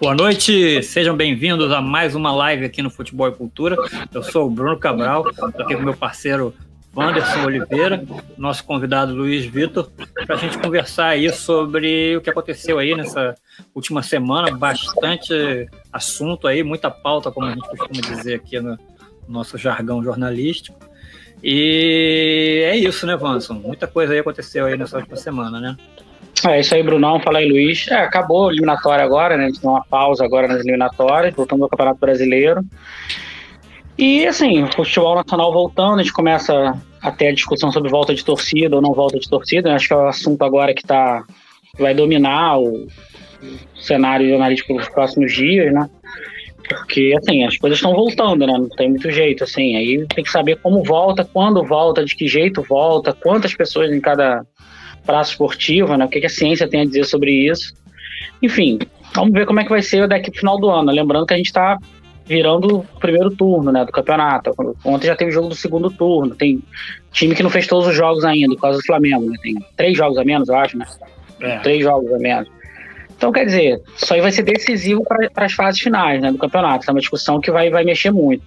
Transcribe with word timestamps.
Boa 0.00 0.14
noite, 0.14 0.80
sejam 0.84 1.16
bem-vindos 1.16 1.72
a 1.72 1.80
mais 1.80 2.14
uma 2.14 2.30
live 2.32 2.64
aqui 2.64 2.80
no 2.80 2.88
Futebol 2.88 3.26
e 3.26 3.32
Cultura. 3.32 3.76
Eu 4.14 4.22
sou 4.22 4.46
o 4.46 4.50
Bruno 4.50 4.78
Cabral, 4.78 5.28
estou 5.28 5.48
aqui 5.48 5.74
com 5.74 5.82
meu 5.82 5.96
parceiro 5.96 6.54
Wanderson 6.94 7.44
Oliveira, 7.44 8.04
nosso 8.36 8.62
convidado 8.62 9.12
Luiz 9.12 9.44
Vitor, 9.44 9.90
para 10.24 10.36
a 10.36 10.38
gente 10.38 10.56
conversar 10.56 11.08
aí 11.08 11.32
sobre 11.32 12.16
o 12.16 12.20
que 12.20 12.30
aconteceu 12.30 12.78
aí 12.78 12.94
nessa 12.94 13.34
última 13.74 14.00
semana, 14.00 14.56
bastante 14.56 15.68
assunto 15.92 16.46
aí, 16.46 16.62
muita 16.62 16.92
pauta, 16.92 17.32
como 17.32 17.46
a 17.46 17.50
gente 17.50 17.68
costuma 17.68 18.16
dizer 18.16 18.34
aqui 18.36 18.60
no 18.60 18.78
nosso 19.26 19.58
jargão 19.58 20.00
jornalístico. 20.00 20.78
E 21.42 22.62
é 22.64 22.76
isso, 22.76 23.04
né, 23.04 23.16
Vanson? 23.16 23.54
Muita 23.54 23.88
coisa 23.88 24.12
aí 24.12 24.20
aconteceu 24.20 24.66
aí 24.66 24.76
nessa 24.76 24.96
última 24.96 25.16
semana, 25.16 25.60
né? 25.60 25.76
É 26.46 26.60
isso 26.60 26.74
aí, 26.74 26.82
Brunão. 26.82 27.20
Fala 27.20 27.38
aí, 27.38 27.48
Luiz. 27.48 27.88
É, 27.88 27.96
acabou 27.96 28.48
a 28.48 28.52
eliminatória 28.52 29.04
agora, 29.04 29.36
né? 29.36 29.44
A 29.44 29.46
gente 29.48 29.60
tem 29.60 29.70
uma 29.70 29.84
pausa 29.84 30.24
agora 30.24 30.46
nas 30.46 30.60
eliminatórias, 30.60 31.34
voltando 31.34 31.64
ao 31.64 31.68
Campeonato 31.68 31.98
Brasileiro. 31.98 32.62
E, 33.96 34.26
assim, 34.26 34.62
o 34.62 34.72
futebol 34.72 35.16
nacional 35.16 35.52
voltando, 35.52 35.98
a 35.98 36.02
gente 36.02 36.12
começa 36.12 36.80
a 37.02 37.10
ter 37.10 37.28
a 37.28 37.34
discussão 37.34 37.72
sobre 37.72 37.90
volta 37.90 38.14
de 38.14 38.24
torcida 38.24 38.76
ou 38.76 38.82
não 38.82 38.92
volta 38.92 39.18
de 39.18 39.28
torcida. 39.28 39.74
Acho 39.74 39.88
que 39.88 39.94
é 39.94 39.96
o 39.96 40.06
assunto 40.06 40.42
agora 40.42 40.72
que 40.72 40.82
tá, 40.82 41.24
vai 41.78 41.94
dominar 41.94 42.58
o 42.58 42.86
cenário 43.80 44.28
jornalístico 44.28 44.74
nos 44.74 44.88
próximos 44.88 45.32
dias, 45.32 45.72
né? 45.72 45.88
Porque, 46.68 47.14
assim, 47.18 47.44
as 47.44 47.56
coisas 47.56 47.78
estão 47.78 47.94
voltando, 47.94 48.46
né? 48.46 48.52
Não 48.52 48.68
tem 48.68 48.90
muito 48.90 49.10
jeito, 49.10 49.42
assim. 49.42 49.74
Aí 49.74 50.06
tem 50.14 50.22
que 50.22 50.30
saber 50.30 50.56
como 50.56 50.84
volta, 50.84 51.24
quando 51.24 51.64
volta, 51.64 52.04
de 52.04 52.14
que 52.14 52.28
jeito 52.28 52.62
volta, 52.62 53.12
quantas 53.12 53.54
pessoas 53.54 53.90
em 53.90 54.00
cada 54.00 54.44
praça 55.08 55.30
esportiva, 55.30 55.96
né? 55.96 56.04
O 56.04 56.08
que, 56.08 56.24
a 56.24 56.28
ciência 56.28 56.68
tem 56.68 56.82
a 56.82 56.84
dizer 56.84 57.04
sobre 57.06 57.32
isso. 57.32 57.72
Enfim, 58.42 58.78
vamos 59.14 59.32
ver 59.32 59.46
como 59.46 59.58
é 59.58 59.64
que 59.64 59.70
vai 59.70 59.80
ser 59.80 60.06
daqui 60.06 60.30
pro 60.30 60.40
final 60.40 60.60
do 60.60 60.68
ano. 60.68 60.92
Lembrando 60.92 61.24
que 61.24 61.32
a 61.32 61.36
gente 61.38 61.46
está 61.46 61.78
virando 62.26 62.80
o 62.80 63.00
primeiro 63.00 63.30
turno, 63.30 63.72
né, 63.72 63.86
do 63.86 63.90
campeonato. 63.90 64.52
Ontem 64.84 65.06
já 65.06 65.16
teve 65.16 65.30
jogo 65.30 65.48
do 65.48 65.54
segundo 65.54 65.90
turno. 65.90 66.34
Tem 66.34 66.62
time 67.10 67.34
que 67.34 67.42
não 67.42 67.48
fez 67.48 67.66
todos 67.66 67.88
os 67.88 67.96
jogos 67.96 68.22
ainda, 68.22 68.54
por 68.54 68.60
causa 68.60 68.78
do 68.78 68.84
Flamengo, 68.84 69.30
né? 69.30 69.38
Tem 69.42 69.56
três 69.74 69.96
jogos 69.96 70.18
a 70.18 70.24
menos, 70.24 70.46
eu 70.50 70.56
acho, 70.56 70.76
né? 70.76 70.84
É. 71.40 71.58
Três 71.60 71.82
jogos 71.82 72.12
a 72.12 72.18
menos. 72.18 72.50
Então, 73.16 73.32
quer 73.32 73.46
dizer, 73.46 73.80
isso 73.96 74.12
aí 74.12 74.20
vai 74.20 74.30
ser 74.30 74.42
decisivo 74.42 75.02
para 75.04 75.46
as 75.46 75.52
fases 75.52 75.80
finais 75.80 76.20
né, 76.20 76.30
do 76.30 76.38
campeonato. 76.38 76.84
É 76.86 76.92
uma 76.92 77.00
discussão 77.00 77.40
que 77.40 77.50
vai, 77.50 77.70
vai 77.70 77.82
mexer 77.82 78.12
muito. 78.12 78.44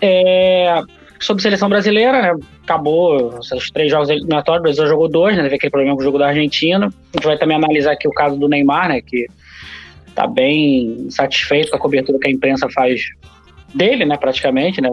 É, 0.00 0.82
sobre 1.20 1.42
seleção 1.42 1.68
brasileira, 1.68 2.20
né, 2.20 2.34
acabou 2.62 3.38
esses 3.38 3.70
três 3.70 3.90
jogos 3.90 4.10
eliminatórios, 4.10 4.60
o 4.60 4.62
Brasil 4.62 4.86
jogou 4.86 5.08
dois, 5.08 5.36
né, 5.36 5.42
teve 5.42 5.56
aquele 5.56 5.70
problema 5.70 5.94
com 5.94 6.00
o 6.00 6.04
jogo 6.04 6.18
da 6.18 6.28
Argentina. 6.28 6.86
A 6.86 7.16
gente 7.16 7.26
vai 7.26 7.38
também 7.38 7.56
analisar 7.56 7.92
aqui 7.92 8.08
o 8.08 8.12
caso 8.12 8.36
do 8.36 8.48
Neymar, 8.48 8.88
né, 8.88 9.00
que 9.00 9.26
está 10.06 10.26
bem 10.26 11.08
satisfeito 11.10 11.70
com 11.70 11.76
a 11.76 11.80
cobertura 11.80 12.18
que 12.18 12.28
a 12.28 12.32
imprensa 12.32 12.68
faz 12.70 13.02
dele, 13.74 14.04
né, 14.04 14.16
praticamente, 14.16 14.80
né, 14.80 14.88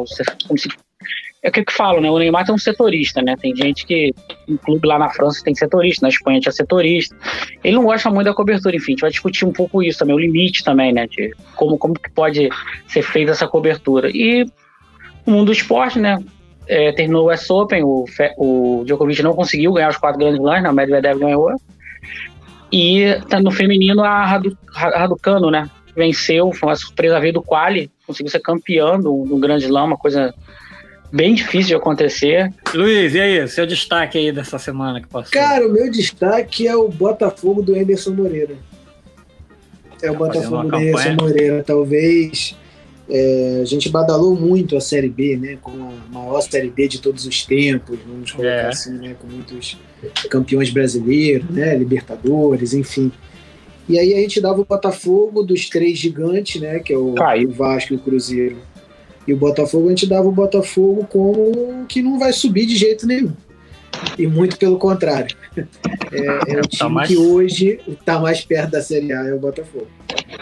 é 1.44 1.50
o 1.50 1.52
que 1.52 1.60
eu 1.60 1.66
falo, 1.72 2.00
né? 2.00 2.10
O 2.10 2.20
Neymar 2.20 2.46
tem 2.46 2.54
um 2.54 2.58
setorista, 2.58 3.20
né? 3.20 3.36
Tem 3.36 3.56
gente 3.56 3.84
que, 3.88 4.14
em 4.48 4.58
clube 4.58 4.88
lá 4.88 5.00
na 5.00 5.10
França 5.10 5.44
tem 5.44 5.56
setorista, 5.56 6.06
na 6.06 6.10
Espanha 6.10 6.40
tinha 6.40 6.52
setorista. 6.52 7.16
Ele 7.64 7.76
não 7.76 7.84
gosta 7.84 8.12
muito 8.12 8.26
da 8.26 8.34
cobertura, 8.34 8.76
enfim, 8.76 8.92
a 8.92 8.94
gente 8.94 9.02
vai 9.02 9.10
discutir 9.10 9.46
um 9.46 9.52
pouco 9.52 9.82
isso 9.82 9.98
também, 9.98 10.16
o 10.16 10.20
limite 10.20 10.64
também, 10.64 10.94
né? 10.94 11.08
De 11.08 11.34
como, 11.56 11.80
como 11.80 11.96
que 11.96 12.12
pode 12.12 12.48
ser 12.88 13.02
feita 13.02 13.32
essa 13.32 13.48
cobertura. 13.48 14.12
E 14.14 14.46
o 15.26 15.32
mundo 15.32 15.48
do 15.48 15.52
esporte, 15.52 16.00
né? 16.00 16.24
É, 16.68 16.92
terminou 16.92 17.28
o 17.28 17.34
US 17.34 17.50
Open, 17.50 17.84
o, 17.84 18.06
o 18.38 18.84
Djokovic 18.86 19.22
não 19.22 19.34
conseguiu 19.34 19.74
ganhar 19.74 19.90
os 19.90 19.98
quatro 19.98 20.20
grandes 20.20 20.40
lãs, 20.40 20.64
né? 20.64 20.70
O 20.70 20.74
Medvedev 20.74 21.20
ganhou. 21.20 21.52
E 22.72 23.20
tá 23.28 23.40
no 23.40 23.52
feminino 23.52 24.04
a 24.04 24.26
Radu, 24.26 24.58
Raducano, 24.74 25.52
né? 25.52 25.70
Venceu, 25.96 26.54
foi 26.54 26.70
uma 26.70 26.76
surpresa 26.76 27.20
ver 27.20 27.34
do 27.34 27.42
quali, 27.42 27.92
conseguiu 28.08 28.32
ser 28.32 28.40
campeão 28.40 29.00
do, 29.00 29.26
do 29.26 29.38
grande 29.38 29.66
slam, 29.66 29.86
uma 29.86 29.98
coisa 29.98 30.34
bem 31.12 31.36
difícil 31.36 31.70
de 31.70 31.76
acontecer. 31.76 32.54
Luiz, 32.74 33.14
e 33.14 33.20
aí, 33.20 33.48
seu 33.48 33.68
destaque 33.68 34.18
aí 34.18 34.32
dessa 34.32 34.58
semana 34.58 35.02
que 35.02 35.08
passou? 35.08 35.32
Cara, 35.34 35.68
o 35.68 35.72
meu 35.72 35.92
destaque 35.92 36.68
é 36.68 36.76
o 36.76 36.88
Botafogo 36.88 37.62
do 37.62 37.76
Emerson 37.76 38.12
Moreira. 38.12 38.56
É 40.02 40.10
o 40.10 40.14
tá 40.14 40.20
Botafogo 40.20 40.70
do 40.70 40.76
Emerson 40.78 41.16
Moreira, 41.20 41.64
talvez 41.64 42.56
é, 43.14 43.60
a 43.62 43.66
gente 43.66 43.90
badalou 43.90 44.36
muito 44.36 44.78
a 44.78 44.82
Série 44.82 45.10
B, 45.10 45.36
né? 45.36 45.58
Com 45.62 45.72
a 45.72 46.14
maior 46.14 46.40
Série 46.42 46.70
B 46.70 46.88
de 46.88 47.02
todos 47.02 47.26
os 47.26 47.46
tempos, 47.46 48.00
vamos 48.08 48.32
colocar 48.32 48.50
é. 48.50 48.68
assim, 48.68 48.94
né? 48.94 49.16
Com 49.20 49.28
muitos 49.28 49.78
campeões 50.30 50.70
brasileiros, 50.70 51.50
né? 51.50 51.76
Libertadores, 51.76 52.74
enfim. 52.74 53.12
E 53.90 54.00
aí 54.00 54.14
a 54.14 54.18
gente 54.18 54.40
dava 54.40 54.62
o 54.62 54.66
Botafogo 54.66 55.44
dos 55.44 55.70
três 55.70 55.98
gigantes, 55.98 56.62
né? 56.62 56.80
Que 56.80 56.94
é 56.94 56.98
o, 56.98 57.14
o 57.14 57.52
Vasco 57.52 57.94
e 57.94 57.98
o 57.98 58.00
Cruzeiro. 58.00 58.58
E 59.28 59.34
o 59.34 59.38
Botafogo, 59.38 59.88
a 59.88 59.90
gente 59.90 60.08
dava 60.08 60.28
o 60.28 60.32
Botafogo 60.32 61.06
como 61.10 61.86
que 61.88 62.02
não 62.02 62.18
vai 62.18 62.32
subir 62.32 62.66
de 62.66 62.78
jeito 62.78 63.06
nenhum. 63.06 63.34
E 64.18 64.28
muito 64.28 64.58
pelo 64.58 64.78
contrário. 64.78 65.36
É, 66.12 66.56
é 66.56 66.60
o 66.60 66.62
tá 66.62 66.68
time 66.68 66.78
tá 66.80 66.90
mais... 66.90 67.08
que 67.08 67.18
hoje 67.18 67.80
está 67.88 68.20
mais 68.20 68.42
perto 68.42 68.72
da 68.72 68.82
Série 68.82 69.14
A, 69.14 69.28
é 69.28 69.34
o 69.34 69.40
Botafogo. 69.40 69.88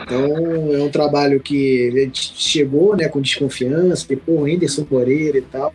Então 0.03 0.73
é 0.73 0.81
um 0.81 0.89
trabalho 0.89 1.39
que 1.39 2.09
chegou 2.13 2.95
né, 2.95 3.07
com 3.07 3.21
desconfiança, 3.21 4.05
depois 4.07 4.39
o 4.39 4.47
Henderson 4.47 4.85
Moreira 4.89 5.37
e 5.37 5.41
tal. 5.41 5.73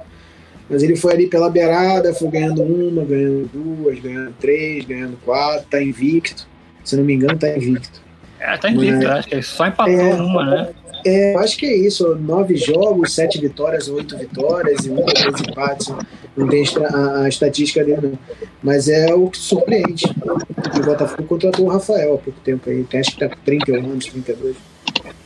Mas 0.68 0.82
ele 0.82 0.96
foi 0.96 1.12
ali 1.12 1.26
pela 1.26 1.50
beirada, 1.50 2.14
foi 2.14 2.28
ganhando 2.28 2.62
uma, 2.62 3.04
ganhando 3.04 3.50
duas, 3.52 3.98
ganhando 4.00 4.34
três, 4.40 4.84
ganhando 4.84 5.18
quatro, 5.24 5.66
tá 5.70 5.82
invicto. 5.82 6.48
Se 6.82 6.96
não 6.96 7.04
me 7.04 7.14
engano, 7.14 7.38
tá 7.38 7.54
invicto. 7.54 8.02
É, 8.40 8.56
tá 8.56 8.70
invicto, 8.70 8.96
Mas, 8.96 9.06
acho 9.06 9.28
que 9.28 9.34
ele 9.34 9.42
só 9.42 9.66
empatou 9.66 9.94
é, 9.94 10.14
uma, 10.14 10.44
né? 10.44 10.68
É, 11.04 11.34
acho 11.36 11.58
que 11.58 11.66
é 11.66 11.76
isso. 11.76 12.14
Nove 12.16 12.56
jogos, 12.56 13.14
sete 13.14 13.40
vitórias, 13.40 13.88
oito 13.88 14.16
vitórias 14.16 14.86
e 14.86 14.90
um 14.90 14.96
dois 14.96 15.40
empates. 15.40 15.92
Não 16.36 16.48
tem 16.48 16.64
a, 16.92 17.28
estatística 17.28 17.84
dele, 17.84 18.08
não. 18.08 18.18
Mas 18.62 18.88
é 18.88 19.12
o 19.14 19.28
que 19.28 19.38
surpreende. 19.38 20.04
O 20.76 20.84
Botafogo 20.84 21.24
contratou 21.24 21.66
o 21.66 21.68
Rafael 21.68 22.14
há 22.14 22.18
pouco 22.18 22.40
tempo 22.40 22.70
aí. 22.70 22.86
Acho 22.98 23.12
que 23.12 23.18
tá 23.18 23.28
com 23.28 23.36
31 23.44 23.76
anos, 23.84 24.06
32. 24.06 24.56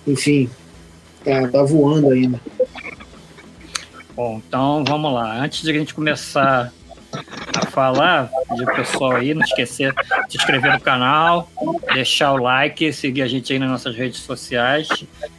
Enfim, 0.07 0.51
tá, 1.25 1.49
tá 1.49 1.63
voando 1.63 2.11
ainda. 2.11 2.41
Bom, 4.17 4.43
então 4.47 4.85
vamos 4.85 5.13
lá. 5.13 5.45
Antes 5.45 5.63
de 5.63 5.71
a 5.71 5.75
gente 5.75 5.95
começar 5.95 6.73
a 7.13 7.67
falar, 7.67 8.31
pedir 8.49 8.67
pessoal 8.67 9.13
aí, 9.13 9.35
não 9.35 9.43
esquecer 9.43 9.93
de 9.95 10.33
se 10.33 10.37
inscrever 10.39 10.73
no 10.73 10.81
canal, 10.81 11.51
deixar 11.93 12.33
o 12.33 12.37
like, 12.37 12.93
seguir 12.93 13.23
a 13.23 13.29
gente 13.29 13.53
aí 13.53 13.59
nas 13.59 13.71
nossas 13.71 13.97
redes 13.97 14.21
sociais 14.21 14.89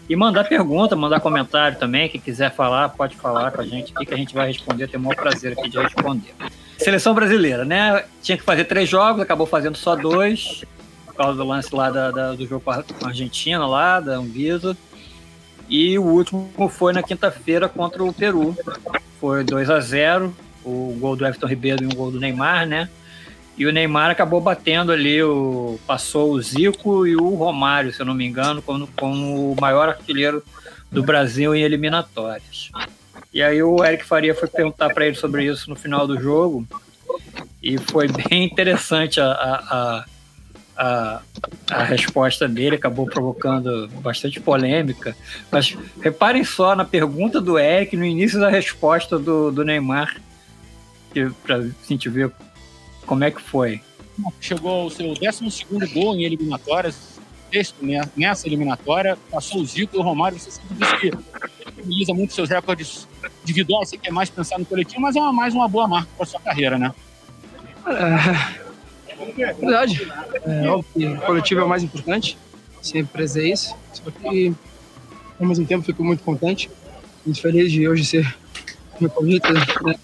e 0.08 0.16
mandar 0.16 0.44
pergunta, 0.46 0.96
mandar 0.96 1.20
comentário 1.20 1.78
também. 1.78 2.10
Quem 2.10 2.20
quiser 2.20 2.54
falar, 2.54 2.90
pode 2.90 3.16
falar 3.16 3.52
com 3.52 3.62
a 3.62 3.66
gente 3.66 3.94
aqui 3.96 4.06
que 4.06 4.14
a 4.14 4.18
gente 4.18 4.34
vai 4.34 4.48
responder. 4.48 4.88
Tem 4.88 5.00
o 5.00 5.04
maior 5.04 5.16
prazer 5.16 5.54
aqui 5.54 5.70
de 5.70 5.80
responder. 5.80 6.34
Seleção 6.78 7.14
brasileira, 7.14 7.64
né? 7.66 8.06
Tinha 8.22 8.38
que 8.38 8.44
fazer 8.44 8.66
três 8.66 8.90
jogos, 8.90 9.22
acabou 9.22 9.46
fazendo 9.46 9.78
só 9.78 9.96
dois, 9.96 10.64
por 11.06 11.14
causa 11.16 11.38
do 11.38 11.46
lance 11.46 11.74
lá 11.76 11.90
da, 11.90 12.12
da, 12.12 12.32
do 12.34 12.48
jogo 12.48 12.62
com 12.64 12.72
a 12.72 12.84
Argentina, 13.08 13.66
lá, 13.68 14.00
da 14.00 14.14
Anvisa. 14.14 14.76
E 15.70 16.00
o 16.00 16.04
último 16.04 16.50
foi 16.70 16.94
na 16.94 17.04
quinta-feira 17.04 17.70
contra 17.70 18.04
o 18.04 18.12
Peru. 18.12 18.58
Foi 19.20 19.44
2 19.44 19.70
a 19.70 19.80
0 19.80 20.34
o 20.64 20.96
gol 21.00 21.16
do 21.16 21.26
Everton 21.26 21.48
Ribeiro 21.48 21.84
e 21.84 21.88
um 21.88 21.96
gol 21.96 22.12
do 22.12 22.20
Neymar, 22.20 22.68
né? 22.68 22.90
E 23.58 23.66
o 23.66 23.74
Neymar 23.74 24.10
acabou 24.10 24.40
batendo 24.40 24.92
ali, 24.92 25.22
o, 25.22 25.78
passou 25.86 26.32
o 26.32 26.42
Zico 26.42 27.06
e 27.06 27.16
o 27.16 27.36
Romário, 27.36 27.92
se 27.92 28.02
eu 28.02 28.06
não 28.06 28.14
me 28.14 28.26
engano, 28.26 28.62
como, 28.62 28.88
como 28.96 29.52
o 29.52 29.60
maior 29.60 29.90
artilheiro 29.90 30.42
do 30.90 31.04
Brasil 31.04 31.54
em 31.54 31.62
eliminatórias. 31.62 32.72
E 33.34 33.44
aí 33.44 33.62
o 33.62 33.84
Eric 33.84 34.06
Faria 34.06 34.34
foi 34.34 34.48
perguntar 34.48 34.94
para 34.94 35.06
ele 35.06 35.16
sobre 35.16 35.46
isso 35.46 35.70
no 35.70 35.76
final 35.76 36.08
do 36.08 36.20
jogo 36.20 36.66
e 37.62 37.78
foi 37.78 38.08
bem 38.08 38.46
interessante 38.46 39.20
a, 39.20 39.32
a, 39.32 40.06
a, 40.78 41.22
a, 41.70 41.84
resposta 41.84 42.48
dele, 42.48 42.78
acabou 42.78 43.06
provocando 43.06 43.90
bastante 44.02 44.40
polêmica. 44.40 45.16
Mas 45.52 45.78
reparem 46.02 46.44
só 46.44 46.76
na 46.76 46.86
pergunta 46.86 47.42
do 47.42 47.60
Eric, 47.60 47.96
no 47.98 48.06
início 48.06 48.40
da 48.40 48.50
resposta 48.50 49.20
do, 49.20 49.52
do 49.52 49.66
Neymar, 49.66 50.16
para 51.44 51.56
a 51.58 51.68
gente 51.88 52.10
ver 52.10 52.32
como 53.06 53.24
é 53.24 53.32
que 53.32 53.42
foi. 53.42 53.82
Chegou 54.40 54.84
ao 54.84 54.90
seu 54.90 55.14
12 55.14 55.66
gol 55.94 56.16
em 56.16 56.24
eliminatórias, 56.24 57.20
sexto 57.52 57.78
nessa 58.16 58.48
eliminatória, 58.48 59.18
passou 59.32 59.62
o 59.62 59.66
Zico 59.66 59.96
e 59.96 60.00
o 60.00 60.02
Romário. 60.02 60.38
Você 60.38 60.52
sempre 60.52 60.76
disse 60.76 60.98
que 60.98 61.12
utiliza 61.82 62.14
muito 62.14 62.34
seus 62.34 62.50
recordes 62.50 63.08
individuais, 63.44 63.90
você 63.90 63.98
quer 63.98 64.12
mais 64.12 64.30
pensar 64.30 64.60
no 64.60 64.66
coletivo, 64.66 65.02
mas 65.02 65.16
é 65.16 65.20
uma, 65.20 65.34
mais 65.34 65.54
uma 65.54 65.68
boa 65.68 65.88
marca 65.88 66.10
para 66.16 66.26
sua 66.26 66.40
carreira, 66.40 66.78
né? 66.78 66.94
É, 67.88 69.54
verdade. 69.54 70.12
É, 70.46 70.68
óbvio 70.68 70.86
que 70.94 71.06
o 71.06 71.22
coletivo 71.22 71.62
é 71.62 71.64
o 71.64 71.70
mais 71.70 71.84
importante, 71.84 72.38
sempre 72.82 73.12
prezei 73.14 73.52
isso. 73.52 73.76
Só 73.94 74.12
que, 74.12 74.54
ao 75.40 75.48
mesmo 75.48 75.66
tempo, 75.66 75.84
fico 75.84 76.04
muito 76.04 76.24
contente, 76.24 76.70
muito 77.26 77.42
feliz 77.42 77.72
de 77.72 77.88
hoje 77.88 78.06
ser 78.06 78.38
meu 79.00 79.10
convite, 79.10 79.52
né? 79.52 79.96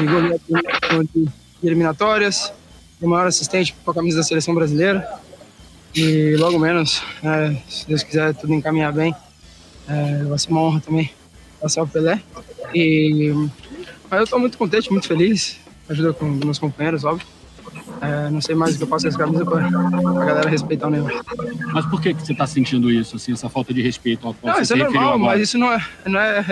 De 0.00 0.06
goleador 0.06 1.04
de 1.14 1.28
eliminatórias, 1.62 2.52
o 3.00 3.08
maior 3.08 3.26
assistente 3.26 3.74
com 3.84 3.90
a 3.90 3.94
camisa 3.94 4.18
da 4.18 4.22
seleção 4.22 4.54
brasileira. 4.54 5.06
E 5.94 6.36
logo 6.36 6.58
menos, 6.58 7.02
é, 7.22 7.56
se 7.68 7.86
Deus 7.88 8.02
quiser 8.02 8.34
tudo 8.34 8.52
encaminhar 8.52 8.92
bem, 8.92 9.14
é, 9.88 10.24
vai 10.24 10.38
ser 10.38 10.50
uma 10.50 10.60
honra 10.60 10.80
também 10.80 11.10
passar 11.60 11.82
o 11.82 11.88
Pelé. 11.88 12.20
E, 12.74 13.32
mas 14.10 14.18
eu 14.18 14.24
estou 14.24 14.38
muito 14.38 14.58
contente, 14.58 14.90
muito 14.90 15.08
feliz. 15.08 15.58
Ajuda 15.88 16.12
com 16.12 16.26
meus 16.26 16.58
companheiros, 16.58 17.04
óbvio. 17.04 17.26
É, 18.00 18.28
não 18.28 18.42
sei 18.42 18.54
mais 18.54 18.74
o 18.74 18.78
que 18.78 18.84
eu 18.84 18.88
faço 18.88 19.04
com 19.04 19.08
essa 19.08 19.18
camisa 19.18 19.44
para 19.44 19.66
a 19.66 20.24
galera 20.24 20.50
respeitar 20.50 20.88
o 20.88 20.90
Neymar. 20.90 21.12
Mas 21.72 21.86
por 21.86 22.00
que, 22.00 22.12
que 22.12 22.26
você 22.26 22.32
está 22.32 22.46
sentindo 22.46 22.90
isso, 22.90 23.16
assim, 23.16 23.32
essa 23.32 23.48
falta 23.48 23.72
de 23.72 23.80
respeito 23.80 24.26
ao 24.26 24.34
qual 24.34 24.52
não, 24.52 24.64
você 24.64 24.74
isso 24.74 24.74
é 24.74 24.76
normal, 24.76 25.14
agora? 25.14 25.18
mas 25.18 25.40
isso 25.40 25.56
não 25.56 25.72
é, 25.72 25.86
não 26.04 26.20
é, 26.20 26.42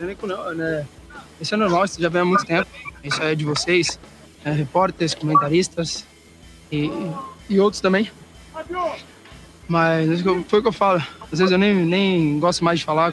não 0.00 0.08
é, 0.08 0.16
não, 0.22 0.54
né? 0.54 0.86
Isso 1.40 1.54
é 1.54 1.56
normal, 1.56 1.84
isso 1.84 2.00
já 2.00 2.08
vem 2.08 2.22
há 2.22 2.24
muito 2.24 2.44
tempo. 2.44 2.68
Isso 3.04 3.22
é 3.22 3.34
de 3.34 3.44
vocês, 3.44 3.98
é, 4.44 4.50
repórteres, 4.50 5.14
comentaristas 5.14 6.04
e, 6.72 6.90
e 7.48 7.60
outros 7.60 7.80
também. 7.80 8.10
Mas 9.68 10.20
foi 10.48 10.60
o 10.60 10.62
que 10.62 10.68
eu 10.68 10.72
falo. 10.72 11.02
Às 11.30 11.38
vezes 11.38 11.52
eu 11.52 11.58
nem, 11.58 11.74
nem 11.74 12.38
gosto 12.38 12.64
mais 12.64 12.78
de 12.78 12.84
falar 12.84 13.12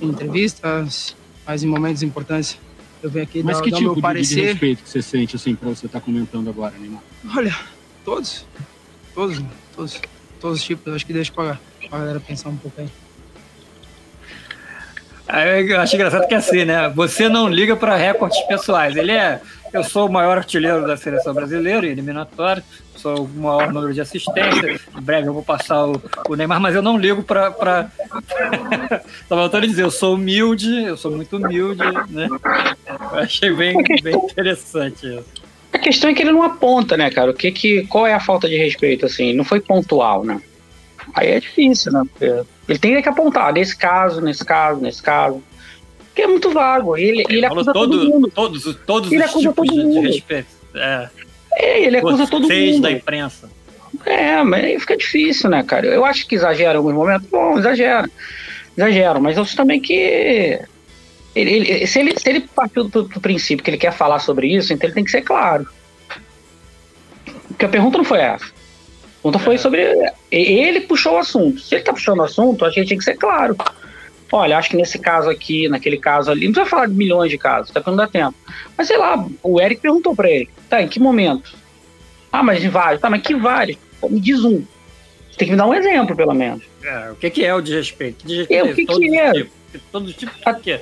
em 0.00 0.06
entrevistas, 0.06 1.16
mas 1.46 1.62
em 1.62 1.66
momentos 1.66 2.02
importantes 2.02 2.58
eu 3.02 3.10
venho 3.10 3.24
aqui 3.24 3.42
Mas 3.42 3.58
dar, 3.58 3.62
que 3.62 3.70
dar 3.70 3.76
tipo 3.76 3.88
meu 3.88 3.94
de, 3.96 4.00
parecer. 4.00 4.34
de 4.34 4.40
respeito 4.42 4.82
que 4.82 4.88
você 4.88 5.02
sente, 5.02 5.36
assim, 5.36 5.54
pra 5.54 5.68
você 5.68 5.86
estar 5.86 6.00
comentando 6.00 6.48
agora, 6.48 6.74
Neymar? 6.78 7.02
Olha, 7.36 7.56
todos, 8.04 8.46
todos, 9.14 9.42
todos, 9.76 10.00
todos 10.40 10.58
os 10.58 10.64
tipos. 10.64 10.86
Eu 10.86 10.94
acho 10.94 11.06
que 11.06 11.12
deixa 11.12 11.32
pra, 11.32 11.58
pra 11.88 11.98
galera 11.98 12.18
pensar 12.18 12.48
um 12.48 12.56
pouco 12.56 12.80
aí. 12.80 12.88
Aí 15.26 15.70
Eu 15.70 15.80
acho 15.80 15.94
engraçado 15.94 16.26
que 16.26 16.34
é 16.34 16.36
assim, 16.36 16.64
né? 16.64 16.88
Você 16.94 17.28
não 17.28 17.48
liga 17.48 17.76
para 17.76 17.96
recordes 17.96 18.40
pessoais. 18.42 18.96
Ele 18.96 19.12
é. 19.12 19.40
Eu 19.72 19.82
sou 19.82 20.08
o 20.08 20.12
maior 20.12 20.38
artilheiro 20.38 20.86
da 20.86 20.96
seleção 20.96 21.34
brasileira, 21.34 21.84
eliminatório, 21.84 22.62
sou 22.94 23.24
o 23.24 23.28
maior 23.28 23.72
número 23.72 23.92
de 23.92 24.00
assistência. 24.00 24.80
Em 24.96 25.00
breve 25.00 25.26
eu 25.26 25.34
vou 25.34 25.42
passar 25.42 25.84
o, 25.84 26.00
o 26.28 26.36
Neymar, 26.36 26.60
mas 26.60 26.76
eu 26.76 26.82
não 26.82 26.96
ligo 26.96 27.24
para. 27.24 27.50
Pra... 27.50 27.90
Só 29.28 29.34
voltando 29.34 29.64
a 29.64 29.66
dizer, 29.66 29.82
eu 29.82 29.90
sou 29.90 30.14
humilde, 30.14 30.84
eu 30.84 30.96
sou 30.96 31.10
muito 31.10 31.36
humilde, 31.36 31.82
né? 32.08 32.28
Eu 32.30 33.18
achei 33.18 33.52
bem, 33.52 33.76
bem 34.00 34.14
interessante 34.14 35.06
isso. 35.06 35.44
A 35.72 35.78
questão 35.78 36.08
é 36.08 36.14
que 36.14 36.22
ele 36.22 36.30
não 36.30 36.44
aponta, 36.44 36.96
né, 36.96 37.10
cara? 37.10 37.32
O 37.32 37.34
que 37.34 37.50
que, 37.50 37.86
qual 37.88 38.06
é 38.06 38.14
a 38.14 38.20
falta 38.20 38.48
de 38.48 38.56
respeito, 38.56 39.04
assim? 39.04 39.32
Não 39.32 39.44
foi 39.44 39.60
pontual, 39.60 40.24
né? 40.24 40.40
Aí 41.14 41.32
é 41.32 41.40
difícil, 41.40 41.92
né? 41.92 42.02
Porque 42.10 42.44
ele 42.68 42.78
tem 42.78 43.02
que 43.02 43.08
apontar, 43.08 43.52
nesse 43.52 43.76
caso, 43.76 44.20
nesse 44.20 44.44
caso, 44.44 44.80
nesse 44.80 45.02
caso. 45.02 45.42
Porque 46.06 46.22
é 46.22 46.26
muito 46.26 46.50
vago. 46.50 46.96
Ele, 46.96 47.24
ele, 47.28 47.40
falou 47.42 47.56
acusa 47.62 47.72
todo, 47.72 47.98
todo 47.98 48.08
mundo. 48.08 48.30
todos, 48.34 48.76
todos 48.86 49.10
Ele 49.12 49.22
os 49.24 49.30
acusa 49.30 49.48
tipos 49.48 49.66
todo 49.66 49.76
de, 49.76 49.80
de 49.82 49.94
mundo. 49.94 50.06
respeito. 50.06 50.46
É, 50.74 51.08
É, 51.56 51.82
ele 51.84 51.96
acusa 51.98 52.26
todo 52.26 52.48
mundo. 52.48 52.80
da 52.80 52.90
imprensa. 52.90 53.50
É, 54.06 54.42
mas 54.42 54.64
aí 54.64 54.78
fica 54.80 54.96
difícil, 54.96 55.48
né, 55.50 55.62
cara? 55.62 55.86
Eu 55.86 56.04
acho 56.04 56.26
que 56.26 56.34
exagera 56.34 56.74
em 56.74 56.76
alguns 56.76 56.94
momentos. 56.94 57.28
Bom, 57.28 57.58
exagera. 57.58 58.08
Exagero, 58.76 59.20
mas 59.20 59.36
eu 59.36 59.42
acho 59.42 59.56
também 59.56 59.80
que. 59.80 60.58
Ele, 61.34 61.50
ele- 61.50 61.86
se, 61.86 61.98
ele, 61.98 62.18
se 62.18 62.28
ele 62.28 62.40
partiu 62.40 62.84
do, 62.84 63.02
do 63.04 63.20
princípio 63.20 63.64
que 63.64 63.70
ele 63.70 63.76
quer 63.78 63.92
falar 63.92 64.20
sobre 64.20 64.46
isso, 64.54 64.72
então 64.72 64.86
ele 64.86 64.94
tem 64.94 65.04
que 65.04 65.10
ser 65.10 65.22
claro. 65.22 65.66
Porque 67.48 67.64
a 67.64 67.68
pergunta 67.68 67.98
não 67.98 68.04
foi 68.04 68.20
essa. 68.20 68.46
A 69.24 69.28
pergunta 69.28 69.38
foi 69.38 69.56
sobre. 69.56 69.80
Ele 70.30 70.80
puxou 70.80 71.14
o 71.14 71.18
assunto. 71.18 71.58
Se 71.60 71.74
ele 71.74 71.84
tá 71.84 71.92
puxando 71.94 72.18
o 72.18 72.24
assunto, 72.24 72.64
a 72.64 72.70
gente 72.70 72.88
tem 72.88 72.98
que 72.98 73.04
ser 73.04 73.14
claro. 73.16 73.56
Olha, 74.30 74.58
acho 74.58 74.68
que 74.70 74.76
nesse 74.76 74.98
caso 74.98 75.30
aqui, 75.30 75.66
naquele 75.68 75.96
caso 75.96 76.30
ali, 76.30 76.44
não 76.46 76.52
precisa 76.52 76.68
falar 76.70 76.86
de 76.88 76.94
milhões 76.94 77.30
de 77.30 77.38
casos, 77.38 77.70
tá? 77.72 77.80
Porque 77.80 77.90
não 77.90 77.96
dá 77.96 78.06
tempo. 78.06 78.34
Mas 78.76 78.86
sei 78.88 78.98
lá, 78.98 79.26
o 79.42 79.60
Eric 79.60 79.80
perguntou 79.80 80.14
pra 80.14 80.28
ele: 80.30 80.48
tá, 80.68 80.82
em 80.82 80.88
que 80.88 81.00
momento? 81.00 81.54
Ah, 82.30 82.42
mas 82.42 82.62
em 82.62 82.68
vários. 82.68 83.00
Tá, 83.00 83.08
mas 83.08 83.22
que 83.22 83.34
vários? 83.34 83.78
Pô, 84.00 84.08
me 84.10 84.20
diz 84.20 84.44
um. 84.44 84.62
Você 85.30 85.38
tem 85.38 85.48
que 85.48 85.52
me 85.52 85.56
dar 85.58 85.66
um 85.66 85.74
exemplo, 85.74 86.14
pelo 86.14 86.34
menos. 86.34 86.62
É, 86.82 87.10
o 87.12 87.14
que, 87.14 87.30
que 87.30 87.44
é 87.44 87.54
o 87.54 87.62
desrespeito? 87.62 88.24
É, 88.24 88.28
Desrespeito 88.28 88.66
o 88.72 88.74
que 88.74 88.84
todos 88.86 89.00
que 89.00 89.16
é? 89.18 89.32
tipos. 89.32 89.52
Todos 89.90 90.10
os 90.10 90.16
tipos 90.16 90.36
de 90.36 90.60
quê? 90.60 90.80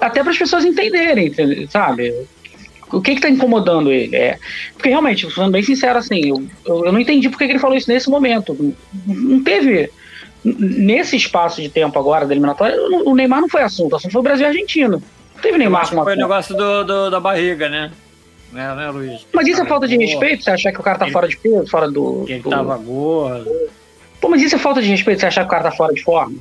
Até 0.00 0.22
para 0.22 0.32
as 0.32 0.38
pessoas 0.38 0.64
entenderem, 0.64 1.26
entende- 1.28 1.68
sabe? 1.70 2.26
O 2.92 3.00
que 3.02 3.14
que 3.14 3.20
tá 3.20 3.28
incomodando 3.28 3.90
ele? 3.92 4.16
É, 4.16 4.38
porque 4.74 4.88
realmente, 4.88 5.30
sendo 5.32 5.50
bem 5.50 5.62
sincero, 5.62 5.98
assim, 5.98 6.28
eu, 6.28 6.42
eu, 6.66 6.86
eu 6.86 6.92
não 6.92 7.00
entendi 7.00 7.28
por 7.28 7.36
que 7.38 7.44
ele 7.44 7.58
falou 7.58 7.76
isso 7.76 7.90
nesse 7.90 8.08
momento. 8.08 8.56
Não, 9.06 9.42
teve. 9.42 9.90
Nesse 10.44 11.16
espaço 11.16 11.60
de 11.60 11.68
tempo 11.68 11.98
agora 11.98 12.24
da 12.24 12.32
eliminatória, 12.32 12.76
o 13.04 13.14
Neymar 13.14 13.40
não 13.40 13.48
foi 13.48 13.60
assunto, 13.62 13.92
o 13.92 13.96
assunto 13.96 14.12
foi 14.12 14.20
o 14.20 14.22
Brasil 14.24 14.44
e 14.44 14.46
a 14.46 14.48
Argentina. 14.50 14.88
Não 14.96 15.42
teve 15.42 15.58
Neymar 15.58 15.90
com 15.90 16.02
foi 16.04 16.14
o 16.14 16.16
negócio 16.16 16.56
do, 16.56 16.84
do- 16.84 17.10
da 17.10 17.18
barriga, 17.20 17.68
né? 17.68 17.90
Né, 18.52 18.74
né, 18.74 18.88
Luiz? 18.90 19.26
Mas 19.34 19.46
isso 19.48 19.60
é 19.60 19.66
falta 19.66 19.86
de 19.86 19.96
Pô, 19.96 20.00
respeito? 20.00 20.44
Você 20.44 20.50
achar 20.50 20.72
que 20.72 20.80
o 20.80 20.82
cara 20.82 20.96
tá 20.98 21.04
Ele- 21.06 21.12
fora 21.12 21.28
de 21.28 21.36
peso, 21.36 21.66
fora 21.66 21.90
do. 21.90 22.24
Que 22.24 22.32
ele 22.34 22.42
do- 22.42 22.48
tava 22.50 22.76
gordo. 22.78 23.50
Pô, 24.20 24.28
mas 24.28 24.40
isso 24.40 24.54
é 24.54 24.58
falta 24.58 24.80
de 24.80 24.88
respeito? 24.88 25.20
Você 25.20 25.26
achar 25.26 25.42
que 25.42 25.48
o 25.48 25.50
cara 25.50 25.64
tá 25.64 25.72
fora 25.72 25.92
de 25.92 26.02
forma? 26.02 26.36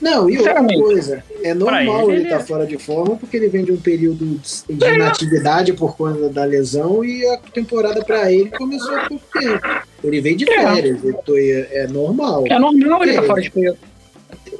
Não, 0.00 0.28
e 0.28 0.36
outra 0.38 0.62
coisa, 0.62 1.24
é 1.42 1.54
normal 1.54 2.10
ele, 2.10 2.24
estar 2.24 2.36
é- 2.36 2.40
fora 2.44 2.66
de 2.66 2.76
forma 2.76 3.16
porque 3.16 3.36
ele 3.36 3.48
vem 3.48 3.64
de 3.64 3.72
um 3.72 3.78
período 3.78 4.38
de 4.68 4.94
inatividade 4.94 5.72
por 5.72 5.96
conta 5.96 6.28
da 6.28 6.44
lesão 6.44 7.02
e 7.04 7.26
a 7.26 7.38
temporada 7.38 8.04
pra 8.04 8.30
ele 8.30 8.50
começou 8.50 8.94
há 8.94 9.08
pouco 9.08 9.24
tempo. 9.32 9.66
Ele 10.04 10.20
veio 10.20 10.36
de 10.36 10.50
É. 10.50 10.60
férias, 10.62 10.98
então 11.02 11.34
é, 11.36 11.68
é 11.72 11.86
normal. 11.88 12.44
É 12.46 12.58
normal 12.58 13.02
ele 13.04 13.12
É. 13.12 13.14
tá 13.14 13.22
fora 13.22 13.40
de 13.40 13.50
peso. 13.50 13.76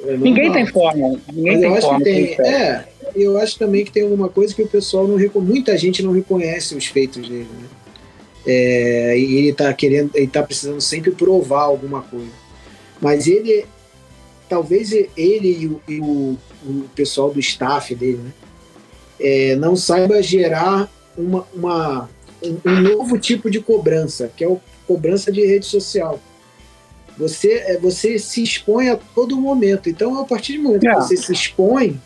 é. 0.06 0.17
Ninguém 0.17 0.50
tem 0.53 0.67
forma. 0.67 1.21
Ninguém 1.33 1.55
Mas 1.55 1.62
eu 1.62 1.69
tem 1.69 1.73
acho 1.79 1.87
forma. 1.87 1.99
que 1.99 2.05
tem. 2.05 2.27
tem. 2.37 2.47
É, 2.47 2.85
eu 3.15 3.37
acho 3.38 3.59
também 3.59 3.85
que 3.85 3.93
tem 3.93 4.03
alguma 4.05 4.29
coisa 4.31 4.55
que 4.55 4.62
o 4.62 4.67
pessoal 4.69 5.06
não 5.06 5.17
reconhece. 5.17 5.53
Muita 5.53 5.77
gente 5.77 6.03
não 6.03 6.12
reconhece 6.12 6.75
os 6.75 6.87
feitos 6.87 7.29
dele, 7.29 7.47
né? 7.61 7.67
É, 8.47 9.19
e 9.19 9.37
ele 9.38 9.53
tá 9.53 9.73
querendo, 9.75 10.11
ele 10.15 10.29
tá 10.29 10.43
precisando 10.43 10.81
sempre 10.81 11.11
provar 11.11 11.62
alguma 11.62 12.00
coisa. 12.03 12.31
Mas 13.00 13.27
ele, 13.27 13.67
talvez 14.49 14.93
ele 14.93 15.09
e 15.61 15.67
o, 15.67 15.81
e 15.89 16.01
o- 16.01 16.39
o 16.65 16.85
pessoal 16.95 17.31
do 17.31 17.41
staff 17.41 17.95
dele, 17.95 18.19
né? 18.19 18.33
é, 19.19 19.57
não 19.57 19.75
saiba 19.77 20.23
gerar 20.23 20.91
uma, 21.17 21.47
uma- 21.55 22.11
um, 22.43 22.59
um 22.71 22.81
novo 22.83 23.19
tipo 23.19 23.51
de 23.51 23.61
cobrança, 23.61 24.31
que 24.37 24.45
é 24.45 24.47
a 24.53 24.57
cobrança 24.87 25.33
de 25.33 25.45
rede 25.47 25.65
social. 25.67 26.21
Você, 27.19 27.53
é, 27.53 27.79
você 27.79 28.19
se 28.19 28.43
expõe 28.43 28.91
a 28.91 28.97
todo 29.15 29.37
momento. 29.41 29.89
Então, 29.89 30.21
a 30.21 30.25
partir 30.25 30.59
do 30.59 30.65
momento 30.65 30.87
É. 30.87 30.91
que 30.95 31.01
você 31.01 31.17
se 31.17 31.33
expõe, 31.33 31.99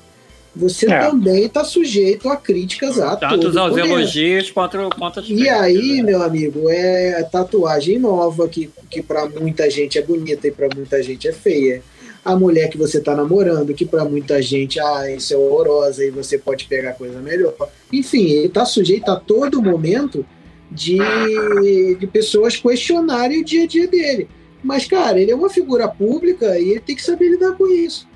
você 0.55 0.89
É. 0.89 1.01
também 1.01 1.47
está 1.47 1.65
sujeito 1.65 2.29
a 2.29 2.37
críticas 2.37 3.01
a 3.01 3.17
Tanto 3.17 3.41
todo 3.41 3.59
aos 3.59 3.71
momento. 3.73 3.87
elogios 3.89 4.51
quanto, 4.53 4.79
quanto 4.97 5.19
as 5.19 5.27
E 5.27 5.29
críticas, 5.35 5.61
aí, 5.61 5.97
né? 5.97 6.03
meu 6.03 6.23
amigo, 6.23 6.71
é 6.71 7.23
tatuagem 7.25 7.99
nova, 7.99 8.49
que, 8.49 8.71
que 8.89 9.03
para 9.03 9.29
muita 9.29 9.69
gente 9.69 9.99
é 9.99 10.03
bonita 10.03 10.47
e 10.47 10.53
para 10.53 10.69
muita 10.75 11.03
gente 11.03 11.27
é 11.27 11.33
feia. 11.33 11.83
A 12.25 12.37
mulher 12.37 12.69
que 12.69 12.77
você 12.77 13.01
tá 13.01 13.15
namorando, 13.15 13.73
que 13.73 13.85
para 13.87 14.05
muita 14.05 14.43
gente, 14.43 14.79
ah, 14.79 15.11
isso 15.11 15.33
é 15.33 15.37
horrorosa 15.37 16.05
e 16.05 16.11
você 16.11 16.37
pode 16.39 16.67
pegar 16.67 16.93
coisa 16.93 17.19
melhor. 17.21 17.55
Enfim, 17.93 18.27
ele 18.31 18.49
tá 18.51 18.65
sujeito 18.67 19.11
a 19.11 19.17
todo 19.17 19.63
momento 19.63 20.25
de, 20.71 20.99
de 21.99 22.07
pessoas 22.07 22.57
questionarem 22.57 23.41
o 23.41 23.45
dia 23.45 23.65
a 23.65 23.67
dia 23.67 23.89
dele. 23.89 24.29
Mas, 24.63 24.87
cara, 24.87 25.19
ele 25.19 25.31
é 25.31 25.35
uma 25.35 25.49
figura 25.49 25.89
pública 25.89 26.59
e 26.59 26.71
ele 26.73 26.81
tem 26.81 26.95
que 26.95 27.03
saber 27.03 27.31
lidar 27.31 27.53
com 27.53 27.67
isso. 27.67 28.07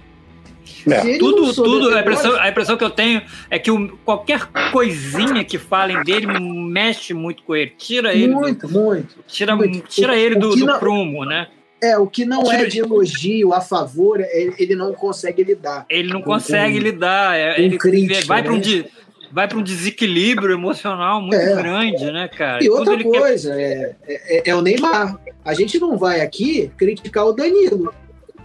É. 0.86 1.16
Tudo, 1.16 1.52
tudo, 1.54 1.88
a 1.94 2.00
impressão, 2.00 2.38
a 2.38 2.48
impressão 2.50 2.76
que 2.76 2.84
eu 2.84 2.90
tenho 2.90 3.22
é 3.50 3.58
que 3.58 3.70
o- 3.70 3.96
qualquer 4.04 4.46
coisinha 4.70 5.42
que 5.42 5.56
falem 5.56 6.02
dele 6.04 6.26
mexe 6.38 7.14
muito 7.14 7.42
com 7.42 7.56
ele, 7.56 7.70
tira 7.78 8.12
ele, 8.14 8.28
do, 8.28 8.34
Muito, 8.34 8.68
muito. 8.68 9.16
tira, 9.26 9.56
muito. 9.56 9.80
tira 9.88 10.12
O- 10.12 10.16
ele 10.16 10.36
o 10.36 10.40
do, 10.40 10.56
do 10.56 10.66
não- 10.66 10.78
prumo, 10.78 11.24
né? 11.24 11.48
É, 11.84 11.98
o 11.98 12.06
que 12.06 12.24
não 12.24 12.50
é 12.50 12.64
de 12.66 12.78
elogio 12.80 13.52
a 13.52 13.60
favor, 13.60 14.20
ele, 14.20 14.54
ele 14.58 14.74
não 14.74 14.92
consegue 14.94 15.42
lidar. 15.44 15.84
Ele 15.90 16.12
não 16.12 16.20
Com- 16.20 16.32
consegue 16.32 16.78
com- 16.78 16.84
lidar, 16.84 17.36
é- 17.36 17.54
com 17.54 17.60
ele 17.62 17.78
crítica, 17.78 18.26
vai 18.26 18.42
para 18.42 18.52
um 18.52 18.56
né? 18.56 18.60
de- 18.62 18.84
vai 19.32 19.48
para 19.48 19.58
um 19.58 19.62
desequilíbrio 19.62 20.52
emocional 20.54 21.20
muito 21.20 21.34
É. 21.34 21.54
grande, 21.56 22.10
né, 22.12 22.28
cara? 22.28 22.62
E 22.62 22.70
outra 22.70 22.94
ele 22.94 23.04
quer- 23.04 23.18
coisa, 23.20 23.60
é, 23.60 23.94
é, 24.08 24.50
é 24.50 24.54
o 24.54 24.62
Neymar. 24.62 25.18
A 25.44 25.52
gente 25.54 25.78
não 25.78 25.98
vai 25.98 26.20
aqui 26.20 26.70
criticar 26.76 27.26
o 27.26 27.32
Danilo, 27.32 27.92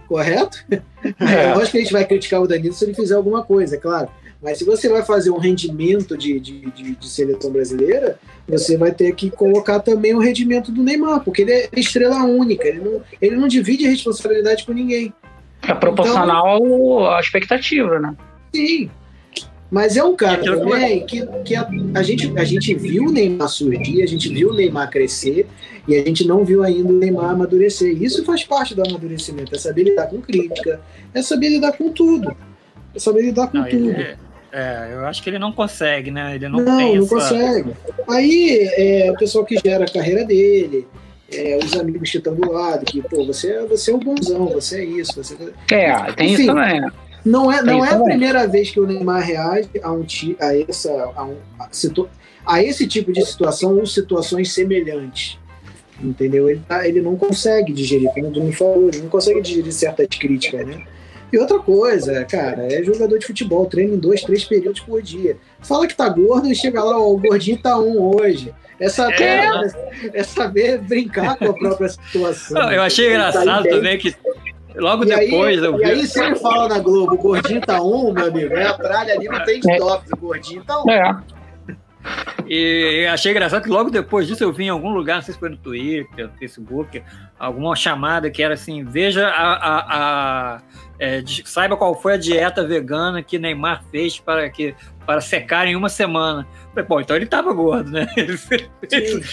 correto? 0.08 0.64
É. 0.70 0.74
lógico 1.54 1.72
que 1.72 1.78
a 1.78 1.80
gente 1.82 1.92
vai 1.92 2.04
criticar 2.04 2.42
o 2.42 2.46
Danilo 2.48 2.74
se 2.74 2.84
ele 2.84 2.94
fizer 2.94 3.14
alguma 3.14 3.42
coisa, 3.44 3.76
é 3.76 3.78
claro. 3.78 4.08
Mas 4.42 4.58
se 4.58 4.64
você 4.64 4.88
vai 4.88 5.02
fazer 5.04 5.30
um 5.30 5.38
rendimento 5.38 6.16
de, 6.16 6.40
de, 6.40 6.60
de- 6.70 6.96
de 6.96 7.08
seleção 7.08 7.50
brasileira, 7.50 8.18
você 8.48 8.76
vai 8.76 8.90
ter 8.90 9.14
que 9.14 9.30
colocar 9.30 9.80
também 9.80 10.14
o 10.14 10.18
rendimento 10.18 10.72
do 10.72 10.82
Neymar, 10.82 11.20
porque 11.22 11.42
ele 11.42 11.52
é 11.52 11.68
estrela 11.76 12.24
única, 12.24 12.66
ele 12.66 12.80
não, 12.80 13.02
ele 13.20 13.36
não 13.36 13.46
divide 13.48 13.86
a 13.86 13.90
responsabilidade 13.90 14.64
com 14.64 14.72
ninguém. 14.72 15.12
É 15.62 15.74
proporcional 15.74 17.06
à 17.10 17.20
expectativa, 17.20 17.98
né? 18.00 18.16
Sim. 18.54 18.90
Mas 19.70 19.96
é 19.96 20.02
um 20.02 20.16
cara 20.16 20.42
também 20.42 21.06
que, 21.06 21.24
que 21.44 21.54
a, 21.54 21.68
a 21.94 22.02
gente, 22.02 22.32
a 22.36 22.42
gente 22.42 22.74
viu 22.74 23.04
o 23.04 23.12
Neymar 23.12 23.48
surgir, 23.48 24.02
a 24.02 24.06
gente 24.06 24.28
viu 24.28 24.48
o 24.50 24.54
Neymar 24.54 24.90
crescer 24.90 25.46
e 25.86 25.94
a 25.94 26.02
gente 26.04 26.26
não 26.26 26.44
viu 26.44 26.64
ainda 26.64 26.88
o 26.92 26.96
Neymar 26.96 27.30
amadurecer. 27.30 28.02
Isso 28.02 28.24
faz 28.24 28.42
parte 28.42 28.74
do 28.74 28.82
amadurecimento, 28.82 29.54
é 29.54 29.58
saber 29.58 29.84
lidar 29.84 30.06
com 30.08 30.20
crítica, 30.20 30.80
é 31.14 31.22
saber 31.22 31.50
lidar 31.50 31.72
com 31.72 31.90
tudo. 31.92 32.34
É 32.92 32.98
saber 32.98 33.22
lidar 33.22 33.46
com 33.48 33.58
Não, 33.58 33.68
tudo. 33.68 33.90
ele- 33.90 34.16
é, 34.52 34.90
eu 34.92 35.06
acho 35.06 35.22
que 35.22 35.30
ele 35.30 35.38
não 35.38 35.52
consegue, 35.52 36.10
né? 36.10 36.34
Ele 36.34 36.48
não, 36.48 36.60
Não, 36.60 36.76
tem 36.76 36.96
não 36.96 37.04
essa... 37.04 37.14
consegue. 37.14 37.72
Aí 38.08 38.70
é 38.76 39.10
o 39.10 39.14
pessoal 39.16 39.44
que 39.44 39.56
gera 39.56 39.84
a 39.84 39.88
carreira 39.88 40.24
dele, 40.24 40.86
é, 41.32 41.58
os 41.62 41.74
amigos 41.74 42.10
que 42.10 42.18
estão 42.18 42.34
do 42.34 42.50
lado, 42.50 42.84
que, 42.84 43.00
pô, 43.02 43.24
você, 43.24 43.64
você 43.66 43.92
é 43.92 43.94
um 43.94 44.00
bonzão, 44.00 44.46
você 44.46 44.80
é 44.80 44.84
isso. 44.84 45.14
Você... 45.22 45.36
É, 45.70 46.12
tem 46.12 46.32
Enfim, 46.32 46.42
isso 46.42 46.46
também. 46.46 46.80
Não 47.24 47.52
é, 47.52 47.62
não 47.62 47.84
é 47.84 47.90
a 47.90 48.00
primeira 48.00 48.46
vez 48.46 48.70
que 48.70 48.80
o 48.80 48.86
Neymar 48.86 49.22
reage 49.22 49.68
a, 49.82 49.92
um, 49.92 50.04
a, 50.40 50.56
essa, 50.56 51.12
a, 51.14 51.24
um, 51.24 51.36
a, 51.58 51.68
situ, 51.70 52.08
a 52.46 52.62
esse 52.62 52.86
tipo 52.86 53.12
de 53.12 53.24
situação 53.24 53.76
ou 53.76 53.86
situações 53.86 54.52
semelhantes. 54.52 55.38
Entendeu? 56.02 56.48
Ele, 56.48 56.62
tá, 56.66 56.88
ele 56.88 57.02
não 57.02 57.14
consegue 57.14 57.74
digerir, 57.74 58.08
como 58.14 58.28
o 58.28 58.30
Bruno 58.30 58.52
falou, 58.52 58.88
ele 58.88 59.02
não 59.02 59.10
consegue 59.10 59.42
digerir 59.42 59.70
certas 59.70 60.06
críticas, 60.18 60.66
né? 60.66 60.82
E 61.32 61.38
outra 61.38 61.58
coisa, 61.58 62.24
cara, 62.24 62.66
é 62.72 62.82
jogador 62.82 63.18
de 63.18 63.26
futebol, 63.26 63.66
treina 63.66 63.94
em 63.94 63.98
dois, 63.98 64.22
três 64.22 64.44
períodos 64.44 64.80
por 64.80 65.00
dia. 65.00 65.36
Fala 65.60 65.86
que 65.86 65.94
tá 65.94 66.08
gordo 66.08 66.48
e 66.48 66.54
chega 66.54 66.82
lá, 66.82 66.98
ó, 66.98 67.12
o 67.12 67.18
gordinho 67.18 67.58
tá 67.58 67.78
um 67.78 68.16
hoje. 68.16 68.54
É 68.78 68.88
saber, 68.88 69.22
é. 69.22 69.50
é 70.14 70.22
saber 70.22 70.78
brincar 70.78 71.36
com 71.36 71.44
a 71.46 71.52
própria 71.52 71.88
situação. 71.90 72.60
Não, 72.60 72.72
eu 72.72 72.82
achei 72.82 73.08
engraçado 73.08 73.68
também 73.68 73.98
que 73.98 74.14
logo 74.74 75.04
e 75.04 75.06
depois. 75.06 75.58
Aí, 75.58 75.64
eu 75.64 75.76
vi... 75.76 75.82
E 75.82 75.84
aí, 75.84 76.06
se 76.06 76.22
ele 76.22 76.36
fala 76.36 76.68
na 76.68 76.78
Globo, 76.78 77.14
o 77.14 77.18
gordinho 77.18 77.60
tá 77.60 77.82
um, 77.82 78.12
meu 78.12 78.26
amigo, 78.26 78.54
é 78.54 78.66
a 78.66 78.74
tralha 78.74 79.14
ali 79.14 79.28
não 79.28 79.44
tem 79.44 79.60
top, 79.60 80.04
o 80.12 80.16
gordinho 80.16 80.64
tá 80.64 80.82
um. 80.82 80.90
É. 80.90 81.16
E 82.48 83.06
achei 83.06 83.30
engraçado 83.30 83.62
que 83.62 83.68
logo 83.68 83.90
depois 83.90 84.26
disso 84.26 84.42
eu 84.42 84.52
vi 84.52 84.64
em 84.64 84.70
algum 84.70 84.90
lugar, 84.90 85.16
não 85.16 85.22
sei 85.22 85.34
se 85.34 85.38
foi 85.38 85.50
no 85.50 85.56
Twitter, 85.56 86.26
no 86.26 86.32
Facebook, 86.36 87.00
alguma 87.38 87.76
chamada 87.76 88.28
que 88.28 88.42
era 88.42 88.54
assim: 88.54 88.84
veja 88.84 89.28
a. 89.28 89.52
a, 89.52 90.56
a 90.56 90.62
é, 90.98 91.22
saiba 91.46 91.78
qual 91.78 91.98
foi 91.98 92.14
a 92.14 92.16
dieta 92.18 92.66
vegana 92.66 93.22
que 93.22 93.38
Neymar 93.38 93.82
fez 93.90 94.20
para, 94.20 94.50
que, 94.50 94.74
para 95.06 95.20
secar 95.20 95.66
em 95.66 95.74
uma 95.74 95.88
semana. 95.88 96.46
Falei, 96.74 96.84
Pô, 96.84 97.00
então 97.00 97.16
ele 97.16 97.24
estava 97.24 97.52
gordo, 97.54 97.90
né? 97.90 98.06
Ele 98.16 98.36
fez, 98.36 98.68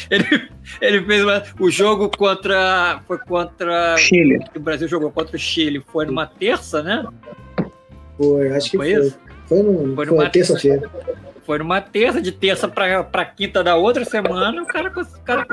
ele, 0.09 0.49
ele 0.79 1.05
fez 1.05 1.23
uma, 1.23 1.43
o 1.59 1.69
jogo 1.69 2.09
contra. 2.09 3.01
Foi 3.05 3.17
contra. 3.17 3.97
Chile. 3.97 4.39
O 4.55 4.59
Brasil 4.59 4.87
jogou 4.87 5.11
contra 5.11 5.35
o 5.35 5.39
Chile. 5.39 5.83
Foi 5.91 6.05
numa 6.05 6.25
terça, 6.25 6.81
né? 6.81 7.05
Foi, 8.17 8.49
acho 8.53 8.71
que 8.71 8.77
foi. 8.77 8.93
Foi, 8.93 9.13
foi, 9.47 9.63
no, 9.63 9.95
foi 9.95 10.05
numa 10.05 10.29
terça-feira. 10.29 10.89
Foi 11.47 11.57
numa 11.59 11.79
terça, 11.79 12.21
de 12.21 12.29
terça 12.29 12.67
pra, 12.67 13.05
pra 13.05 13.23
quinta 13.23 13.63
da 13.63 13.77
outra 13.77 14.03
semana, 14.03 14.61
o 14.61 14.65
cara, 14.65 14.89
o 14.89 15.21
cara 15.21 15.47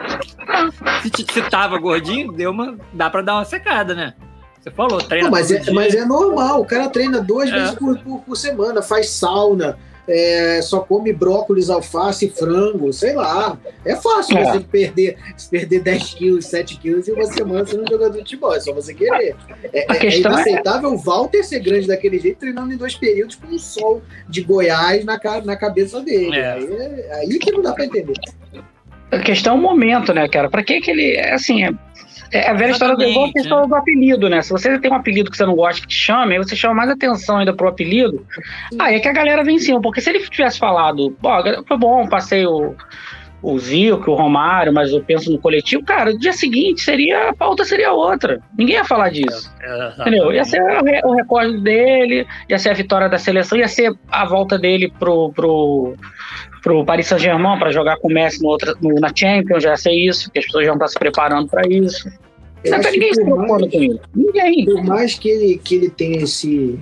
se, 1.01 1.25
se 1.33 1.43
tava 1.49 1.79
gordinho, 1.79 2.33
deu 2.33 2.51
uma, 2.51 2.77
dá 2.93 3.09
pra 3.09 3.23
dar 3.23 3.35
uma 3.35 3.45
secada, 3.45 3.95
né? 3.95 4.13
Você 4.61 4.73
falou, 4.73 4.99
treina. 4.99 5.27
Não, 5.27 5.31
mas, 5.31 5.53
é, 5.53 5.71
mas 5.71 5.95
é 5.95 6.05
normal, 6.05 6.63
o 6.63 6.65
cara 6.65 6.89
treina 6.89 7.21
duas 7.21 7.49
é. 7.49 7.53
vezes 7.53 7.75
por, 7.77 7.97
por, 8.01 8.19
por, 8.23 8.37
semana, 8.37 8.83
faz 8.83 9.11
sauna, 9.11 9.79
é, 10.07 10.61
só 10.63 10.81
come 10.81 11.13
brócolis, 11.13 11.71
alface, 11.71 12.29
frango, 12.29 12.93
sei 12.93 13.15
lá. 13.15 13.59
É 13.85 13.97
fácil 13.97 14.39
é. 14.39 14.45
você 14.45 14.61
perder, 14.61 15.17
perder 15.51 15.81
10 15.81 16.15
quilos, 16.15 16.47
7 16.47 16.79
quilos 16.79 17.09
em 17.09 17.13
uma 17.13 17.27
semana 17.27 17.67
sendo 17.67 17.85
um 17.85 17.89
jogador 17.89 18.13
de 18.13 18.19
futebol. 18.19 18.55
É 18.55 18.61
só 18.61 18.73
você 18.73 18.95
querer. 18.95 19.37
É, 19.73 19.93
é, 19.93 20.07
é 20.07 20.19
inaceitável 20.19 20.93
o 20.93 20.99
Walter 20.99 21.43
ser 21.43 21.61
grande 21.61 21.87
daquele 21.87 22.19
jeito, 22.19 22.39
treinando 22.39 22.73
em 22.73 22.77
dois 22.77 22.95
períodos 22.95 23.37
com 23.37 23.49
o 23.49 23.59
sol 23.59 24.03
de 24.29 24.43
Goiás 24.43 25.05
na, 25.05 25.19
na 25.45 25.57
cabeça 25.57 26.01
dele. 26.01 26.37
É. 26.37 26.53
Aí, 26.53 26.73
é, 26.73 27.15
aí 27.15 27.39
que 27.39 27.53
não 27.53 27.63
dá 27.63 27.73
pra 27.73 27.85
entender. 27.85 28.15
A 29.15 29.19
questão 29.21 29.55
é 29.55 29.59
o 29.59 29.61
momento, 29.61 30.13
né, 30.13 30.29
cara? 30.29 30.49
Pra 30.49 30.63
que 30.63 30.81
que 30.81 30.91
ele. 30.91 31.19
Assim, 31.19 31.65
é 32.35 32.51
a 32.51 32.53
velha 32.53 32.73
história 32.73 32.97
do 32.97 33.05
igual 33.05 33.27
a 33.27 33.33
questão 33.33 33.69
do 33.69 33.75
apelido, 33.75 34.29
né? 34.29 34.43
Se 34.43 34.51
você 34.51 34.77
tem 34.79 34.91
um 34.91 34.95
apelido 34.95 35.31
que 35.31 35.37
você 35.37 35.47
não 35.47 35.55
gosta 35.55 35.81
que 35.81 35.87
te 35.87 35.95
chame, 35.95 36.33
aí 36.33 36.39
você 36.39 36.57
chama 36.57 36.75
mais 36.75 36.91
atenção 36.91 37.39
ainda 37.39 37.55
pro 37.55 37.69
apelido, 37.69 38.27
aí 38.79 38.97
é 38.97 39.01
que 39.01 39.09
a 39.09 39.13
galera 39.13 39.45
vem 39.45 39.57
em 39.57 39.61
cima. 39.61 39.81
Porque 39.81 40.01
se 40.01 40.11
ele 40.11 40.19
tivesse 40.19 40.59
falado, 40.59 41.17
pô, 41.23 41.29
foi 41.67 41.77
bom, 41.77 42.09
passei 42.09 42.45
o, 42.45 42.75
o 43.41 43.59
Zico, 43.59 44.11
o 44.11 44.15
Romário, 44.15 44.73
mas 44.73 44.91
eu 44.91 45.01
penso 45.01 45.31
no 45.31 45.39
coletivo, 45.39 45.85
cara, 45.85 46.17
dia 46.17 46.33
seguinte 46.33 46.81
seria, 46.81 47.29
a 47.29 47.35
pauta 47.35 47.65
seria 47.65 47.93
outra. 47.93 48.41
Ninguém 48.59 48.77
ia 48.77 48.85
falar 48.85 49.11
disso. 49.11 49.55
É, 49.63 50.01
entendeu? 50.01 50.33
Ia 50.33 50.45
ser 50.45 50.61
o, 50.61 51.11
o 51.11 51.15
recorde 51.15 51.61
dele, 51.61 52.27
ia 52.49 52.59
ser 52.59 52.71
a 52.71 52.75
vitória 52.75 53.09
da 53.09 53.19
seleção, 53.19 53.57
ia 53.57 53.69
ser 53.69 53.95
a 54.11 54.25
volta 54.25 54.59
dele 54.59 54.93
pro, 54.99 55.31
pro, 55.33 55.95
pro 56.65 56.83
Paris 56.83 57.07
Saint-Germain 57.07 57.59
para 57.59 57.71
jogar 57.71 57.99
com 57.99 58.09
o 58.09 58.11
Messi 58.11 58.43
no 58.43 58.49
outra, 58.49 58.75
no, 58.81 58.95
na 58.95 59.13
Champions, 59.15 59.63
já 59.63 59.77
sei 59.77 60.09
isso, 60.09 60.31
que 60.31 60.39
as 60.39 60.47
pessoas 60.47 60.65
já 60.65 60.73
estão 60.73 60.89
se 60.89 60.99
preparando 60.99 61.47
para 61.47 61.69
isso. 61.69 62.11
Não 62.65 62.81
tá 62.81 62.91
ninguém 62.91 63.13
se 63.13 63.23
preocupando 63.23 63.71
com 63.71 63.83
isso. 63.83 64.01
Ninguém. 64.15 64.65
Por 64.65 64.83
mais 64.83 65.15
que 65.15 65.29
ele, 65.29 65.61
que 65.63 65.75
ele 65.75 65.91
tenha 65.91 66.23
esse, 66.23 66.81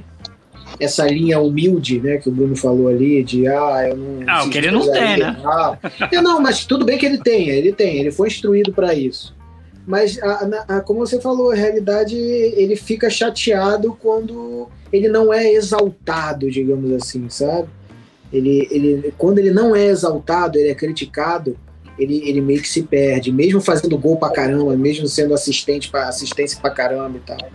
essa 0.79 1.05
linha 1.09 1.41
humilde, 1.41 2.01
né, 2.01 2.19
que 2.19 2.29
o 2.29 2.33
Bruno 2.33 2.55
falou 2.55 2.87
ali, 2.87 3.25
de 3.25 3.49
ah, 3.49 3.89
eu 3.89 3.97
não. 3.97 4.25
Ah, 4.29 4.45
o 4.45 4.51
que 4.51 4.59
ele 4.59 4.71
não 4.71 4.91
tem, 4.93 5.17
né? 5.19 5.37
Ah. 5.45 5.77
É, 6.13 6.23
não, 6.23 6.41
mas 6.41 6.65
tudo 6.65 6.85
bem 6.85 6.97
que 6.97 7.05
ele 7.05 7.19
tenha, 7.19 7.53
ele 7.53 7.73
tem, 7.73 7.99
ele 7.99 8.13
foi 8.13 8.29
instruído 8.29 8.73
para 8.73 8.95
isso. 8.95 9.35
Mas, 9.85 10.17
a, 10.23 10.65
a, 10.69 10.81
como 10.81 11.01
você 11.01 11.21
falou, 11.21 11.51
a 11.51 11.57
realidade, 11.57 12.17
ele 12.17 12.77
fica 12.77 13.11
chateado 13.11 13.99
quando 14.01 14.69
ele 14.93 15.09
não 15.09 15.35
é 15.35 15.53
exaltado, 15.53 16.49
digamos 16.49 16.93
assim, 16.93 17.29
sabe? 17.29 17.69
Ele, 18.33 18.67
ele, 18.71 19.15
quando 19.19 19.39
ele 19.39 19.51
não 19.51 19.77
é 19.77 19.87
exaltado, 19.87 20.59
ele 20.59 20.71
é 20.71 20.75
criticado, 20.75 21.57
ele, 21.99 22.23
ele 22.29 22.41
meio 22.41 22.63
que 22.63 22.69
se 22.69 22.83
perde, 22.83 23.31
mesmo 23.31 23.61
fazendo 23.61 23.99
gol 23.99 24.17
pra 24.17 24.31
caramba, 24.31 24.75
mesmo 24.77 25.07
sendo 25.07 25.35
assistente 25.35 25.91
pra, 25.91 26.09
assistência 26.09 26.59
pra 26.61 26.71
caramba 26.71 27.19
e 27.19 27.21
tal. 27.21 27.51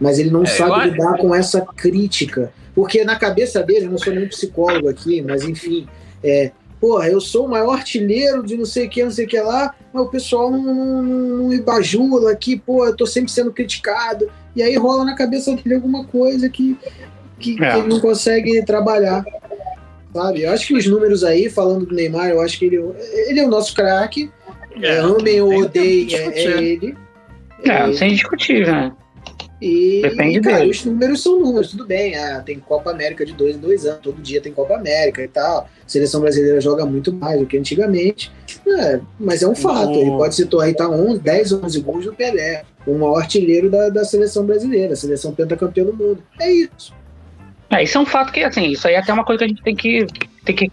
Mas 0.00 0.18
ele 0.18 0.30
não 0.30 0.42
é, 0.42 0.46
sabe 0.46 0.90
lidar 0.90 1.16
com 1.18 1.34
essa 1.34 1.60
crítica. 1.60 2.52
Porque 2.74 3.04
na 3.04 3.16
cabeça 3.16 3.62
dele, 3.62 3.86
eu 3.86 3.90
não 3.90 3.98
sou 3.98 4.12
nem 4.12 4.28
psicólogo 4.28 4.88
aqui, 4.88 5.22
mas 5.22 5.42
enfim, 5.44 5.86
é, 6.22 6.50
porra, 6.80 7.08
eu 7.08 7.20
sou 7.20 7.46
o 7.46 7.48
maior 7.48 7.72
artilheiro 7.72 8.42
de 8.42 8.56
não 8.56 8.66
sei 8.66 8.86
o 8.86 8.90
que, 8.90 9.02
não 9.02 9.10
sei 9.10 9.24
o 9.24 9.28
que 9.28 9.40
lá, 9.40 9.74
mas 9.92 10.02
o 10.02 10.08
pessoal 10.08 10.50
não, 10.50 10.62
não, 10.62 11.02
não 11.02 11.48
me 11.48 11.60
bajula 11.60 12.32
aqui, 12.32 12.56
pô, 12.58 12.84
eu 12.84 12.94
tô 12.94 13.06
sempre 13.06 13.30
sendo 13.30 13.52
criticado. 13.52 14.28
E 14.54 14.62
aí 14.62 14.76
rola 14.76 15.04
na 15.04 15.14
cabeça 15.14 15.54
dele 15.54 15.76
alguma 15.76 16.04
coisa 16.04 16.50
que, 16.50 16.76
que, 17.38 17.62
é. 17.64 17.72
que 17.72 17.78
ele 17.78 17.88
não 17.88 18.00
consegue 18.00 18.62
trabalhar 18.64 19.24
sabe? 20.16 20.42
Eu 20.42 20.52
acho 20.52 20.66
que 20.66 20.74
os 20.74 20.86
números 20.86 21.22
aí, 21.22 21.50
falando 21.50 21.84
do 21.84 21.94
Neymar, 21.94 22.30
eu 22.30 22.40
acho 22.40 22.58
que 22.58 22.64
ele, 22.64 22.76
ele 23.28 23.40
é 23.40 23.44
o 23.44 23.50
nosso 23.50 23.74
craque. 23.74 24.30
É, 24.82 24.98
amem 24.98 25.40
ou 25.40 25.54
odeiem, 25.62 26.14
é, 26.14 26.26
é, 26.26 26.62
ele. 26.62 26.96
É, 27.64 27.90
é 27.90 27.92
sem 27.92 28.14
discutir, 28.14 28.66
né? 28.66 28.92
E, 29.60 30.02
Depende 30.02 30.38
e, 30.38 30.40
cara, 30.42 30.58
dele. 30.58 30.70
os 30.70 30.84
números 30.84 31.22
são 31.22 31.40
números, 31.40 31.70
tudo 31.70 31.86
bem. 31.86 32.14
Ah, 32.14 32.42
tem 32.44 32.58
Copa 32.58 32.90
América 32.90 33.24
de 33.24 33.32
dois 33.32 33.56
em 33.56 33.58
dois 33.58 33.86
anos, 33.86 34.00
todo 34.02 34.20
dia 34.20 34.40
tem 34.40 34.52
Copa 34.52 34.74
América 34.74 35.22
e 35.22 35.28
tal. 35.28 35.60
A 35.60 35.68
seleção 35.86 36.20
brasileira 36.20 36.60
joga 36.60 36.84
muito 36.84 37.12
mais 37.12 37.40
do 37.40 37.46
que 37.46 37.56
antigamente. 37.56 38.30
É, 38.66 39.00
mas 39.18 39.42
é 39.42 39.48
um 39.48 39.54
fato. 39.54 39.92
Oh. 39.92 40.00
Ele 40.00 40.10
pode 40.10 40.34
se 40.34 40.44
tornar 40.44 40.74
tá 40.74 40.88
11, 40.88 41.20
10, 41.20 41.52
11 41.54 41.80
gols 41.80 42.04
do 42.04 42.14
Pelé, 42.14 42.64
o 42.86 42.92
maior 42.98 43.18
artilheiro 43.18 43.70
da, 43.70 43.88
da 43.88 44.04
seleção 44.04 44.44
brasileira, 44.44 44.92
a 44.92 44.96
seleção 44.96 45.34
pentacampeã 45.34 45.84
do 45.84 45.94
mundo. 45.94 46.22
É 46.38 46.52
isso. 46.52 46.92
É, 47.70 47.82
isso 47.82 47.98
é 47.98 48.00
um 48.00 48.06
fato 48.06 48.32
que, 48.32 48.44
assim, 48.44 48.68
isso 48.68 48.86
aí 48.86 48.94
é 48.94 48.98
até 48.98 49.12
uma 49.12 49.24
coisa 49.24 49.40
que 49.40 49.44
a 49.44 49.48
gente 49.48 49.62
tem 49.62 49.74
que, 49.74 50.06
tem 50.44 50.54
que 50.54 50.70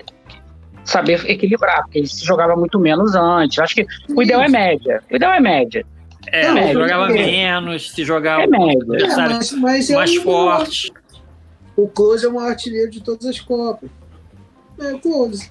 saber 0.85 1.23
equilibrar, 1.29 1.83
porque 1.83 1.99
ele 1.99 2.07
se 2.07 2.25
jogava 2.25 2.55
muito 2.55 2.79
menos 2.79 3.15
antes. 3.15 3.59
Acho 3.59 3.75
que 3.75 3.87
o 4.09 4.21
ideal 4.21 4.41
é 4.41 4.49
média. 4.49 5.01
O 5.11 5.15
ideal 5.15 5.33
é 5.33 5.39
média. 5.39 5.85
É, 6.27 6.45
é 6.45 6.51
média. 6.51 6.73
jogava 6.73 7.09
é. 7.09 7.13
menos, 7.13 7.91
se 7.91 8.03
jogava 8.03 8.43
é 8.43 8.47
média. 8.47 8.85
É, 8.97 9.15
mas, 9.15 9.51
mas 9.53 9.89
é 9.89 9.95
mais 9.95 10.15
forte. 10.15 10.93
O 11.75 11.87
Close 11.87 12.25
é 12.25 12.29
o 12.29 12.33
maior 12.33 12.49
artilheiro 12.49 12.91
de 12.91 13.01
todas 13.01 13.25
as 13.25 13.39
Copas. 13.39 13.89
É, 14.79 14.93
Close. 14.99 15.49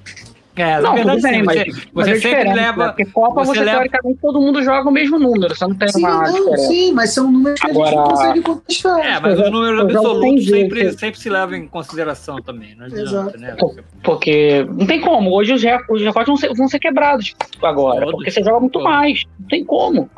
É, 0.54 0.80
não, 0.82 0.94
verdade, 0.94 1.20
tudo 1.20 1.30
bem, 1.30 1.42
mas, 1.42 1.56
você, 1.56 1.88
mas 1.94 2.08
é 2.08 2.16
sempre 2.16 2.52
leva. 2.52 2.86
Né? 2.86 2.88
Porque 2.88 3.06
Copa 3.06 3.42
você, 3.42 3.54
você 3.54 3.64
leva... 3.64 3.78
teoricamente 3.78 4.18
todo 4.20 4.40
mundo 4.40 4.62
joga 4.62 4.88
o 4.88 4.92
mesmo 4.92 5.18
número, 5.18 5.56
você 5.56 5.66
não 5.66 5.74
tem 5.74 5.88
sim, 5.88 5.98
uma. 6.00 6.30
Não, 6.30 6.56
sim, 6.58 6.92
mas 6.92 7.10
são 7.10 7.32
números 7.32 7.58
que 7.58 7.70
Agora... 7.70 7.86
a 7.86 7.90
gente 7.90 7.96
não 7.96 8.04
consegue 8.10 8.40
contestar. 8.42 8.98
É, 9.00 9.20
mas 9.20 9.38
o 9.38 9.50
número 9.50 9.80
absoluto 9.80 10.42
sempre, 10.42 10.92
sempre 10.92 11.18
se 11.18 11.30
leva 11.30 11.56
em 11.56 11.66
consideração 11.66 12.36
também, 12.42 12.74
não 12.74 12.84
adianta, 12.84 13.02
Exato. 13.02 13.38
né? 13.38 13.56
Porque 14.04 14.66
não 14.68 14.86
tem 14.86 15.00
como, 15.00 15.32
hoje 15.32 15.54
os 15.54 15.62
recordes, 15.62 16.12
vão 16.26 16.36
ser, 16.36 16.54
vão 16.54 16.68
ser 16.68 16.78
quebrados 16.78 17.34
agora, 17.62 18.00
Todos. 18.00 18.14
porque 18.16 18.30
você 18.30 18.42
joga 18.42 18.60
muito 18.60 18.74
Todos. 18.74 18.88
mais, 18.88 19.24
não 19.40 19.48
tem 19.48 19.64
como. 19.64 20.10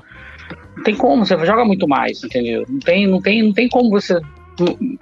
Não 0.77 0.83
tem 0.83 0.97
como, 0.97 1.25
você 1.25 1.47
joga 1.47 1.65
muito 1.65 1.87
mais, 1.87 2.25
entendeu? 2.25 2.65
Não 2.69 2.81
tem, 2.81 3.07
não 3.07 3.23
tem, 3.23 3.43
não 3.45 3.53
tem 3.53 3.69
como 3.69 3.89
você 3.89 4.21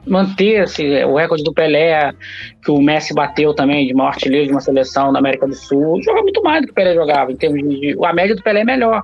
manter 0.06 0.62
assim, 0.62 1.02
o 1.04 1.16
recorde 1.16 1.44
do 1.44 1.52
Pelé, 1.52 2.12
que 2.64 2.70
o 2.70 2.80
Messi 2.80 3.14
bateu 3.14 3.54
também, 3.54 3.86
de 3.86 3.94
maior 3.94 4.08
artilheiro 4.08 4.46
de 4.46 4.52
uma 4.52 4.60
seleção 4.60 5.12
da 5.12 5.18
América 5.18 5.46
do 5.46 5.54
Sul, 5.54 6.02
joga 6.02 6.22
muito 6.22 6.42
mais 6.42 6.62
do 6.62 6.66
que 6.66 6.72
o 6.72 6.74
Pelé 6.74 6.94
jogava, 6.94 7.32
em 7.32 7.36
termos 7.36 7.60
de. 7.60 7.96
A 8.02 8.12
média 8.12 8.34
do 8.34 8.42
Pelé 8.42 8.60
é 8.60 8.64
melhor. 8.64 9.02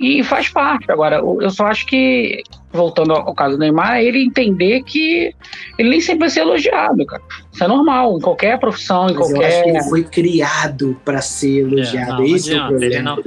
E 0.00 0.24
faz 0.24 0.48
parte. 0.48 0.90
Agora, 0.90 1.16
eu 1.16 1.50
só 1.50 1.66
acho 1.66 1.86
que, 1.86 2.42
voltando 2.72 3.12
ao 3.12 3.32
caso 3.32 3.56
do 3.56 3.60
Neymar, 3.60 3.98
é 3.98 4.04
ele 4.04 4.24
entender 4.24 4.82
que 4.82 5.32
ele 5.78 5.88
nem 5.88 6.00
sempre 6.00 6.20
vai 6.20 6.30
ser 6.30 6.40
elogiado, 6.40 7.06
cara. 7.06 7.22
Isso 7.52 7.62
é 7.62 7.68
normal, 7.68 8.16
em 8.18 8.20
qualquer 8.20 8.58
profissão, 8.58 9.08
em 9.08 9.14
Mas 9.14 9.16
qualquer. 9.16 9.36
Eu 9.36 9.46
acho 9.46 9.62
que 9.62 9.70
ele 9.70 9.82
foi 9.84 10.02
criado 10.02 11.00
para 11.04 11.20
ser 11.20 11.60
elogiado. 11.60 12.24
É, 12.24 12.26
não, 12.26 12.36
Esse 12.36 12.50
não 12.50 12.56
é 12.56 12.64
o 12.64 12.68
problema. 12.68 12.94
Ele 12.94 13.02
não, 13.02 13.18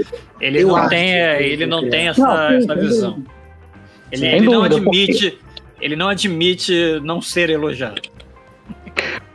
ele 0.42 0.66
não 0.66 0.90
tem, 0.90 1.12
ele 1.40 1.66
não 1.66 1.90
tem 1.90 2.08
essa, 2.10 2.22
não, 2.22 2.50
sim, 2.50 2.58
essa 2.58 2.76
visão. 2.76 3.24
Ele, 4.12 4.26
ele 4.26 4.46
não 4.46 4.64
admite. 4.64 5.40
Ele 5.80 5.96
não 5.96 6.10
admite 6.10 7.00
não 7.02 7.22
ser 7.22 7.50
elogiado. 7.50 8.02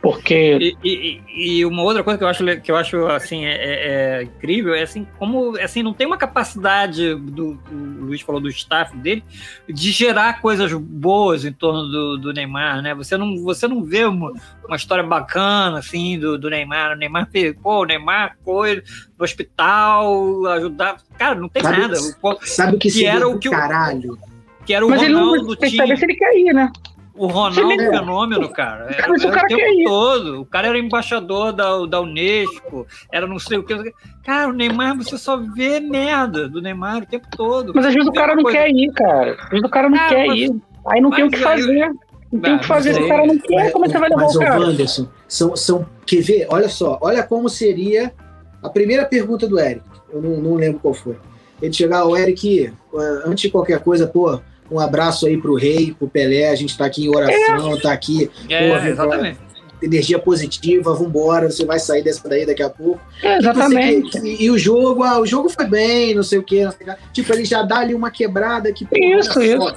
Porque. 0.03 0.77
E, 0.83 1.21
e, 1.29 1.59
e, 1.59 1.65
uma 1.65 1.81
outra 1.81 2.03
coisa 2.03 2.17
que 2.17 2.23
eu 2.25 2.27
acho, 2.27 2.43
que 2.61 2.69
eu 2.69 2.75
acho 2.75 3.05
assim, 3.07 3.45
é, 3.45 3.53
é, 3.53 4.19
é 4.19 4.23
incrível 4.23 4.75
é 4.75 4.81
assim, 4.81 5.07
como 5.17 5.57
assim, 5.57 5.81
não 5.81 5.93
tem 5.93 6.05
uma 6.05 6.17
capacidade 6.17 7.15
do. 7.15 7.57
O 7.71 8.05
Luiz 8.07 8.19
falou 8.19 8.41
do 8.41 8.49
staff 8.49 8.97
dele, 8.97 9.23
de 9.65 9.91
gerar 9.93 10.41
coisas 10.41 10.73
boas 10.73 11.45
em 11.45 11.53
torno 11.53 11.83
do, 11.83 12.17
do 12.17 12.33
Neymar, 12.33 12.81
né? 12.81 12.93
Você 12.93 13.15
não, 13.15 13.41
você 13.43 13.65
não 13.65 13.81
vê 13.81 14.03
uma, 14.03 14.33
uma 14.67 14.75
história 14.75 15.05
bacana 15.05 15.79
assim 15.79 16.19
do, 16.19 16.37
do 16.37 16.49
Neymar. 16.49 16.91
O 16.91 16.95
Neymar 16.97 17.29
pô, 17.61 17.83
o 17.83 17.85
Neymar 17.85 18.35
foi 18.43 18.83
no 19.17 19.23
hospital, 19.23 20.45
ajudar. 20.47 20.97
Cara, 21.17 21.35
não 21.35 21.47
tem 21.47 21.63
sabe, 21.63 21.79
nada. 21.79 21.95
Sabe 22.41 22.75
o 22.75 22.77
que, 22.77 22.91
que 22.91 23.05
era 23.05 23.25
o 23.25 23.39
que 23.39 23.49
caralho. 23.49 24.17
Que 24.65 24.73
era 24.73 24.85
o 24.85 24.89
Mas 24.89 25.01
Ronaldo 25.01 25.35
ele 25.35 25.43
não 25.43 25.55
tem 25.55 25.75
saber 25.75 25.97
se 25.97 26.05
ele 26.05 26.15
quer 26.15 26.37
ir, 26.37 26.53
né? 26.53 26.71
O 27.15 27.27
Ronaldo 27.27 27.61
é 27.71 27.75
um 27.75 27.91
fenômeno, 27.91 28.49
cara. 28.49 28.95
Era, 28.97 29.07
Mas 29.07 29.23
o, 29.23 29.29
cara 29.29 29.45
o 29.45 29.47
tempo 29.47 29.83
todo. 29.83 30.41
O 30.41 30.45
cara 30.45 30.67
era 30.67 30.79
embaixador 30.79 31.53
da, 31.53 31.85
da 31.85 32.01
Unesco, 32.01 32.87
era 33.11 33.27
não 33.27 33.37
sei 33.37 33.59
o 33.59 33.63
que. 33.63 33.75
Cara, 34.23 34.49
o 34.49 34.53
Neymar, 34.53 34.97
você 34.97 35.17
só 35.17 35.37
vê 35.37 35.79
merda 35.79 36.49
do 36.49 36.59
Neymar 36.59 37.03
o 37.03 37.05
tempo 37.05 37.27
todo. 37.29 37.71
Mas 37.75 37.85
às 37.85 37.93
vezes 37.93 38.09
o 38.09 38.13
cara 38.13 38.35
não 38.35 38.43
coisa. 38.43 38.57
quer 38.57 38.69
ir, 38.69 38.91
cara. 38.93 39.37
Às 39.39 39.49
vezes 39.49 39.65
o 39.65 39.69
cara 39.69 39.89
não 39.89 39.97
cara, 39.97 40.09
quer 40.09 40.27
mas, 40.27 40.39
ir. 40.39 40.61
Aí 40.87 41.01
não 41.01 41.11
tem 41.11 41.25
o 41.25 41.29
que 41.29 41.37
fazer. 41.37 41.91
Não 42.31 42.39
tem 42.39 42.55
o 42.55 42.59
que 42.59 42.65
fazer 42.65 42.93
se 42.95 43.01
o 43.03 43.07
cara 43.07 43.27
não 43.27 43.37
quer. 43.37 43.71
Como 43.71 43.85
é 43.85 43.87
que 43.87 43.93
você 43.93 43.99
vai 43.99 44.09
levar 44.09 44.23
mas, 44.23 44.35
o 44.35 44.39
cara? 44.39 44.59
Mas, 44.59 44.69
Anderson, 44.69 45.07
são, 45.27 45.55
são. 45.55 45.85
Quer 46.07 46.21
ver? 46.21 46.47
Olha 46.49 46.67
só. 46.67 46.97
Olha 46.99 47.21
como 47.21 47.47
seria 47.47 48.11
a 48.63 48.69
primeira 48.69 49.05
pergunta 49.05 49.47
do 49.47 49.59
Eric. 49.59 49.85
Eu 50.11 50.19
não, 50.19 50.37
não 50.37 50.55
lembro 50.55 50.79
qual 50.79 50.95
foi. 50.95 51.15
Ele 51.61 51.71
chegar, 51.71 52.05
o 52.05 52.17
Eric, 52.17 52.73
antes 53.23 53.43
de 53.43 53.51
qualquer 53.51 53.79
coisa, 53.81 54.07
pô 54.07 54.39
um 54.73 54.79
abraço 54.79 55.27
aí 55.27 55.37
pro 55.37 55.55
Rei, 55.55 55.93
pro 55.97 56.07
Pelé. 56.07 56.49
A 56.49 56.55
gente 56.55 56.75
tá 56.75 56.85
aqui 56.85 57.05
em 57.05 57.09
oração, 57.09 57.75
é. 57.75 57.79
tá 57.79 57.93
aqui. 57.93 58.29
É, 58.49 58.69
porra, 58.69 58.89
exatamente. 58.89 59.39
Energia 59.81 60.17
positiva, 60.17 60.95
vambora, 60.95 61.51
você 61.51 61.65
vai 61.65 61.77
sair 61.77 62.01
dessa 62.01 62.27
daí 62.27 62.45
daqui 62.45 62.63
a 62.63 62.69
pouco. 62.69 63.01
É, 63.21 63.37
exatamente. 63.37 64.17
E, 64.19 64.45
e, 64.45 64.49
o 64.49 64.57
jogo, 64.57 65.03
ah, 65.03 65.19
o 65.19 65.25
jogo 65.25 65.49
foi 65.49 65.67
bem, 65.67 66.15
não 66.15 66.23
sei 66.23 66.39
o 66.39 66.43
quê. 66.43 66.67
Tipo, 67.11 67.33
ele 67.33 67.45
já 67.45 67.61
dá 67.63 67.79
ali 67.79 67.93
uma 67.93 68.09
quebrada 68.09 68.71
que. 68.71 68.87
Isso, 68.93 69.41
isso. 69.41 69.75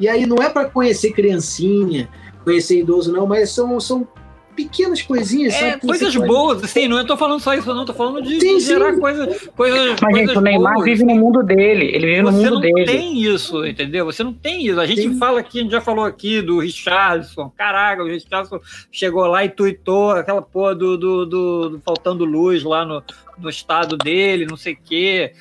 E 0.00 0.08
aí 0.08 0.26
não 0.26 0.38
é 0.42 0.48
para 0.48 0.68
conhecer 0.68 1.12
criancinha, 1.12 2.08
conhecer 2.42 2.80
idoso, 2.80 3.12
não, 3.12 3.26
mas 3.26 3.50
são, 3.50 3.78
são 3.78 4.08
pequenas 4.54 5.02
coisinhas, 5.02 5.54
é, 5.54 5.76
coisas 5.78 6.14
boas, 6.16 6.62
assim, 6.62 6.88
não 6.88 6.98
eu 6.98 7.06
tô 7.06 7.16
falando 7.16 7.40
só 7.40 7.54
isso, 7.54 7.72
não, 7.74 7.84
tô 7.84 7.94
falando 7.94 8.22
de, 8.22 8.40
sim, 8.40 8.58
de 8.58 8.64
gerar 8.64 8.96
coisas. 8.98 9.48
Coisa, 9.48 9.96
Mas, 10.00 10.16
gente, 10.16 10.38
o 10.38 10.40
Neymar 10.40 10.74
boas. 10.74 10.84
vive 10.84 11.04
no 11.04 11.14
mundo 11.14 11.42
dele, 11.42 11.86
ele 11.86 12.06
vive 12.06 12.22
no 12.22 12.32
mundo 12.32 12.60
dele. 12.60 12.72
Você 12.72 12.92
não 12.92 12.98
tem 12.98 13.22
isso, 13.22 13.66
entendeu? 13.66 14.04
Você 14.06 14.24
não 14.24 14.32
tem 14.32 14.66
isso. 14.66 14.80
A 14.80 14.86
gente 14.86 15.02
sim. 15.02 15.18
fala 15.18 15.40
aqui, 15.40 15.58
a 15.58 15.62
gente 15.62 15.72
já 15.72 15.80
falou 15.80 16.04
aqui 16.04 16.40
do 16.40 16.58
Richardson, 16.58 17.50
caraca, 17.56 18.02
o 18.02 18.06
Richardson 18.06 18.60
chegou 18.90 19.26
lá 19.26 19.44
e 19.44 19.48
tuitou 19.48 20.12
aquela 20.12 20.42
porra 20.42 20.74
do, 20.74 20.96
do, 20.96 21.26
do, 21.26 21.68
do 21.70 21.80
faltando 21.80 22.24
luz 22.24 22.62
lá 22.62 22.84
no, 22.84 23.02
no 23.38 23.48
estado 23.48 23.96
dele, 23.96 24.46
não 24.46 24.56
sei 24.56 24.74
o 24.74 24.78
quê. 24.82 25.32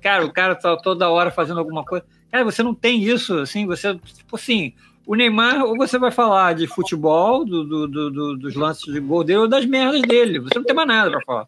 Cara, 0.00 0.24
o 0.24 0.32
cara 0.32 0.54
tá 0.54 0.76
toda 0.76 1.10
hora 1.10 1.30
fazendo 1.30 1.58
alguma 1.58 1.84
coisa. 1.84 2.04
Cara, 2.30 2.44
você 2.44 2.62
não 2.62 2.74
tem 2.74 3.02
isso, 3.02 3.38
assim, 3.38 3.66
você, 3.66 3.94
tipo 3.94 4.34
assim, 4.34 4.72
o 5.06 5.14
Neymar, 5.14 5.64
ou 5.64 5.76
você 5.76 5.98
vai 5.98 6.10
falar 6.10 6.54
de 6.54 6.66
futebol, 6.66 7.44
do, 7.44 7.64
do, 7.64 7.88
do, 7.88 8.36
dos 8.36 8.54
lances 8.54 8.92
de 8.92 9.00
gol 9.00 9.24
dele, 9.24 9.40
ou 9.40 9.48
das 9.48 9.66
merdas 9.66 10.02
dele. 10.02 10.40
Você 10.40 10.58
não 10.58 10.64
tem 10.64 10.74
mais 10.74 10.88
nada 10.88 11.10
para 11.10 11.20
falar. 11.24 11.46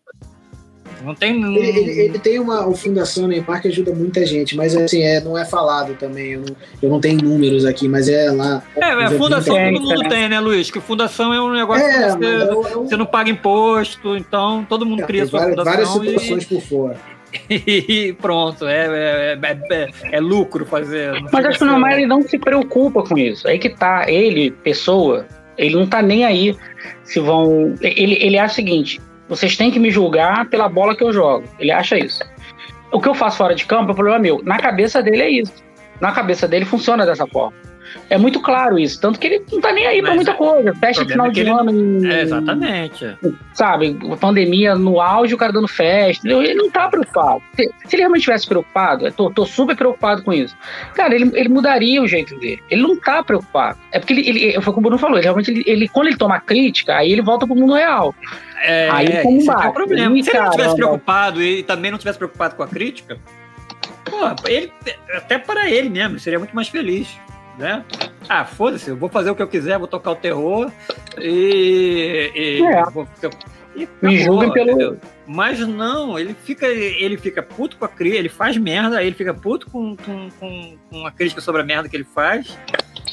Não 1.04 1.14
tem. 1.14 1.42
Ele, 1.42 1.58
ele, 1.58 2.00
ele, 2.00 2.18
tem 2.18 2.38
uma, 2.38 2.64
uma 2.64 2.74
fundação 2.74 3.26
Neymar 3.28 3.60
que 3.60 3.68
ajuda 3.68 3.94
muita 3.94 4.24
gente, 4.24 4.56
mas 4.56 4.74
assim, 4.74 5.02
é, 5.02 5.20
não 5.20 5.36
é 5.36 5.44
falado 5.44 5.94
também. 5.94 6.32
Eu 6.32 6.40
não, 6.40 6.56
eu 6.82 6.90
não 6.90 7.00
tenho 7.00 7.22
números 7.22 7.64
aqui, 7.64 7.86
mas 7.86 8.08
é 8.08 8.30
lá. 8.30 8.62
É, 8.76 8.92
a 8.92 9.10
fundação 9.10 9.54
todo 9.54 9.80
mundo 9.82 10.02
né? 10.02 10.08
tem, 10.08 10.28
né, 10.28 10.40
Luiz? 10.40 10.70
Que 10.70 10.80
fundação 10.80 11.32
é 11.34 11.40
um 11.40 11.52
negócio 11.52 11.84
é, 11.84 12.02
que 12.04 12.10
você, 12.12 12.24
eu, 12.24 12.68
eu... 12.68 12.84
você, 12.84 12.96
não 12.96 13.06
paga 13.06 13.30
imposto, 13.30 14.16
então 14.16 14.64
todo 14.68 14.86
mundo 14.86 15.02
é, 15.02 15.06
cria 15.06 15.26
sua 15.26 15.40
várias, 15.40 15.58
fundação. 15.58 15.98
Várias 15.98 16.22
situações 16.22 16.42
e... 16.44 16.46
por 16.46 16.62
fora 16.62 17.15
e 17.50 18.14
pronto, 18.20 18.66
é, 18.66 19.34
é, 19.34 19.38
é, 19.70 19.88
é 20.12 20.20
lucro 20.20 20.64
fazer. 20.64 21.12
Mas 21.32 21.44
acho 21.44 21.58
que 21.58 21.64
o 21.64 21.68
Neymar 21.68 21.92
ele 21.92 22.06
não 22.06 22.22
se 22.22 22.38
preocupa 22.38 23.02
com 23.02 23.16
isso. 23.16 23.46
Aí 23.48 23.58
que 23.58 23.70
tá, 23.70 24.04
ele, 24.08 24.50
pessoa, 24.50 25.26
ele 25.56 25.74
não 25.74 25.86
tá 25.86 26.02
nem 26.02 26.24
aí 26.24 26.56
se 27.04 27.20
vão. 27.20 27.74
Ele, 27.80 28.18
ele 28.20 28.38
acha 28.38 28.52
o 28.52 28.56
seguinte: 28.56 29.00
vocês 29.28 29.56
têm 29.56 29.70
que 29.70 29.78
me 29.78 29.90
julgar 29.90 30.48
pela 30.48 30.68
bola 30.68 30.96
que 30.96 31.02
eu 31.02 31.12
jogo. 31.12 31.44
Ele 31.58 31.72
acha 31.72 31.98
isso. 31.98 32.22
O 32.92 33.00
que 33.00 33.08
eu 33.08 33.14
faço 33.14 33.38
fora 33.38 33.54
de 33.54 33.66
campo 33.66 33.92
é 33.92 33.94
problema 33.94 34.18
meu. 34.18 34.40
Na 34.44 34.58
cabeça 34.58 35.02
dele 35.02 35.22
é 35.22 35.30
isso. 35.30 35.52
Na 36.00 36.12
cabeça 36.12 36.46
dele 36.46 36.64
funciona 36.64 37.04
dessa 37.04 37.26
forma. 37.26 37.56
É 38.08 38.16
muito 38.16 38.40
claro 38.40 38.78
isso. 38.78 39.00
Tanto 39.00 39.18
que 39.18 39.26
ele 39.26 39.44
não 39.50 39.60
tá 39.60 39.72
nem 39.72 39.86
aí 39.86 40.02
pra 40.02 40.14
muita 40.14 40.34
coisa. 40.34 40.74
Festa 40.74 41.04
final 41.04 41.26
é 41.26 41.30
de 41.30 41.40
ele... 41.40 41.50
ano. 41.50 42.06
É, 42.06 42.22
exatamente. 42.22 43.18
Sabe, 43.52 43.96
pandemia 44.20 44.74
no 44.74 45.00
auge, 45.00 45.34
o 45.34 45.38
cara 45.38 45.52
dando 45.52 45.68
festa. 45.68 46.28
Ele 46.28 46.54
não 46.54 46.70
tá 46.70 46.88
preocupado. 46.88 47.42
Se, 47.54 47.62
se 47.86 47.96
ele 47.96 48.02
realmente 48.02 48.20
estivesse 48.20 48.46
preocupado, 48.46 49.06
eu 49.06 49.12
tô, 49.12 49.30
tô, 49.30 49.44
super 49.44 49.76
preocupado 49.76 50.22
com 50.22 50.32
isso. 50.32 50.56
Cara, 50.94 51.14
ele, 51.14 51.30
ele 51.34 51.48
mudaria 51.48 52.02
o 52.02 52.06
jeito 52.06 52.38
dele. 52.38 52.62
Ele 52.70 52.82
não 52.82 52.96
tá 52.96 53.22
preocupado. 53.22 53.78
É 53.92 53.98
porque 53.98 54.12
ele, 54.12 54.28
ele 54.28 54.60
foi 54.60 54.72
como 54.72 54.86
o 54.86 54.90
Bruno 54.90 54.98
falou, 54.98 55.16
ele, 55.16 55.24
realmente, 55.24 55.50
ele, 55.50 55.64
ele, 55.66 55.88
quando 55.88 56.08
ele 56.08 56.16
toma 56.16 56.38
crítica, 56.38 56.96
aí 56.96 57.10
ele 57.10 57.22
volta 57.22 57.46
pro 57.46 57.56
mundo 57.56 57.74
real. 57.74 58.14
É, 58.62 58.88
aí 58.90 59.22
como 59.22 59.38
esse 59.38 59.50
é 59.50 59.54
o 59.54 59.72
problema. 59.72 60.22
Se 60.22 60.30
ele 60.30 60.38
não 60.38 60.50
tivesse 60.50 60.76
preocupado 60.76 61.42
e 61.42 61.62
também 61.62 61.90
não 61.90 61.98
tivesse 61.98 62.18
preocupado 62.18 62.54
com 62.54 62.62
a 62.62 62.68
crítica, 62.68 63.18
pô, 64.04 64.48
ele, 64.48 64.72
até 65.14 65.38
para 65.38 65.68
ele 65.68 65.88
mesmo, 65.88 66.18
seria 66.18 66.38
muito 66.38 66.54
mais 66.54 66.68
feliz 66.68 67.18
né? 67.58 67.84
Ah, 68.28 68.44
foda-se, 68.44 68.90
eu 68.90 68.96
vou 68.96 69.08
fazer 69.08 69.30
o 69.30 69.36
que 69.36 69.42
eu 69.42 69.48
quiser, 69.48 69.78
vou 69.78 69.88
tocar 69.88 70.10
o 70.12 70.16
terror 70.16 70.70
e. 71.18 72.30
e 72.34 72.62
é. 72.64 72.84
vou 72.90 73.06
e 73.76 73.86
Me 74.00 74.18
julguem 74.18 74.52
pelo. 74.52 74.96
Mas 75.26 75.60
não, 75.60 76.18
ele 76.18 76.34
fica, 76.34 76.66
ele 76.66 77.16
fica 77.16 77.42
puto 77.42 77.76
com 77.76 77.84
a 77.84 77.88
crítica, 77.88 78.18
ele 78.18 78.28
faz 78.28 78.56
merda, 78.56 79.02
ele 79.02 79.14
fica 79.14 79.34
puto 79.34 79.68
com, 79.70 79.96
com, 79.96 80.30
com, 80.40 80.78
com 80.90 81.06
a 81.06 81.10
crítica 81.10 81.40
sobre 81.40 81.60
a 81.60 81.64
merda 81.64 81.88
que 81.88 81.96
ele 81.96 82.04
faz. 82.04 82.56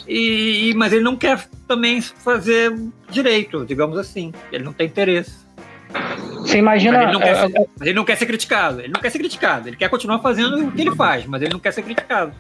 E, 0.07 0.73
mas 0.75 0.93
ele 0.93 1.03
não 1.03 1.15
quer 1.15 1.47
também 1.67 2.01
fazer 2.01 2.73
direito, 3.09 3.65
digamos 3.65 3.97
assim. 3.97 4.31
Ele 4.51 4.63
não 4.63 4.73
tem 4.73 4.87
interesse. 4.87 5.43
Você 6.39 6.57
imagina. 6.57 6.97
Mas 6.97 7.03
ele, 7.03 7.13
não 7.13 7.19
quer 7.19 7.35
ser, 7.35 7.69
ele 7.81 7.93
não 7.93 8.05
quer 8.05 8.17
ser 8.17 8.25
criticado. 8.25 8.79
Ele 8.81 8.93
não 8.93 9.01
quer 9.01 9.09
ser 9.09 9.19
criticado. 9.19 9.69
Ele 9.69 9.75
quer 9.75 9.89
continuar 9.89 10.19
fazendo 10.19 10.67
o 10.67 10.71
que 10.71 10.81
ele 10.81 10.95
faz, 10.95 11.25
mas 11.25 11.41
ele 11.41 11.51
não 11.51 11.59
quer 11.59 11.71
ser 11.71 11.83
criticado. 11.83 12.33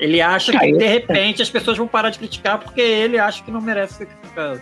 Ele 0.00 0.20
acha 0.20 0.58
que, 0.58 0.72
de 0.72 0.86
repente, 0.86 1.42
as 1.42 1.50
pessoas 1.50 1.76
vão 1.76 1.86
parar 1.86 2.08
de 2.08 2.18
criticar 2.18 2.58
porque 2.58 2.80
ele 2.80 3.18
acha 3.18 3.44
que 3.44 3.50
não 3.50 3.60
merece 3.60 3.94
ser 3.94 4.06
criticado. 4.06 4.60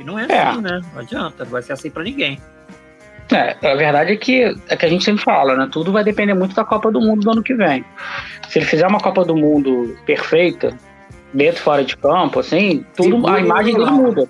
E 0.00 0.02
não 0.02 0.18
é, 0.18 0.26
é. 0.28 0.42
assim, 0.42 0.62
né? 0.62 0.80
Não 0.94 1.00
adianta, 1.00 1.44
não 1.44 1.52
vai 1.52 1.62
ser 1.62 1.74
assim 1.74 1.90
para 1.90 2.02
ninguém. 2.02 2.40
É, 3.30 3.56
a 3.66 3.74
verdade 3.74 4.12
é 4.12 4.16
que 4.16 4.42
é 4.68 4.76
que 4.76 4.84
a 4.84 4.88
gente 4.88 5.04
sempre 5.04 5.22
fala, 5.22 5.56
né? 5.56 5.68
Tudo 5.70 5.92
vai 5.92 6.02
depender 6.02 6.34
muito 6.34 6.54
da 6.54 6.64
Copa 6.64 6.90
do 6.90 7.00
Mundo 7.00 7.20
do 7.20 7.30
ano 7.30 7.42
que 7.42 7.54
vem. 7.54 7.84
Se 8.48 8.58
ele 8.58 8.66
fizer 8.66 8.86
uma 8.86 8.98
Copa 8.98 9.24
do 9.24 9.36
Mundo 9.36 9.96
perfeita, 10.06 10.76
dentro 11.32 11.60
e 11.60 11.62
fora 11.62 11.84
de 11.84 11.96
campo, 11.96 12.40
assim, 12.40 12.84
tudo, 12.96 13.26
a 13.26 13.40
imagem 13.40 13.74
dele 13.74 13.90
muda. 13.90 14.28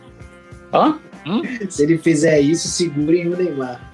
Hã? 0.73 0.99
Hum? 1.25 1.43
Se 1.69 1.85
ele 1.85 1.99
fizer 1.99 2.41
isso, 2.41 2.69
segurem 2.69 3.29
o 3.29 3.37
Neymar. 3.37 3.92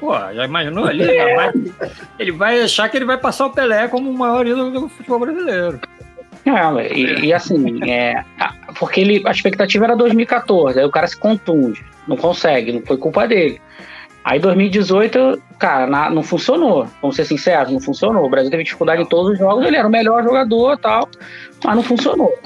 Pô, 0.00 0.12
já 0.32 0.44
imaginou? 0.44 0.84
Vai, 0.84 1.52
ele 2.18 2.32
vai 2.32 2.62
achar 2.62 2.88
que 2.88 2.96
ele 2.96 3.04
vai 3.04 3.18
passar 3.18 3.46
o 3.46 3.50
Pelé 3.50 3.88
como 3.88 4.10
o 4.10 4.16
maior 4.16 4.46
ídolo 4.46 4.70
do 4.70 4.88
futebol 4.88 5.18
brasileiro. 5.20 5.80
É, 6.44 6.96
e, 6.96 7.26
e 7.26 7.32
assim, 7.32 7.82
é, 7.90 8.24
porque 8.78 9.00
ele, 9.00 9.22
a 9.26 9.30
expectativa 9.30 9.84
era 9.84 9.96
2014, 9.96 10.78
aí 10.78 10.84
o 10.84 10.90
cara 10.90 11.06
se 11.06 11.16
contunde, 11.16 11.84
não 12.06 12.16
consegue, 12.16 12.72
não 12.72 12.80
foi 12.82 12.96
culpa 12.96 13.26
dele. 13.26 13.60
Aí 14.24 14.38
2018, 14.38 15.42
cara, 15.58 15.86
na, 15.86 16.10
não 16.10 16.22
funcionou, 16.22 16.86
vamos 17.00 17.16
ser 17.16 17.24
sinceros, 17.24 17.72
não 17.72 17.80
funcionou. 17.80 18.24
O 18.24 18.30
Brasil 18.30 18.50
teve 18.50 18.62
dificuldade 18.64 19.02
em 19.02 19.06
todos 19.06 19.32
os 19.32 19.38
jogos, 19.38 19.64
ele 19.64 19.76
era 19.76 19.88
o 19.88 19.90
melhor 19.90 20.22
jogador 20.22 20.76
tal, 20.78 21.08
mas 21.64 21.76
não 21.76 21.82
funcionou. 21.82 22.38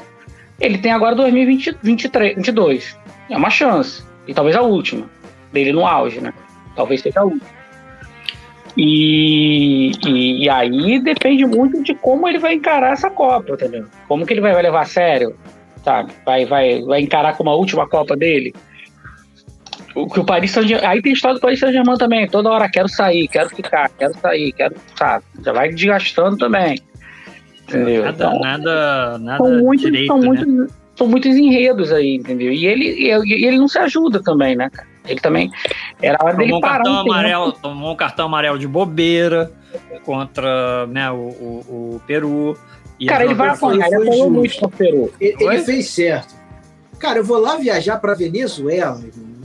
Ele 0.60 0.78
tem 0.78 0.92
agora 0.92 1.14
2022, 1.14 2.96
é 3.28 3.36
uma 3.36 3.50
chance, 3.50 4.04
e 4.26 4.34
talvez 4.34 4.56
a 4.56 4.62
última, 4.62 5.06
dele 5.52 5.72
no 5.72 5.86
auge, 5.86 6.20
né? 6.20 6.32
Talvez 6.74 7.00
seja 7.00 7.24
um. 7.24 7.38
E, 8.76 9.92
e, 10.06 10.44
e, 10.44 10.48
aí 10.48 10.98
depende 10.98 11.44
muito 11.44 11.82
de 11.82 11.94
como 11.94 12.26
ele 12.26 12.38
vai 12.38 12.54
encarar 12.54 12.92
essa 12.92 13.10
Copa, 13.10 13.52
entendeu? 13.52 13.84
Como 14.08 14.24
que 14.24 14.32
ele 14.32 14.40
vai, 14.40 14.60
levar 14.62 14.80
a 14.80 14.86
sério, 14.86 15.36
sabe? 15.84 16.12
Vai, 16.24 16.46
vai, 16.46 16.80
vai 16.80 17.00
encarar 17.00 17.36
como 17.36 17.50
a 17.50 17.54
última 17.54 17.86
Copa 17.86 18.16
dele. 18.16 18.54
O 19.94 20.06
que 20.08 20.20
o 20.20 20.24
Paris 20.24 20.52
Saint-Germain. 20.52 20.86
Aí 20.86 21.02
tem 21.02 21.12
a 21.12 21.14
história 21.14 21.34
do 21.34 21.40
Paris 21.40 21.60
Saint-Germain 21.60 21.98
também. 21.98 22.26
Toda 22.26 22.48
hora 22.48 22.70
quero 22.70 22.88
sair, 22.88 23.28
quero 23.28 23.50
ficar, 23.50 23.90
quero 23.90 24.14
sair, 24.14 24.52
quero. 24.52 24.74
Sabe? 24.96 25.24
Já 25.44 25.52
vai 25.52 25.68
desgastando 25.68 26.38
também. 26.38 26.78
Entendeu? 27.68 28.04
Nada, 28.04 28.14
então, 28.14 28.40
nada, 28.40 29.18
nada 29.18 29.44
são 29.44 29.58
muitos, 29.58 29.84
direito, 29.84 30.06
são, 30.06 30.18
né? 30.18 30.26
muitos, 30.26 30.74
são 30.96 31.06
muitos 31.06 31.36
enredos 31.36 31.92
aí, 31.92 32.16
entendeu? 32.16 32.52
E 32.52 32.66
ele, 32.66 32.84
e 32.86 33.46
ele 33.46 33.58
não 33.58 33.68
se 33.68 33.78
ajuda 33.78 34.22
também, 34.22 34.56
né, 34.56 34.70
cara? 34.70 34.91
Ele 35.06 35.20
também. 35.20 35.50
Era 36.00 36.18
hora 36.22 36.32
tomou 36.32 36.46
dele 36.46 36.60
parar. 36.60 36.80
Um 36.80 36.82
cartão 36.84 36.98
amarelo, 36.98 37.52
tomou 37.52 37.92
um 37.92 37.96
cartão 37.96 38.26
amarelo 38.26 38.58
de 38.58 38.68
bobeira 38.68 39.52
contra 40.04 40.86
né, 40.86 41.10
o, 41.10 41.16
o, 41.16 41.94
o 41.96 42.02
Peru. 42.06 42.56
Cara, 43.06 43.24
ele 43.24 43.34
vai 43.34 43.48
apanhar, 43.48 43.86
ele 43.86 43.96
apanhou 43.96 44.30
muito 44.30 44.58
com 44.58 44.66
o 44.66 44.70
Peru. 44.70 45.12
Ele, 45.20 45.36
ele 45.40 45.62
fez 45.62 45.88
certo. 45.88 46.34
Cara, 46.98 47.18
eu 47.18 47.24
vou 47.24 47.38
lá 47.38 47.56
viajar 47.56 47.96
pra 47.98 48.14
Venezuela, 48.14 49.00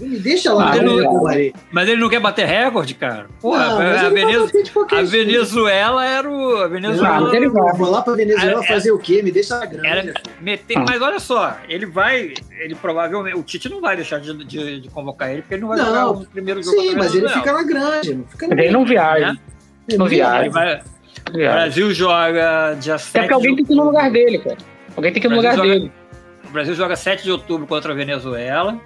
me 0.05 0.19
deixa 0.19 0.53
lá. 0.53 0.65
Mas 0.65 0.77
ele, 0.77 1.03
não, 1.03 1.23
mas 1.71 1.89
ele 1.89 2.01
não 2.01 2.09
quer 2.09 2.19
bater 2.19 2.45
recorde, 2.45 2.93
cara. 2.93 3.27
Porra, 3.41 3.65
não, 3.65 3.81
a, 3.81 4.01
a, 4.01 4.09
Venezuela, 4.09 4.49
a 4.91 5.01
Venezuela 5.03 6.05
era 6.05 6.29
o. 6.29 6.57
A 6.57 6.67
Venezuela 6.67 7.19
não, 7.21 7.33
ele 7.33 7.49
vai. 7.49 7.73
Vou 7.73 7.89
lá 7.89 8.01
pra 8.01 8.13
Venezuela 8.13 8.59
era, 8.59 8.63
fazer 8.63 8.91
o 8.91 8.99
quê? 8.99 9.21
Me 9.23 9.31
deixa 9.31 9.65
grande. 9.65 9.87
Era 9.87 10.13
meter, 10.39 10.77
mas 10.79 11.01
olha 11.01 11.19
só, 11.19 11.57
ele 11.67 11.85
vai. 11.85 12.33
Ele 12.59 12.75
provavelmente. 12.75 13.37
O 13.37 13.43
Tite 13.43 13.69
não 13.69 13.81
vai 13.81 13.95
deixar 13.95 14.19
de, 14.19 14.33
de, 14.45 14.81
de 14.81 14.89
convocar 14.89 15.31
ele, 15.31 15.41
porque 15.41 15.55
ele 15.55 15.61
não 15.61 15.69
vai 15.69 15.77
não, 15.77 15.85
jogar 15.85 16.09
o 16.09 16.25
primeiro 16.27 16.61
jogo. 16.61 16.79
Sim, 16.79 16.95
mas 16.95 17.15
ele 17.15 17.29
fica 17.29 17.53
na 17.53 17.63
grande. 17.63 18.25
Fica 18.29 18.47
na 18.47 18.61
ele 18.61 18.71
não 18.71 18.85
viaja. 18.85 19.33
Né? 19.33 19.39
Ele 19.87 19.97
não 19.97 20.07
viaja. 20.07 20.49
Vai, 20.49 20.81
o 21.29 21.33
Brasil 21.33 21.93
joga 21.93 22.75
dia 22.79 22.97
7. 22.97 23.17
É 23.17 23.19
porque 23.21 23.33
alguém 23.33 23.55
tem 23.55 23.65
que 23.65 23.73
ir 23.73 23.75
no 23.75 23.85
lugar 23.85 24.11
dele, 24.11 24.39
cara. 24.39 24.57
Alguém 24.95 25.11
tem 25.11 25.21
que 25.21 25.27
ir 25.27 25.29
no 25.29 25.35
lugar 25.35 25.55
joga, 25.55 25.67
dele. 25.67 25.91
O 26.47 26.51
Brasil 26.51 26.73
joga 26.75 26.95
7 26.95 27.23
de 27.23 27.31
outubro 27.31 27.67
contra 27.67 27.91
a 27.91 27.95
Venezuela, 27.95 28.79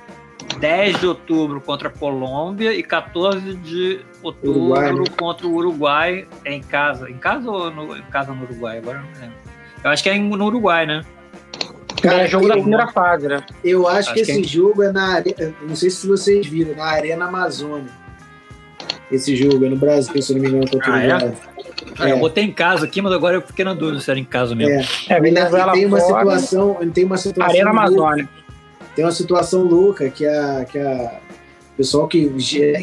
10 0.60 0.99
de 0.99 1.08
outubro 1.08 1.62
contra 1.62 1.89
a 1.89 1.91
Colômbia 1.91 2.73
e 2.73 2.84
14 2.84 3.56
de 3.56 3.99
outubro 4.21 4.62
Uruguai, 4.62 4.93
né? 4.93 5.04
contra 5.17 5.47
o 5.47 5.54
Uruguai 5.54 6.27
em 6.45 6.62
casa. 6.62 7.10
Em 7.10 7.17
casa 7.17 7.49
ou 7.49 7.71
no, 7.71 7.97
em 7.97 8.04
casa 8.04 8.34
no 8.34 8.43
Uruguai? 8.43 8.77
Agora 8.77 8.99
não 8.99 9.21
lembro. 9.21 9.36
Eu 9.84 9.89
acho 9.89 10.04
que 10.04 10.10
é 10.10 10.17
no 10.17 10.45
Uruguai, 10.45 10.86
né? 10.86 11.01
Cara, 12.01 12.23
é 12.23 12.27
jogo 12.27 12.47
da 12.47 12.56
primeira 12.56 12.88
fase, 12.88 13.27
né? 13.27 13.43
Eu 13.63 13.88
acho, 13.88 13.99
acho 13.99 14.13
que, 14.13 14.23
que 14.23 14.32
esse 14.32 14.41
é... 14.41 14.43
jogo 14.43 14.82
é 14.84 14.91
na 14.91 15.15
arena. 15.15 15.54
Não 15.62 15.75
sei 15.75 15.89
se 15.89 16.08
vocês 16.08 16.47
viram, 16.47 16.75
na 16.75 16.86
Arena 16.86 17.25
Amazônia. 17.25 17.91
Esse 19.12 19.36
jogo 19.36 19.65
é 19.65 19.69
no 19.69 19.75
Brasil, 19.75 20.21
se 20.21 20.34
não 20.34 20.41
me 20.41 20.47
engano, 20.47 20.69
contra 20.69 20.89
o 20.89 20.93
ah, 20.93 20.97
Uruguai. 20.97 21.38
É? 21.47 21.51
Ah, 21.99 22.10
é. 22.10 22.12
Eu 22.13 22.19
botei 22.19 22.43
em 22.43 22.51
casa 22.51 22.86
aqui, 22.86 23.01
mas 23.01 23.12
agora 23.13 23.36
eu 23.36 23.41
fiquei 23.41 23.65
na 23.65 23.73
dúvida 23.73 23.99
se 23.99 24.10
era 24.10 24.19
em 24.19 24.23
casa 24.23 24.56
mesmo. 24.56 24.82
É, 25.10 25.17
é 25.17 25.19
Venezuela 25.19 25.73
tem 25.73 25.86
uma 25.86 25.99
fora, 25.99 26.39
situação, 26.39 26.91
tem 26.91 27.06
uma 27.06 27.17
situação 27.17 27.51
Arena 27.51 27.69
Amazônia. 27.69 28.30
Tem 28.95 29.06
uma 29.06 29.12
situação 29.12 29.63
louca 29.63 30.10
que 30.10 30.25
a 30.25 30.65
que 30.65 30.80
a 30.80 31.19
o 31.73 31.77
pessoal 31.77 32.08
que 32.08 32.30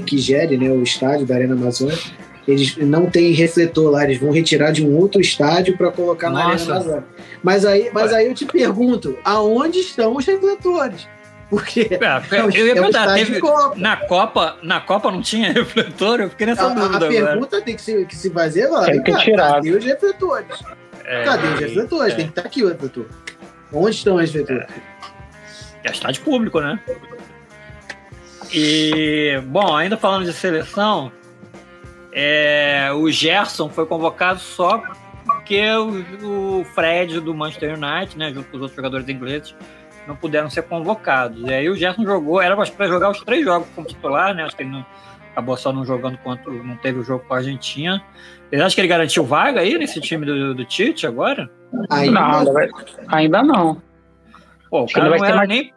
que 0.06 0.18
gere, 0.18 0.56
né, 0.56 0.70
o 0.70 0.82
estádio 0.82 1.26
da 1.26 1.34
Arena 1.34 1.54
Amazônia, 1.54 1.98
eles 2.46 2.76
não 2.78 3.06
tem 3.06 3.32
refletor 3.32 3.90
lá, 3.90 4.04
eles 4.04 4.18
vão 4.18 4.32
retirar 4.32 4.72
de 4.72 4.84
um 4.84 4.96
outro 4.96 5.20
estádio 5.20 5.76
para 5.76 5.92
colocar 5.92 6.30
Nossa. 6.30 6.44
na 6.44 6.50
Arena 6.50 6.72
Amazônia. 6.72 7.04
Mas 7.42 7.64
aí, 7.64 7.90
mas 7.92 8.12
aí 8.12 8.26
eu 8.26 8.34
te 8.34 8.46
pergunto, 8.46 9.16
aonde 9.24 9.78
estão 9.80 10.16
os 10.16 10.24
refletores? 10.24 11.06
Porque 11.50 11.88
é, 11.90 12.36
é, 12.36 12.40
eu 12.40 12.50
ia 12.50 12.72
é 12.72 12.74
perguntar, 12.74 13.14
teve, 13.14 13.40
Copa. 13.40 13.74
na 13.76 13.96
Copa, 13.96 14.58
na 14.62 14.80
Copa 14.80 15.10
não 15.10 15.22
tinha 15.22 15.52
refletor? 15.52 16.20
Eu 16.20 16.30
fiquei 16.30 16.46
nessa 16.46 16.66
a, 16.66 16.74
dúvida. 16.74 17.06
A 17.06 17.08
pergunta 17.08 17.56
agora. 17.56 17.62
tem 17.62 17.74
que 17.74 17.82
se, 17.82 18.04
que 18.04 18.16
se 18.16 18.30
fazer 18.30 18.64
agora. 18.64 18.92
Tem 18.92 19.02
que 19.02 19.16
tirar. 19.16 19.54
Cadê 19.54 19.70
os 19.70 19.84
refletores? 19.84 20.62
É, 21.04 21.24
cadê 21.24 21.48
os 21.48 21.60
refletores? 21.60 22.12
É. 22.12 22.16
Tem 22.16 22.24
que 22.26 22.32
estar 22.32 22.42
aqui 22.42 22.62
o 22.62 22.68
refletor. 22.68 23.06
Onde 23.72 23.96
estão 23.96 24.16
os 24.16 24.30
refletores? 24.30 24.66
É, 25.88 25.90
é 25.90 25.92
estádio 25.92 26.22
público, 26.22 26.60
né? 26.60 26.78
E, 28.52 29.40
bom, 29.46 29.76
ainda 29.76 29.96
falando 29.96 30.24
de 30.24 30.32
seleção, 30.32 31.12
é, 32.12 32.90
o 32.94 33.10
Gerson 33.10 33.68
foi 33.68 33.84
convocado 33.86 34.40
só 34.40 34.82
porque 35.24 35.62
o, 35.74 36.60
o 36.60 36.64
Fred 36.64 37.20
do 37.20 37.34
Manchester 37.34 37.76
United, 37.76 38.16
né, 38.16 38.32
junto 38.32 38.48
com 38.48 38.56
os 38.56 38.62
outros 38.62 38.76
jogadores 38.76 39.08
ingleses, 39.08 39.54
não 40.06 40.16
puderam 40.16 40.48
ser 40.48 40.62
convocados. 40.62 41.42
E 41.46 41.52
aí 41.52 41.68
o 41.68 41.76
Gerson 41.76 42.04
jogou, 42.04 42.40
era 42.40 42.56
para 42.56 42.88
jogar 42.88 43.10
os 43.10 43.20
três 43.20 43.44
jogos 43.44 43.68
como 43.74 43.86
titular, 43.86 44.34
né? 44.34 44.44
Acho 44.44 44.56
que 44.56 44.62
ele 44.62 44.70
não, 44.70 44.86
acabou 45.32 45.56
só 45.56 45.70
não 45.70 45.84
jogando 45.84 46.16
contra, 46.18 46.50
não 46.50 46.76
teve 46.76 46.98
o 46.98 47.04
jogo 47.04 47.24
com 47.28 47.34
a 47.34 47.38
Argentina. 47.38 48.02
Vocês 48.48 48.62
acham 48.62 48.74
que 48.74 48.80
ele 48.80 48.88
garantiu 48.88 49.24
vaga 49.24 49.60
aí 49.60 49.76
nesse 49.76 50.00
time 50.00 50.24
do, 50.24 50.54
do 50.54 50.64
Tite 50.64 51.06
agora? 51.06 51.50
Ainda 51.90 52.20
não, 52.20 52.54
ainda 53.08 53.42
não. 53.42 53.82
Pô, 54.70 54.84
o 54.84 54.86
cara 54.86 55.10
não 55.10 55.24
era 55.24 55.36
mais... 55.36 55.48
nem 55.48 55.74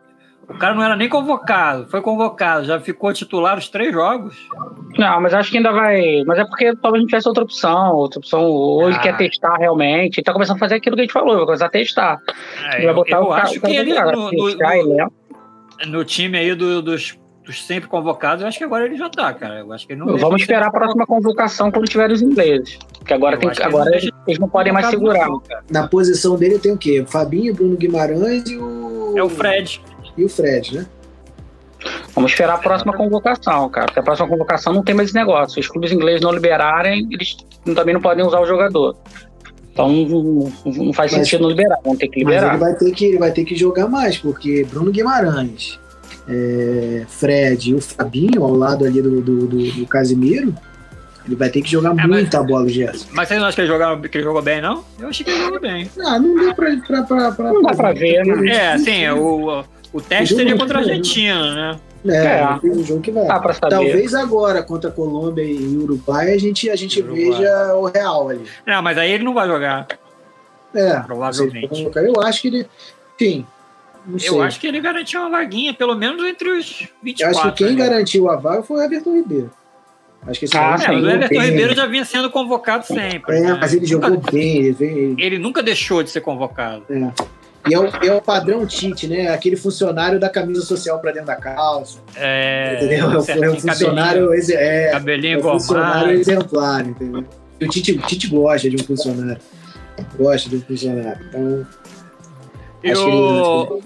o 0.52 0.58
cara 0.58 0.76
não 0.76 0.84
era 0.84 0.96
nem 0.96 1.08
convocado, 1.08 1.88
foi 1.88 2.02
convocado, 2.02 2.66
já 2.66 2.80
ficou 2.80 3.14
titular 3.14 3.58
os 3.58 3.70
três 3.70 3.92
jogos. 3.94 4.36
Não, 4.98 5.22
mas 5.22 5.34
acho 5.34 5.50
que 5.50 5.58
ainda 5.58 5.72
vai. 5.72 6.24
Mas 6.26 6.40
é 6.40 6.46
porque 6.46 6.76
talvez 6.76 7.00
a 7.00 7.02
gente 7.02 7.10
tivesse 7.10 7.28
outra 7.28 7.44
opção. 7.44 7.96
Outra 7.96 8.20
opção 8.20 8.46
hoje 8.46 8.98
ah. 8.98 9.02
quer 9.02 9.18
testar 9.18 9.56
realmente. 9.58 10.18
Ele 10.18 10.26
tá 10.26 10.34
começando 10.34 10.58
a 10.58 10.60
fazer 10.60 10.76
aquilo 10.76 10.96
que 10.96 11.02
a 11.02 11.06
gente 11.06 11.14
falou, 11.14 11.38
vai 11.38 11.46
começar 11.46 11.68
a 11.68 11.70
testar. 11.70 12.20
É, 12.74 12.84
vai 12.84 12.94
botar 12.94 13.18
eu, 13.18 13.24
o 13.24 13.34
acho 13.34 13.62
que 13.62 13.76
ele 13.76 13.94
no, 13.94 14.12
no, 14.12 14.32
no, 14.32 15.12
no, 15.88 16.06
time 16.06 16.38
aí 16.38 16.54
do, 16.54 16.82
dos, 16.82 17.18
dos, 17.46 17.64
sempre 17.66 17.90
convocados, 17.90 18.42
eu 18.42 18.48
acho 18.48 18.58
que 18.58 18.64
agora 18.66 18.86
ele 18.86 18.98
já 18.98 19.10
tá, 19.10 19.34
cara. 19.34 19.60
Eu 19.60 19.72
acho 19.72 19.88
que 19.88 19.94
ele 19.94 20.02
não 20.02 20.18
Vamos 20.18 20.42
esperar 20.42 20.68
a 20.68 20.72
próxima 20.72 21.06
convocação 21.06 21.72
quando 21.72 21.86
tiver 21.86 22.12
os 22.12 22.22
ingleses. 22.22 22.78
Porque 22.98 23.14
agora, 23.14 23.38
tem, 23.38 23.50
agora 23.62 23.90
eles, 23.92 24.12
não 24.12 24.20
eles 24.28 24.40
não 24.40 24.50
podem 24.50 24.74
mais 24.74 24.88
segurar. 24.88 25.30
Na 25.70 25.88
posição 25.88 26.36
dele 26.36 26.60
tem 26.60 26.74
o 26.74 26.78
quê? 26.78 27.06
Fabinho, 27.08 27.54
Bruno 27.54 27.78
Guimarães 27.78 28.50
e 28.50 28.58
o. 28.58 28.92
É 29.18 29.24
o 29.24 29.30
Fred 29.30 29.82
e 30.22 30.26
o 30.26 30.30
Fred, 30.30 30.76
né? 30.76 30.86
Vamos 32.14 32.32
esperar 32.32 32.56
a 32.56 32.58
próxima 32.58 32.94
convocação, 32.94 33.70
cara. 33.70 33.88
Porque 33.88 34.00
a 34.00 34.04
próxima 34.04 34.28
convocação 34.28 34.74
não 34.74 34.84
tem 34.84 34.94
mais 34.94 35.10
esse 35.10 35.18
negócio. 35.18 35.56
Se 35.56 35.60
os 35.62 35.68
clubes 35.68 35.92
ingleses 35.92 36.22
não 36.22 36.32
liberarem, 36.32 37.08
eles 37.12 37.38
também 37.76 37.94
não 37.94 38.02
podem 38.02 38.26
usar 38.26 38.40
o 38.40 38.46
jogador. 38.46 38.96
Então 39.72 39.90
não 39.90 40.94
faz 40.94 41.12
mas, 41.12 41.22
sentido 41.22 41.44
não 41.44 41.50
liberar, 41.50 41.78
vão 41.84 41.96
ter 41.96 42.08
que 42.10 42.20
liberar. 42.20 42.42
Mas 42.42 42.52
ele 42.52 42.60
vai 42.60 42.76
ter 42.76 42.92
que, 42.92 43.06
ele 43.06 43.18
vai 43.18 43.32
ter 43.32 43.46
que 43.46 43.56
jogar 43.56 43.88
mais, 43.88 44.18
porque 44.18 44.66
Bruno 44.70 44.92
Guimarães, 44.92 45.80
é, 46.28 47.06
Fred 47.08 47.72
e 47.72 47.74
o 47.74 47.82
Fabinho 47.82 48.44
ao 48.44 48.54
lado 48.54 48.86
ali 48.86 49.02
do, 49.02 49.22
do, 49.22 49.48
do, 49.48 49.72
do 49.72 49.88
Casimiro, 49.88 50.54
ele 51.26 51.36
vai 51.36 51.50
ter 51.50 51.62
que 51.62 51.72
jogar 51.72 51.98
é, 51.98 52.06
muita 52.06 52.40
mas, 52.40 52.48
bola, 52.48 52.68
Gerson. 52.68 53.08
Mas 53.14 53.30
você 53.30 53.40
não 53.40 53.46
acha 53.46 53.56
que 53.56 53.62
ele, 53.62 53.68
jogou, 53.70 54.02
que 54.02 54.18
ele 54.18 54.24
jogou 54.26 54.42
bem, 54.42 54.62
não? 54.62 54.84
Eu 55.00 55.08
achei 55.08 55.24
que 55.24 55.32
ele 55.32 55.42
jogou 55.42 55.62
bem. 55.62 55.90
Ah, 56.00 56.20
não 56.20 56.36
deu 56.36 56.54
pra. 56.54 56.76
pra, 56.86 57.04
pra, 57.04 57.32
pra 57.32 57.54
não 57.54 57.62
dá 57.62 57.74
pra 57.74 57.94
ver, 57.94 58.26
né? 58.26 58.52
É, 58.52 58.74
assim, 58.74 59.08
o, 59.10 59.60
o 59.60 59.64
teste 60.00 60.36
seria 60.36 60.56
contra 60.56 60.78
a 60.78 60.82
Argentina, 60.82 61.56
né? 61.56 61.80
É, 62.08 62.40
é. 62.40 62.60
um 62.64 62.84
jogo 62.84 63.02
que 63.02 63.12
vai. 63.12 63.28
Dá 63.28 63.40
pra 63.40 63.54
saber. 63.54 63.70
Talvez 63.70 64.14
agora, 64.14 64.64
contra 64.64 64.90
a 64.90 64.94
Colômbia 64.94 65.44
e 65.44 65.78
Uruguai, 65.78 66.34
a 66.34 66.38
gente, 66.38 66.70
a 66.70 66.76
gente 66.76 67.02
veja 67.02 67.76
o 67.76 67.86
real 67.86 68.30
ali. 68.30 68.46
Não, 68.66 68.82
mas 68.82 68.98
aí 68.98 69.12
ele 69.12 69.24
não 69.24 69.34
vai 69.34 69.48
jogar. 69.48 69.88
É, 70.74 71.00
provavelmente. 71.00 71.90
Eu 71.96 72.22
acho 72.22 72.42
que 72.42 72.48
ele. 72.48 72.68
Enfim. 73.16 73.46
Eu 74.24 74.42
acho 74.42 74.60
que 74.60 74.66
ele 74.66 74.80
garantiu 74.80 75.22
uma 75.22 75.30
vaguinha, 75.30 75.74
pelo 75.74 75.96
menos 75.96 76.24
entre 76.26 76.50
os 76.50 76.88
24. 77.04 77.22
Eu 77.22 77.30
acho 77.30 77.56
que 77.56 77.64
quem 77.64 77.76
né? 77.76 77.84
garantiu 77.84 78.30
a 78.30 78.36
vaga 78.36 78.64
foi 78.64 78.78
o 78.78 78.82
Everton 78.82 79.14
Ribeiro. 79.14 79.52
Acho 80.26 80.40
que 80.40 80.46
esse 80.46 80.58
ah, 80.58 80.78
é, 80.82 80.92
o 80.92 81.08
Everton 81.08 81.28
bem. 81.30 81.42
Ribeiro 81.42 81.76
já 81.76 81.86
vinha 81.86 82.06
sendo 82.06 82.30
convocado 82.32 82.86
sempre. 82.86 83.38
É, 83.38 83.42
né? 83.42 83.58
mas 83.60 83.74
ele 83.74 83.86
jogou 83.86 84.10
nunca, 84.10 84.32
bem. 84.32 84.58
Ele, 84.58 84.72
veio... 84.72 85.16
ele 85.20 85.38
nunca 85.38 85.62
deixou 85.62 86.02
de 86.02 86.10
ser 86.10 86.22
convocado. 86.22 86.84
É. 86.90 87.12
E 87.70 87.74
é 87.74 87.80
o, 87.80 87.86
é 87.86 88.14
o 88.14 88.22
padrão 88.22 88.66
Tite, 88.66 89.08
né? 89.08 89.30
Aquele 89.30 89.56
funcionário 89.56 90.20
da 90.20 90.30
camisa 90.30 90.62
social 90.62 91.00
para 91.00 91.12
dentro 91.12 91.28
da 91.28 91.36
calça. 91.36 92.00
É. 92.16 92.76
Entendeu? 92.76 93.12
É, 93.12 93.18
o, 93.18 93.44
é 93.46 93.50
um 93.50 93.60
funcionário. 93.60 94.28
Cabelinho, 94.30 94.58
é, 94.58 94.92
cabelinho 94.92 95.36
é 95.36 95.40
um 95.40 95.44
funcionário 95.44 96.20
exemplar, 96.20 96.88
entendeu? 96.88 97.26
E 97.60 97.66
o 97.66 97.70
Tite, 97.70 97.92
o 97.92 98.02
Tite 98.02 98.28
gosta 98.28 98.70
de 98.70 98.76
um 98.76 98.84
funcionário. 98.84 99.42
Gosta 100.18 100.50
de 100.50 100.56
um 100.56 100.62
funcionário. 100.62 101.26
Então. 101.28 101.68
E 102.84 102.94
o, 102.96 103.82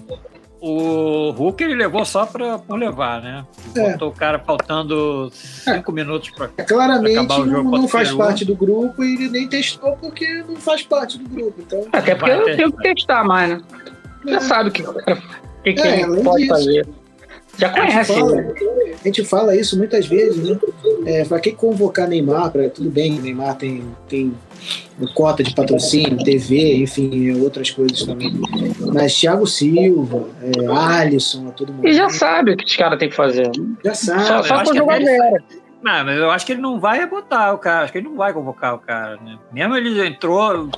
o 0.66 1.30
Hulk 1.30 1.62
ele 1.62 1.74
levou 1.76 2.04
só 2.04 2.26
para 2.26 2.58
por 2.58 2.76
levar, 2.76 3.22
né? 3.22 3.46
É. 3.74 3.92
Botou 3.92 4.08
o 4.08 4.12
cara 4.12 4.38
faltando 4.38 5.30
cinco 5.32 5.92
é. 5.92 5.94
minutos 5.94 6.30
para 6.30 6.50
é, 6.56 6.64
Claramente 6.64 7.18
acabar 7.18 7.40
o 7.40 7.48
jogo 7.48 7.70
não, 7.70 7.82
não 7.82 7.88
faz 7.88 8.12
parte 8.12 8.44
do 8.44 8.56
grupo 8.56 9.04
e 9.04 9.14
ele 9.14 9.28
nem 9.28 9.48
testou 9.48 9.96
porque 9.96 10.42
não 10.48 10.56
faz 10.56 10.82
parte 10.82 11.18
do 11.18 11.28
grupo. 11.28 11.54
Então... 11.60 11.86
Até 11.92 12.16
porque 12.16 12.32
eu 12.32 12.56
tenho 12.56 12.72
que 12.72 12.82
testar 12.82 13.22
mais, 13.22 13.50
né? 13.50 13.62
Já 14.26 14.36
é. 14.36 14.40
sabe 14.40 14.68
o 14.70 14.72
que, 14.72 14.82
que, 14.82 15.72
que 15.74 15.80
é, 15.80 16.00
ele 16.00 16.22
pode 16.22 16.42
disso. 16.42 16.54
fazer. 16.54 16.88
Já 17.58 17.70
conhece. 17.70 18.12
A 18.12 18.14
gente, 18.14 18.20
fala, 18.20 18.34
né? 18.36 18.54
a 18.92 19.08
gente 19.08 19.24
fala 19.24 19.56
isso 19.56 19.78
muitas 19.78 20.06
vezes, 20.06 20.48
né? 20.48 20.58
É, 21.06 21.24
para 21.24 21.40
que 21.40 21.52
convocar 21.52 22.08
Neymar? 22.08 22.50
Pra, 22.50 22.68
tudo 22.68 22.90
bem, 22.90 23.12
Neymar 23.12 23.56
tem, 23.56 23.84
tem 24.08 24.34
cota 25.14 25.42
de 25.42 25.54
patrocínio, 25.54 26.18
TV, 26.18 26.76
enfim, 26.76 27.40
outras 27.40 27.70
coisas 27.70 28.02
também. 28.02 28.32
Mas 28.92 29.18
Thiago 29.18 29.46
Silva, 29.46 30.28
é, 30.42 30.66
Alisson, 30.66 31.50
todo 31.50 31.72
mundo. 31.72 31.86
E 31.86 31.92
já 31.92 32.08
sabe 32.10 32.52
o 32.52 32.56
que 32.56 32.64
os 32.64 32.76
caras 32.76 32.98
têm 32.98 33.08
que 33.08 33.16
fazer. 33.16 33.50
Já 33.84 33.94
sabe. 33.94 34.24
Só, 34.24 34.42
só 34.42 34.62
pra 34.62 34.74
jogar 34.74 34.98
galera. 34.98 35.42
Não, 35.82 36.04
mas 36.04 36.18
eu 36.18 36.30
acho 36.30 36.44
que 36.44 36.52
ele 36.52 36.60
não 36.60 36.80
vai 36.80 37.06
botar 37.06 37.52
o 37.52 37.58
cara, 37.58 37.84
acho 37.84 37.92
que 37.92 37.98
ele 37.98 38.08
não 38.08 38.16
vai 38.16 38.32
convocar 38.32 38.74
o 38.74 38.78
cara, 38.78 39.18
né? 39.22 39.38
Mesmo 39.52 39.76
ele 39.76 40.06
entrou, 40.06 40.68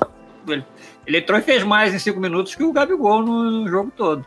ele, 0.47 0.65
ele 1.07 1.19
entrou 1.19 1.39
e 1.39 1.43
fez 1.43 1.63
mais 1.63 1.95
em 1.95 1.99
cinco 1.99 2.21
minutos 2.21 2.55
que 2.55 2.63
o 2.63 2.73
Gabigol 2.73 3.23
no, 3.23 3.51
no 3.63 3.69
jogo 3.69 3.93
todo. 3.97 4.25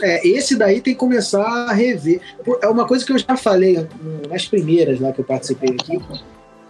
É, 0.00 0.26
esse 0.26 0.56
daí 0.56 0.80
tem 0.80 0.94
que 0.94 0.98
começar 0.98 1.42
a 1.42 1.72
rever. 1.72 2.20
É 2.60 2.68
uma 2.68 2.86
coisa 2.86 3.04
que 3.04 3.12
eu 3.12 3.18
já 3.18 3.36
falei 3.36 3.86
nas 4.28 4.46
primeiras 4.46 5.00
lá 5.00 5.12
que 5.12 5.20
eu 5.20 5.24
participei 5.24 5.70
aqui, 5.70 6.00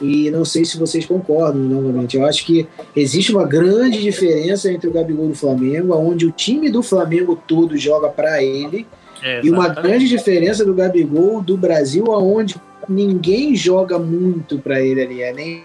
e 0.00 0.30
não 0.30 0.44
sei 0.44 0.64
se 0.64 0.76
vocês 0.76 1.06
concordam 1.06 1.62
novamente. 1.62 2.16
Eu 2.16 2.26
acho 2.26 2.44
que 2.44 2.66
existe 2.94 3.32
uma 3.32 3.46
grande 3.46 4.00
diferença 4.02 4.70
entre 4.70 4.88
o 4.88 4.92
Gabigol 4.92 5.28
do 5.28 5.34
Flamengo, 5.34 5.94
onde 5.96 6.26
o 6.26 6.30
time 6.30 6.70
do 6.70 6.82
Flamengo 6.82 7.40
todo 7.46 7.76
joga 7.76 8.08
para 8.08 8.42
ele, 8.42 8.86
é, 9.22 9.40
e 9.42 9.50
uma 9.50 9.68
grande 9.68 10.06
diferença 10.06 10.64
do 10.64 10.74
Gabigol 10.74 11.40
do 11.40 11.56
Brasil, 11.56 12.04
onde 12.08 12.56
ninguém 12.88 13.56
joga 13.56 13.98
muito 13.98 14.58
para 14.58 14.80
ele 14.80 15.00
ali, 15.00 15.22
é 15.22 15.32
nem 15.32 15.64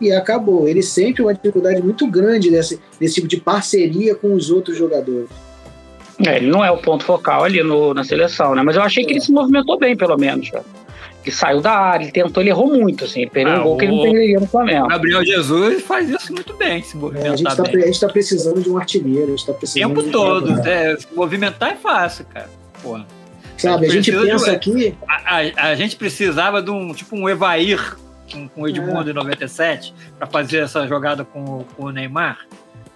e 0.00 0.10
acabou. 0.10 0.68
Ele 0.68 0.82
sempre 0.82 1.22
uma 1.22 1.32
dificuldade 1.32 1.80
muito 1.80 2.06
grande 2.08 2.50
desse, 2.50 2.80
desse 2.98 3.14
tipo 3.14 3.28
de 3.28 3.36
parceria 3.40 4.14
com 4.16 4.34
os 4.34 4.50
outros 4.50 4.76
jogadores. 4.76 5.30
É, 6.26 6.36
ele 6.36 6.50
não 6.50 6.64
é 6.64 6.70
o 6.70 6.78
ponto 6.78 7.04
focal 7.04 7.44
ali 7.44 7.62
no, 7.62 7.92
na 7.94 8.04
seleção, 8.04 8.54
né? 8.54 8.62
Mas 8.62 8.76
eu 8.76 8.82
achei 8.82 9.04
que 9.04 9.12
ele 9.12 9.20
se 9.20 9.32
movimentou 9.32 9.78
bem, 9.78 9.96
pelo 9.96 10.16
menos, 10.16 10.50
cara. 10.50 10.64
Ele 11.24 11.34
saiu 11.34 11.60
da 11.60 11.72
área, 11.72 12.04
ele 12.04 12.12
tentou, 12.12 12.42
ele 12.42 12.50
errou 12.50 12.66
muito, 12.66 13.04
assim. 13.04 13.22
Ele 13.22 13.30
perdeu 13.30 13.54
ah, 13.54 13.60
um 13.60 13.62
gol 13.62 13.76
que 13.76 13.84
ele 13.84 13.96
não 13.96 14.02
perderia 14.02 14.40
no 14.40 14.46
Flamengo. 14.46 14.88
Gabriel 14.88 15.24
Jesus 15.24 15.82
faz 15.82 16.10
isso 16.10 16.32
muito 16.32 16.54
bem, 16.56 16.82
se 16.82 16.96
movimentar 16.96 17.30
é, 17.30 17.32
a, 17.32 17.36
gente 17.36 17.56
tá, 17.56 17.62
a 17.62 17.86
gente 17.86 18.00
tá 18.00 18.08
precisando 18.08 18.60
de 18.60 18.68
um 18.68 18.76
artilheiro, 18.76 19.28
a 19.28 19.36
gente 19.36 19.46
tá 19.46 19.52
precisando. 19.52 19.92
O 19.92 20.02
tempo 20.02 20.10
todo, 20.10 20.68
é, 20.68 20.96
se 20.96 21.06
movimentar 21.14 21.72
é 21.72 21.76
fácil, 21.76 22.24
cara. 22.26 22.50
Porra. 22.82 23.06
Sabe, 23.56 23.86
a 23.86 23.90
gente, 23.90 24.10
a 24.10 24.14
gente 24.14 24.30
pensa 24.30 24.50
de, 24.50 24.56
aqui. 24.56 24.94
A, 25.08 25.36
a, 25.36 25.68
a, 25.68 25.74
gente 25.76 25.94
precisava 25.94 26.60
de 26.60 26.70
um 26.70 26.92
tipo 26.92 27.14
um 27.14 27.28
Evair 27.28 27.96
com, 28.32 28.48
com 28.48 28.62
o 28.62 28.68
Edmundo 28.68 29.08
é. 29.08 29.12
em 29.12 29.14
97 29.14 29.94
para 30.18 30.26
fazer 30.26 30.58
essa 30.58 30.86
jogada 30.88 31.24
com, 31.24 31.64
com 31.76 31.84
o 31.84 31.90
Neymar. 31.90 32.38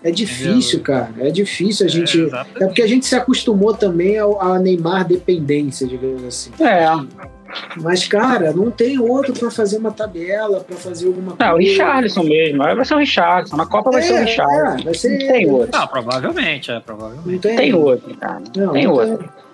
É 0.02 0.10
difícil, 0.10 0.80
cara. 0.80 1.10
É 1.18 1.30
difícil 1.30 1.86
a 1.86 1.88
gente. 1.88 2.20
É, 2.20 2.62
é, 2.62 2.66
porque 2.66 2.82
a 2.82 2.86
gente 2.86 3.06
se 3.06 3.14
acostumou 3.14 3.74
também 3.74 4.18
a 4.18 4.58
Neymar 4.58 5.06
dependência, 5.06 5.86
digamos 5.86 6.22
assim. 6.24 6.50
É. 6.62 6.86
Mas, 7.80 8.06
cara, 8.06 8.52
não 8.52 8.70
tem 8.70 8.98
outro 8.98 9.32
para 9.32 9.50
fazer 9.50 9.78
uma 9.78 9.90
tabela, 9.90 10.60
para 10.60 10.76
fazer 10.76 11.06
alguma 11.06 11.32
coisa. 11.32 11.44
Não, 11.44 11.54
o 11.54 11.58
Richardson 11.58 12.22
mesmo. 12.22 12.58
Vai 12.58 12.84
ser 12.84 12.94
o 12.94 12.98
Richardson. 12.98 13.56
Na 13.56 13.66
Copa 13.66 13.90
vai 13.90 14.02
ser 14.02 14.12
o 14.12 14.16
é, 14.16 14.24
Richardson. 14.24 14.80
É, 14.80 14.84
vai 14.84 14.94
ser... 14.94 15.10
Não 15.10 15.18
tem 15.18 15.50
outro. 15.50 15.78
Não, 15.78 15.86
provavelmente, 15.86 16.70
é, 16.70 16.80
provavelmente. 16.80 17.32
Não 17.32 17.38
tem, 17.38 17.56
tem 17.56 17.74
outro, 17.74 18.16
cara. 18.16 18.42
Não, 18.56 18.72
tem 18.72 18.84
não 18.84 18.92
outro. 18.92 19.18
Tem. 19.18 19.46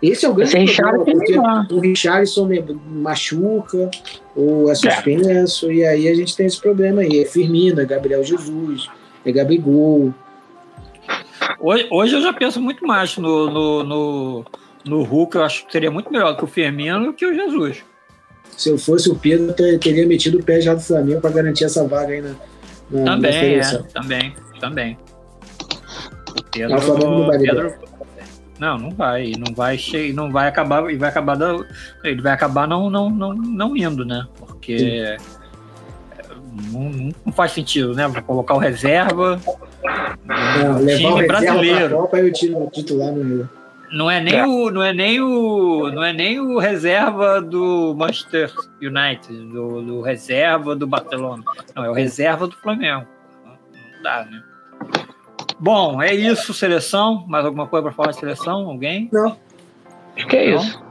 Esse 0.00 0.26
é 0.26 0.28
o 0.28 0.34
grande 0.34 0.76
problema, 0.76 1.66
porque 1.68 1.74
o 1.74 1.80
Richardson 1.80 2.48
machuca, 2.86 3.90
ou 4.34 4.70
é 4.70 4.74
suspenso, 4.74 5.70
é. 5.70 5.74
e 5.74 5.84
aí 5.84 6.08
a 6.08 6.14
gente 6.14 6.36
tem 6.36 6.46
esse 6.46 6.60
problema 6.60 7.00
aí. 7.00 7.20
É 7.20 7.24
Firmino, 7.24 7.80
é 7.80 7.84
Gabriel 7.84 8.22
Jesus, 8.22 8.88
é 9.30 9.32
Gabigol. 9.32 10.14
Hoje, 11.60 11.88
hoje 11.90 12.16
eu 12.16 12.22
já 12.22 12.32
penso 12.32 12.60
muito 12.60 12.86
mais 12.86 13.16
no, 13.16 13.50
no, 13.50 13.84
no, 13.84 14.44
no 14.84 15.02
Hulk, 15.02 15.36
eu 15.36 15.44
acho 15.44 15.66
que 15.66 15.72
seria 15.72 15.90
muito 15.90 16.10
melhor 16.12 16.36
que 16.36 16.44
o 16.44 16.46
Firmino 16.46 17.12
que 17.12 17.26
o 17.26 17.34
Jesus. 17.34 17.84
Se 18.56 18.70
eu 18.70 18.78
fosse 18.78 19.08
o 19.10 19.14
Pedro, 19.14 19.54
eu 19.58 19.78
teria 19.78 20.06
metido 20.06 20.38
o 20.38 20.42
pé 20.42 20.60
já 20.60 20.74
do 20.74 20.80
Flamengo 20.80 21.20
para 21.20 21.30
garantir 21.30 21.64
essa 21.64 21.86
vaga 21.86 22.12
aí 22.12 22.22
na. 22.22 22.34
na 22.90 23.14
também, 23.14 23.58
na 23.58 23.62
é, 23.62 23.82
também, 23.94 24.34
também. 24.60 24.98
Pedro, 26.50 26.98
não, 26.98 27.30
Pedro, 27.30 27.74
não, 28.58 28.78
não 28.78 28.90
vai, 28.90 29.32
não 29.38 29.54
vai, 29.54 29.78
não 30.12 30.32
vai 30.32 30.48
acabar 30.48 30.90
e 30.90 30.96
vai 30.96 31.08
acabar 31.08 31.38
ele 32.02 32.20
vai 32.20 32.32
acabar 32.32 32.66
não 32.66 32.90
não 32.90 33.08
não, 33.08 33.34
não 33.34 33.76
indo, 33.76 34.04
né? 34.04 34.26
Porque 34.36 35.16
não, 36.72 37.12
não, 37.24 37.32
faz 37.32 37.52
sentido, 37.52 37.94
né? 37.94 38.06
Vou 38.08 38.22
colocar 38.22 38.54
o 38.54 38.58
reserva, 38.58 39.40
não, 40.24 40.78
levar 40.78 40.96
time 40.96 41.24
o 41.24 41.26
brasileiro. 41.26 41.96
Copa 41.96 42.18
e 42.18 42.28
o 42.28 42.32
time 42.32 42.70
titular 42.70 43.12
no 43.12 43.22
Rio. 43.22 43.48
Não 43.90 44.10
é 44.10 44.20
nem 44.20 44.34
é. 44.34 44.46
o 44.46 44.70
não 44.70 44.82
é 44.82 44.92
nem 44.92 45.20
o 45.20 45.90
não 45.90 46.04
é 46.04 46.12
nem 46.12 46.38
o 46.38 46.58
reserva 46.58 47.40
do 47.40 47.94
Manchester 47.96 48.52
United, 48.82 49.46
do, 49.46 49.82
do 49.82 50.00
reserva 50.02 50.76
do 50.76 50.86
Barcelona. 50.86 51.42
Não, 51.74 51.84
é 51.84 51.90
o 51.90 51.94
reserva 51.94 52.46
do 52.46 52.56
Flamengo. 52.56 53.06
Não 53.44 54.02
dá, 54.02 54.24
né? 54.24 54.42
Bom, 55.58 56.02
é 56.02 56.14
isso, 56.14 56.52
seleção. 56.54 57.24
Mais 57.26 57.44
alguma 57.44 57.66
coisa 57.66 57.84
para 57.84 57.92
falar 57.92 58.10
de 58.10 58.18
seleção? 58.18 58.68
Alguém? 58.68 59.08
Não. 59.12 59.36
Acho 60.16 60.26
que 60.26 60.36
é 60.36 60.50
Não? 60.50 60.60
isso. 60.60 60.87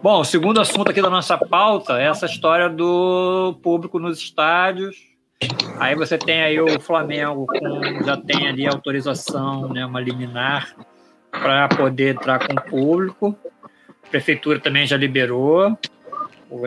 Bom, 0.00 0.20
o 0.20 0.24
segundo 0.24 0.60
assunto 0.60 0.92
aqui 0.92 1.02
da 1.02 1.10
nossa 1.10 1.36
pauta 1.36 2.00
é 2.00 2.04
essa 2.04 2.26
história 2.26 2.68
do 2.68 3.58
público 3.60 3.98
nos 3.98 4.18
estádios. 4.18 4.96
Aí 5.76 5.96
você 5.96 6.16
tem 6.16 6.40
aí 6.40 6.60
o 6.60 6.78
Flamengo 6.78 7.46
com, 7.46 8.04
já 8.04 8.16
tem 8.16 8.46
ali 8.46 8.64
autorização, 8.64 9.68
né, 9.72 9.84
uma 9.84 10.00
liminar 10.00 10.72
para 11.32 11.66
poder 11.68 12.14
entrar 12.14 12.46
com 12.46 12.52
o 12.54 12.62
público. 12.62 13.36
A 14.04 14.08
prefeitura 14.08 14.60
também 14.60 14.86
já 14.86 14.96
liberou 14.96 15.76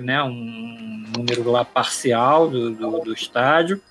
né, 0.02 0.22
um 0.22 1.06
número 1.16 1.50
lá 1.50 1.64
parcial 1.64 2.50
do, 2.50 2.72
do, 2.72 3.00
do 3.00 3.14
estádio. 3.14 3.82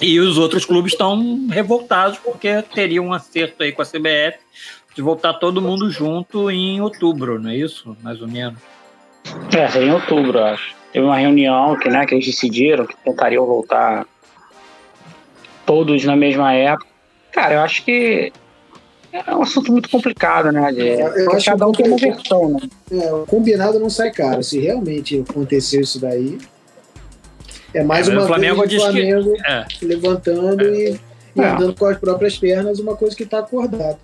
E 0.00 0.20
os 0.20 0.38
outros 0.38 0.64
clubes 0.64 0.92
estão 0.92 1.48
revoltados 1.48 2.18
porque 2.18 2.62
teriam 2.62 3.06
um 3.06 3.12
acerto 3.12 3.64
aí 3.64 3.72
com 3.72 3.82
a 3.82 3.84
CBF 3.84 4.38
de 4.98 5.02
voltar 5.02 5.34
todo 5.34 5.62
mundo 5.62 5.88
junto 5.92 6.50
em 6.50 6.80
outubro, 6.80 7.40
não 7.40 7.50
é 7.50 7.56
isso? 7.56 7.96
Mais 8.02 8.20
ou 8.20 8.26
menos. 8.26 8.58
É, 9.56 9.68
seria 9.68 9.90
em 9.90 9.92
outubro, 9.92 10.42
acho. 10.42 10.74
Teve 10.92 11.06
uma 11.06 11.16
reunião 11.16 11.76
que, 11.78 11.88
né, 11.88 12.04
que 12.04 12.16
eles 12.16 12.26
decidiram 12.26 12.84
que 12.84 12.96
tentariam 12.96 13.46
voltar 13.46 14.04
todos 15.64 16.04
na 16.04 16.16
mesma 16.16 16.52
época. 16.52 16.88
Cara, 17.30 17.54
eu 17.54 17.60
acho 17.60 17.84
que 17.84 18.32
é 19.12 19.36
um 19.36 19.42
assunto 19.42 19.70
muito 19.70 19.88
complicado, 19.88 20.50
né? 20.50 20.72
De, 20.72 20.98
eu 20.98 21.32
acho 21.32 21.46
cada 21.46 21.68
um 21.68 21.70
tem 21.70 21.86
uma 21.86 21.96
versão, 21.96 22.50
né? 22.50 22.60
É, 22.90 23.12
o 23.12 23.24
combinado 23.24 23.78
não 23.78 23.88
sai 23.88 24.10
caro. 24.10 24.42
Se 24.42 24.58
realmente 24.58 25.24
aconteceu 25.30 25.80
isso 25.80 26.00
daí, 26.00 26.38
é 27.72 27.84
mais 27.84 28.08
é, 28.08 28.12
uma 28.12 28.24
o 28.24 28.26
Flamengo 28.26 28.62
vez 28.62 28.74
o 28.74 28.84
Flamengo 28.84 29.32
que... 29.32 29.46
é. 29.46 29.66
levantando 29.80 30.64
é. 30.64 30.70
e, 30.72 31.00
e 31.36 31.40
é. 31.40 31.50
andando 31.50 31.76
com 31.76 31.86
as 31.86 31.98
próprias 31.98 32.36
pernas, 32.36 32.80
uma 32.80 32.96
coisa 32.96 33.14
que 33.14 33.22
está 33.22 33.38
acordada. 33.38 33.96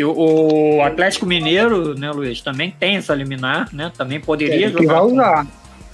E 0.00 0.04
o 0.04 0.80
Atlético 0.82 1.26
Mineiro, 1.26 1.94
né, 1.94 2.10
Luiz, 2.10 2.40
também 2.40 2.70
tem 2.70 2.96
essa 2.96 3.14
liminar, 3.14 3.68
né? 3.70 3.92
Também 3.94 4.18
poderia 4.18 4.54
ele 4.54 4.72
jogar. 4.72 4.94
Vai 4.94 5.12
usar. 5.12 5.46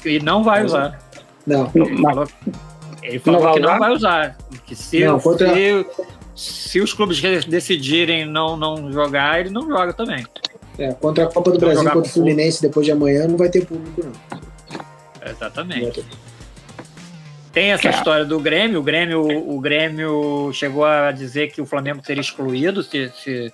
E 0.04 0.20
não 0.20 0.44
vai 0.44 0.64
usar. 0.64 1.00
Não. 1.44 1.68
Ele 1.74 2.00
falou, 2.00 2.28
ele 3.02 3.18
falou 3.18 3.42
não 3.42 3.52
que 3.54 3.58
não 3.58 3.78
vai 3.80 3.90
usar. 3.90 4.38
Que 4.64 4.76
se, 4.76 5.04
não, 5.04 5.18
contra... 5.18 5.52
se, 5.52 5.86
se, 6.36 6.80
os 6.80 6.92
clubes 6.92 7.20
decidirem 7.46 8.24
não, 8.24 8.56
não 8.56 8.92
jogar, 8.92 9.40
ele 9.40 9.50
não 9.50 9.66
joga 9.66 9.92
também. 9.92 10.24
É, 10.78 10.92
contra 10.92 11.24
a 11.24 11.26
Copa 11.26 11.50
do 11.50 11.56
então, 11.56 11.68
Brasil, 11.68 11.90
contra 11.90 12.08
o 12.08 12.12
Fluminense 12.12 12.62
depois 12.62 12.86
de 12.86 12.92
amanhã, 12.92 13.26
não 13.26 13.36
vai 13.36 13.48
ter 13.48 13.66
público, 13.66 14.04
não. 14.04 14.40
Exatamente. 15.28 16.04
Tem 17.52 17.72
essa 17.72 17.88
história 17.88 18.24
do 18.24 18.38
Grêmio. 18.38 18.78
O 18.78 18.82
Grêmio, 18.84 19.50
o 19.50 19.58
Grêmio 19.60 20.52
chegou 20.52 20.84
a 20.84 21.10
dizer 21.10 21.50
que 21.50 21.60
o 21.60 21.66
Flamengo 21.66 22.02
seria 22.04 22.20
excluído 22.20 22.84
se, 22.84 23.10
se, 23.16 23.52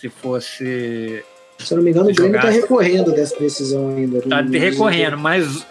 se 0.00 0.08
fosse. 0.08 1.24
Se 1.58 1.72
eu 1.72 1.76
não 1.76 1.84
me 1.84 1.90
engano, 1.90 2.10
o 2.10 2.14
Grêmio 2.14 2.36
está 2.36 2.50
recorrendo 2.50 3.12
dessa 3.12 3.38
decisão 3.38 3.88
ainda. 3.88 4.18
Está 4.18 4.40
recorrendo, 4.42 5.16
mas 5.16 5.66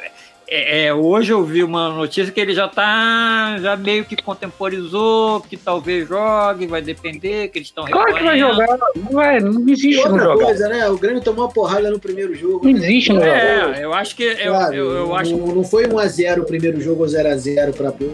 é, 0.47 0.85
é, 0.85 0.93
hoje 0.93 1.31
eu 1.31 1.43
vi 1.43 1.63
uma 1.63 1.89
notícia 1.89 2.31
que 2.31 2.39
ele 2.39 2.53
já 2.53 2.65
está 2.65 3.57
já 3.59 3.75
meio 3.75 4.05
que 4.05 4.15
contemporizou, 4.15 5.41
que 5.41 5.57
talvez 5.57 6.07
jogue, 6.07 6.67
vai 6.67 6.81
depender, 6.81 7.47
que 7.49 7.59
eles 7.59 7.67
estão 7.67 7.85
Claro 7.85 8.15
que 8.15 8.23
vai 8.23 8.39
jogar, 8.39 8.77
não, 8.95 9.11
vai, 9.11 9.39
não 9.39 9.67
existe 9.67 9.97
outra 9.97 10.23
não 10.23 10.37
coisa, 10.37 10.67
né? 10.69 10.87
O 10.89 10.97
Grêmio 10.97 11.21
tomou 11.21 11.45
uma 11.45 11.51
porrada 11.51 11.89
no 11.89 11.99
primeiro 11.99 12.35
jogo. 12.35 12.65
Não 12.65 12.73
né? 12.73 12.79
existe, 12.79 13.13
não. 13.13 13.23
É, 13.23 13.83
eu 13.83 13.93
acho 13.93 14.15
que. 14.15 14.35
Claro, 14.35 14.73
eu, 14.73 14.85
eu, 14.85 14.97
eu 14.97 15.15
acho... 15.15 15.35
não, 15.35 15.47
não 15.47 15.63
foi 15.63 15.87
1x0 15.87 16.41
o 16.41 16.45
primeiro 16.45 16.79
jogo 16.79 17.03
ou 17.03 17.09
0x0 17.09 17.73
para 17.73 17.91
pô. 17.91 18.05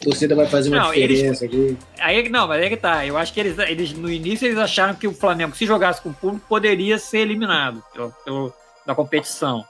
A 0.00 0.04
torcida 0.04 0.34
vai 0.34 0.46
fazer 0.46 0.70
uma 0.70 0.84
não, 0.84 0.92
diferença 0.92 1.44
eles, 1.44 1.76
aqui. 1.76 1.78
Aí, 2.00 2.28
não, 2.30 2.48
mas 2.48 2.62
aí 2.62 2.70
que 2.70 2.76
tá. 2.76 3.04
Eu 3.04 3.18
acho 3.18 3.34
que 3.34 3.40
eles, 3.40 3.58
eles, 3.58 3.92
no 3.92 4.10
início, 4.10 4.46
eles 4.46 4.56
acharam 4.56 4.94
que 4.94 5.06
o 5.06 5.12
Flamengo, 5.12 5.54
se 5.54 5.66
jogasse 5.66 6.00
com 6.00 6.08
o 6.08 6.14
público, 6.14 6.46
poderia 6.48 6.98
ser 6.98 7.18
eliminado 7.18 7.82
pelo, 7.92 8.10
pelo, 8.24 8.52
da 8.86 8.94
competição. 8.94 9.64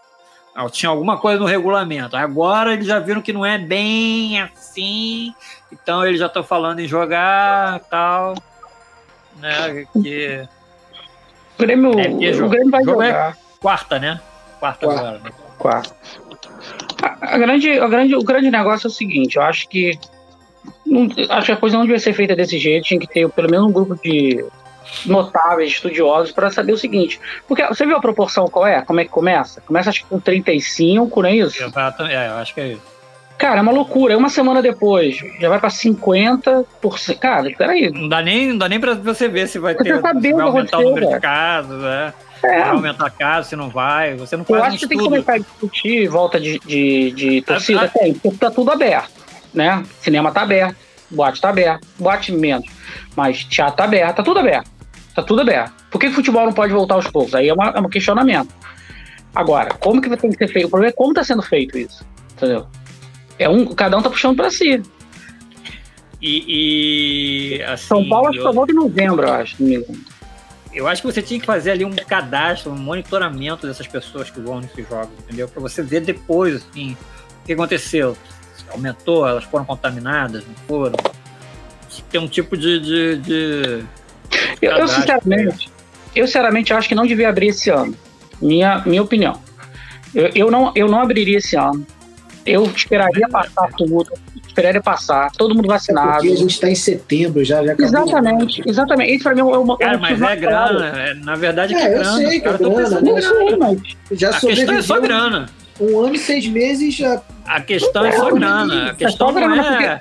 Tinha 0.71 0.91
alguma 0.91 1.19
coisa 1.19 1.41
no 1.41 1.47
regulamento. 1.47 2.17
Agora 2.17 2.75
eles 2.75 2.87
já 2.87 2.99
viram 2.99 3.23
que 3.23 3.33
não 3.33 3.47
é 3.47 3.57
bem 3.57 4.41
assim, 4.41 5.33
então 5.73 6.05
eles 6.07 6.21
já 6.21 6.27
estão 6.27 6.45
falando 6.45 6.81
em 6.81 6.87
jogar 6.87 7.81
tal. 7.91 8.35
Né, 9.37 9.87
que... 10.03 10.49
O 11.59 11.63
Grêmio, 11.63 11.91
é, 11.99 12.43
o 12.43 12.49
Grêmio 12.49 12.71
vai 12.71 12.83
é 12.83 12.85
jogar. 12.85 13.31
É 13.31 13.35
quarta, 13.61 13.99
né? 13.99 14.21
Quarta, 14.59 14.87
quarta. 14.87 15.01
agora. 15.01 15.19
Né? 15.19 15.31
Quarta. 15.59 15.97
A, 17.03 17.35
a, 17.35 17.39
grande, 17.39 17.79
a 17.79 17.89
grande, 17.89 18.15
o 18.15 18.23
grande 18.23 18.51
negócio 18.51 18.87
é 18.87 18.91
o 18.91 18.93
seguinte, 18.93 19.37
eu 19.37 19.43
acho 19.43 19.69
que 19.69 19.99
não, 20.91 21.09
acho 21.31 21.47
que 21.47 21.53
a 21.53 21.57
coisa 21.57 21.77
não 21.77 21.85
devia 21.85 22.01
ser 22.01 22.13
feita 22.13 22.35
desse 22.35 22.59
jeito, 22.59 22.85
tinha 22.85 23.01
que 23.01 23.07
ter 23.07 23.29
pelo 23.31 23.49
menos 23.49 23.69
um 23.69 23.73
grupo 23.73 23.97
de 24.03 24.45
notáveis, 25.07 25.71
estudiosos, 25.71 26.33
para 26.33 26.51
saber 26.51 26.73
o 26.73 26.79
seguinte. 26.79 27.21
Porque 27.47 27.65
você 27.65 27.87
viu 27.87 27.97
a 27.97 28.01
proporção 28.01 28.49
qual 28.49 28.67
é? 28.67 28.83
Como 28.83 28.99
é 28.99 29.05
que 29.05 29.11
começa? 29.11 29.61
Começa 29.61 29.91
acho 29.91 30.03
que 30.03 30.09
com 30.09 30.19
35, 30.19 31.23
não 31.23 31.29
é 31.29 31.37
isso? 31.37 31.63
Exato, 31.63 32.03
é, 32.03 32.29
eu 32.29 32.35
acho 32.35 32.53
que 32.53 32.61
é 32.61 32.69
isso. 32.73 32.91
Cara, 33.39 33.61
é 33.61 33.63
uma 33.63 33.73
loucura. 33.73 34.19
Uma 34.19 34.29
semana 34.29 34.61
depois, 34.61 35.17
já 35.41 35.49
vai 35.49 35.59
pra 35.59 35.71
50%. 35.71 37.19
Cara, 37.19 37.51
peraí. 37.57 37.91
Não 37.91 38.07
dá 38.07 38.21
nem, 38.21 38.49
não 38.49 38.59
dá 38.59 38.69
nem 38.69 38.79
pra 38.79 38.93
você 38.95 39.29
ver 39.29 39.49
se 39.49 39.59
vai 39.59 39.75
ter. 39.75 40.03
Tá 40.03 40.13
se 40.13 40.33
vai 40.33 40.43
aumentar 40.43 40.79
o 40.79 40.83
número 40.83 41.09
de 41.09 41.21
casos, 41.21 41.81
né? 41.81 42.13
É. 42.43 42.61
Vai 42.61 42.69
aumentar 42.71 43.11
casos, 43.11 43.49
se 43.49 43.57
não 43.57 43.71
vai. 43.71 44.15
Você 44.17 44.37
não 44.37 44.45
faz 44.45 44.59
Eu 44.59 44.65
acho 44.65 44.79
que 44.81 44.89
tem 44.89 44.99
que 44.99 45.05
começar 45.05 45.35
a 45.35 45.39
discutir 45.39 46.07
volta 46.09 46.39
de, 46.39 46.59
de, 46.59 47.11
de 47.13 47.43
torcida. 47.43 47.89
Tem, 47.89 48.13
porque 48.13 48.37
tá 48.37 48.51
tudo 48.51 48.71
aberto. 48.73 49.20
Né? 49.53 49.83
Cinema 50.01 50.31
tá 50.33 50.43
aberto, 50.43 50.77
boate 51.11 51.41
tá 51.41 51.49
aberto, 51.49 51.87
boate 51.99 52.33
menos. 52.33 52.69
Mas 53.17 53.45
teatro 53.45 53.77
tá 53.77 53.85
aberto, 53.85 54.17
tá 54.17 54.23
tudo 54.23 54.41
aberto. 54.41 54.71
Tá 55.15 55.23
tudo 55.23 55.41
aberto. 55.41 55.73
Por 55.91 56.01
que 56.01 56.07
o 56.07 56.13
futebol 56.13 56.47
não 56.47 56.53
pode 56.53 56.73
voltar 56.73 56.95
aos 56.95 57.07
poucos? 57.09 57.35
Aí 57.35 57.49
é, 57.49 57.55
uma, 57.55 57.71
é 57.71 57.81
um 57.81 57.89
questionamento. 57.89 58.55
Agora, 59.35 59.75
como 59.75 60.01
que 60.01 60.09
vai 60.09 60.17
ter 60.17 60.29
que 60.29 60.37
ser 60.37 60.49
feito? 60.53 60.67
O 60.67 60.71
problema 60.71 60.91
é 60.91 60.95
como 60.95 61.11
está 61.11 61.25
sendo 61.25 61.43
feito 61.43 61.77
isso. 61.77 62.05
Entendeu? 62.33 62.67
É 63.39 63.49
um, 63.49 63.67
cada 63.75 63.97
um 63.97 64.03
tá 64.03 64.11
puxando 64.11 64.37
para 64.37 64.51
si. 64.51 64.83
E, 66.21 67.57
e 67.59 67.63
assim, 67.63 67.87
São 67.87 68.09
Paulo 68.09 68.29
acho 68.29 68.39
que 68.39 68.45
só 68.45 68.53
volta 68.53 68.73
em 68.73 68.77
novembro, 68.77 69.27
eu 69.27 69.33
acho. 69.33 69.57
Eu 70.73 70.87
acho 70.87 71.03
que 71.03 71.13
você 71.13 71.23
tinha 71.23 71.41
que 71.41 71.47
fazer 71.47 71.73
ali 71.73 71.85
um 71.85 71.95
cadastro, 71.95 72.71
um 72.71 72.79
monitoramento 72.79 73.67
dessas 73.67 73.87
pessoas 73.87 74.31
que 74.31 74.41
vão 74.41 74.61
nesses 74.61 74.89
jogos, 74.89 75.11
entendeu? 75.19 75.49
Para 75.49 75.61
você 75.61 75.83
ver 75.83 76.01
depois, 76.01 76.57
assim, 76.57 76.93
o 77.43 77.47
que 77.47 77.53
aconteceu. 77.55 78.17
Aumentou, 78.71 79.27
elas 79.27 79.45
foram 79.45 79.65
contaminadas, 79.65 80.45
não 80.47 80.55
foram? 80.67 80.97
Tem 82.11 82.21
um 82.21 82.29
tipo 82.29 82.57
de. 82.57 82.81
de, 82.81 83.17
de 83.19 83.85
eu, 84.63 84.73
eu, 84.73 84.89
sinceramente, 84.89 85.71
eu 86.15 86.27
sinceramente 86.27 86.73
acho 86.73 86.89
que 86.89 86.95
não 86.95 87.07
devia 87.07 87.29
abrir 87.29 87.49
esse 87.49 87.71
ano. 87.71 87.95
Minha, 88.41 88.83
minha 88.87 89.03
opinião. 89.03 89.41
Eu, 90.15 90.31
eu, 90.35 90.51
não, 90.51 90.73
eu 90.75 90.89
não 90.89 91.01
abriria 91.01 91.39
esse 91.39 91.57
ano. 91.57 91.87
Eu 92.47 92.65
esperaria 92.65 93.29
passar 93.29 93.69
tudo, 93.77 94.13
esperaria 94.47 94.81
passar, 94.81 95.31
todo 95.33 95.55
mundo 95.55 95.69
vacinado. 95.69 96.09
É 96.09 96.13
porque 96.15 96.33
a 96.33 96.37
gente 96.37 96.55
está 96.55 96.71
em 96.71 96.75
setembro 96.75 97.45
já, 97.45 97.63
já 97.65 97.75
Exatamente, 97.79 98.63
exatamente. 98.67 99.15
Isso 99.15 99.25
para 99.25 99.35
mim 99.35 99.41
é 99.41 99.45
uma 99.45 99.77
Cara, 99.77 99.99
mas 99.99 100.21
é 100.21 100.37
grana, 100.37 100.87
é, 100.87 101.15
na 101.15 101.37
verdade 101.37 101.75
é, 101.75 101.83
é 101.83 101.89
grana. 101.91 102.23
Eu 102.23 102.29
sei 102.29 102.41
que 102.41 102.49
é 102.49 102.53
grana, 102.59 103.01
mas 103.59 104.19
já 104.19 104.31
a 104.31 104.41
questão 104.41 104.75
é 104.75 104.83
só 104.83 104.99
grana. 104.99 105.47
Um 105.81 106.01
ano 106.01 106.15
e 106.15 106.19
seis 106.19 106.47
meses 106.47 106.95
já. 106.95 107.23
A 107.47 107.61
questão 107.61 108.05
é 108.05 108.13
só 108.13 108.31
grana. 108.31 108.91
A 108.91 108.95
questão 108.95 109.33
não 109.33 109.55
é. 109.55 109.99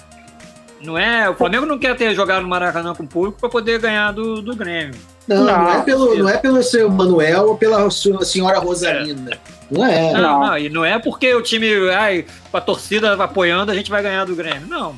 Não 0.81 0.97
é. 0.97 1.29
O 1.29 1.35
Flamengo 1.35 1.65
não 1.65 1.77
quer 1.77 1.95
ter 1.95 2.13
jogado 2.13 2.43
no 2.43 2.49
Maracanã 2.49 2.93
com 2.93 3.03
o 3.03 3.07
público 3.07 3.39
para 3.39 3.49
poder 3.49 3.79
ganhar 3.79 4.11
do, 4.11 4.41
do 4.41 4.55
Grêmio. 4.55 4.99
Não, 5.27 5.43
não, 5.43 5.63
não, 5.63 5.71
é 5.71 5.81
pelo, 5.83 6.15
não 6.15 6.29
é 6.29 6.37
pelo 6.37 6.63
seu 6.63 6.89
Manuel 6.89 7.49
ou 7.49 7.57
pela 7.57 7.89
sua 7.91 8.25
senhora 8.25 8.59
Rosalina. 8.59 9.31
É. 9.31 9.37
Não 9.69 9.85
é. 9.85 10.13
Não, 10.13 10.21
não, 10.21 10.39
não, 10.47 10.57
e 10.57 10.69
não 10.69 10.85
é 10.85 10.97
porque 10.97 11.33
o 11.33 11.41
time, 11.41 11.89
ai, 11.91 12.25
com 12.49 12.57
a 12.57 12.61
torcida 12.61 13.13
apoiando, 13.13 13.71
a 13.71 13.75
gente 13.75 13.91
vai 13.91 14.01
ganhar 14.01 14.25
do 14.25 14.35
Grêmio. 14.35 14.67
Não. 14.67 14.97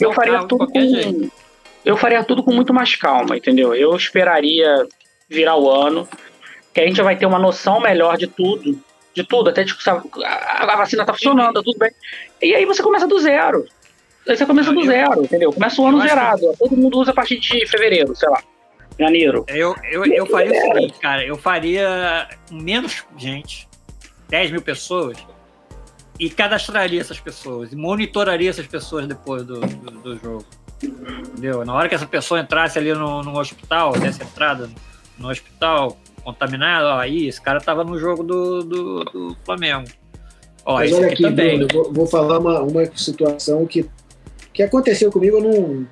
Eu 0.00 0.12
faria 0.12 0.44
tudo 0.44 0.66
com, 0.66 0.80
jeito. 0.80 1.32
Eu 1.84 1.96
faria 1.96 2.24
tudo 2.24 2.42
com 2.42 2.52
muito 2.52 2.72
mais 2.72 2.94
calma, 2.94 3.36
entendeu? 3.36 3.74
Eu 3.74 3.94
esperaria 3.94 4.86
virar 5.28 5.56
o 5.56 5.70
ano, 5.70 6.08
que 6.72 6.80
a 6.80 6.86
gente 6.86 7.00
vai 7.02 7.16
ter 7.16 7.26
uma 7.26 7.38
noção 7.38 7.80
melhor 7.80 8.16
de 8.16 8.26
tudo. 8.26 8.78
De 9.14 9.24
tudo, 9.24 9.50
até 9.50 9.64
tipo, 9.64 9.80
a, 10.24 10.72
a 10.72 10.76
vacina 10.76 11.04
tá 11.04 11.12
funcionando, 11.12 11.54
tá 11.54 11.62
tudo 11.62 11.78
bem. 11.78 11.90
E 12.40 12.54
aí 12.54 12.64
você 12.64 12.82
começa 12.82 13.06
do 13.06 13.18
zero. 13.18 13.66
Aí 14.28 14.36
você 14.36 14.44
começa 14.44 14.72
do 14.72 14.84
zero, 14.84 15.24
entendeu? 15.24 15.52
Começa 15.52 15.80
o 15.80 15.86
ano 15.86 16.00
zerado. 16.02 16.50
Que... 16.50 16.58
Todo 16.58 16.76
mundo 16.76 16.98
usa 16.98 17.10
a 17.10 17.14
partir 17.14 17.40
de 17.40 17.66
fevereiro, 17.66 18.14
sei 18.14 18.28
lá. 18.28 18.42
Janeiro. 18.98 19.44
Eu, 19.48 19.74
eu, 19.90 20.04
eu 20.04 20.26
faria 20.26 20.52
o 20.52 20.60
seguinte, 20.60 20.98
cara. 20.98 21.24
Eu 21.24 21.36
faria 21.36 22.28
menos 22.50 23.04
gente, 23.16 23.68
10 24.28 24.50
mil 24.50 24.62
pessoas, 24.62 25.16
e 26.18 26.28
cadastraria 26.28 27.00
essas 27.00 27.20
pessoas, 27.20 27.72
e 27.72 27.76
monitoraria 27.76 28.50
essas 28.50 28.66
pessoas 28.66 29.06
depois 29.06 29.44
do, 29.44 29.60
do, 29.60 29.90
do 29.90 30.18
jogo. 30.18 30.44
Entendeu? 30.82 31.64
Na 31.64 31.74
hora 31.74 31.88
que 31.88 31.94
essa 31.94 32.06
pessoa 32.06 32.40
entrasse 32.40 32.78
ali 32.78 32.92
no, 32.92 33.22
no 33.22 33.38
hospital, 33.38 33.92
desse 33.92 34.22
entrada 34.22 34.68
no 35.16 35.30
hospital, 35.30 35.96
contaminado, 36.22 36.86
ó, 36.86 36.98
aí, 36.98 37.26
esse 37.26 37.40
cara 37.40 37.60
tava 37.60 37.84
no 37.84 37.98
jogo 37.98 38.22
do, 38.22 38.62
do, 38.62 39.04
do 39.04 39.36
Flamengo. 39.44 39.88
Ó, 40.64 40.74
Mas 40.74 40.92
olha 40.92 41.08
aqui, 41.08 41.22
também. 41.22 41.58
Bruno, 41.58 41.68
vou, 41.72 41.92
vou, 41.92 42.06
falar 42.06 42.38
uma, 42.38 42.60
uma 42.60 42.84
situação 42.96 43.66
que, 43.66 43.88
que 44.52 44.62
aconteceu 44.62 45.10
comigo, 45.10 45.38
eu 45.38 45.42
não 45.42 45.86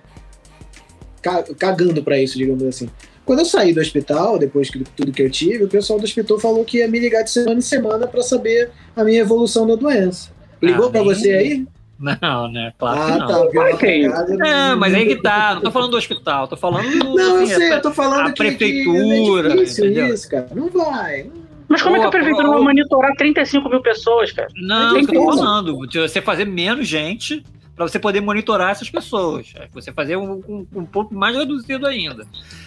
cagando 1.59 2.03
para 2.03 2.19
isso, 2.21 2.39
digamos 2.39 2.63
assim. 2.63 2.89
Quando 3.25 3.41
eu 3.41 3.45
saí 3.45 3.73
do 3.73 3.81
hospital, 3.81 4.39
depois 4.39 4.69
de 4.69 4.85
tudo 4.85 5.11
que 5.11 5.23
eu 5.23 5.31
tive, 5.31 5.65
o 5.65 5.69
pessoal 5.69 5.99
do 5.99 6.05
hospital 6.05 6.39
falou 6.39 6.65
que 6.65 6.79
ia 6.79 6.89
me 6.89 7.01
ligar 7.01 7.23
de 7.23 7.31
semana 7.31 7.59
em 7.59 7.63
semana 7.63 8.07
para 8.07 8.23
saber 8.23 8.71
a 8.95 9.03
minha 9.03 9.21
evolução 9.21 9.67
da 9.67 9.75
doença. 9.75 10.31
Ligou 10.63 10.87
ah, 10.87 10.91
para 10.91 11.03
você 11.03 11.33
aí? 11.33 11.67
Não, 11.99 12.53
né? 12.53 12.73
Claro 12.79 13.01
ah, 13.01 13.13
que 13.13 13.19
não. 13.19 13.27
Tá, 13.27 13.75
okay. 13.75 14.05
É, 14.05 14.75
mas 14.75 14.95
aí 14.95 15.07
que 15.07 15.23
tá. 15.23 15.55
Não 15.57 15.63
tô 15.63 15.71
falando 15.71 15.91
do 15.93 15.97
hospital, 15.97 16.47
tô 16.47 16.57
falando 16.57 16.91
do. 16.91 17.15
Não, 17.15 17.37
assim, 17.43 17.53
eu 17.53 17.59
sei, 17.59 17.73
eu 17.73 17.83
tô 17.83 17.91
falando 17.91 18.29
a 18.29 18.33
que, 18.33 18.37
prefeitura. 18.37 19.49
Que 19.49 19.61
é 19.61 19.65
difícil 19.65 20.07
isso, 20.09 20.29
cara. 20.29 20.49
Não 20.55 20.69
vai. 20.69 21.31
Mas 21.69 21.83
como 21.83 21.95
pô, 21.95 22.01
é 22.01 22.01
que 22.03 22.07
a 22.07 22.11
prefeitura 22.11 22.49
vai 22.49 22.61
monitorar 22.61 23.17
35 23.17 23.69
mil 23.69 23.81
pessoas, 23.81 24.31
cara? 24.31 24.49
Não, 24.57 24.95
não 24.95 25.07
tô 25.07 25.37
falando. 25.37 25.79
Você 25.93 26.21
fazer 26.21 26.45
menos 26.45 26.87
gente 26.87 27.43
para 27.75 27.89
você 27.89 27.99
poder 27.99 28.21
monitorar 28.21 28.71
essas 28.71 28.91
pessoas. 28.91 29.53
Você 29.73 29.93
fazer 29.93 30.17
um, 30.17 30.43
um, 30.49 30.67
um 30.77 30.87
pouco 30.87 31.15
mais 31.15 31.37
reduzido 31.37 31.87
ainda. 31.87 32.27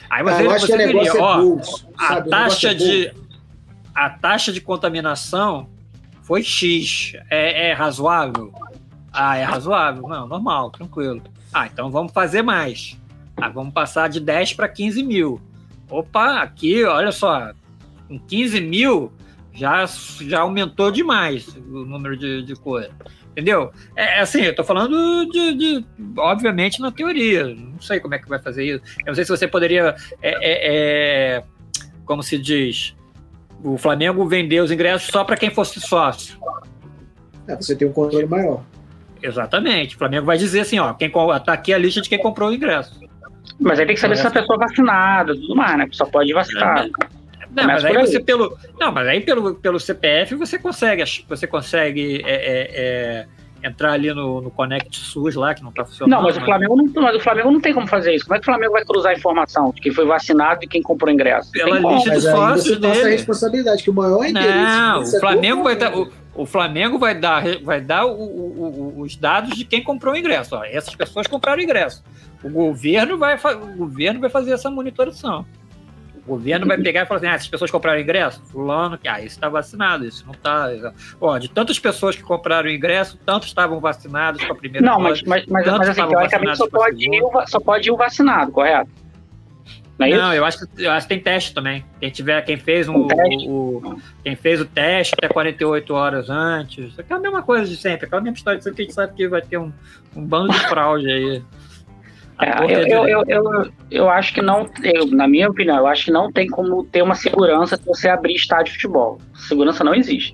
Aí 0.10 0.24
você, 0.24 0.48
ah, 0.48 0.60
você 0.60 0.78
teria, 0.78 1.14
ó, 1.22 1.42
é 1.42 1.62
a 1.98 2.22
taxa 2.22 2.72
é 2.72 2.74
de 2.74 3.14
a 3.94 4.10
taxa 4.10 4.52
de 4.52 4.60
contaminação 4.60 5.68
foi 6.24 6.44
X. 6.44 7.14
É, 7.30 7.70
é 7.70 7.74
razoável? 7.74 8.54
Ah, 9.12 9.38
é 9.38 9.44
razoável. 9.44 10.08
Não, 10.08 10.28
normal, 10.28 10.72
tranquilo. 10.72 11.22
Ah, 11.54 11.68
então 11.68 11.90
vamos 11.90 12.12
fazer 12.12 12.42
mais. 12.42 12.98
Ah, 13.36 13.50
vamos 13.50 13.74
passar 13.74 14.10
de 14.10 14.20
10 14.20 14.54
para 14.54 14.68
15 14.68 15.04
mil. 15.04 15.42
Opa, 15.90 16.42
aqui, 16.42 16.84
olha 16.84 17.12
só, 17.12 17.52
com 18.08 18.20
15 18.20 18.62
mil 18.62 19.12
já, 19.54 19.86
já 20.22 20.42
aumentou 20.42 20.92
demais 20.92 21.48
o 21.58 21.86
número 21.86 22.16
de, 22.16 22.44
de 22.44 22.56
coisa. 22.56 22.92
Entendeu? 23.32 23.72
É, 23.96 24.18
é 24.18 24.22
assim, 24.22 24.42
eu 24.42 24.56
tô 24.56 24.64
falando 24.64 25.26
de, 25.26 25.54
de, 25.54 25.86
obviamente, 26.18 26.80
na 26.80 26.92
teoria. 26.92 27.48
Não 27.48 27.80
sei 27.80 28.00
como 28.00 28.14
é 28.14 28.20
que 28.20 28.28
vai 28.28 28.40
fazer 28.40 28.66
isso. 28.66 28.84
Eu 29.00 29.08
não 29.08 29.16
sei 29.16 29.24
se 29.24 29.32
você 29.32 29.48
poderia. 29.48 29.96
É, 30.22 30.32
é, 30.32 31.38
é 31.38 31.44
como 32.06 32.24
se 32.24 32.38
diz? 32.38 32.96
O 33.64 33.78
Flamengo 33.78 34.28
vender 34.28 34.62
os 34.62 34.72
ingressos 34.72 35.10
só 35.10 35.24
para 35.24 35.38
quem 35.38 35.50
fosse 35.50 35.80
sócio. 35.80 36.40
É, 37.48 37.56
você 37.56 37.76
tem 37.76 37.88
um 37.88 37.94
controle 37.94 38.26
maior. 38.26 38.64
Exatamente. 39.22 39.96
O 39.96 39.98
Flamengo 39.98 40.26
vai 40.26 40.38
dizer 40.38 40.62
assim, 40.62 40.80
ó, 40.80 40.94
quem 40.94 41.10
tá 41.10 41.54
aqui 41.54 41.74
a 41.74 41.78
lista 41.78 42.02
de 42.02 42.10
quem 42.10 42.20
comprou 42.20 42.50
o 42.50 42.54
ingresso. 42.54 43.00
Mas 43.60 43.80
aí 43.80 43.86
tem 43.86 43.96
que 43.96 44.02
saber 44.02 44.16
se 44.16 44.26
a 44.26 44.32
pessoa 44.32 44.56
é 44.56 44.60
vacinada, 44.60 45.36
tudo 45.36 45.56
mais, 45.56 45.78
né? 45.78 45.88
Só 45.92 46.06
pode 46.06 46.32
vacinar. 46.34 46.88
Não, 47.52 47.66
mas 47.66 47.84
aí, 47.84 47.98
aí, 47.98 48.06
você 48.06 48.20
pelo, 48.20 48.58
não, 48.80 48.92
mas 48.92 49.08
aí 49.08 49.22
pelo, 49.22 49.56
pelo 49.56 49.80
CPF 49.80 50.36
você 50.36 50.60
consegue, 50.60 51.04
você 51.28 51.48
consegue 51.48 52.22
é, 52.24 52.36
é, 52.36 53.26
é, 53.64 53.68
entrar 53.68 53.94
ali 53.94 54.14
no, 54.14 54.40
no 54.40 54.52
Connect 54.52 54.96
SUS 55.00 55.36
lá 55.36 55.56
que 55.56 55.64
não 55.64 55.72
está 55.72 55.84
funcionando. 55.84 56.12
Não, 56.12 56.24
mas 56.24 56.38
o 56.38 56.42
Flamengo 56.42 56.76
não, 56.76 57.02
mas 57.02 57.16
o 57.16 57.20
Flamengo 57.20 57.52
não 57.52 57.60
tem 57.60 57.74
como 57.74 57.88
fazer 57.88 58.14
isso. 58.14 58.26
Como 58.26 58.36
é 58.36 58.40
que 58.40 58.44
o 58.44 58.46
Flamengo 58.46 58.74
vai 58.74 58.86
cruzar 58.86 59.14
a 59.14 59.16
informação 59.16 59.72
de 59.72 59.82
quem 59.82 59.92
foi 59.92 60.06
vacinado 60.06 60.64
e 60.64 60.68
quem 60.68 60.82
comprou 60.82 61.12
ingresso? 61.12 61.52
Pela 61.52 61.80
lista 61.80 62.12
de 62.12 62.22
sócios 62.22 62.78
dele. 62.78 63.02
a 63.02 63.08
responsabilidade 63.08 63.84
que 63.84 63.90
o 63.90 63.94
maior 63.94 64.24
interesse. 64.26 64.54
Não, 64.54 65.02
o 65.02 65.20
Flamengo 65.20 65.64
vai 65.64 65.76
dar 65.76 65.92
o, 66.40 66.44
o, 66.44 66.46
Flamengo 66.46 66.98
vai 66.98 67.14
dar 67.14 67.44
vai 67.64 67.82
dar 67.82 68.06
o, 68.06 68.12
o, 68.12 69.02
os 69.02 69.16
dados 69.16 69.58
de 69.58 69.66
quem 69.66 69.84
comprou 69.84 70.14
o 70.14 70.18
ingresso. 70.18 70.56
Ó, 70.56 70.64
essas 70.64 70.96
pessoas 70.96 71.28
compraram 71.28 71.60
o 71.60 71.64
ingresso. 71.64 72.04
O 72.44 72.50
governo 72.50 73.18
vai 73.18 73.36
o 73.36 73.76
governo 73.76 74.20
vai 74.20 74.30
fazer 74.30 74.52
essa 74.52 74.70
monitoração. 74.70 75.46
O 76.26 76.34
governo 76.34 76.68
vai 76.68 76.78
pegar 76.78 77.02
e 77.02 77.06
falar 77.06 77.18
assim: 77.18 77.28
ah, 77.28 77.34
essas 77.34 77.48
pessoas 77.48 77.72
compraram 77.72 78.00
ingresso? 78.00 78.42
Fulano, 78.52 78.98
que 78.98 79.08
ah, 79.08 79.20
esse 79.20 79.30
está 79.30 79.50
vacinado, 79.50 80.06
esse 80.06 80.24
não 80.26 80.34
está. 80.34 80.70
Ó, 81.20 81.38
de 81.38 81.50
tantas 81.50 81.80
pessoas 81.80 82.16
que 82.16 82.22
compraram 82.22 82.70
ingresso, 82.70 83.18
tantos 83.26 83.48
estavam 83.48 83.80
vacinados 83.80 84.44
com 84.44 84.54
a 84.54 84.56
primeira 84.56 84.86
Não, 84.86 85.00
mas, 85.00 85.24
mas, 85.24 85.46
mas, 85.48 85.66
mas 85.66 85.90
assim, 85.90 86.08
teoricamente 86.08 86.58
só 86.58 86.70
pode, 86.70 87.04
ir 87.04 87.24
o, 87.24 87.48
só 87.48 87.60
pode 87.60 87.90
ir 87.90 87.92
o 87.92 87.98
vacinado, 87.98 88.52
correto? 88.52 88.92
Não, 90.00 90.08
é 90.08 90.18
não 90.18 90.34
eu, 90.34 90.46
acho 90.46 90.66
que, 90.66 90.84
eu 90.84 90.92
acho 90.92 91.06
que 91.08 91.14
tem 91.14 91.22
teste 91.22 91.54
também. 91.54 91.84
Quem 92.00 92.10
tiver, 92.10 92.42
quem 92.44 92.56
fez 92.56 92.88
um, 92.88 92.96
o, 92.96 93.08
o, 93.50 94.02
quem 94.24 94.34
fez 94.34 94.62
o 94.62 94.66
teste 94.66 95.14
até 95.18 95.28
48 95.28 95.94
horas 95.94 96.30
antes. 96.30 96.98
É 96.98 97.14
a 97.14 97.20
mesma 97.20 97.44
coisa 97.44 97.70
de 97.70 97.76
sempre, 97.76 98.06
aquela 98.08 98.22
mesma 98.22 98.38
história 98.38 98.58
de 98.58 98.64
sempre 98.64 98.78
que 98.78 98.82
a 98.84 98.86
gente 98.86 98.94
sabe 98.96 99.14
que 99.14 99.28
vai 99.28 99.42
ter 99.42 99.58
um, 99.58 99.74
um 100.16 100.26
bando 100.26 100.54
de 100.54 100.60
fraude 100.70 101.12
aí. 101.12 101.44
É, 102.42 102.64
eu, 102.64 102.88
eu, 102.88 103.08
eu, 103.08 103.24
eu, 103.28 103.72
eu, 103.92 104.10
acho 104.10 104.34
que 104.34 104.42
não, 104.42 104.70
eu, 104.82 105.08
na 105.08 105.28
minha 105.28 105.50
opinião, 105.50 105.78
eu 105.78 105.88
acho 105.88 106.06
que 106.06 106.12
não 106.12 106.32
tem 106.32 106.48
como 106.48 106.86
ter 106.86 107.02
uma 107.02 107.16
segurança 107.16 107.76
se 107.76 107.86
você 107.86 108.08
abrir 108.08 108.36
estádio 108.36 108.68
de 108.68 108.72
futebol. 108.80 109.20
Segurança 109.36 109.84
não 109.84 109.94
existe. 109.94 110.34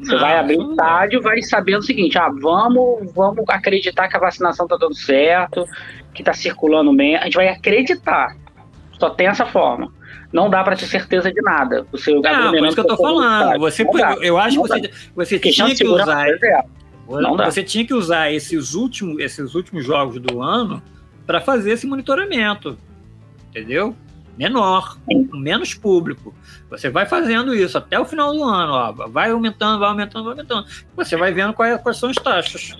Você 0.00 0.12
não, 0.12 0.20
vai 0.20 0.36
abrir 0.36 0.58
estádio, 0.58 1.22
vai 1.22 1.40
sabendo 1.42 1.78
o 1.78 1.82
seguinte: 1.82 2.18
ah, 2.18 2.28
vamos, 2.28 3.12
vamos 3.14 3.44
acreditar 3.48 4.08
que 4.08 4.16
a 4.16 4.20
vacinação 4.20 4.66
tá 4.66 4.76
dando 4.76 4.96
certo, 4.96 5.64
que 6.12 6.24
tá 6.24 6.32
circulando 6.32 6.92
bem. 6.92 7.14
A 7.16 7.24
gente 7.24 7.36
vai 7.36 7.48
acreditar. 7.48 8.36
Só 8.98 9.10
tem 9.10 9.26
essa 9.26 9.46
forma. 9.46 9.92
Não 10.32 10.50
dá 10.50 10.62
para 10.64 10.76
ter 10.76 10.86
certeza 10.86 11.32
de 11.32 11.40
nada. 11.40 11.86
Você, 11.92 12.12
não, 12.12 12.50
por 12.50 12.66
isso 12.66 12.74
que 12.74 12.80
eu 12.80 12.86
tô 12.86 12.96
falando. 12.96 13.58
Você, 13.60 13.86
eu 14.22 14.38
acho 14.38 14.62
que 14.62 14.68
você, 14.68 14.90
você 15.14 15.38
tinha 15.38 15.74
que 15.74 15.86
usar. 15.86 16.26
Você 17.44 17.62
tinha 17.62 17.86
que 17.86 17.94
usar 17.94 18.32
esses 18.32 18.74
últimos, 18.74 19.18
esses 19.20 19.54
últimos 19.54 19.84
jogos 19.84 20.20
do 20.20 20.42
ano 20.42 20.82
para 21.26 21.40
fazer 21.40 21.72
esse 21.72 21.86
monitoramento, 21.86 22.76
entendeu? 23.48 23.94
Menor, 24.36 24.98
com 25.06 25.36
menos 25.36 25.72
público. 25.74 26.34
Você 26.68 26.90
vai 26.90 27.06
fazendo 27.06 27.54
isso 27.54 27.78
até 27.78 27.98
o 27.98 28.04
final 28.04 28.32
do 28.32 28.44
ano, 28.44 28.72
ó, 28.72 28.92
vai 29.08 29.30
aumentando, 29.30 29.78
vai 29.78 29.88
aumentando, 29.88 30.24
vai 30.24 30.32
aumentando. 30.32 30.66
Você 30.94 31.16
vai 31.16 31.32
vendo 31.32 31.54
quais, 31.54 31.80
quais 31.80 31.96
são 31.96 32.10
as 32.10 32.16
taxas. 32.16 32.76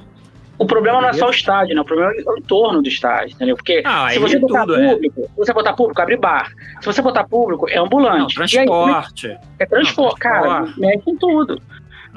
O 0.58 0.66
problema 0.66 1.00
não 1.00 1.08
é 1.08 1.12
só 1.12 1.26
o 1.26 1.30
estádio, 1.30 1.74
né? 1.74 1.80
O 1.80 1.84
problema 1.84 2.12
é 2.12 2.30
o 2.30 2.38
entorno 2.38 2.80
do 2.80 2.88
estádio, 2.88 3.34
entendeu? 3.34 3.56
Porque 3.56 3.82
ah, 3.84 4.08
se 4.10 4.18
você 4.18 4.38
botar 4.38 4.60
tudo, 4.62 4.76
é. 4.76 4.88
público, 4.88 5.20
é. 5.20 5.24
se 5.24 5.36
você 5.36 5.52
botar 5.52 5.72
público, 5.74 6.02
abre 6.02 6.16
bar. 6.16 6.52
Se 6.80 6.86
você 6.86 7.02
botar 7.02 7.24
público, 7.24 7.68
é 7.68 7.78
ambulante. 7.78 8.38
Não, 8.38 8.46
transporte. 8.46 9.26
Aí, 9.28 9.38
é 9.58 9.66
transporte, 9.66 10.18
cara. 10.18 10.62
Mexe 10.78 11.10
em 11.10 11.16
tudo. 11.16 11.60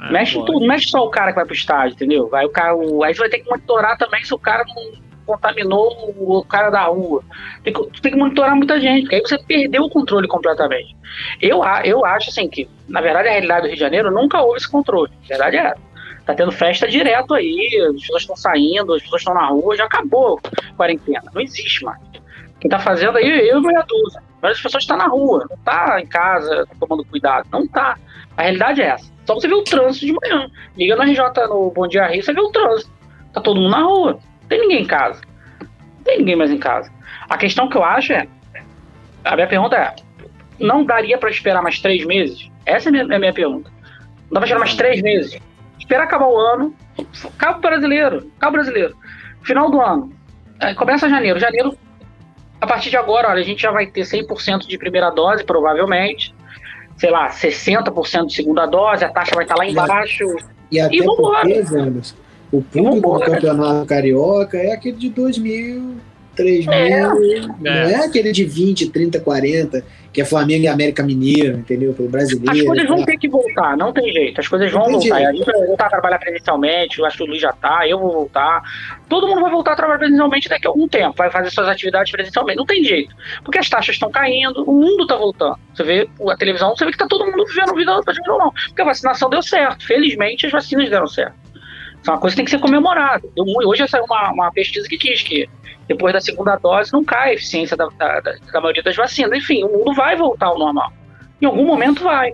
É, 0.00 0.12
mexe 0.12 0.38
em 0.38 0.44
tudo. 0.44 0.66
Mexe 0.66 0.88
só 0.88 1.04
o 1.04 1.10
cara 1.10 1.32
que 1.32 1.36
vai 1.36 1.44
pro 1.44 1.54
estádio, 1.54 1.94
entendeu? 1.94 2.28
Vai 2.28 2.46
o 2.46 2.50
cara, 2.50 2.74
o, 2.74 3.04
aí 3.04 3.14
você 3.14 3.20
vai 3.20 3.28
ter 3.28 3.40
que 3.40 3.50
monitorar 3.50 3.98
também 3.98 4.24
se 4.24 4.32
o 4.32 4.38
cara 4.38 4.64
não 4.64 5.10
contaminou 5.26 6.14
o 6.18 6.44
cara 6.44 6.70
da 6.70 6.84
rua. 6.84 7.22
Tem 7.62 7.72
que, 7.72 8.00
tem 8.00 8.12
que 8.12 8.18
monitorar 8.18 8.56
muita 8.56 8.80
gente, 8.80 9.02
porque 9.02 9.16
aí 9.16 9.20
você 9.20 9.38
perdeu 9.38 9.84
o 9.84 9.90
controle 9.90 10.26
completamente. 10.26 10.96
Eu, 11.40 11.62
eu 11.84 12.04
acho 12.04 12.30
assim 12.30 12.48
que, 12.48 12.68
na 12.88 13.00
verdade, 13.00 13.28
a 13.28 13.32
realidade 13.32 13.62
do 13.62 13.66
Rio 13.66 13.74
de 13.74 13.80
Janeiro 13.80 14.10
nunca 14.10 14.40
houve 14.40 14.58
esse 14.58 14.70
controle. 14.70 15.12
A 15.24 15.28
verdade 15.28 15.56
é 15.56 15.60
essa. 15.66 15.89
Tá 16.26 16.34
tendo 16.34 16.52
festa 16.52 16.86
direto 16.86 17.34
aí, 17.34 17.68
as 17.88 18.00
pessoas 18.00 18.22
estão 18.22 18.36
saindo, 18.36 18.94
as 18.94 19.02
pessoas 19.02 19.22
estão 19.22 19.34
na 19.34 19.46
rua, 19.46 19.76
já 19.76 19.84
acabou 19.84 20.40
a 20.44 20.74
quarentena. 20.74 21.22
Não 21.32 21.40
existe 21.40 21.84
mais. 21.84 22.00
Quem 22.60 22.70
tá 22.70 22.78
fazendo 22.78 23.16
aí, 23.16 23.48
eu 23.48 23.58
e 23.58 23.62
meia 23.62 23.82
dúzia. 23.82 24.22
Mas 24.42 24.52
as 24.52 24.62
pessoas 24.62 24.82
estão 24.82 24.96
na 24.96 25.06
rua, 25.06 25.46
não 25.48 25.56
tá 25.58 26.00
em 26.00 26.06
casa 26.06 26.66
tomando 26.78 27.04
cuidado. 27.04 27.46
Não 27.50 27.66
tá. 27.66 27.98
A 28.36 28.42
realidade 28.42 28.82
é 28.82 28.86
essa. 28.86 29.10
Só 29.26 29.34
você 29.34 29.48
vê 29.48 29.54
o 29.54 29.64
trânsito 29.64 30.06
de 30.06 30.12
manhã. 30.12 30.50
Liga 30.76 30.96
no 30.96 31.02
RJ 31.02 31.46
no 31.48 31.70
Bom 31.70 31.86
Dia 31.86 32.06
Rio, 32.06 32.22
você 32.22 32.32
vê 32.32 32.40
o 32.40 32.50
trânsito. 32.50 32.90
Tá 33.32 33.40
todo 33.40 33.60
mundo 33.60 33.70
na 33.70 33.82
rua. 33.82 34.18
Tem 34.48 34.60
ninguém 34.60 34.82
em 34.82 34.86
casa. 34.86 35.20
Tem 36.04 36.18
ninguém 36.18 36.36
mais 36.36 36.50
em 36.50 36.58
casa. 36.58 36.90
A 37.28 37.36
questão 37.36 37.68
que 37.68 37.76
eu 37.76 37.84
acho 37.84 38.12
é. 38.12 38.26
A 39.24 39.34
minha 39.36 39.46
pergunta 39.46 39.76
é: 39.76 39.94
não 40.58 40.84
daria 40.84 41.18
para 41.18 41.30
esperar 41.30 41.62
mais 41.62 41.78
três 41.80 42.04
meses? 42.04 42.50
Essa 42.66 42.88
é 42.88 42.90
a 42.90 42.92
minha, 42.92 43.14
é 43.14 43.16
a 43.16 43.18
minha 43.18 43.32
pergunta. 43.32 43.70
Não 43.70 44.34
dá 44.34 44.40
pra 44.40 44.44
esperar 44.44 44.60
mais 44.60 44.74
três 44.74 45.02
meses? 45.02 45.40
Esperar 45.90 46.04
acabar 46.04 46.28
o 46.28 46.38
ano. 46.38 46.72
Cabo 47.36 47.58
brasileiro. 47.58 48.30
Cabo 48.38 48.52
brasileiro. 48.52 48.94
Final 49.42 49.68
do 49.72 49.80
ano. 49.80 50.12
É, 50.60 50.72
começa 50.72 51.08
janeiro. 51.08 51.40
Janeiro, 51.40 51.76
a 52.60 52.66
partir 52.66 52.90
de 52.90 52.96
agora, 52.96 53.28
olha, 53.28 53.40
a 53.40 53.44
gente 53.44 53.60
já 53.60 53.72
vai 53.72 53.86
ter 53.86 54.02
100% 54.02 54.68
de 54.68 54.78
primeira 54.78 55.10
dose, 55.10 55.42
provavelmente 55.42 56.32
sei 57.00 57.10
lá, 57.10 57.30
60% 57.30 58.26
de 58.26 58.34
segunda 58.34 58.66
dose, 58.66 59.02
a 59.02 59.08
taxa 59.08 59.34
vai 59.34 59.44
estar 59.44 59.56
lá 59.56 59.66
embaixo. 59.66 60.22
E, 60.70 60.76
e 60.76 60.80
até 60.80 60.96
e 60.96 61.02
porque, 61.02 61.62
Zandas, 61.62 62.14
o 62.52 62.60
público 62.60 63.18
do 63.18 63.24
campeonato 63.24 63.86
carioca 63.86 64.58
é 64.58 64.72
aquele 64.72 64.98
de 64.98 65.08
2000, 65.08 65.96
3000, 66.40 66.72
é. 66.72 67.00
não 67.60 67.72
é. 67.72 67.92
é 67.92 67.96
aquele 68.04 68.32
de 68.32 68.44
20, 68.44 68.90
30, 68.90 69.20
40 69.20 69.84
que 70.12 70.20
é 70.20 70.24
Flamengo 70.24 70.64
e 70.64 70.68
América 70.68 71.02
Mineiro, 71.02 71.58
entendeu? 71.58 71.94
Pelo 71.94 72.08
brasileiro. 72.08 72.50
As 72.50 72.62
coisas 72.62 72.88
vão 72.88 73.04
ter 73.04 73.16
que 73.16 73.28
voltar, 73.28 73.76
não 73.76 73.92
tem 73.92 74.12
jeito. 74.12 74.40
As 74.40 74.48
coisas 74.48 74.70
vão 74.72 74.84
voltar. 74.84 75.00
Jeito. 75.00 75.28
A 75.28 75.32
gente 75.32 75.44
vai 75.44 75.66
voltar 75.66 75.86
a 75.86 75.90
trabalhar 75.90 76.18
presencialmente, 76.18 76.98
eu 76.98 77.06
acho 77.06 77.16
que 77.16 77.22
o 77.22 77.26
Luiz 77.26 77.40
já 77.40 77.52
tá, 77.52 77.86
eu 77.86 77.98
vou 77.98 78.12
voltar. 78.12 78.62
Todo 79.08 79.28
mundo 79.28 79.40
vai 79.40 79.50
voltar 79.50 79.72
a 79.72 79.76
trabalhar 79.76 79.98
presencialmente 79.98 80.48
daqui 80.48 80.66
a 80.66 80.70
algum 80.70 80.88
tempo, 80.88 81.14
vai 81.16 81.30
fazer 81.30 81.50
suas 81.50 81.68
atividades 81.68 82.10
presencialmente. 82.10 82.58
Não 82.58 82.66
tem 82.66 82.82
jeito. 82.82 83.14
Porque 83.44 83.58
as 83.58 83.68
taxas 83.68 83.94
estão 83.94 84.10
caindo, 84.10 84.64
o 84.64 84.72
mundo 84.72 85.06
tá 85.06 85.16
voltando. 85.16 85.56
Você 85.74 85.84
vê 85.84 86.08
a 86.28 86.36
televisão, 86.36 86.74
você 86.76 86.84
vê 86.84 86.90
que 86.90 86.98
tá 86.98 87.06
todo 87.06 87.26
mundo 87.26 87.44
vivendo 87.46 87.74
vida 87.74 87.92
ou 87.92 88.38
não. 88.38 88.52
Porque 88.52 88.82
a 88.82 88.86
vacinação 88.86 89.30
deu 89.30 89.42
certo. 89.42 89.86
Felizmente 89.86 90.46
as 90.46 90.52
vacinas 90.52 90.90
deram 90.90 91.06
certo. 91.06 91.34
É 92.06 92.10
uma 92.10 92.18
coisa 92.18 92.34
que 92.34 92.38
tem 92.38 92.44
que 92.44 92.50
ser 92.50 92.60
comemorada. 92.60 93.28
Hoje 93.36 93.86
saiu 93.88 94.04
uma, 94.04 94.32
uma 94.32 94.52
pesquisa 94.52 94.88
que 94.88 94.96
diz 94.96 95.22
que 95.22 95.48
depois 95.86 96.12
da 96.12 96.20
segunda 96.20 96.56
dose 96.56 96.92
não 96.92 97.04
cai 97.04 97.30
a 97.30 97.34
eficiência 97.34 97.76
da, 97.76 97.88
da, 97.98 98.20
da, 98.20 98.60
maioria 98.60 98.82
das 98.82 98.96
vacinas. 98.96 99.36
Enfim, 99.38 99.64
o 99.64 99.68
mundo 99.68 99.92
vai 99.94 100.16
voltar 100.16 100.46
ao 100.46 100.58
normal. 100.58 100.92
Em 101.40 101.46
algum 101.46 101.66
momento 101.66 102.02
vai. 102.02 102.32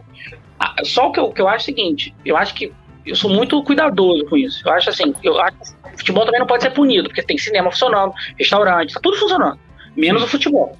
Só 0.84 1.08
o 1.08 1.12
que 1.12 1.20
eu, 1.20 1.30
que 1.30 1.40
eu 1.40 1.48
acho 1.48 1.70
é 1.70 1.72
o 1.72 1.76
seguinte, 1.76 2.14
eu 2.24 2.36
acho 2.36 2.54
que 2.54 2.72
eu 3.04 3.14
sou 3.14 3.30
muito 3.30 3.62
cuidadoso 3.62 4.24
com 4.26 4.36
isso. 4.36 4.66
Eu 4.66 4.72
acho 4.72 4.90
assim, 4.90 5.14
eu 5.22 5.40
acho 5.40 5.56
que 5.56 5.94
o 5.94 5.98
futebol 5.98 6.24
também 6.24 6.40
não 6.40 6.46
pode 6.46 6.62
ser 6.62 6.70
punido, 6.70 7.08
porque 7.08 7.22
tem 7.22 7.38
cinema 7.38 7.70
funcionando, 7.70 8.12
restaurante, 8.38 8.94
tá 8.94 9.00
tudo 9.00 9.16
funcionando. 9.16 9.58
Menos 9.96 10.22
o 10.22 10.26
futebol. 10.26 10.76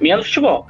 Menos 0.00 0.26
o 0.26 0.28
futebol. 0.28 0.66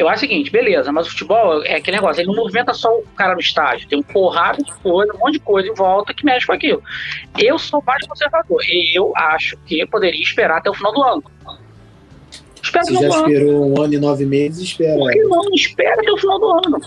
Eu 0.00 0.08
acho 0.08 0.24
o 0.24 0.28
seguinte, 0.28 0.50
beleza, 0.50 0.90
mas 0.90 1.06
o 1.06 1.10
futebol 1.10 1.62
é 1.62 1.74
aquele 1.74 1.98
negócio, 1.98 2.22
ele 2.22 2.28
não 2.28 2.34
movimenta 2.34 2.72
só 2.72 2.88
o 2.88 3.02
cara 3.14 3.34
no 3.34 3.40
estádio, 3.40 3.86
tem 3.86 3.98
um 3.98 4.02
porrado 4.02 4.64
de 4.64 4.72
coisa, 4.76 5.12
um 5.12 5.18
monte 5.18 5.34
de 5.34 5.40
coisa 5.40 5.68
em 5.68 5.74
volta 5.74 6.14
que 6.14 6.24
mexe 6.24 6.46
com 6.46 6.54
aquilo. 6.54 6.82
Eu 7.38 7.58
sou 7.58 7.84
mais 7.86 8.06
conservador, 8.06 8.62
e 8.64 8.96
eu 8.96 9.12
acho 9.14 9.58
que 9.66 9.84
poderia 9.88 10.22
esperar 10.22 10.56
até 10.56 10.70
o 10.70 10.74
final 10.74 10.94
do 10.94 11.02
ano. 11.02 11.24
Espera 12.62 12.84
Você 12.86 12.94
já 12.94 13.08
esperou 13.08 13.70
um 13.70 13.82
ano 13.82 13.92
e 13.92 13.98
nove 13.98 14.24
meses, 14.24 14.62
espera. 14.62 14.96
Por 14.96 15.12
que 15.12 15.22
não? 15.24 15.42
Espera 15.52 16.00
até 16.00 16.10
o 16.10 16.16
final 16.16 16.38
do 16.38 16.50
ano. 16.50 16.80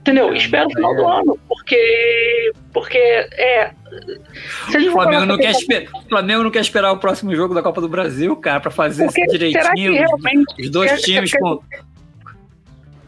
Entendeu? 0.00 0.34
Espera 0.34 0.66
o 0.66 0.72
final 0.72 0.96
do 0.96 1.06
ano, 1.06 1.38
porque. 1.46 2.52
Porque 2.72 2.98
é. 2.98 3.70
O 4.68 4.90
Flamengo, 4.90 5.26
não 5.26 5.38
quer 5.38 5.50
esper... 5.52 5.88
o 5.94 6.08
Flamengo 6.08 6.42
não 6.42 6.50
quer 6.50 6.60
esperar 6.60 6.90
o 6.90 6.98
próximo 6.98 7.36
jogo 7.36 7.54
da 7.54 7.62
Copa 7.62 7.80
do 7.80 7.88
Brasil, 7.88 8.34
cara, 8.34 8.58
para 8.58 8.70
fazer 8.72 9.04
porque 9.04 9.20
isso 9.20 9.38
direitinho. 9.38 10.04
Os 10.58 10.70
dois 10.70 11.00
times 11.02 11.30
com 11.30 11.60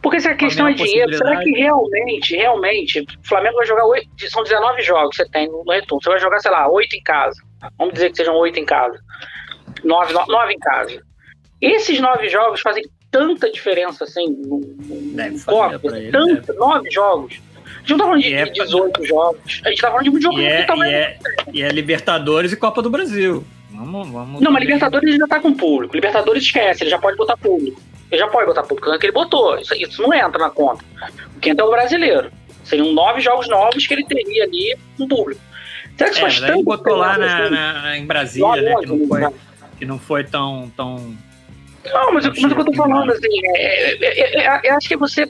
porque 0.04 0.20
se 0.20 0.28
a 0.28 0.34
questão 0.34 0.68
é 0.68 0.74
dinheiro, 0.74 1.16
será 1.16 1.40
que 1.40 1.50
realmente, 1.52 2.36
realmente, 2.36 3.00
o 3.00 3.26
Flamengo 3.26 3.56
vai 3.56 3.64
jogar 3.64 3.86
oito, 3.86 4.06
são 4.28 4.42
19 4.42 4.82
jogos 4.82 5.16
que 5.16 5.22
você 5.22 5.30
tem 5.30 5.48
no 5.48 5.62
retorno. 5.62 6.02
Você 6.02 6.10
vai 6.10 6.20
jogar, 6.20 6.40
sei 6.40 6.50
lá, 6.50 6.68
oito 6.68 6.94
em 6.94 7.02
casa. 7.02 7.42
Vamos 7.78 7.94
dizer 7.94 8.10
que 8.10 8.18
sejam 8.18 8.36
oito 8.36 8.60
em 8.60 8.66
casa. 8.66 9.00
Nove, 9.82 10.12
nove 10.12 10.52
em 10.52 10.58
casa. 10.58 11.02
Esses 11.58 11.98
nove 12.00 12.28
jogos 12.28 12.60
fazem 12.60 12.84
tanta 13.10 13.50
diferença 13.50 14.04
assim 14.04 14.26
no, 14.28 14.60
no 14.60 15.44
copo, 15.46 15.88
tanto, 16.12 16.52
nove 16.52 16.90
jogos. 16.90 17.40
A 17.64 17.78
gente 17.78 17.90
não 17.92 17.96
tá 17.96 18.04
falando 18.04 18.22
de, 18.22 18.34
é, 18.34 18.44
18 18.44 19.06
jogos. 19.06 19.62
A 19.64 19.70
gente 19.70 19.80
tá 19.80 19.88
falando 19.88 20.04
de 20.04 20.10
um 20.10 20.20
jogo 20.20 20.38
e 20.38 20.44
é, 20.44 20.66
e, 20.68 20.92
é, 20.92 21.18
e 21.50 21.62
é 21.62 21.68
Libertadores 21.70 22.52
e 22.52 22.56
Copa 22.56 22.82
do 22.82 22.90
Brasil. 22.90 23.42
Vamos, 23.70 24.10
vamos 24.10 24.42
não, 24.42 24.52
mas 24.52 24.62
Libertadores 24.62 25.14
ainda 25.14 25.26
tá 25.26 25.40
com 25.40 25.54
público. 25.54 25.94
Libertadores 25.94 26.42
esquece, 26.42 26.82
ele 26.82 26.90
já 26.90 26.98
pode 26.98 27.16
botar 27.16 27.38
público. 27.38 27.80
Ele 28.14 28.20
já 28.20 28.28
pode 28.28 28.46
botar 28.46 28.62
público, 28.62 28.96
que 28.98 29.06
ele 29.06 29.12
botou. 29.12 29.58
Isso, 29.58 29.74
isso 29.74 30.00
não 30.00 30.14
entra 30.14 30.38
na 30.38 30.50
conta. 30.50 30.84
O 31.36 31.40
que 31.40 31.50
entra 31.50 31.64
é 31.64 31.68
o 31.68 31.70
brasileiro. 31.70 32.30
Seriam 32.62 32.92
nove 32.92 33.20
jogos 33.20 33.48
novos 33.48 33.86
que 33.86 33.92
ele 33.92 34.04
teria 34.04 34.44
ali 34.44 34.76
no 34.96 35.08
público. 35.08 35.40
Será 35.98 36.10
que 36.10 36.18
é, 36.18 36.20
faz 36.20 36.62
botou 36.62 36.94
lá 36.94 37.18
na, 37.18 37.50
na, 37.50 37.98
em 37.98 38.06
Brasília, 38.06 38.62
né, 38.62 38.74
que, 38.80 38.86
não 38.86 39.08
foi, 39.08 39.20
que 39.78 39.84
não 39.84 39.98
foi 39.98 40.24
tão. 40.24 40.72
tão 40.76 41.16
não, 41.84 42.12
mas, 42.12 42.24
mas 42.26 42.26
o 42.26 42.32
que 42.32 42.60
eu 42.60 42.64
tô 42.64 42.72
falando, 42.72 43.12
assim, 43.12 43.46
é, 43.56 44.04
é, 44.04 44.46
é, 44.46 44.60
eu 44.70 44.76
acho 44.76 44.88
que 44.88 44.96
você. 44.96 45.28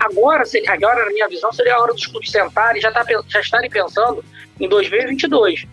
agora, 0.00 0.42
agora, 0.68 1.04
na 1.04 1.12
minha 1.12 1.28
visão, 1.28 1.52
seria 1.52 1.76
a 1.76 1.80
hora 1.80 1.94
dos 1.94 2.06
clubes 2.06 2.30
sentarem 2.30 2.78
e 2.78 2.82
já, 2.82 2.90
tá, 2.90 3.04
já 3.28 3.40
estarem 3.40 3.70
pensando 3.70 4.24
em 4.60 4.68
2022. 4.68 5.64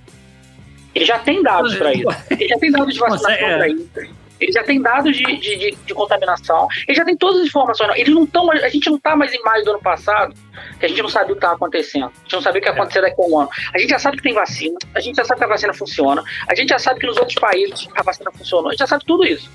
Ele 0.93 1.05
já 1.05 1.19
tem 1.19 1.41
dados 1.41 1.75
para 1.75 1.93
isso. 1.93 2.07
Ele 2.29 2.47
já 2.47 2.57
tem 2.59 2.71
dados 2.71 2.93
de 2.93 2.99
vacinação 2.99 3.37
para 3.37 3.67
isso. 3.67 4.18
Ele 4.39 4.51
já 4.51 4.63
tem 4.63 4.81
dados 4.81 5.15
de, 5.15 5.23
de, 5.23 5.57
de, 5.57 5.77
de, 5.85 5.93
contaminação, 5.93 6.67
ele 6.87 6.95
já 6.95 7.03
tem 7.03 7.15
todas 7.15 7.41
as 7.41 7.47
informações. 7.47 7.91
Eles 7.95 8.13
não 8.13 8.23
estão, 8.23 8.49
a 8.51 8.69
gente 8.69 8.89
não 8.89 8.97
está 8.97 9.15
mais 9.15 9.33
em 9.33 9.41
maio 9.41 9.63
do 9.65 9.71
ano 9.71 9.81
passado, 9.81 10.33
que 10.79 10.85
a 10.85 10.89
gente 10.89 11.01
não 11.01 11.09
sabia 11.09 11.31
o 11.31 11.35
que 11.35 11.39
estava 11.39 11.55
acontecendo. 11.55 12.05
A 12.05 12.21
gente 12.23 12.33
não 12.33 12.41
sabia 12.41 12.59
o 12.59 12.63
que 12.63 12.69
ia 12.69 12.73
acontecer 12.73 13.01
daqui 13.01 13.21
a 13.21 13.25
um 13.25 13.39
ano. 13.39 13.49
A 13.73 13.77
gente 13.77 13.89
já 13.89 13.99
sabe 13.99 14.17
que 14.17 14.23
tem 14.23 14.33
vacina, 14.33 14.77
a 14.95 14.99
gente 14.99 15.15
já 15.15 15.25
sabe 15.25 15.39
que 15.39 15.45
a 15.45 15.49
vacina 15.49 15.73
funciona, 15.73 16.23
a 16.47 16.55
gente 16.55 16.69
já 16.69 16.79
sabe 16.79 16.99
que 16.99 17.07
nos 17.07 17.17
outros 17.17 17.35
países 17.35 17.87
a 17.95 18.03
vacina 18.03 18.31
funcionou, 18.31 18.67
a 18.67 18.71
gente 18.71 18.79
já 18.79 18.87
sabe 18.87 19.03
tudo 19.05 19.25
isso. 19.25 19.49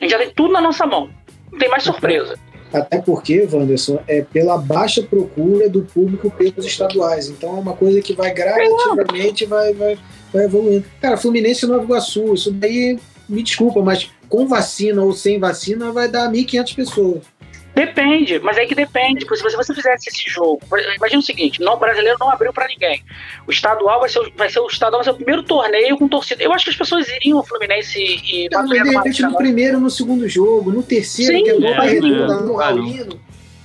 A 0.00 0.04
gente 0.04 0.10
já 0.10 0.18
tem 0.18 0.30
tudo 0.30 0.52
na 0.52 0.60
nossa 0.60 0.86
mão. 0.86 1.10
Não 1.50 1.58
tem 1.58 1.68
mais 1.68 1.82
surpresa. 1.82 2.38
Até 2.72 3.00
porque, 3.00 3.48
Wanderson, 3.50 4.02
é 4.06 4.22
pela 4.22 4.58
baixa 4.58 5.02
procura 5.02 5.68
do 5.68 5.82
público 5.82 6.30
pelos 6.30 6.66
estaduais. 6.66 7.28
Então 7.28 7.56
é 7.56 7.60
uma 7.60 7.72
coisa 7.74 8.00
que 8.02 8.12
vai 8.12 8.32
gradativamente, 8.32 9.46
vai, 9.46 9.72
vai, 9.72 9.98
vai 10.32 10.44
evoluindo. 10.44 10.84
Cara, 11.00 11.16
Fluminense 11.16 11.64
e 11.64 11.68
Nova 11.68 11.84
Iguaçu, 11.84 12.34
isso 12.34 12.52
daí, 12.52 12.98
me 13.28 13.42
desculpa, 13.42 13.80
mas 13.80 14.10
com 14.28 14.46
vacina 14.46 15.02
ou 15.02 15.12
sem 15.12 15.38
vacina 15.38 15.90
vai 15.92 16.08
dar 16.08 16.30
1.500 16.30 16.74
pessoas. 16.74 17.38
Depende, 17.78 18.40
mas 18.40 18.56
é 18.56 18.66
que 18.66 18.74
depende. 18.74 19.24
Porque 19.24 19.48
se 19.48 19.56
você 19.56 19.72
fizesse 19.72 20.08
esse 20.08 20.28
jogo, 20.28 20.60
imagina 20.96 21.20
o 21.20 21.22
seguinte: 21.22 21.60
não, 21.60 21.74
o 21.74 21.76
brasileiro 21.76 22.16
não 22.18 22.28
abriu 22.28 22.52
para 22.52 22.66
ninguém. 22.66 23.04
O 23.46 23.52
estadual 23.52 24.00
vai 24.00 24.08
ser, 24.08 24.32
vai 24.36 24.50
ser 24.50 24.58
o 24.58 24.66
estadual 24.66 24.98
vai 24.98 25.04
ser 25.04 25.10
o 25.10 25.14
primeiro 25.14 25.44
torneio 25.44 25.96
com 25.96 26.08
torcida. 26.08 26.42
Eu 26.42 26.52
acho 26.52 26.64
que 26.64 26.70
as 26.70 26.76
pessoas 26.76 27.08
iriam 27.08 27.38
ao 27.38 27.46
Fluminense 27.46 27.96
e. 27.96 28.48
Não, 28.50 28.66
mas 28.66 28.82
de 28.82 28.90
repente 28.90 29.22
no 29.22 29.36
primeiro, 29.36 29.78
no 29.78 29.90
segundo 29.90 30.28
jogo, 30.28 30.72
no 30.72 30.82
terceiro, 30.82 31.36
Sim, 31.36 31.44
que 31.44 31.50
é 31.50 31.60
bom 31.60 31.68
é, 31.68 31.96
é, 31.96 32.00
no 32.00 32.56
Raulino. 32.56 33.20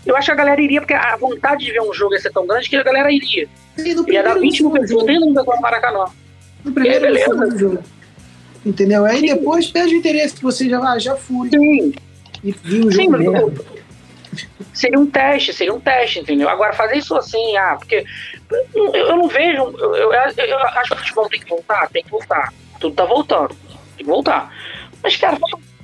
Eu 0.06 0.16
acho 0.16 0.26
que 0.26 0.32
a 0.32 0.36
galera 0.36 0.62
iria, 0.62 0.82
porque 0.82 0.94
a 0.94 1.16
vontade 1.16 1.66
de 1.66 1.72
ver 1.72 1.82
um 1.82 1.94
jogo 1.94 2.14
ia 2.14 2.20
ser 2.20 2.32
tão 2.32 2.46
grande 2.46 2.70
que 2.70 2.76
a 2.76 2.84
galera 2.84 3.12
iria. 3.12 3.48
Sim, 3.78 3.96
no 3.96 4.08
ia 4.12 4.22
dar 4.22 4.38
20 4.38 4.62
mil 4.62 4.72
pessoas, 4.74 5.06
tem 5.06 5.20
no 5.20 5.34
Maracanã. 5.34 6.06
No 6.64 6.72
primeiro 6.72 7.08
e 7.08 7.20
segundo 7.20 7.58
jogo. 7.58 7.84
Entendeu? 8.66 9.06
Aí 9.06 9.20
Sim. 9.20 9.28
depois 9.28 9.68
perde 9.68 9.96
o 9.96 9.98
interesse 9.98 10.36
que 10.36 10.44
você 10.44 10.70
já, 10.70 10.80
ah, 10.80 11.00
já 11.00 11.16
fui. 11.16 11.50
Sim. 11.50 11.94
E 12.44 12.52
viu 12.52 12.88
o 12.88 12.92
jogo 12.92 13.04
Sim, 13.04 13.10
mesmo. 13.10 13.54
Seria 14.74 15.00
um 15.00 15.06
teste, 15.06 15.54
seria 15.54 15.74
um 15.74 15.80
teste, 15.80 16.20
entendeu? 16.20 16.50
Agora, 16.50 16.74
fazer 16.74 16.98
isso 16.98 17.16
assim, 17.16 17.56
ah, 17.58 17.76
porque 17.78 18.04
eu, 18.74 18.94
eu 18.94 19.18
não 19.18 19.28
vejo. 19.28 19.62
Eu, 19.62 20.14
eu, 20.14 20.46
eu, 20.46 20.58
acho 20.60 20.90
que 20.90 20.96
o 20.96 20.98
futebol 20.98 21.30
tem 21.30 21.40
que 21.40 21.50
voltar, 21.50 21.90
tem 21.90 22.04
que 22.04 22.10
voltar. 22.10 22.54
Tudo 22.80 22.96
tá 22.96 23.06
voltando, 23.06 23.56
tem 23.96 24.06
que 24.06 24.12
voltar. 24.12 24.52
Mas, 25.02 25.16
cara, 25.16 25.38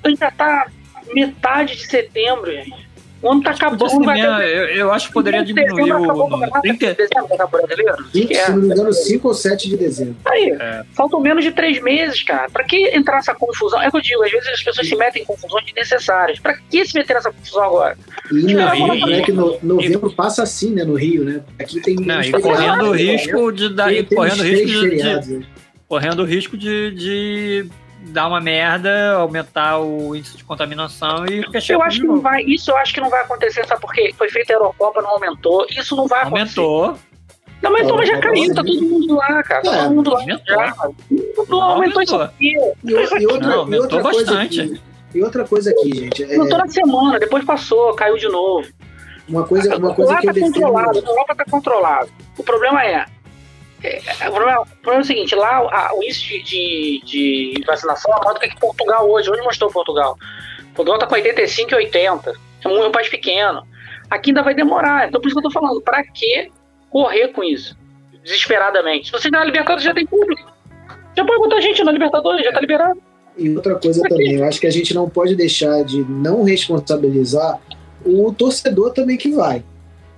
ainda 0.03 0.31
tá 0.31 0.67
metade 1.13 1.75
de 1.75 1.85
setembro, 1.85 2.51
gente. 2.51 2.88
O 3.21 3.31
ano 3.31 3.43
tá 3.43 3.51
acabando. 3.51 3.85
Assim, 3.85 4.01
vai 4.01 4.19
ter... 4.19 4.27
eu, 4.27 4.65
eu 4.67 4.91
acho 4.93 5.07
que 5.07 5.13
poderia 5.13 5.43
diminuir 5.43 5.91
o. 5.91 6.61
Tem 6.61 6.77
que... 6.77 6.93
dezembro, 6.93 7.35
tá 7.37 7.45
brasileiro? 7.45 8.05
20, 8.13 8.33
é, 8.33 8.45
se 8.45 8.51
não 8.51 8.57
me 8.57 8.67
engano, 8.67 8.93
5 8.93 9.27
ou 9.27 9.33
7 9.33 9.69
de 9.69 9.77
dezembro. 9.77 10.15
Aí, 10.25 10.51
é. 10.51 10.83
faltam 10.93 11.19
menos 11.19 11.43
de 11.43 11.51
3 11.51 11.81
meses, 11.81 12.23
cara. 12.23 12.49
Pra 12.49 12.63
que 12.63 12.87
entrar 12.95 13.17
essa 13.17 13.35
confusão? 13.35 13.81
É 13.81 13.89
o 13.89 13.91
que 13.91 13.97
eu 13.97 14.01
digo, 14.01 14.23
às 14.23 14.31
vezes 14.31 14.47
as 14.47 14.63
pessoas 14.63 14.87
se 14.87 14.95
metem 14.95 15.23
em 15.23 15.25
confusões 15.25 15.65
desnecessárias. 15.65 16.39
Pra 16.39 16.57
que 16.57 16.85
se 16.85 16.97
meter 16.97 17.15
nessa 17.15 17.31
confusão 17.31 17.63
agora? 17.63 17.97
E 18.31 18.53
no 18.53 18.69
Rio, 18.69 19.07
né, 19.07 19.21
que 19.21 19.31
no, 19.31 19.59
novembro 19.61 20.09
e... 20.09 20.15
passa 20.15 20.43
assim, 20.43 20.73
né, 20.73 20.83
no 20.83 20.95
Rio, 20.95 21.25
né? 21.25 21.41
Aqui 21.59 21.81
tem. 21.81 21.95
Não, 21.95 22.21
e 22.21 22.31
correndo 22.31 22.85
o 22.85 22.91
risco 22.93 23.51
de 23.51 23.69
dar. 23.73 23.89
Correndo 24.05 24.43
risco 24.43 24.89
de, 24.89 25.45
correndo 25.87 26.19
o 26.21 26.25
risco 26.25 26.57
de 26.57 27.69
dar 28.07 28.27
uma 28.27 28.39
merda, 28.39 29.13
aumentar 29.13 29.79
o 29.79 30.15
índice 30.15 30.37
de 30.37 30.43
contaminação 30.43 31.25
e 31.25 31.43
fechar 31.51 31.73
Eu 31.73 31.83
acho 31.83 31.99
que 31.99 32.07
não 32.07 32.21
vai, 32.21 32.43
isso 32.43 32.71
eu 32.71 32.77
acho 32.77 32.93
que 32.93 33.01
não 33.01 33.09
vai 33.09 33.21
acontecer, 33.21 33.65
sabe 33.65 33.81
por 33.81 33.93
quê? 33.93 34.13
Foi 34.17 34.29
feita 34.29 34.53
a 34.53 34.55
Eurocopa, 34.55 35.01
não 35.01 35.11
aumentou, 35.11 35.65
isso 35.69 35.95
não 35.95 36.07
vai 36.07 36.23
aumentou. 36.23 36.85
acontecer. 36.85 37.09
Não 37.61 37.71
aumentou, 37.71 37.97
mas 37.97 38.07
já 38.07 38.19
caiu, 38.19 38.55
tá 38.55 38.63
todo 38.63 38.81
mundo 38.81 39.15
lá, 39.15 39.43
cara. 39.43 39.67
É, 39.67 39.83
todo 39.83 39.95
mundo 39.95 40.11
lá. 40.11 40.19
Aumentou. 40.21 40.55
Já. 40.55 40.75
Não, 41.49 41.61
aumentou 41.61 42.01
isso 42.01 42.15
aqui. 42.15 42.55
E, 42.55 42.91
e 42.91 43.27
outra, 43.27 43.47
não, 43.47 43.59
aumentou 43.59 43.83
outra 43.83 44.01
bastante. 44.01 44.57
Coisa 44.57 44.73
aqui, 44.73 44.81
e 45.13 45.23
outra 45.23 45.43
coisa 45.45 45.71
aqui, 45.71 45.95
gente. 45.95 46.23
É... 46.23 46.35
Aumentou 46.37 46.57
na 46.57 46.67
semana, 46.69 47.19
depois 47.19 47.43
passou, 47.43 47.93
caiu 47.95 48.17
de 48.17 48.29
novo. 48.29 48.65
Uma 49.27 49.43
coisa, 49.45 49.77
uma 49.77 49.93
coisa 49.93 50.15
que 50.17 50.29
eu 50.29 50.33
tá 50.33 50.39
controlado, 50.39 50.99
A 50.99 51.01
Europa 51.01 51.35
tá 51.35 51.45
controlado. 51.45 52.09
O 52.37 52.43
problema 52.43 52.83
é, 52.83 53.05
é, 53.83 54.29
o, 54.29 54.33
problema, 54.33 54.61
o, 54.61 54.65
problema, 54.65 54.97
é 54.97 55.01
o 55.01 55.05
seguinte, 55.05 55.35
lá 55.35 55.57
a, 55.57 55.93
o 55.95 56.03
índice 56.03 56.41
de, 56.43 57.01
de, 57.05 57.53
de 57.55 57.63
vacinação 57.65 58.13
é 58.13 58.19
maior 58.19 58.33
do 58.33 58.39
que 58.39 58.59
Portugal 58.59 59.09
hoje. 59.09 59.29
Onde 59.29 59.41
mostrou 59.41 59.71
Portugal? 59.71 60.17
Portugal 60.75 60.99
tá 60.99 61.07
com 61.07 61.15
85 61.15 61.71
e 61.71 61.75
80. 61.75 62.33
É 62.63 62.67
um, 62.67 62.83
é 62.83 62.87
um 62.87 62.91
país 62.91 63.09
pequeno. 63.09 63.65
Aqui 64.09 64.31
ainda 64.31 64.43
vai 64.43 64.53
demorar. 64.53 65.07
Então 65.07 65.21
por 65.21 65.27
isso 65.27 65.39
que 65.39 65.45
eu 65.45 65.49
tô 65.49 65.59
falando, 65.59 65.81
pra 65.81 66.03
que 66.03 66.51
correr 66.89 67.29
com 67.29 67.43
isso? 67.43 67.77
Desesperadamente. 68.23 69.05
Se 69.05 69.11
você 69.11 69.29
ganhar 69.29 69.43
a 69.43 69.45
Libertadores, 69.45 69.83
já 69.83 69.93
tem 69.93 70.05
público. 70.05 70.51
Já 71.15 71.25
pode 71.25 71.39
botar 71.39 71.61
gente 71.61 71.83
na 71.83 71.91
Libertadores, 71.91 72.43
já 72.43 72.51
tá 72.51 72.59
liberado. 72.59 73.01
E 73.37 73.55
outra 73.55 73.75
coisa 73.75 74.01
também, 74.03 74.35
eu 74.35 74.45
acho 74.45 74.59
que 74.59 74.67
a 74.67 74.71
gente 74.71 74.93
não 74.93 75.09
pode 75.09 75.35
deixar 75.35 75.83
de 75.83 76.03
não 76.03 76.43
responsabilizar 76.43 77.59
o 78.05 78.33
torcedor 78.33 78.91
também 78.91 79.17
que 79.17 79.31
vai. 79.31 79.63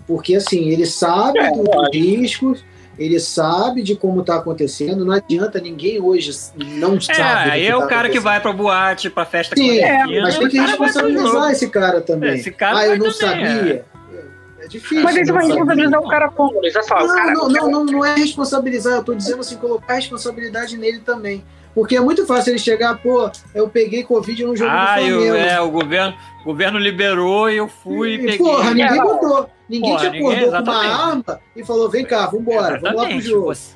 Porque 0.08 0.36
assim, 0.36 0.70
ele 0.70 0.86
sabe 0.86 1.38
é, 1.40 1.52
dos 1.52 1.94
riscos, 1.94 2.64
ele 3.02 3.20
sabe 3.20 3.82
de 3.82 3.96
como 3.96 4.22
está 4.22 4.36
acontecendo, 4.36 5.04
não 5.04 5.14
adianta 5.14 5.60
ninguém 5.60 6.00
hoje 6.00 6.32
não 6.56 6.98
é, 6.98 7.00
sabe. 7.00 7.52
Aí 7.52 7.66
é 7.66 7.76
o 7.76 7.82
tá 7.82 7.88
cara 7.88 8.10
que 8.10 8.20
vai 8.20 8.40
pra 8.40 8.54
boate, 8.54 9.10
pra 9.10 9.26
festa 9.26 9.56
Sim, 9.56 9.80
é, 9.80 10.06
mas 10.22 10.38
tem 10.38 10.48
que 10.48 10.60
responsabilizar 10.60 11.52
esse 11.52 11.68
cara 11.70 12.00
também. 12.00 12.36
Esse 12.36 12.52
cara 12.52 12.78
ah, 12.78 12.88
eu 12.88 13.00
não 13.00 13.12
também, 13.12 13.46
sabia. 13.46 13.86
É. 14.14 14.66
é. 14.66 14.68
difícil. 14.68 15.04
Mas 15.04 15.18
aí 15.18 15.26
você 15.26 15.32
vai 15.32 15.46
responsabilizar 15.48 16.00
o 16.00 16.08
cara 16.08 16.30
como? 16.30 16.62
Não, 16.62 17.08
cara, 17.08 17.34
não, 17.34 17.50
não, 17.50 17.72
não, 17.72 17.86
não 17.86 18.06
é 18.06 18.16
responsabilizar, 18.16 18.94
eu 18.94 19.04
tô 19.04 19.16
dizendo 19.16 19.40
assim, 19.40 19.56
colocar 19.56 19.96
responsabilidade 19.96 20.78
nele 20.78 21.00
também. 21.00 21.44
Porque 21.74 21.96
é 21.96 22.02
muito 22.02 22.26
fácil 22.26 22.52
ele 22.52 22.60
chegar, 22.60 22.98
pô, 23.02 23.32
eu 23.56 23.70
peguei 23.70 24.04
Covid 24.04 24.46
no 24.46 24.56
jogo 24.56 24.72
ah, 24.72 24.96
do 24.96 25.02
Flamengo. 25.02 25.24
Eu, 25.24 25.36
é, 25.36 25.62
o 25.62 25.72
governo, 25.72 26.18
o 26.42 26.44
governo 26.46 26.80
liberou 26.80 27.50
e 27.50 27.58
eu 27.58 27.68
fui 27.68 28.16
e, 28.16 28.18
peguei. 28.18 28.38
Porra, 28.38 28.74
ninguém 28.74 29.02
botou. 29.02 29.50
Ninguém 29.70 29.92
porra, 29.92 30.10
te 30.12 30.18
acordou 30.18 30.32
ninguém, 30.34 30.52
com 30.52 30.72
uma 30.72 31.08
arma 31.08 31.40
e 31.56 31.66
falou: 31.66 31.90
vem 31.90 32.04
cá, 32.04 32.28
vambora, 32.28 32.78
exatamente. 32.78 32.82
vamos 32.82 33.02
lá 33.02 33.08
pro 33.08 33.22
jogo. 33.22 33.46
Você, 33.46 33.76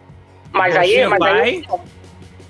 mas 0.51 0.75
aí, 0.75 1.07
mas 1.07 1.19
vai, 1.19 1.41
aí. 1.41 1.65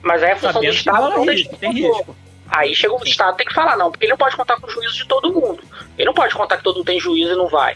Mas 0.02 0.24
aí 0.24 0.32
é 0.32 0.36
função 0.36 0.62
do 0.62 0.68
Estado 0.68 1.10
não 1.10 1.26
risco, 1.26 1.58
tem 1.58 1.72
risco. 1.72 2.16
Aí 2.48 2.76
chega 2.76 2.94
o 2.94 3.04
Estado 3.04 3.38
tem 3.38 3.46
que 3.46 3.54
falar, 3.54 3.76
não, 3.76 3.92
porque 3.92 4.06
ele 4.06 4.12
não 4.12 4.18
pode 4.18 4.36
contar 4.36 4.60
com 4.60 4.68
o 4.68 4.70
juízo 4.70 4.96
de 4.96 5.08
todo 5.08 5.34
mundo. 5.34 5.64
Ele 5.98 6.06
não 6.06 6.14
pode 6.14 6.34
contar 6.34 6.58
que 6.58 6.64
todo 6.64 6.78
mundo 6.78 6.86
tem 6.86 7.00
juízo 7.00 7.34
e 7.34 7.36
não 7.36 7.48
vai. 7.48 7.76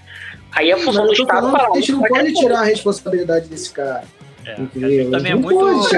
Aí 0.51 0.71
é 0.71 0.77
função 0.77 1.05
do 1.05 1.13
Estado 1.13 1.51
falar. 1.51 1.71
A 1.71 1.75
gente 1.75 1.91
não 1.91 2.03
pode 2.03 2.33
tirar 2.33 2.59
a 2.59 2.63
responsabilidade 2.63 3.47
desse 3.47 3.71
cara. 3.71 4.03
É, 4.49 5.09
também 5.09 5.31
é 5.31 5.35
muito, 5.35 5.95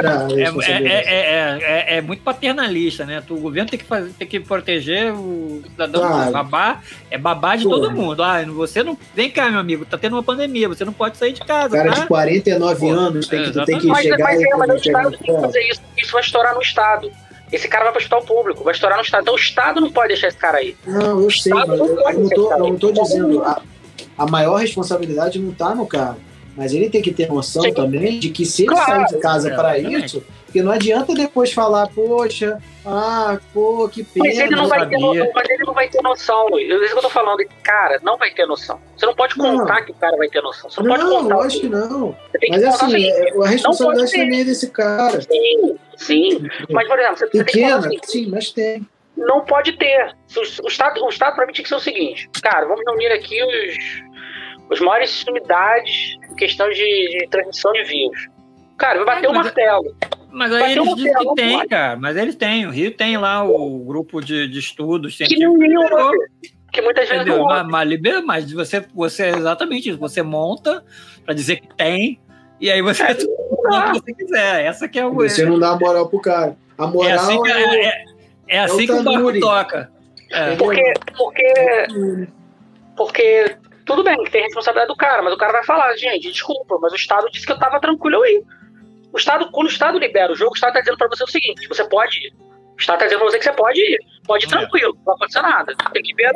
é, 0.65 1.93
é, 1.93 1.97
é, 1.97 2.01
muito 2.01 2.21
paternalista, 2.21 3.05
né? 3.05 3.23
O 3.29 3.39
governo 3.39 3.69
tem 3.69 3.79
que, 3.79 3.85
fazer, 3.85 4.11
tem 4.13 4.27
que 4.27 4.39
proteger 4.39 5.13
o 5.13 5.61
cidadão 5.69 6.01
claro. 6.01 6.31
babá, 6.31 6.81
é 7.09 7.17
babá 7.17 7.55
de 7.55 7.63
todo 7.63 7.91
mundo. 7.91 8.23
Ah, 8.23 8.43
você 8.45 8.83
não. 8.83 8.97
Vem 9.15 9.29
cá, 9.29 9.49
meu 9.49 9.59
amigo, 9.59 9.85
tá 9.85 9.97
tendo 9.97 10.13
uma 10.13 10.23
pandemia, 10.23 10.67
você 10.67 10.83
não 10.83 10.93
pode 10.93 11.17
sair 11.17 11.33
de 11.33 11.41
casa. 11.41 11.75
Cara 11.77 11.93
tá? 11.93 12.01
de 12.01 12.07
49 12.07 12.79
Pô, 12.79 12.89
anos 12.91 13.27
tem 13.27 13.43
que, 13.43 13.65
tem 13.65 13.79
que 13.79 13.87
mas, 13.87 14.01
chegar. 14.01 14.17
Mas, 14.19 14.41
mas, 14.41 14.57
mas 14.57 14.69
o 14.69 14.75
Estado 14.75 15.17
tem 15.17 15.35
que 15.35 15.41
fazer 15.41 15.61
isso. 15.69 15.81
Isso 15.97 16.11
vai 16.11 16.21
estourar 16.21 16.53
no 16.53 16.61
Estado. 16.61 17.11
Esse 17.51 17.67
cara 17.67 17.85
vai 17.85 17.93
para 17.93 17.99
o 17.99 18.01
hospital 18.01 18.23
público, 18.23 18.63
vai 18.63 18.73
estourar 18.73 18.97
no 18.97 19.03
Estado. 19.03 19.21
Então 19.21 19.33
o 19.33 19.37
Estado 19.37 19.81
não 19.81 19.91
pode 19.91 20.09
deixar 20.09 20.27
esse 20.27 20.37
cara 20.37 20.57
aí. 20.57 20.75
Não, 20.85 21.21
eu 21.21 21.29
sei, 21.31 21.53
mas 21.53 21.69
eu, 21.69 21.75
eu 21.75 22.19
não 22.19 22.29
tô, 22.29 22.51
eu 22.51 22.59
não 22.59 22.75
tô 22.77 22.91
dizendo. 22.91 23.43
A, 23.43 23.61
a 24.17 24.25
maior 24.25 24.55
responsabilidade 24.57 25.39
não 25.39 25.51
tá 25.53 25.73
no 25.73 25.85
cara 25.85 26.17
mas 26.55 26.73
ele 26.73 26.89
tem 26.89 27.01
que 27.01 27.13
ter 27.13 27.29
noção 27.29 27.63
Sim. 27.63 27.73
também 27.73 28.19
de 28.19 28.29
que 28.29 28.45
se 28.45 28.63
ele 28.63 28.71
claro. 28.71 28.85
sair 28.85 29.05
de 29.05 29.17
casa 29.19 29.49
é, 29.49 29.55
para 29.55 29.77
isso, 29.77 30.23
porque 30.45 30.61
não 30.61 30.71
adianta 30.71 31.13
depois 31.13 31.53
falar, 31.53 31.87
poxa, 31.87 32.61
ah, 32.85 33.39
pô, 33.53 33.87
que 33.87 34.03
pena. 34.03 34.25
Mas 34.25 34.37
ele 34.37 34.55
não, 34.55 34.67
vai 34.67 34.89
ter, 34.89 34.97
noção, 34.97 35.31
mas 35.33 35.49
ele 35.49 35.63
não 35.63 35.73
vai 35.73 35.89
ter 35.89 36.01
noção. 36.01 36.47
É 36.57 36.61
isso 36.61 36.91
que 36.91 36.97
eu 36.97 37.01
tô 37.01 37.09
falando. 37.09 37.37
Cara, 37.63 37.99
não 38.03 38.17
vai 38.17 38.31
ter 38.31 38.45
noção. 38.45 38.79
Você 38.97 39.05
não 39.05 39.15
pode 39.15 39.35
contar 39.35 39.75
não. 39.75 39.85
que 39.85 39.91
o 39.91 39.95
cara 39.95 40.17
vai 40.17 40.27
ter 40.27 40.41
noção. 40.41 40.69
Você 40.69 40.83
não, 40.83 40.89
não 40.89 40.97
pode 40.97 41.23
contar. 41.23 41.45
Acho 41.45 41.59
que 41.61 41.69
não. 41.69 42.15
Mas 42.49 42.63
assim, 42.63 43.09
é, 43.09 43.29
a 43.29 43.47
responsabilidade 43.47 44.11
também 44.11 44.41
é 44.41 44.43
desse 44.43 44.69
cara. 44.71 45.21
Sim, 45.21 45.79
sim. 45.95 46.47
Mas, 46.69 46.87
por 46.87 46.99
exemplo, 46.99 47.17
você 47.17 47.27
Pequena, 47.27 47.81
tem 47.81 47.99
que 47.99 48.05
assim, 48.05 48.23
sim, 48.23 48.29
mas 48.29 48.51
tem. 48.51 48.85
Não 49.15 49.45
pode 49.45 49.73
ter. 49.77 50.15
O 50.63 50.67
Estado, 50.67 51.01
o 51.01 51.09
Estado 51.09 51.35
para 51.35 51.45
mim 51.45 51.53
tinha 51.53 51.63
que 51.63 51.69
ser 51.69 51.75
o 51.75 51.79
seguinte: 51.79 52.29
cara, 52.41 52.65
vamos 52.65 52.83
reunir 52.85 53.13
aqui 53.13 53.41
os 53.41 54.11
as 54.71 54.79
maiores 54.79 55.23
unidades 55.27 56.17
questão 56.41 56.67
de, 56.71 57.19
de 57.19 57.27
transmissão 57.29 57.71
de 57.71 57.83
vírus. 57.83 58.27
Cara, 58.75 59.03
vai 59.05 59.15
bater 59.15 59.29
o 59.29 59.33
martelo. 59.33 59.95
Mas 60.31 60.51
aí 60.51 60.71
eles 60.71 60.95
dizem 60.95 61.13
que 61.13 61.35
tem, 61.35 61.67
cara. 61.67 61.95
Mas 61.95 62.17
eles 62.17 62.35
têm. 62.35 62.65
O 62.65 62.71
Rio 62.71 62.91
tem 62.91 63.15
lá 63.15 63.43
o 63.43 63.77
grupo 63.79 64.19
de, 64.19 64.47
de 64.47 64.57
estudos 64.57 65.17
que 65.17 65.37
não 65.37 65.55
liberou. 65.55 66.11
Que 66.71 66.81
muitas 66.81 67.07
vezes 67.07 67.25
não 67.25 67.43
mas, 67.43 67.67
mas, 67.67 67.87
libera, 67.87 68.21
mas 68.21 68.51
você, 68.51 68.83
você 68.95 69.27
exatamente 69.27 69.89
isso. 69.89 69.99
Você 69.99 70.23
monta 70.23 70.83
para 71.23 71.35
dizer 71.35 71.57
que 71.57 71.67
tem 71.75 72.19
e 72.59 72.71
aí 72.71 72.81
você 72.81 73.03
é, 73.03 73.11
o 73.11 73.15
que 73.15 73.99
você 73.99 74.13
quiser. 74.13 74.65
Essa 74.65 74.87
que 74.87 74.97
é 74.97 75.05
o. 75.05 75.13
Você 75.13 75.45
não 75.45 75.59
dá 75.59 75.77
moral 75.77 76.09
pro 76.09 76.19
cara. 76.19 76.55
A 76.77 76.87
moral 76.87 77.09
é 77.09 77.13
assim 77.13 77.41
que, 77.43 77.51
é, 77.51 77.61
é, 77.61 77.85
é, 77.85 78.05
é 78.47 78.59
assim 78.59 78.87
que 78.87 78.93
o 78.93 79.03
barco 79.03 79.39
toca. 79.39 79.91
É. 80.31 80.55
Porque, 80.55 80.93
porque, 81.15 81.53
porque 82.95 83.57
tudo 83.85 84.03
bem 84.03 84.21
que 84.23 84.31
tem 84.31 84.43
responsabilidade 84.43 84.87
do 84.87 84.97
cara, 84.97 85.21
mas 85.21 85.33
o 85.33 85.37
cara 85.37 85.53
vai 85.53 85.63
falar, 85.63 85.95
gente, 85.95 86.31
desculpa, 86.31 86.77
mas 86.81 86.91
o 86.91 86.95
Estado 86.95 87.29
disse 87.31 87.45
que 87.45 87.51
eu 87.51 87.59
tava 87.59 87.79
tranquilo 87.79 88.21
aí. 88.21 88.43
O 89.13 89.17
Estado, 89.17 89.49
quando 89.51 89.67
o 89.67 89.71
Estado 89.71 89.97
libera 89.97 90.31
o 90.31 90.35
jogo, 90.35 90.51
o 90.51 90.55
Estado 90.55 90.73
tá 90.73 90.79
dizendo 90.79 90.97
pra 90.97 91.07
você 91.07 91.23
o 91.23 91.27
seguinte: 91.27 91.67
você 91.67 91.83
pode 91.87 92.17
ir. 92.17 92.33
O 92.75 92.79
Estado 92.79 92.99
tá 92.99 93.05
dizendo 93.05 93.19
pra 93.19 93.29
você 93.29 93.37
que 93.37 93.43
você 93.43 93.53
pode 93.53 93.79
ir. 93.79 93.99
Pode 94.25 94.45
ir 94.45 94.49
tranquilo, 94.49 94.93
não 94.95 95.03
vai 95.03 95.15
acontecer 95.15 95.41
nada. 95.41 95.75
Tem 95.93 96.01
que 96.01 96.15
ver. 96.15 96.31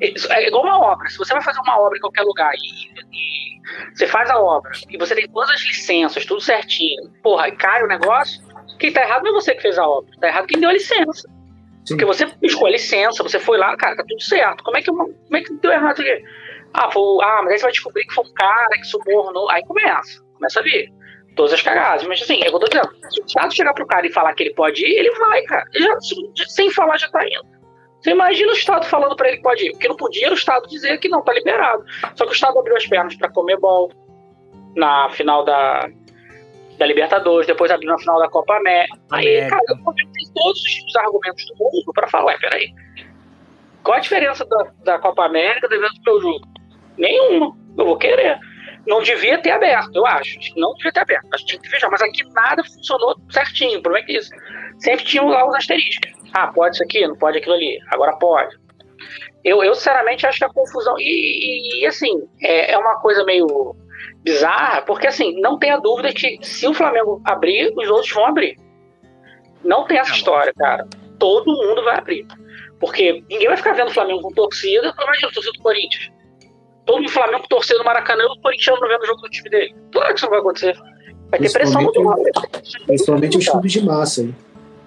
É 0.00 0.46
igual 0.46 0.62
uma 0.62 0.78
obra. 0.78 1.08
Se 1.08 1.18
você 1.18 1.32
vai 1.32 1.42
fazer 1.42 1.60
uma 1.60 1.78
obra 1.78 1.98
em 1.98 2.00
qualquer 2.00 2.22
lugar 2.22 2.52
e, 2.54 2.88
e 3.12 3.94
você 3.94 4.06
faz 4.06 4.30
a 4.30 4.40
obra 4.40 4.70
e 4.88 4.96
você 4.96 5.14
tem 5.14 5.28
todas 5.28 5.50
as 5.50 5.60
licenças, 5.60 6.24
tudo 6.24 6.40
certinho, 6.40 7.10
porra, 7.22 7.48
e 7.48 7.52
cai 7.52 7.82
o 7.82 7.86
negócio, 7.86 8.42
quem 8.78 8.92
tá 8.92 9.02
errado 9.02 9.24
não 9.24 9.30
é 9.30 9.34
você 9.34 9.54
que 9.54 9.62
fez 9.62 9.78
a 9.78 9.86
obra. 9.86 10.10
Tá 10.20 10.28
errado 10.28 10.46
quem 10.46 10.60
deu 10.60 10.70
a 10.70 10.72
licença. 10.72 11.28
Sim. 11.84 11.94
Porque 11.94 12.04
você 12.04 12.26
escolheu 12.42 12.68
a 12.68 12.72
licença, 12.72 13.22
você 13.22 13.38
foi 13.38 13.58
lá, 13.58 13.76
cara, 13.76 13.96
tá 13.96 14.04
tudo 14.06 14.22
certo. 14.22 14.62
Como 14.62 14.76
é 14.76 14.82
que, 14.82 14.90
como 14.90 15.14
é 15.34 15.40
que 15.40 15.52
deu 15.54 15.72
errado 15.72 16.00
aqui? 16.00 16.24
Ah, 16.74 16.90
foi, 16.90 17.24
ah, 17.24 17.40
mas 17.42 17.52
aí 17.52 17.58
você 17.58 17.62
vai 17.62 17.72
descobrir 17.72 18.04
que 18.04 18.14
foi 18.14 18.24
um 18.24 18.34
cara 18.34 18.70
que 18.70 18.84
subornou. 18.84 19.50
Aí 19.50 19.64
começa, 19.64 20.22
começa 20.34 20.60
a 20.60 20.62
vir 20.62 20.92
todas 21.34 21.52
as 21.52 21.62
cagadas. 21.62 22.06
Mas 22.06 22.22
assim, 22.22 22.42
é 22.42 22.48
eu 22.48 22.58
tô 22.58 22.66
dizendo, 22.66 22.90
se 23.10 23.20
o 23.20 23.24
Estado 23.24 23.54
chegar 23.54 23.74
pro 23.74 23.86
cara 23.86 24.06
e 24.06 24.12
falar 24.12 24.34
que 24.34 24.44
ele 24.44 24.54
pode 24.54 24.84
ir, 24.84 24.98
ele 24.98 25.10
vai, 25.12 25.42
cara. 25.42 25.64
Ele 25.72 25.86
já, 26.34 26.46
sem 26.46 26.70
falar, 26.70 26.98
já 26.98 27.08
tá 27.08 27.24
indo. 27.26 27.58
Você 28.00 28.10
imagina 28.10 28.52
o 28.52 28.54
Estado 28.54 28.86
falando 28.86 29.16
para 29.16 29.28
ele 29.28 29.38
que 29.38 29.42
pode 29.42 29.66
ir. 29.66 29.72
Porque 29.72 29.88
não 29.88 29.96
podia 29.96 30.30
o 30.30 30.34
Estado 30.34 30.68
dizer 30.68 30.98
que 30.98 31.08
não, 31.08 31.22
tá 31.22 31.32
liberado. 31.32 31.84
Só 32.14 32.24
que 32.24 32.32
o 32.32 32.34
Estado 32.34 32.58
abriu 32.58 32.76
as 32.76 32.86
pernas 32.86 33.16
para 33.16 33.30
comer 33.30 33.58
bom 33.58 33.88
na 34.76 35.10
final 35.10 35.44
da, 35.44 35.88
da 36.78 36.86
Libertadores, 36.86 37.46
depois 37.46 37.70
abriu 37.70 37.90
na 37.90 37.98
final 37.98 38.18
da 38.18 38.28
Copa 38.28 38.56
América. 38.56 38.96
Aí, 39.10 39.48
cara, 39.48 39.62
o 39.84 39.94
tem 39.94 40.06
todos 40.34 40.60
os 40.86 40.96
argumentos 40.96 41.44
do 41.46 41.56
mundo 41.56 41.92
para 41.92 42.08
falar, 42.08 42.26
ué, 42.26 42.38
peraí. 42.38 42.72
Qual 43.82 43.96
a 43.96 44.00
diferença 44.00 44.44
da, 44.44 44.72
da 44.84 44.98
Copa 44.98 45.24
América 45.24 45.68
do 45.68 45.74
evento 45.74 45.94
do 45.94 46.04
meu 46.04 46.20
jogo? 46.20 46.57
Nenhuma. 46.98 47.56
Eu 47.78 47.86
vou 47.86 47.96
querer. 47.96 48.38
Não 48.86 49.02
devia 49.02 49.38
ter 49.38 49.50
aberto, 49.50 49.94
eu 49.94 50.06
acho. 50.06 50.38
Não 50.56 50.74
devia 50.74 50.92
ter 50.92 51.00
aberto. 51.00 51.28
Acho 51.32 51.44
que 51.44 51.50
tinha 51.50 51.62
que 51.62 51.68
fechar. 51.68 51.90
Mas 51.90 52.02
aqui 52.02 52.24
nada 52.32 52.64
funcionou 52.64 53.16
certinho. 53.30 53.78
O 53.78 53.82
problema 53.82 54.04
é 54.04 54.06
que 54.06 54.18
isso. 54.18 54.30
Sempre 54.78 55.04
tinham 55.04 55.28
lá 55.28 55.46
os 55.46 55.54
asteriscos. 55.54 56.10
Ah, 56.32 56.48
pode 56.48 56.74
isso 56.74 56.84
aqui, 56.84 57.06
não 57.06 57.16
pode 57.16 57.38
aquilo 57.38 57.54
ali. 57.54 57.78
Agora 57.90 58.16
pode. 58.16 58.56
Eu, 59.44 59.62
eu 59.62 59.74
sinceramente, 59.74 60.26
acho 60.26 60.38
que 60.38 60.44
a 60.44 60.48
confusão. 60.48 60.94
E, 60.98 61.82
e 61.82 61.86
assim, 61.86 62.26
é, 62.42 62.72
é 62.72 62.78
uma 62.78 63.00
coisa 63.00 63.24
meio 63.24 63.76
bizarra, 64.22 64.82
porque 64.82 65.06
assim, 65.06 65.40
não 65.40 65.58
tenha 65.58 65.78
dúvida 65.78 66.12
que 66.12 66.38
se 66.42 66.66
o 66.66 66.74
Flamengo 66.74 67.20
abrir, 67.24 67.72
os 67.76 67.88
outros 67.88 68.12
vão 68.12 68.26
abrir. 68.26 68.56
Não 69.64 69.84
tem 69.84 69.98
essa 69.98 70.12
história, 70.12 70.52
cara. 70.56 70.86
Todo 71.18 71.46
mundo 71.46 71.82
vai 71.84 71.98
abrir. 71.98 72.26
Porque 72.80 73.24
ninguém 73.28 73.48
vai 73.48 73.56
ficar 73.56 73.72
vendo 73.72 73.88
o 73.88 73.94
Flamengo 73.94 74.22
com 74.22 74.32
torcida. 74.32 74.94
Imagina 75.02 75.28
o 75.28 75.32
torcida 75.32 75.52
do 75.52 75.62
Corinthians 75.62 76.17
todo 76.88 77.04
o 77.04 77.08
Flamengo 77.10 77.44
torcendo 77.50 77.80
no 77.80 77.84
Maracanã 77.84 78.22
e 78.22 78.26
o 78.26 78.40
Corinthians 78.40 78.80
não 78.80 78.88
vendo 78.88 79.02
o 79.02 79.06
jogo 79.06 79.20
do 79.20 79.28
time 79.28 79.50
dele. 79.50 79.74
Claro 79.92 80.08
que 80.08 80.14
isso 80.14 80.24
não 80.24 80.30
vai 80.30 80.40
acontecer. 80.40 80.78
Vai 81.30 81.38
ter 81.38 81.52
pressão 81.52 81.82
muito 81.82 82.00
lado. 82.00 82.22
Principalmente 82.86 83.36
os 83.36 83.46
clubes 83.46 83.72
de 83.72 83.84
massa. 83.84 84.22
Hein? 84.22 84.34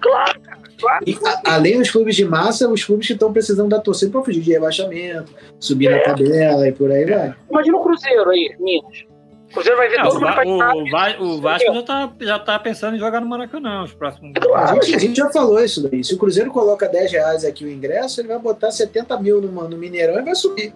Claro, 0.00 0.40
cara. 0.40 0.58
Claro. 0.80 1.04
E, 1.06 1.16
a, 1.24 1.54
além 1.54 1.78
dos 1.78 1.92
clubes 1.92 2.16
de 2.16 2.24
massa, 2.24 2.68
os 2.68 2.84
clubes 2.84 3.06
que 3.06 3.12
estão 3.12 3.32
precisando 3.32 3.68
da 3.68 3.78
torcida 3.78 4.10
para 4.10 4.24
fugir 4.24 4.40
de 4.40 4.50
rebaixamento, 4.50 5.32
subir 5.60 5.86
é. 5.86 5.96
na 5.96 6.02
tabela 6.02 6.66
e 6.66 6.72
por 6.72 6.90
aí 6.90 7.04
vai. 7.04 7.34
Imagina 7.48 7.76
o 7.76 7.82
Cruzeiro 7.84 8.28
aí, 8.30 8.56
Minas. 8.58 9.04
O 9.50 9.54
Cruzeiro 9.54 9.78
vai 9.78 9.88
ver 9.88 9.98
Não, 9.98 10.08
todo 10.08 10.16
o, 10.16 10.20
vai 10.20 10.46
o, 10.48 10.90
Va- 10.90 11.16
o 11.20 11.40
Vasco 11.40 11.72
já 11.72 11.82
tá, 11.84 12.12
já 12.20 12.38
tá 12.40 12.58
pensando 12.58 12.96
em 12.96 12.98
jogar 12.98 13.20
no 13.20 13.28
Maracanã 13.28 13.84
os 13.84 13.94
próximos. 13.94 14.32
A 14.56 14.74
gente, 14.74 14.96
a 14.96 14.98
gente 14.98 15.16
já 15.18 15.30
falou 15.30 15.62
isso 15.62 15.88
daí. 15.88 16.02
Se 16.02 16.14
o 16.14 16.18
Cruzeiro 16.18 16.50
coloca 16.50 16.88
10 16.88 17.12
reais 17.12 17.44
aqui 17.44 17.64
o 17.64 17.70
ingresso, 17.70 18.20
ele 18.20 18.26
vai 18.26 18.40
botar 18.40 18.72
70 18.72 19.16
mil 19.20 19.40
no, 19.40 19.68
no 19.68 19.78
Mineirão 19.78 20.18
e 20.18 20.22
vai 20.22 20.34
subir. 20.34 20.74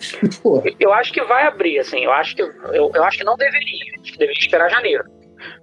Eu 0.80 0.92
acho 0.92 1.12
que 1.12 1.22
vai 1.22 1.46
abrir, 1.46 1.78
assim. 1.78 2.04
Eu 2.04 2.12
acho 2.12 2.34
que, 2.34 2.42
eu, 2.42 2.90
eu 2.94 3.04
acho 3.04 3.18
que 3.18 3.24
não 3.24 3.36
deveria. 3.36 4.00
Acho 4.00 4.12
que 4.12 4.18
deveria 4.18 4.40
esperar 4.40 4.70
janeiro. 4.70 5.04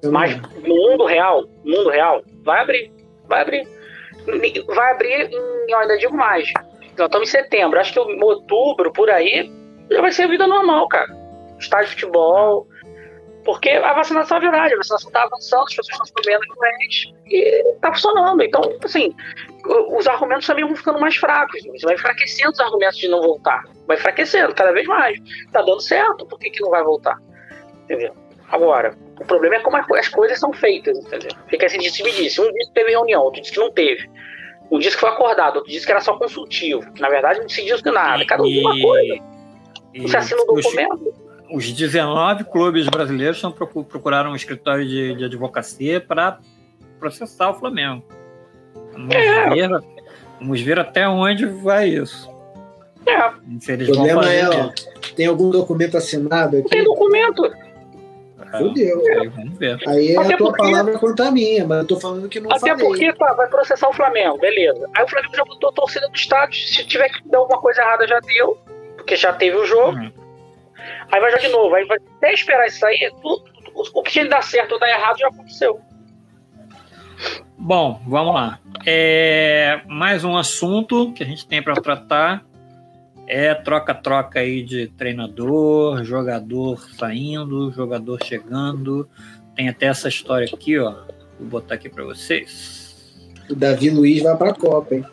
eu 0.01 0.11
Mas 0.11 0.39
não- 0.39 0.49
no 0.61 0.75
mundo 0.75 1.05
real, 1.05 1.43
mundo 1.65 1.89
real, 1.89 2.23
vai 2.43 2.61
abrir. 2.61 2.91
Vai 3.27 3.41
abrir. 3.41 3.67
Vai 4.75 4.91
abrir 4.91 5.29
em, 5.33 5.71
eu 5.71 5.77
ainda 5.79 5.97
digo 5.97 6.15
mais. 6.15 6.51
Nós 6.97 7.05
estamos 7.07 7.29
em 7.29 7.31
setembro. 7.31 7.79
Acho 7.79 7.93
que 7.93 7.99
em 7.99 8.23
outubro, 8.23 8.91
por 8.91 9.09
aí, 9.09 9.51
já 9.91 10.01
vai 10.01 10.11
ser 10.11 10.27
vida 10.27 10.45
normal, 10.47 10.87
cara. 10.87 11.07
Estádio 11.59 11.87
de 11.87 11.91
futebol. 11.93 12.67
Porque 13.45 13.69
a 13.69 13.93
vacinação 13.93 14.37
é 14.37 14.41
verdade, 14.41 14.73
a 14.73 14.77
vacinação 14.77 15.07
está 15.09 15.23
avançando, 15.23 15.63
as 15.63 15.73
pessoas 15.75 16.09
estão 16.09 16.21
menos 16.25 16.45
doentes 16.47 17.13
e 17.27 17.71
está 17.75 17.93
funcionando. 17.93 18.43
Então, 18.43 18.61
assim, 18.83 19.15
os 19.67 20.07
argumentos 20.07 20.47
também 20.47 20.65
vão 20.65 20.75
ficando 20.75 20.99
mais 20.99 21.15
fracos. 21.15 21.61
Você 21.63 21.85
vai 21.85 21.95
enfraquecendo 21.95 22.51
os 22.51 22.59
argumentos 22.59 22.97
de 22.97 23.07
não 23.07 23.21
voltar. 23.21 23.63
Vai 23.87 23.97
enfraquecendo 23.97 24.53
cada 24.53 24.71
vez 24.71 24.87
mais. 24.87 25.19
Tá 25.51 25.61
dando 25.61 25.81
certo, 25.81 26.25
por 26.25 26.39
que, 26.39 26.49
que 26.49 26.61
não 26.61 26.69
vai 26.69 26.83
voltar? 26.83 27.17
Entendeu? 27.83 28.13
Agora, 28.49 28.95
o 29.19 29.25
problema 29.25 29.55
é 29.55 29.59
como 29.59 29.77
as 29.95 30.07
coisas 30.07 30.39
são 30.39 30.53
feitas, 30.53 30.97
entendeu? 30.97 31.31
Fica 31.47 31.65
assim 31.65 31.79
de 31.79 31.89
se 31.89 32.03
disse. 32.03 32.39
Um 32.39 32.51
disse 32.53 32.67
que 32.69 32.73
teve 32.73 32.91
reunião, 32.91 33.23
outro 33.23 33.41
disse 33.41 33.53
que 33.53 33.59
não 33.59 33.71
teve. 33.71 34.09
Um 34.71 34.79
disse 34.79 34.95
que 34.95 35.01
foi 35.01 35.09
acordado, 35.09 35.57
outro 35.57 35.71
disse 35.71 35.85
que 35.85 35.91
era 35.91 36.01
só 36.01 36.17
consultivo. 36.17 36.91
Que 36.93 37.01
na 37.01 37.09
verdade 37.09 37.39
não 37.41 37.49
se 37.49 37.63
diz 37.65 37.81
nada. 37.83 38.25
Cada 38.25 38.43
um 38.43 38.47
uma 38.47 38.81
coisa. 38.81 39.23
e 39.93 40.01
Você 40.01 40.17
assina 40.17 40.41
o 40.41 40.53
os, 40.53 40.63
documento. 40.63 41.13
os 41.51 41.71
19 41.71 42.45
clubes 42.45 42.87
brasileiros 42.87 43.41
procuraram 43.89 44.31
um 44.31 44.35
escritório 44.35 44.87
de, 44.87 45.15
de 45.15 45.25
advocacia 45.25 45.99
para 45.99 46.39
processar 46.99 47.49
o 47.49 47.55
Flamengo. 47.55 48.03
Vamos, 48.97 49.15
É. 49.15 49.49
ver, 49.49 49.69
vamos 50.39 50.61
ver 50.61 50.79
até 50.79 51.07
onde 51.07 51.45
vai 51.45 51.87
isso. 51.89 52.29
É, 53.05 53.27
O 53.27 53.93
problema 53.93 54.29
é, 54.33 54.49
ó, 54.49 54.69
tem 55.15 55.25
algum 55.27 55.49
documento 55.49 55.95
assinado 55.97 56.57
aqui? 56.57 56.69
tem 56.69 56.83
documento. 56.83 57.45
É, 57.45 58.57
Fudeu. 58.57 59.01
aí 59.19 59.27
vamos 59.29 59.57
ver. 59.57 59.77
Aí 59.87 60.09
é 60.15 60.17
Até 60.19 60.33
a 60.33 60.37
tua 60.37 60.47
porque- 60.47 60.63
palavra 60.63 60.97
contra 60.99 61.27
a 61.27 61.31
minha, 61.31 61.65
mas 61.65 61.79
eu 61.79 61.85
tô 61.87 61.99
falando 61.99 62.27
que 62.27 62.39
não 62.39 62.51
Até 62.51 62.69
falei. 62.71 62.85
porque 62.85 63.13
tá, 63.13 63.33
vai 63.33 63.47
processar 63.47 63.87
o 63.89 63.93
Flamengo, 63.93 64.37
beleza. 64.37 64.89
Aí 64.95 65.03
o 65.03 65.07
Flamengo 65.07 65.35
já 65.35 65.43
botou 65.45 65.69
a 65.69 65.73
torcida 65.73 66.07
do 66.09 66.15
estádio. 66.15 66.59
Se 66.67 66.85
tiver 66.85 67.09
que 67.09 67.27
dar 67.29 67.37
alguma 67.39 67.59
coisa 67.61 67.81
errada, 67.81 68.07
já 68.07 68.19
deu. 68.19 68.57
Porque 68.97 69.15
já 69.15 69.31
teve 69.33 69.55
o 69.55 69.65
jogo. 69.65 69.97
Uhum. 69.97 70.11
Aí 71.11 71.19
vai 71.21 71.31
já 71.31 71.37
de 71.37 71.47
novo. 71.49 71.73
Aí 71.75 71.85
vai 71.85 71.97
até 72.17 72.33
esperar 72.33 72.67
isso 72.67 72.85
aí. 72.85 73.09
tudo- 73.21 73.43
o 73.93 74.01
que 74.03 74.11
tinha 74.11 74.23
de 74.25 74.31
dar 74.31 74.41
certo 74.43 74.73
ou 74.73 74.79
dar 74.79 74.89
errado 74.89 75.17
já 75.19 75.27
aconteceu. 75.27 75.79
Bom, 77.57 78.01
vamos 78.07 78.33
lá. 78.33 78.59
É, 78.85 79.81
mais 79.87 80.23
um 80.23 80.37
assunto 80.37 81.11
que 81.13 81.23
a 81.23 81.25
gente 81.25 81.47
tem 81.47 81.61
para 81.61 81.75
tratar 81.75 82.45
é 83.27 83.53
troca-troca 83.53 84.39
aí 84.39 84.63
de 84.63 84.87
treinador, 84.87 86.03
jogador 86.03 86.79
saindo, 86.97 87.71
jogador 87.71 88.23
chegando. 88.23 89.07
Tem 89.53 89.67
até 89.67 89.87
essa 89.87 90.07
história 90.07 90.47
aqui, 90.51 90.79
ó. 90.79 90.95
Vou 91.37 91.49
botar 91.49 91.75
aqui 91.75 91.89
para 91.89 92.05
vocês. 92.05 93.27
O 93.49 93.55
Davi 93.55 93.89
Luiz 93.89 94.23
vai 94.23 94.37
pra 94.37 94.53
Copa, 94.53 94.95
hein? 94.95 95.05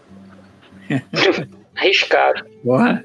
Arriscado. 1.74 2.44
Porra. 2.62 3.04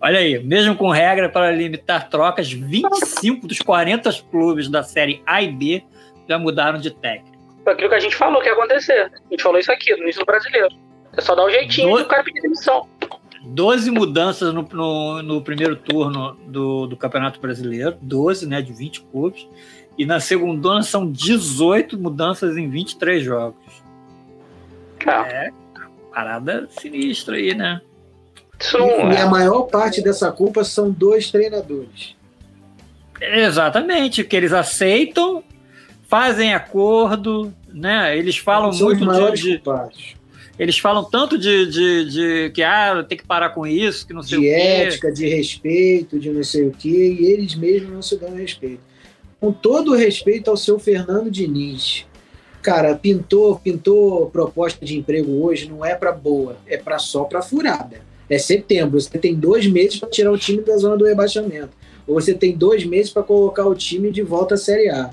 Olha 0.00 0.18
aí, 0.18 0.42
mesmo 0.42 0.74
com 0.74 0.90
regra 0.90 1.28
para 1.28 1.50
limitar 1.52 2.08
trocas, 2.08 2.50
25 2.50 3.46
dos 3.46 3.60
40 3.60 4.10
clubes 4.30 4.68
da 4.68 4.82
série 4.82 5.22
A 5.26 5.42
e 5.42 5.52
B 5.52 5.84
já 6.28 6.38
mudaram 6.38 6.78
de 6.78 6.90
técnico. 6.90 7.31
Foi 7.64 7.72
aquilo 7.72 7.88
que 7.88 7.94
a 7.94 8.00
gente 8.00 8.16
falou 8.16 8.40
que 8.42 8.48
ia 8.48 8.52
acontecer. 8.54 9.10
A 9.12 9.30
gente 9.30 9.42
falou 9.42 9.58
isso 9.58 9.70
aqui 9.72 9.92
no 9.96 10.02
início 10.02 10.20
do 10.20 10.26
brasileiro. 10.26 10.68
É 11.16 11.20
só 11.20 11.34
dar 11.34 11.44
um 11.46 11.50
jeitinho 11.50 11.90
Do- 11.92 12.00
e 12.00 12.02
o 12.02 12.06
cara 12.06 12.24
pedir 12.24 12.40
demissão. 12.40 12.88
12 13.44 13.90
mudanças 13.90 14.54
no, 14.54 14.62
no, 14.62 15.22
no 15.22 15.42
primeiro 15.42 15.74
turno 15.76 16.34
do, 16.46 16.86
do 16.86 16.96
Campeonato 16.96 17.40
Brasileiro, 17.40 17.96
12, 18.00 18.46
né, 18.46 18.62
de 18.62 18.72
20 18.72 19.02
clubes. 19.02 19.46
E 19.98 20.06
na 20.06 20.20
segunda 20.20 20.80
são 20.82 21.10
18 21.10 21.98
mudanças 21.98 22.56
em 22.56 22.70
23 22.70 23.22
jogos. 23.22 23.82
Cara, 24.98 25.28
É, 25.28 25.50
parada 26.14 26.68
sinistra 26.70 27.36
aí, 27.36 27.52
né? 27.54 27.80
E 28.74 29.16
a 29.16 29.20
é. 29.20 29.24
maior 29.24 29.62
parte 29.62 30.00
dessa 30.00 30.30
culpa 30.30 30.62
são 30.62 30.88
dois 30.90 31.30
treinadores. 31.30 32.14
Exatamente, 33.20 34.24
que 34.24 34.36
eles 34.36 34.52
aceitam, 34.52 35.42
fazem 36.12 36.52
acordo, 36.52 37.50
né? 37.72 38.18
Eles 38.18 38.36
falam 38.36 38.70
são 38.70 38.88
muito 38.88 39.02
maiores 39.02 39.40
de, 39.40 39.56
de-. 39.56 39.62
Eles 40.58 40.78
falam 40.78 41.02
tanto 41.02 41.38
de, 41.38 41.64
de, 41.64 42.10
de 42.10 42.50
que 42.50 42.62
ah, 42.62 43.02
tem 43.08 43.16
que 43.16 43.24
parar 43.24 43.48
com 43.48 43.66
isso, 43.66 44.06
que 44.06 44.12
não 44.12 44.22
sei 44.22 44.38
De 44.38 44.46
o 44.46 44.50
quê. 44.50 44.54
ética, 44.54 45.10
de 45.10 45.26
respeito, 45.26 46.18
de 46.18 46.28
não 46.28 46.44
sei 46.44 46.66
o 46.66 46.70
quê, 46.70 47.16
e 47.18 47.24
eles 47.24 47.54
mesmos 47.54 47.90
não 47.90 48.02
se 48.02 48.18
dão 48.18 48.34
respeito. 48.34 48.80
Com 49.40 49.50
todo 49.50 49.92
o 49.92 49.96
respeito 49.96 50.50
ao 50.50 50.56
seu 50.58 50.78
Fernando 50.78 51.30
Diniz. 51.30 52.04
Cara, 52.60 52.94
pintou, 52.94 53.58
pintou 53.58 54.26
proposta 54.26 54.84
de 54.84 54.98
emprego 54.98 55.42
hoje, 55.42 55.70
não 55.70 55.82
é 55.82 55.94
para 55.94 56.12
boa, 56.12 56.58
é 56.66 56.76
para 56.76 56.98
só 56.98 57.24
para 57.24 57.40
furada. 57.40 58.02
É 58.28 58.36
setembro, 58.36 59.00
você 59.00 59.18
tem 59.18 59.34
dois 59.34 59.66
meses 59.66 59.98
para 59.98 60.10
tirar 60.10 60.30
o 60.30 60.36
time 60.36 60.60
da 60.62 60.76
zona 60.76 60.98
do 60.98 61.06
rebaixamento. 61.06 61.70
Ou 62.06 62.20
você 62.20 62.34
tem 62.34 62.54
dois 62.54 62.84
meses 62.84 63.10
para 63.10 63.22
colocar 63.22 63.64
o 63.64 63.74
time 63.74 64.10
de 64.10 64.20
volta 64.20 64.56
à 64.56 64.58
Série 64.58 64.90
A. 64.90 65.10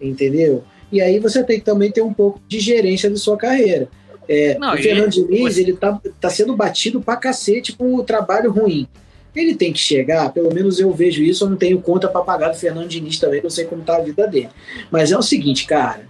Entendeu? 0.00 0.64
E 0.90 1.00
aí 1.00 1.18
você 1.18 1.42
tem 1.44 1.58
que 1.58 1.64
também 1.64 1.90
ter 1.90 2.02
um 2.02 2.12
pouco 2.12 2.40
de 2.48 2.60
gerência 2.60 3.10
da 3.10 3.16
sua 3.16 3.36
carreira. 3.36 3.88
É, 4.28 4.58
Não, 4.58 4.74
o 4.74 4.76
Fernando 4.76 5.10
Diniz, 5.10 5.56
ele 5.58 5.72
tá, 5.74 6.00
tá 6.20 6.28
sendo 6.30 6.54
batido 6.54 7.00
pra 7.00 7.16
cacete 7.16 7.72
com 7.72 7.94
o 7.94 8.02
trabalho 8.02 8.50
ruim. 8.50 8.86
Ele 9.34 9.54
tem 9.54 9.72
que 9.72 9.78
chegar, 9.78 10.32
pelo 10.32 10.52
menos 10.52 10.80
eu 10.80 10.92
vejo 10.92 11.22
isso, 11.22 11.44
eu 11.44 11.50
não 11.50 11.56
tenho 11.56 11.80
conta 11.80 12.08
para 12.08 12.22
pagar 12.22 12.48
do 12.48 12.56
Fernando 12.56 12.88
Diniz 12.88 13.18
também, 13.18 13.40
eu 13.42 13.50
sei 13.50 13.64
como 13.66 13.82
tá 13.82 13.96
a 13.96 14.00
vida 14.00 14.26
dele. 14.26 14.48
Mas 14.90 15.12
é 15.12 15.18
o 15.18 15.22
seguinte, 15.22 15.66
cara, 15.66 16.02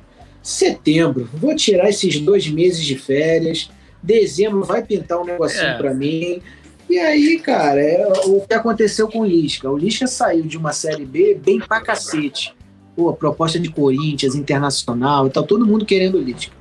setembro, 0.43 1.29
vou 1.35 1.55
tirar 1.55 1.89
esses 1.91 2.19
dois 2.21 2.49
meses 2.49 2.85
de 2.85 2.97
férias, 2.97 3.71
dezembro 4.03 4.65
vai 4.65 4.83
pintar 4.83 5.21
um 5.21 5.25
negocinho 5.25 5.63
É. 5.65 5.77
pra 5.77 5.93
mim. 5.93 6.41
E 6.89 6.99
aí, 6.99 7.39
cara, 7.41 7.81
é 7.83 8.07
o 8.25 8.41
que 8.41 8.55
aconteceu 8.55 9.09
com 9.09 9.21
o 9.21 9.25
Lisca. 9.27 9.71
O 9.71 9.77
Lisca 9.77 10.07
saiu 10.07 10.45
de 10.45 10.57
uma 10.57 10.73
Série 10.73 11.05
B 11.05 11.39
bem 11.39 11.59
pra 11.61 11.83
cacete. 11.83 12.55
Pô, 12.99 13.13
proposta 13.13 13.61
de 13.61 13.71
Corinthians, 13.71 14.35
Internacional, 14.35 15.31
tá 15.31 15.41
todo 15.41 15.65
mundo 15.65 15.87
querendo 15.87 16.17
o 16.17 16.21
Lisca. 16.21 16.53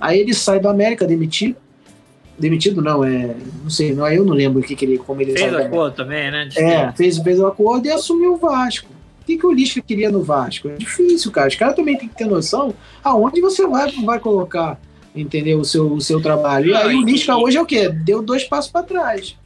Aí 0.00 0.20
ele 0.20 0.32
sai 0.32 0.60
do 0.60 0.68
América 0.68 1.04
demitido. 1.04 1.56
Demitido 2.38 2.80
não, 2.80 3.02
é. 3.02 3.34
Não 3.64 3.68
sei, 3.68 3.92
não, 3.92 4.06
eu 4.06 4.24
não 4.24 4.32
lembro 4.32 4.60
o 4.60 4.62
que, 4.62 4.76
que 4.76 4.84
ele, 4.84 4.96
como 4.96 5.20
ele 5.20 5.32
Fez 5.32 5.48
América. 5.48 5.66
acordo 5.66 5.96
também, 5.96 6.30
né? 6.30 6.44
De 6.44 6.56
É, 6.56 6.92
fez, 6.92 7.18
fez 7.18 7.40
o 7.40 7.46
acordo 7.48 7.84
e 7.84 7.90
assumiu 7.90 8.34
o 8.34 8.36
Vasco. 8.36 8.88
O 9.22 9.24
que, 9.26 9.36
que 9.36 9.44
o 9.44 9.50
Lisca 9.50 9.82
queria 9.82 10.08
no 10.08 10.22
Vasco? 10.22 10.68
É 10.68 10.76
difícil, 10.76 11.32
cara. 11.32 11.48
Os 11.48 11.56
caras 11.56 11.74
também 11.74 11.98
têm 11.98 12.08
que 12.08 12.14
ter 12.14 12.26
noção 12.26 12.72
aonde 13.02 13.40
você 13.40 13.66
vai, 13.66 13.90
vai 14.04 14.20
colocar, 14.20 14.80
entendeu? 15.16 15.58
O 15.58 15.64
seu, 15.64 15.94
o 15.94 16.00
seu 16.00 16.22
trabalho. 16.22 16.70
E 16.70 16.76
aí 16.76 16.94
o 16.94 17.02
Lisca 17.02 17.36
hoje 17.36 17.56
é 17.56 17.60
o 17.60 17.66
quê? 17.66 17.88
Deu 17.88 18.22
dois 18.22 18.44
passos 18.44 18.70
para 18.70 18.84
trás. 18.84 19.36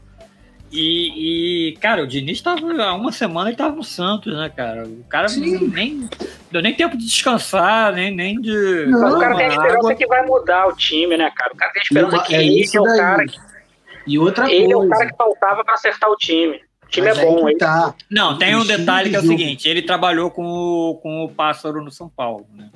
E, 0.72 1.70
e, 1.70 1.72
cara, 1.78 2.02
o 2.02 2.06
Diniz 2.06 2.40
tava 2.40 2.60
há 2.82 2.94
uma 2.94 3.10
semana 3.10 3.50
ele 3.50 3.56
tava 3.56 3.74
no 3.74 3.82
Santos, 3.82 4.32
né, 4.36 4.48
cara? 4.54 4.86
O 4.86 5.02
cara 5.08 5.28
Sim. 5.28 5.66
nem 5.68 6.08
deu 6.50 6.62
nem 6.62 6.72
tempo 6.74 6.96
de 6.96 7.04
descansar, 7.04 7.92
nem, 7.92 8.14
nem 8.14 8.40
de. 8.40 8.86
Não, 8.86 9.00
Mas 9.00 9.14
o 9.14 9.18
cara 9.18 9.36
tem 9.36 9.46
a 9.46 9.48
esperança 9.48 9.78
água. 9.78 9.94
que 9.96 10.06
vai 10.06 10.24
mudar 10.24 10.68
o 10.68 10.76
time, 10.76 11.16
né, 11.16 11.30
cara? 11.34 11.52
O 11.52 11.56
cara 11.56 11.72
tem 11.72 11.80
a 11.80 11.82
esperança 11.82 12.16
E 12.16 12.22
que 12.22 12.34
é 12.36 12.42
ele 12.44 12.60
isso 12.62 12.76
é 12.76 12.80
o 12.80 12.84
daí. 12.84 12.96
cara 12.98 13.26
que, 13.26 13.36
E 14.06 14.18
outra 14.18 14.50
ele 14.52 14.72
é 14.72 14.76
o 14.76 14.80
coisa. 14.80 14.94
cara 14.94 15.10
que 15.10 15.16
faltava 15.16 15.64
pra 15.64 15.74
acertar 15.74 16.08
o 16.08 16.16
time. 16.16 16.60
O 16.84 16.88
time 16.88 17.08
mas 17.08 17.18
é 17.18 17.24
bom, 17.24 17.48
ele 17.48 17.58
tá. 17.58 17.94
Não, 18.08 18.38
tem 18.38 18.54
um 18.54 18.64
detalhe 18.64 19.04
de 19.04 19.10
que 19.10 19.16
é 19.16 19.20
o 19.20 19.22
seguinte: 19.26 19.68
ele 19.68 19.82
trabalhou 19.82 20.30
com 20.30 20.44
o, 20.44 20.94
com 21.02 21.24
o 21.24 21.28
Pássaro 21.28 21.82
no 21.82 21.90
São 21.90 22.08
Paulo, 22.08 22.46
né? 22.54 22.68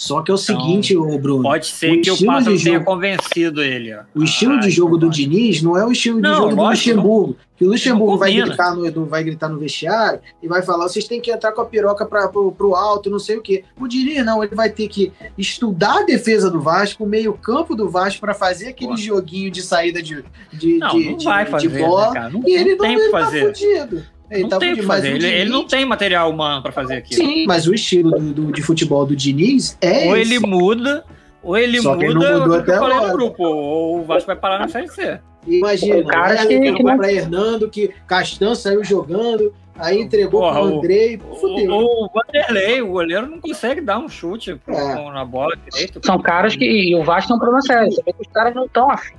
Só 0.00 0.22
que 0.22 0.30
é 0.30 0.34
o 0.34 0.38
seguinte, 0.38 0.96
ô 0.96 1.18
Bruno. 1.18 1.42
Pode 1.42 1.66
ser 1.66 1.98
que 1.98 2.10
o 2.10 2.16
de 2.16 2.24
tenha 2.24 2.56
jogo- 2.56 2.84
convencido 2.86 3.62
ele, 3.62 3.94
ó. 3.94 4.00
O 4.14 4.24
estilo 4.24 4.58
de 4.58 4.70
jogo 4.70 4.96
do 4.96 5.08
então 5.08 5.10
Diniz 5.10 5.60
não 5.60 5.76
é 5.76 5.84
o 5.84 5.92
estilo 5.92 6.16
de 6.16 6.22
Não, 6.22 6.36
jogo 6.36 6.48
do 6.48 6.56
lógico, 6.56 6.88
Luxemburgo. 6.96 7.36
Que 7.54 7.64
o 7.66 7.68
Luxemburgo 7.68 8.16
vai 8.16 8.32
gritar, 8.32 8.74
no, 8.74 9.04
vai 9.04 9.22
gritar 9.22 9.50
no 9.50 9.58
vestiário 9.58 10.20
e 10.42 10.48
vai 10.48 10.62
falar: 10.62 10.88
vocês 10.88 11.06
têm 11.06 11.20
que 11.20 11.30
entrar 11.30 11.52
com 11.52 11.60
a 11.60 11.66
piroca 11.66 12.06
pra, 12.06 12.28
pro, 12.28 12.50
pro 12.50 12.74
alto, 12.74 13.10
não 13.10 13.18
sei 13.18 13.36
o 13.36 13.42
quê. 13.42 13.62
O 13.78 13.86
Diniz 13.86 14.24
não, 14.24 14.42
ele 14.42 14.54
vai 14.54 14.70
ter 14.70 14.88
que 14.88 15.12
estudar 15.36 15.98
a 15.98 16.02
defesa 16.02 16.50
do 16.50 16.62
Vasco, 16.62 17.04
o 17.04 17.06
meio-campo 17.06 17.76
do 17.76 17.90
Vasco, 17.90 18.22
para 18.22 18.32
fazer 18.32 18.68
aquele 18.68 18.96
joguinho 18.96 19.50
de 19.50 19.60
saída 19.60 20.02
de, 20.02 20.24
de, 20.50 20.78
Não, 20.78 20.88
de, 20.98 21.10
não 21.10 21.16
de- 21.18 21.24
vai 21.26 21.44
de 21.44 21.50
fazer, 21.50 21.68
bola. 21.78 22.06
né, 22.08 22.14
cara? 22.14 22.30
Não, 22.30 22.42
E 22.48 22.54
ele 22.54 22.70
não 22.70 22.76
não, 22.78 22.84
tem 22.86 22.94
ele 22.94 23.10
tá 23.10 23.18
fazer. 23.20 23.46
fudido. 23.54 24.02
Ele 24.30 24.42
não 24.42 24.48
tá 24.48 24.58
tem 24.58 24.74
que 24.74 24.80
Ele, 25.06 25.26
ele 25.26 25.50
não 25.50 25.66
tem 25.66 25.84
material 25.84 26.30
humano 26.30 26.62
pra 26.62 26.70
fazer 26.70 26.94
aquilo. 26.98 27.22
Sim, 27.24 27.46
mas 27.46 27.66
o 27.66 27.74
estilo 27.74 28.10
do, 28.12 28.32
do- 28.32 28.52
de 28.52 28.62
futebol 28.62 29.04
do 29.04 29.16
Diniz 29.16 29.76
é 29.80 30.06
ou 30.08 30.16
esse. 30.16 30.34
ele 30.34 30.46
muda, 30.46 31.04
ou 31.42 31.56
ele 31.58 31.80
Só 31.82 31.96
que 31.96 32.04
ele 32.04 32.14
muda, 32.14 32.30
não 32.32 32.40
mudou 32.40 32.56
é 32.56 32.60
o 32.60 32.64
que 32.64 32.70
até 32.70 32.76
eu 32.78 32.80
falei 32.80 32.96
agora. 32.96 33.12
no 33.12 33.18
grupo, 33.18 33.42
ou 33.44 34.00
o 34.00 34.04
Vasco 34.04 34.26
vai 34.28 34.36
parar 34.36 34.58
na 34.60 34.68
Série 34.68 34.88
C. 34.88 35.18
Imagina, 35.46 35.96
O 35.96 36.06
cara 36.06 36.36
que- 36.46 36.60
que 36.60 36.72
que 36.72 36.82
foi 36.82 36.90
não- 36.92 36.98
pra 36.98 37.12
Hernando, 37.12 37.68
que 37.68 37.90
Castan 38.06 38.54
saiu 38.54 38.84
jogando, 38.84 39.52
Aí 39.82 39.98
entregou 39.98 40.42
Porra, 40.42 40.60
pro 40.60 40.76
Andrei. 40.76 41.18
O, 41.26 41.46
o, 41.46 42.04
o 42.04 42.10
Vanderlei, 42.12 42.82
o 42.82 42.88
goleiro, 42.88 43.26
não 43.26 43.40
consegue 43.40 43.80
dar 43.80 43.98
um 43.98 44.10
chute 44.10 44.50
é. 44.68 45.10
na 45.10 45.24
bola 45.24 45.56
direito. 45.72 46.02
São 46.04 46.20
caras 46.20 46.54
que. 46.54 46.66
E 46.66 46.94
o 46.94 47.02
Vasco 47.02 47.28
tem 47.28 47.36
um 47.36 47.38
problema 47.38 47.62
sério. 47.62 47.90
Você 47.90 48.02
vê 48.04 48.12
que 48.12 48.20
os 48.20 48.28
caras 48.30 48.54
não 48.54 48.66
estão 48.66 48.90
afim. 48.90 49.14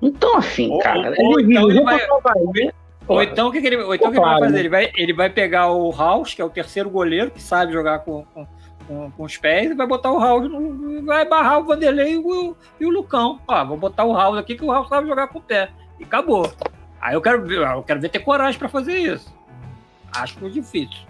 Não 0.00 0.08
estão 0.08 0.36
afim, 0.38 0.78
cara. 0.78 1.12
Ou, 1.18 1.38
então 1.40 1.70
ele 1.70 1.82
vai, 1.82 2.00
ou 3.08 3.22
então 3.22 3.48
o 3.48 3.52
que, 3.52 3.60
que 3.60 3.66
ele, 3.66 3.76
ou 3.76 3.94
então, 3.94 4.10
que 4.10 4.16
ele 4.16 4.24
vai 4.24 4.40
fazer? 4.40 4.58
Ele 4.58 4.68
vai, 4.68 4.92
ele 4.96 5.12
vai 5.12 5.30
pegar 5.30 5.72
o 5.72 5.90
House, 5.90 6.34
que 6.34 6.42
é 6.42 6.44
o 6.44 6.50
terceiro 6.50 6.90
goleiro, 6.90 7.30
que 7.30 7.42
sabe 7.42 7.72
jogar 7.72 8.00
com, 8.00 8.24
com, 8.34 8.46
com, 8.86 9.10
com 9.10 9.22
os 9.22 9.36
pés, 9.36 9.70
e 9.70 9.74
vai 9.74 9.86
botar 9.86 10.12
o 10.12 10.20
House, 10.20 10.48
no, 10.48 11.04
vai 11.04 11.26
barrar 11.26 11.60
o 11.60 11.64
Vanderlei 11.64 12.12
e 12.12 12.18
o, 12.18 12.56
e 12.78 12.86
o 12.86 12.90
Lucão. 12.90 13.40
Ó, 13.48 13.64
vou 13.64 13.76
botar 13.76 14.04
o 14.04 14.14
House 14.14 14.38
aqui, 14.38 14.56
que 14.56 14.64
o 14.64 14.72
House 14.72 14.88
sabe 14.88 15.08
jogar 15.08 15.28
com 15.28 15.38
o 15.38 15.42
pé. 15.42 15.70
E 15.98 16.04
acabou. 16.04 16.50
Aí 17.00 17.14
eu 17.14 17.22
quero 17.22 17.44
ver, 17.44 17.58
eu 17.58 17.82
quero 17.82 18.00
ver 18.00 18.08
ter 18.08 18.20
coragem 18.20 18.58
para 18.58 18.68
fazer 18.68 18.98
isso. 18.98 19.34
Acho 20.12 20.50
difícil. 20.50 21.06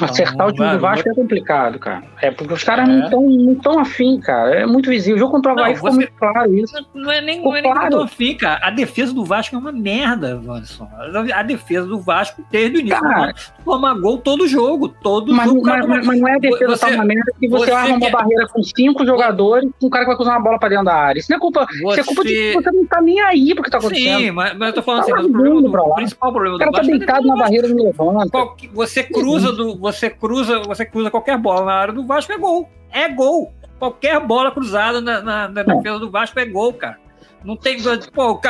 Acertar 0.00 0.46
um, 0.46 0.50
o 0.50 0.52
time 0.52 0.70
do 0.70 0.78
Vasco 0.80 1.08
é 1.08 1.14
complicado, 1.14 1.78
cara. 1.78 2.02
É 2.20 2.30
porque 2.30 2.52
os 2.52 2.62
caras 2.62 2.88
é. 2.88 2.92
não 2.92 3.04
estão 3.04 3.22
não 3.22 3.54
tão 3.54 3.78
afim, 3.78 4.20
cara. 4.20 4.54
É 4.54 4.66
muito 4.66 4.90
visível. 4.90 5.16
O 5.16 5.18
jogo 5.18 5.32
contra 5.32 5.52
o 5.52 5.58
Havaí 5.58 5.74
ficou 5.74 5.92
muito 5.92 6.12
claro 6.12 6.54
isso. 6.54 6.74
Não 6.94 7.10
é 7.10 7.20
nem, 7.20 7.42
não 7.42 7.56
é 7.56 7.62
nem 7.62 7.72
claro. 7.72 8.02
afim, 8.02 8.36
cara. 8.36 8.60
A 8.66 8.70
defesa 8.70 9.14
do 9.14 9.24
Vasco 9.24 9.56
é 9.56 9.58
uma 9.58 9.72
merda, 9.72 10.36
Vanson. 10.36 10.88
A 11.34 11.42
defesa 11.42 11.86
do 11.86 11.98
Vasco, 11.98 12.44
desde 12.50 12.78
o 12.78 12.80
início, 12.80 13.00
cara, 13.00 13.34
toma 13.64 13.94
gol 13.94 14.18
todo 14.18 14.46
jogo. 14.46 14.88
Todo 14.88 15.32
mas, 15.32 15.46
jogo. 15.46 15.62
Mas, 15.64 15.86
mas, 15.86 16.06
mas, 16.06 16.20
não 16.20 16.28
é 16.28 16.34
a 16.34 16.38
defesa 16.38 16.66
você, 16.66 16.86
tá 16.86 16.92
uma 16.92 17.04
merda 17.04 17.32
que 17.38 17.48
você, 17.48 17.66
você 17.66 17.72
arma 17.72 17.96
uma 17.96 18.10
barreira 18.10 18.48
com 18.48 18.62
cinco 18.62 19.06
jogadores 19.06 19.70
com 19.80 19.86
um 19.86 19.90
cara 19.90 20.04
que 20.04 20.08
vai 20.08 20.16
cruzar 20.16 20.34
uma 20.34 20.42
bola 20.42 20.58
pra 20.58 20.68
dentro 20.68 20.84
da 20.84 20.94
área. 20.94 21.18
Isso 21.18 21.30
não 21.30 21.38
é 21.38 21.40
culpa. 21.40 21.66
Você... 21.66 22.00
Isso 22.00 22.00
é 22.00 22.04
culpa 22.04 22.24
de 22.24 22.34
que 22.34 22.52
você 22.54 22.70
não 22.70 22.86
tá 22.86 23.00
nem 23.00 23.20
aí 23.20 23.54
pro 23.54 23.64
que 23.64 23.70
tá 23.70 23.78
acontecendo. 23.78 24.18
Sim, 24.18 24.30
mas, 24.30 24.56
mas 24.56 24.68
eu 24.68 24.74
tô 24.74 24.82
falando 24.82 25.06
tá 25.06 25.16
assim, 25.16 25.26
o, 25.26 25.32
problema 25.32 25.62
do, 25.62 25.68
o 25.68 25.94
principal 25.94 26.32
problema 26.32 26.58
do 26.58 26.64
Vasco. 26.64 26.70
O 26.70 26.74
cara 26.74 26.86
tá 26.86 26.92
é 26.92 26.98
deitado 26.98 27.26
na 27.26 27.36
barreira 27.36 27.68
e 27.68 27.74
não 27.74 27.84
levanta. 27.84 28.38
Você 28.72 29.02
cruza 29.02 29.53
do. 29.54 29.78
Você 29.78 30.10
cruza 30.10 30.60
você 30.60 30.84
cruza 30.84 31.10
qualquer 31.10 31.38
bola 31.38 31.64
na 31.64 31.72
área 31.72 31.94
do 31.94 32.06
Vasco, 32.06 32.32
é 32.32 32.38
gol. 32.38 32.68
É 32.90 33.08
gol. 33.08 33.52
Qualquer 33.78 34.20
bola 34.20 34.50
cruzada 34.50 35.00
na, 35.00 35.20
na, 35.20 35.48
na 35.48 35.62
defesa 35.62 35.98
do 35.98 36.10
Vasco 36.10 36.38
é 36.38 36.46
gol, 36.46 36.72
cara. 36.72 36.98
Não 37.44 37.56
tem. 37.56 37.76
Pô, 38.12 38.40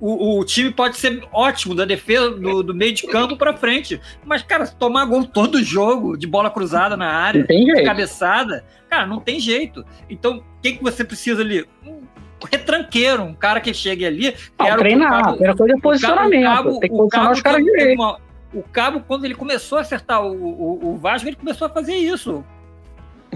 o, 0.00 0.38
o, 0.38 0.44
time 0.44 0.70
pode 0.70 0.96
ser 0.96 1.26
ótimo 1.32 1.74
da 1.74 1.84
defesa, 1.84 2.30
do, 2.30 2.62
do 2.62 2.72
meio 2.72 2.94
de 2.94 3.04
campo 3.06 3.36
para 3.36 3.52
frente. 3.52 4.00
Mas, 4.24 4.42
cara, 4.42 4.66
tomar 4.68 5.04
gol 5.06 5.24
todo 5.24 5.62
jogo 5.62 6.16
de 6.16 6.28
bola 6.28 6.48
cruzada 6.48 6.96
na 6.96 7.10
área, 7.10 7.42
de 7.44 7.82
cabeçada, 7.82 8.64
cara, 8.88 9.04
não 9.04 9.18
tem 9.18 9.40
jeito. 9.40 9.84
Então, 10.08 10.36
o 10.36 10.60
que, 10.62 10.74
que 10.74 10.82
você 10.82 11.04
precisa 11.04 11.42
ali? 11.42 11.66
Um 11.84 12.02
retranqueiro, 12.48 13.24
um 13.24 13.34
cara 13.34 13.60
que 13.60 13.74
chegue 13.74 14.06
ali. 14.06 14.36
Não, 14.56 14.76
treinar, 14.76 15.12
a 15.12 15.28
primeira 15.30 15.56
coisa 15.56 15.74
é 15.74 15.80
posicionamento. 15.80 16.40
O 16.40 16.54
cabo, 16.54 16.80
tem 16.80 16.90
que 16.90 16.96
posicionar 16.96 17.32
os 17.32 17.42
caras 17.42 17.64
direito 17.64 18.25
o 18.58 18.62
Cabo, 18.72 19.02
quando 19.06 19.24
ele 19.24 19.34
começou 19.34 19.78
a 19.78 19.82
acertar 19.82 20.22
o, 20.22 20.32
o, 20.32 20.94
o 20.94 20.96
Vasco, 20.96 21.28
ele 21.28 21.36
começou 21.36 21.66
a 21.66 21.70
fazer 21.70 21.94
isso. 21.94 22.44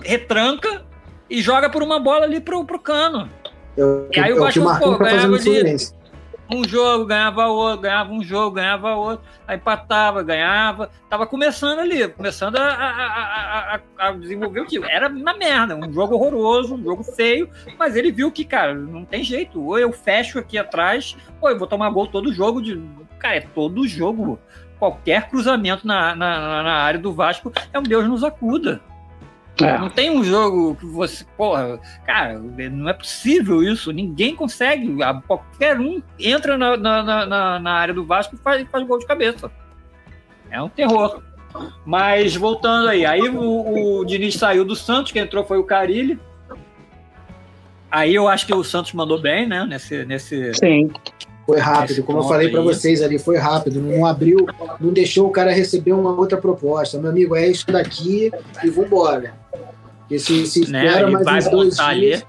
Retranca 0.02 0.84
e 1.28 1.42
joga 1.42 1.68
por 1.68 1.82
uma 1.82 2.00
bola 2.00 2.24
ali 2.24 2.40
pro, 2.40 2.64
pro 2.64 2.78
cano. 2.78 3.28
Eu, 3.76 4.08
e 4.14 4.18
aí 4.18 4.32
o 4.32 4.40
Vasco 4.40 4.62
pô, 4.78 4.98
ganhava 4.98 5.38
de 5.38 6.00
um 6.52 6.64
jogo, 6.66 7.06
ganhava 7.06 7.46
outro, 7.46 7.82
ganhava 7.82 8.12
um 8.12 8.22
jogo, 8.22 8.56
ganhava 8.56 8.94
outro, 8.96 9.24
aí 9.46 9.56
empatava, 9.56 10.22
ganhava. 10.22 10.90
Tava 11.08 11.26
começando 11.26 11.78
ali, 11.78 12.08
começando 12.08 12.56
a, 12.56 12.66
a, 12.66 13.74
a, 13.76 13.80
a, 13.98 14.12
desenvolver 14.12 14.60
o 14.60 14.66
time. 14.66 14.86
Era 14.90 15.08
uma 15.08 15.34
merda, 15.34 15.76
um 15.76 15.92
jogo 15.92 16.14
horroroso, 16.14 16.74
um 16.74 16.82
jogo 16.82 17.04
feio, 17.04 17.48
mas 17.78 17.94
ele 17.94 18.10
viu 18.10 18.32
que, 18.32 18.44
cara, 18.44 18.74
não 18.74 19.04
tem 19.04 19.22
jeito. 19.22 19.62
Ou 19.62 19.78
eu 19.78 19.92
fecho 19.92 20.38
aqui 20.38 20.58
atrás, 20.58 21.16
ou 21.40 21.48
eu 21.48 21.58
vou 21.58 21.68
tomar 21.68 21.90
gol 21.90 22.08
todo 22.08 22.32
jogo 22.32 22.60
de. 22.60 22.82
Cara, 23.18 23.36
é 23.36 23.40
todo 23.40 23.86
jogo 23.86 24.38
qualquer 24.80 25.28
cruzamento 25.28 25.86
na, 25.86 26.16
na, 26.16 26.62
na 26.62 26.72
área 26.72 26.98
do 26.98 27.12
Vasco 27.12 27.52
é 27.70 27.78
um 27.78 27.82
Deus 27.82 28.08
nos 28.08 28.24
acuda. 28.24 28.80
É. 29.60 29.76
Não 29.76 29.90
tem 29.90 30.10
um 30.10 30.24
jogo 30.24 30.74
que 30.74 30.86
você. 30.86 31.22
Porra, 31.36 31.78
cara, 32.06 32.38
não 32.38 32.88
é 32.88 32.94
possível 32.94 33.62
isso. 33.62 33.92
Ninguém 33.92 34.34
consegue. 34.34 34.96
Qualquer 35.26 35.78
um 35.78 36.02
entra 36.18 36.56
na, 36.56 36.78
na, 36.78 37.26
na, 37.26 37.58
na 37.58 37.72
área 37.72 37.92
do 37.92 38.06
Vasco 38.06 38.34
e 38.34 38.38
faz, 38.38 38.66
faz 38.70 38.86
gol 38.86 38.98
de 38.98 39.06
cabeça. 39.06 39.52
É 40.50 40.62
um 40.62 40.68
terror. 40.70 41.22
Mas 41.84 42.34
voltando 42.34 42.88
aí, 42.88 43.04
aí 43.04 43.28
o, 43.28 43.98
o 43.98 44.04
Diniz 44.06 44.36
saiu 44.36 44.64
do 44.64 44.74
Santos, 44.74 45.12
quem 45.12 45.22
entrou 45.22 45.44
foi 45.44 45.58
o 45.58 45.64
Carilli. 45.64 46.18
Aí 47.90 48.14
eu 48.14 48.28
acho 48.28 48.46
que 48.46 48.54
o 48.54 48.62
Santos 48.62 48.92
mandou 48.92 49.20
bem, 49.20 49.46
né? 49.46 49.66
Nesse, 49.66 50.04
nesse, 50.04 50.54
Sim. 50.54 50.90
Foi 51.46 51.58
rápido, 51.58 52.02
como 52.04 52.18
eu 52.18 52.22
falei 52.24 52.48
para 52.48 52.60
vocês 52.60 53.02
ali, 53.02 53.18
foi 53.18 53.36
rápido. 53.36 53.80
Não 53.80 54.06
abriu, 54.06 54.46
não 54.78 54.92
deixou 54.92 55.26
o 55.26 55.30
cara 55.30 55.52
receber 55.52 55.92
uma 55.92 56.12
outra 56.12 56.38
proposta. 56.38 56.98
Meu 56.98 57.10
amigo, 57.10 57.34
é 57.34 57.48
isso 57.48 57.66
daqui 57.66 58.30
e 58.62 58.70
vambora. 58.70 59.34
Porque 60.00 60.18
se, 60.18 60.46
se 60.46 60.70
né? 60.70 60.86
espera 60.86 61.10
mais 61.10 61.46
uns 61.46 61.50
dois 61.50 61.74
dias... 61.76 61.80
Ali. 61.80 62.22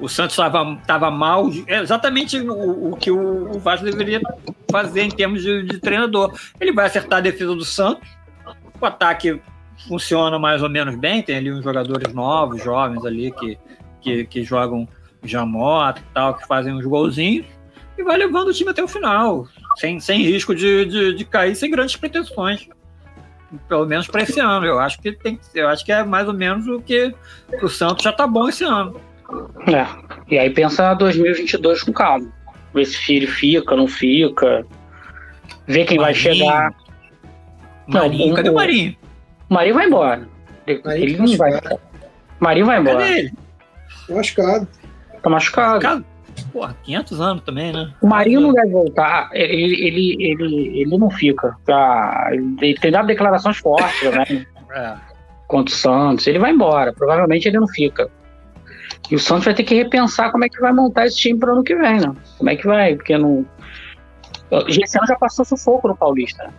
O 0.00 0.08
Santos 0.08 0.38
estava 0.38 1.10
mal, 1.10 1.50
é 1.66 1.80
exatamente 1.80 2.38
o, 2.38 2.92
o 2.92 2.96
que 2.96 3.10
o, 3.10 3.56
o, 3.56 3.58
Vasco 3.58 3.84
deveria 3.84 4.20
fazer 4.70 5.02
em 5.02 5.10
termos 5.10 5.42
de, 5.42 5.64
de 5.64 5.78
treinador. 5.78 6.38
Ele 6.60 6.72
vai 6.72 6.86
acertar 6.86 7.18
a 7.18 7.22
defesa 7.22 7.52
do 7.52 7.64
Santos, 7.64 8.08
o 8.80 8.86
ataque 8.86 9.40
funciona 9.88 10.38
mais 10.38 10.62
ou 10.62 10.68
menos 10.68 10.94
bem, 10.94 11.20
tem 11.20 11.36
ali 11.36 11.52
uns 11.52 11.64
jogadores 11.64 12.12
novos, 12.14 12.62
jovens 12.62 13.04
ali 13.04 13.32
que, 13.32 13.58
que, 14.00 14.24
que 14.24 14.44
jogam 14.44 14.88
Jamota 15.22 16.00
e 16.00 16.14
tal, 16.14 16.34
que 16.34 16.46
fazem 16.46 16.72
uns 16.72 16.84
golzinhos 16.84 17.46
e 17.98 18.02
vai 18.02 18.16
levando 18.16 18.48
o 18.48 18.52
time 18.52 18.70
até 18.70 18.82
o 18.82 18.88
final, 18.88 19.46
sem, 19.76 19.98
sem 19.98 20.22
risco 20.22 20.54
de, 20.54 20.84
de, 20.84 21.14
de 21.14 21.24
cair, 21.24 21.54
sem 21.56 21.70
grandes 21.70 21.96
pretensões. 21.96 22.68
Pelo 23.66 23.86
menos 23.86 24.06
para 24.06 24.22
esse 24.22 24.38
ano. 24.38 24.66
Eu 24.66 24.78
acho 24.78 25.00
que 25.00 25.10
tem 25.12 25.40
eu 25.54 25.68
acho 25.68 25.84
que 25.84 25.90
é 25.90 26.04
mais 26.04 26.28
ou 26.28 26.34
menos 26.34 26.66
o 26.68 26.80
que 26.80 27.14
o 27.62 27.68
Santos 27.68 28.04
já 28.04 28.12
tá 28.12 28.26
bom 28.26 28.48
esse 28.48 28.62
ano. 28.62 29.00
É. 29.66 29.86
E 30.30 30.38
aí 30.38 30.50
pensa 30.50 30.94
2022 30.94 31.82
com 31.82 31.92
calma. 31.92 32.30
Ver 32.74 32.84
se 32.84 32.96
filho 32.98 33.26
fica, 33.26 33.74
não 33.74 33.88
fica. 33.88 34.66
Ver 35.66 35.86
quem 35.86 35.98
Marinho. 35.98 36.00
vai 36.00 36.14
chegar. 36.14 36.74
Marinho, 37.86 38.28
não, 38.28 38.34
cadê 38.34 38.50
o 38.50 38.54
Marinho? 38.54 38.96
Marinho 39.48 39.74
vai 39.74 39.86
embora. 39.86 40.28
Marinho 40.84 41.04
ele 41.04 41.16
não 41.16 41.36
vai. 41.36 41.60
Marinho 42.38 42.66
vai 42.66 42.80
embora. 42.80 42.98
Cadê 42.98 43.18
ele? 43.18 43.32
Machucado. 44.10 44.68
Tá 45.22 45.30
machucado. 45.30 45.74
machucado. 45.74 46.04
Porra, 46.52 46.76
500 46.84 47.20
anos 47.20 47.42
também, 47.42 47.72
né? 47.72 47.92
O 48.00 48.06
Marinho 48.06 48.40
não 48.40 48.52
deve 48.52 48.70
voltar, 48.70 49.28
ele, 49.32 49.74
ele, 49.74 50.16
ele, 50.20 50.80
ele 50.80 50.98
não 50.98 51.10
fica. 51.10 51.56
Tá? 51.64 52.30
Ele 52.32 52.74
tem 52.74 52.90
dado 52.90 53.06
declarações 53.06 53.56
fortes, 53.58 54.10
né? 54.12 54.24
é. 54.72 54.94
Contra 55.46 55.74
o 55.74 55.76
Santos. 55.76 56.26
Ele 56.26 56.38
vai 56.38 56.52
embora, 56.52 56.92
provavelmente 56.92 57.48
ele 57.48 57.58
não 57.58 57.68
fica. 57.68 58.08
E 59.10 59.14
o 59.14 59.18
Santos 59.18 59.46
vai 59.46 59.54
ter 59.54 59.64
que 59.64 59.74
repensar 59.74 60.30
como 60.30 60.44
é 60.44 60.48
que 60.48 60.60
vai 60.60 60.72
montar 60.72 61.06
esse 61.06 61.16
time 61.16 61.38
para 61.38 61.50
o 61.50 61.52
ano 61.54 61.64
que 61.64 61.74
vem, 61.74 62.00
né? 62.00 62.14
Como 62.36 62.50
é 62.50 62.56
que 62.56 62.66
vai? 62.66 62.94
Porque 62.94 63.16
não. 63.16 63.44
Esse 64.68 64.98
ano 64.98 65.06
já 65.06 65.16
passou 65.16 65.44
sufoco 65.44 65.88
no 65.88 65.96
Paulista. 65.96 66.50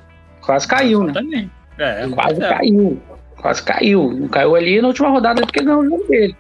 Quase 0.42 0.68
caiu, 0.68 1.04
né? 1.04 1.14
Também. 1.14 1.52
É, 1.78 2.08
Quase 2.08 2.44
é. 2.44 2.50
caiu. 2.50 3.02
Quase 3.38 3.64
caiu. 3.64 4.14
Não 4.14 4.28
caiu 4.28 4.56
ali 4.56 4.82
na 4.82 4.88
última 4.88 5.10
rodada 5.10 5.42
porque 5.42 5.64
ganhou 5.64 5.82
o 5.82 5.86
jogo 5.86 6.08
dele. 6.08 6.36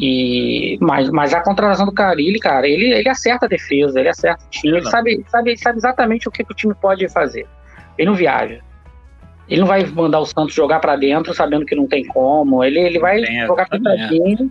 E, 0.00 0.78
mas, 0.80 1.10
mas 1.10 1.34
a 1.34 1.40
contratação 1.40 1.84
do 1.84 1.92
Carilli, 1.92 2.38
cara, 2.38 2.66
ele, 2.66 2.92
ele 2.92 3.08
acerta 3.08 3.46
a 3.46 3.48
defesa, 3.48 4.00
ele 4.00 4.08
acerta 4.08 4.44
o 4.44 4.50
time, 4.50 4.78
ele 4.78 4.88
sabe, 4.88 5.24
sabe, 5.28 5.56
sabe 5.58 5.78
exatamente 5.78 6.28
o 6.28 6.30
que, 6.30 6.42
que 6.44 6.52
o 6.52 6.56
time 6.56 6.74
pode 6.74 7.08
fazer. 7.08 7.46
Ele 7.98 8.08
não 8.08 8.16
viaja. 8.16 8.60
Ele 9.48 9.60
não 9.60 9.68
vai 9.68 9.84
mandar 9.84 10.20
o 10.20 10.24
Santos 10.24 10.54
jogar 10.54 10.80
para 10.80 10.96
dentro 10.96 11.34
sabendo 11.34 11.66
que 11.66 11.74
não 11.74 11.86
tem 11.86 12.06
como. 12.06 12.64
Ele, 12.64 12.80
ele 12.80 12.98
vai 12.98 13.20
tem, 13.20 13.46
jogar 13.46 13.68
fechadinho 13.68 14.50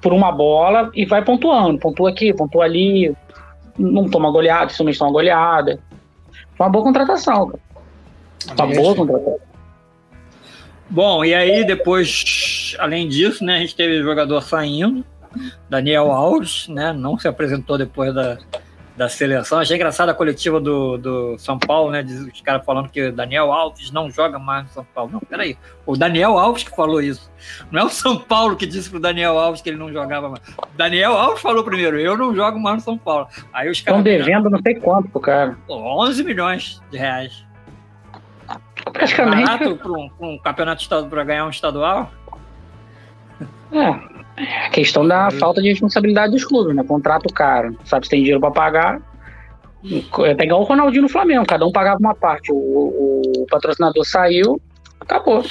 por 0.00 0.12
uma 0.12 0.32
bola 0.32 0.90
e 0.94 1.06
vai 1.06 1.22
pontuando. 1.22 1.78
Pontua 1.78 2.10
aqui, 2.10 2.34
pontua 2.34 2.64
ali. 2.64 3.14
Não 3.78 4.08
toma 4.08 4.30
goleada, 4.30 4.70
isso 4.70 4.82
não 4.82 4.92
toma 4.92 5.12
goleada. 5.12 5.78
Foi 6.56 6.66
uma 6.66 6.72
boa 6.72 6.84
contratação, 6.84 7.46
cara. 7.48 7.62
Uma 8.58 8.66
boa 8.74 8.94
contratação. 8.94 9.53
Bom, 10.88 11.24
e 11.24 11.34
aí 11.34 11.64
depois, 11.64 12.76
além 12.78 13.08
disso, 13.08 13.44
né, 13.44 13.56
a 13.56 13.58
gente 13.58 13.74
teve 13.74 14.02
jogador 14.02 14.40
saindo, 14.42 15.04
Daniel 15.68 16.12
Alves, 16.12 16.68
né, 16.68 16.92
não 16.92 17.18
se 17.18 17.26
apresentou 17.26 17.76
depois 17.78 18.14
da, 18.14 18.38
da 18.96 19.08
seleção. 19.08 19.58
Achei 19.58 19.76
engraçada 19.76 20.12
a 20.12 20.14
coletiva 20.14 20.60
do, 20.60 20.96
do 20.96 21.38
São 21.38 21.58
Paulo, 21.58 21.90
né, 21.90 22.02
os 22.02 22.40
caras 22.40 22.64
falando 22.64 22.88
que 22.88 23.10
Daniel 23.10 23.52
Alves 23.52 23.90
não 23.90 24.10
joga 24.10 24.38
mais 24.38 24.64
no 24.64 24.70
São 24.70 24.86
Paulo. 24.94 25.10
Não, 25.12 25.20
peraí, 25.20 25.56
o 25.84 25.96
Daniel 25.96 26.38
Alves 26.38 26.62
que 26.62 26.70
falou 26.70 27.00
isso. 27.00 27.30
Não 27.70 27.82
é 27.82 27.84
o 27.84 27.90
São 27.90 28.16
Paulo 28.18 28.56
que 28.56 28.66
disse 28.66 28.90
pro 28.90 29.00
Daniel 29.00 29.38
Alves 29.38 29.60
que 29.60 29.70
ele 29.70 29.78
não 29.78 29.92
jogava 29.92 30.28
mais. 30.28 30.42
Daniel 30.76 31.12
Alves 31.12 31.40
falou 31.40 31.64
primeiro, 31.64 31.98
eu 31.98 32.16
não 32.16 32.34
jogo 32.34 32.60
mais 32.60 32.76
no 32.76 32.82
São 32.82 32.98
Paulo. 32.98 33.26
Aí 33.52 33.68
os 33.68 33.80
caras... 33.80 34.00
Estão 34.00 34.02
devendo 34.02 34.50
não 34.50 34.60
sei 34.62 34.74
quanto 34.76 35.08
pro 35.08 35.20
cara. 35.20 35.56
11 35.68 36.22
milhões 36.22 36.80
de 36.90 36.98
reais. 36.98 37.43
Praticamente. 38.92 39.44
Barato 39.44 39.76
para 39.76 39.92
um, 39.92 40.10
um, 40.20 40.38
campeonato 40.38 40.82
estadual 40.82 41.10
para 41.10 41.24
ganhar 41.24 41.46
um 41.46 41.50
estadual? 41.50 42.12
É. 43.72 44.14
A 44.66 44.70
questão 44.70 45.06
da 45.06 45.30
falta 45.30 45.62
de 45.62 45.68
responsabilidade 45.68 46.32
dos 46.32 46.44
clubes, 46.44 46.74
né? 46.74 46.82
Contrato 46.82 47.32
caro, 47.32 47.76
sabe 47.84 48.06
se 48.06 48.10
tem 48.10 48.20
dinheiro 48.20 48.40
para 48.40 48.50
pagar 48.50 49.02
É 50.24 50.34
pegar 50.34 50.56
o 50.56 50.62
Ronaldinho 50.62 51.02
no 51.02 51.08
Flamengo, 51.08 51.46
cada 51.46 51.66
um 51.66 51.72
pagava 51.72 51.98
uma 51.98 52.14
parte. 52.14 52.50
O, 52.52 52.56
o 52.56 53.46
patrocinador 53.50 54.04
saiu, 54.04 54.60
acabou. 55.00 55.44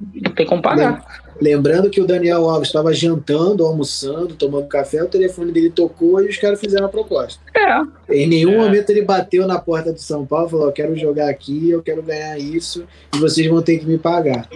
Não 0.00 0.32
tem 0.32 0.46
como 0.46 0.62
pagar. 0.62 1.04
Lembrando 1.40 1.88
que 1.88 2.00
o 2.00 2.06
Daniel 2.06 2.48
Alves 2.48 2.68
estava 2.68 2.92
jantando, 2.92 3.64
almoçando, 3.64 4.34
tomando 4.34 4.66
café, 4.66 5.02
o 5.02 5.08
telefone 5.08 5.50
dele 5.50 5.70
tocou 5.70 6.22
e 6.22 6.28
os 6.28 6.36
caras 6.36 6.60
fizeram 6.60 6.86
a 6.86 6.88
proposta. 6.88 7.40
É. 7.56 7.80
Em 8.14 8.26
nenhum 8.26 8.54
é. 8.54 8.58
momento 8.58 8.90
ele 8.90 9.02
bateu 9.02 9.46
na 9.46 9.58
porta 9.58 9.92
do 9.92 10.00
São 10.00 10.26
Paulo 10.26 10.46
e 10.46 10.50
falou: 10.50 10.66
Eu 10.66 10.72
quero 10.72 10.96
jogar 10.96 11.30
aqui, 11.30 11.70
eu 11.70 11.82
quero 11.82 12.02
ganhar 12.02 12.38
isso 12.38 12.84
e 13.14 13.18
vocês 13.18 13.48
vão 13.48 13.62
ter 13.62 13.78
que 13.78 13.86
me 13.86 13.96
pagar. 13.96 14.48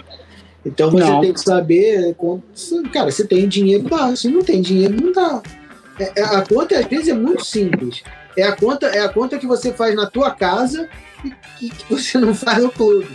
Então 0.64 0.90
você 0.90 1.04
não. 1.04 1.20
tem 1.20 1.32
que 1.32 1.40
saber, 1.40 2.14
cara, 2.92 3.10
se 3.10 3.26
tem 3.26 3.48
dinheiro, 3.48 3.84
dá. 3.88 4.14
Se 4.14 4.28
não 4.28 4.42
tem 4.42 4.60
dinheiro, 4.60 4.94
não 5.00 5.12
dá. 5.12 5.42
É, 5.98 6.20
é, 6.20 6.22
a 6.22 6.42
conta 6.42 6.78
às 6.78 6.86
vezes 6.86 7.08
é 7.08 7.14
muito 7.14 7.44
simples. 7.44 8.02
É 8.36 8.42
a 8.42 8.52
conta, 8.52 8.86
é 8.86 9.00
a 9.00 9.08
conta 9.08 9.38
que 9.38 9.46
você 9.46 9.72
faz 9.72 9.94
na 9.94 10.06
tua 10.06 10.30
casa 10.30 10.88
e 11.62 11.70
que 11.70 11.84
você 11.88 12.18
não 12.18 12.34
faz 12.34 12.62
no 12.62 12.70
clube. 12.70 13.08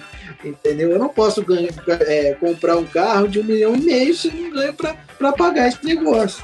Entendeu? 0.43 0.91
Eu 0.91 0.99
não 0.99 1.09
posso 1.09 1.43
ganhar, 1.43 1.69
é, 2.07 2.33
comprar 2.39 2.77
um 2.77 2.85
carro 2.85 3.27
de 3.27 3.41
um 3.41 3.43
milhão 3.43 3.75
e 3.75 3.81
meio 3.81 4.13
se 4.13 4.31
não 4.33 4.49
ganho 4.51 4.73
para 4.73 5.33
pagar 5.33 5.67
esse 5.67 5.83
negócio. 5.83 6.41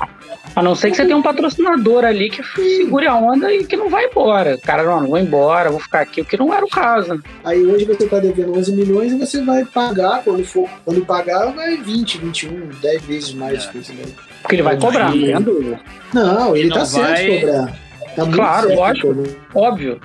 A 0.54 0.62
não 0.62 0.76
ser 0.76 0.92
que 0.92 0.98
você 0.98 1.06
tenha 1.06 1.16
um 1.16 1.22
patrocinador 1.22 2.04
ali 2.04 2.30
que 2.30 2.44
segure 2.44 3.08
a 3.08 3.16
onda 3.16 3.54
e 3.54 3.64
que 3.64 3.78
não 3.78 3.90
vai 3.90 4.06
embora. 4.06 4.58
Cara, 4.58 4.84
não, 4.84 5.02
não 5.02 5.10
vou 5.10 5.18
embora, 5.18 5.70
vou 5.70 5.80
ficar 5.80 6.02
aqui, 6.02 6.22
o 6.22 6.26
que 6.26 6.36
não 6.36 6.54
era 6.54 6.66
o 6.66 6.70
caso. 6.70 7.22
Aí 7.44 7.66
hoje 7.66 7.86
você 7.86 8.04
está 8.04 8.20
devendo 8.20 8.58
11 8.58 8.74
milhões 8.74 9.14
e 9.14 9.18
você 9.18 9.42
vai 9.42 9.64
pagar, 9.64 10.24
quando 10.24 10.44
for, 10.44 10.70
quando 10.84 11.06
pagar, 11.06 11.54
vai 11.54 11.78
20, 11.78 12.18
21, 12.18 12.70
10 12.82 13.02
vezes 13.04 13.34
mais 13.34 13.66
é. 13.66 13.72
que 13.72 13.78
isso 13.78 13.94
daí. 13.94 14.14
Porque 14.42 14.56
ele 14.56 14.64
vai 14.64 14.78
cobrar, 14.78 15.16
não 15.16 15.22
tem 15.22 15.42
dúvida. 15.42 15.80
Não, 16.14 16.56
ele, 16.56 16.68
está 16.68 16.86
certo 16.86 17.22
de 17.22 17.40
cobrar. 17.40 17.86
Tá 18.16 18.26
claro, 18.32 18.68
certo, 18.68 18.80
lógico, 18.80 19.24
óbvio. 19.54 20.00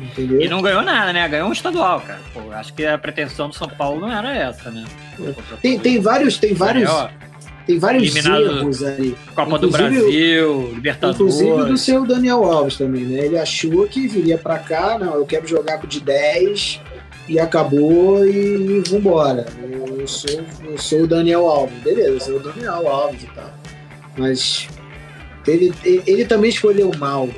Entendeu? 0.00 0.40
E 0.40 0.48
não 0.48 0.62
ganhou 0.62 0.82
nada, 0.82 1.12
né? 1.12 1.28
Ganhou 1.28 1.48
um 1.48 1.52
estadual, 1.52 2.00
cara. 2.00 2.20
Pô, 2.32 2.40
acho 2.52 2.72
que 2.72 2.86
a 2.86 2.96
pretensão 2.96 3.48
do 3.48 3.54
São 3.54 3.68
Paulo 3.68 4.00
não 4.00 4.10
era 4.10 4.34
essa, 4.34 4.70
né? 4.70 4.84
Tem, 5.60 5.78
tem 5.78 6.00
vários, 6.00 6.38
tem 6.38 6.54
vários, 6.54 6.90
tem 7.66 7.78
vários 7.78 8.16
erros 8.16 8.82
aí. 8.82 9.14
Copa 9.34 9.56
inclusive, 9.56 9.60
do 9.60 9.70
Brasil, 9.70 10.72
Libertadores. 10.74 11.40
Inclusive 11.40 11.70
do 11.70 11.76
seu 11.76 12.06
Daniel 12.06 12.44
Alves 12.44 12.76
também, 12.76 13.04
né? 13.04 13.26
Ele 13.26 13.38
achou 13.38 13.86
que 13.86 14.08
viria 14.08 14.38
para 14.38 14.58
cá, 14.58 14.98
não, 14.98 15.14
eu 15.14 15.26
quero 15.26 15.46
jogar 15.46 15.78
de 15.86 16.00
10 16.00 16.80
e 17.28 17.38
acabou 17.38 18.26
e 18.26 18.82
vambora. 18.88 19.46
Eu 19.98 20.06
sou, 20.08 20.40
eu 20.64 20.78
sou 20.78 21.02
o 21.02 21.06
Daniel 21.06 21.46
Alves. 21.46 21.78
Beleza, 21.82 22.10
eu 22.10 22.20
sou 22.20 22.36
o 22.36 22.40
Daniel 22.40 22.88
Alves 22.88 23.22
e 23.22 23.26
tal. 23.26 23.54
Mas 24.16 24.66
ele, 25.46 25.72
ele 25.84 26.24
também 26.24 26.50
escolheu 26.50 26.90
mal 26.98 27.28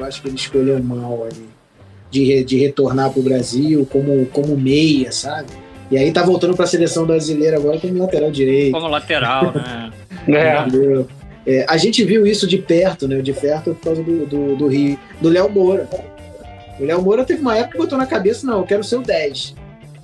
eu 0.00 0.06
acho 0.06 0.22
que 0.22 0.28
ele 0.28 0.36
escolheu 0.36 0.82
mal 0.82 1.24
ali. 1.24 1.48
De, 2.10 2.42
de 2.42 2.58
retornar 2.58 3.10
para 3.10 3.20
o 3.20 3.22
Brasil 3.22 3.86
como, 3.88 4.26
como 4.26 4.56
meia, 4.56 5.12
sabe? 5.12 5.52
E 5.92 5.96
aí 5.96 6.12
tá 6.12 6.24
voltando 6.24 6.56
para 6.56 6.64
a 6.64 6.68
seleção 6.68 7.06
brasileira 7.06 7.56
agora 7.56 7.78
como 7.78 7.96
lateral 7.98 8.32
direito. 8.32 8.72
Como 8.72 8.88
lateral, 8.88 9.52
né? 9.52 9.92
é. 11.46 11.58
é. 11.58 11.66
a 11.68 11.76
gente 11.76 12.02
viu 12.04 12.26
isso 12.26 12.48
de 12.48 12.58
perto, 12.58 13.06
né? 13.06 13.20
De 13.20 13.32
perto 13.32 13.74
por 13.74 13.84
causa 13.84 14.02
do, 14.02 14.26
do, 14.26 14.56
do 14.56 14.66
Rio, 14.66 14.98
do 15.20 15.28
Léo 15.28 15.48
Moura. 15.48 15.88
O 16.80 16.84
Léo 16.84 17.00
Moura 17.00 17.24
teve 17.24 17.42
uma 17.42 17.56
época 17.56 17.72
que 17.72 17.78
botou 17.78 17.96
na 17.96 18.06
cabeça, 18.06 18.44
não, 18.44 18.58
eu 18.58 18.64
quero 18.64 18.82
ser 18.82 18.96
o 18.96 19.02
10. 19.02 19.54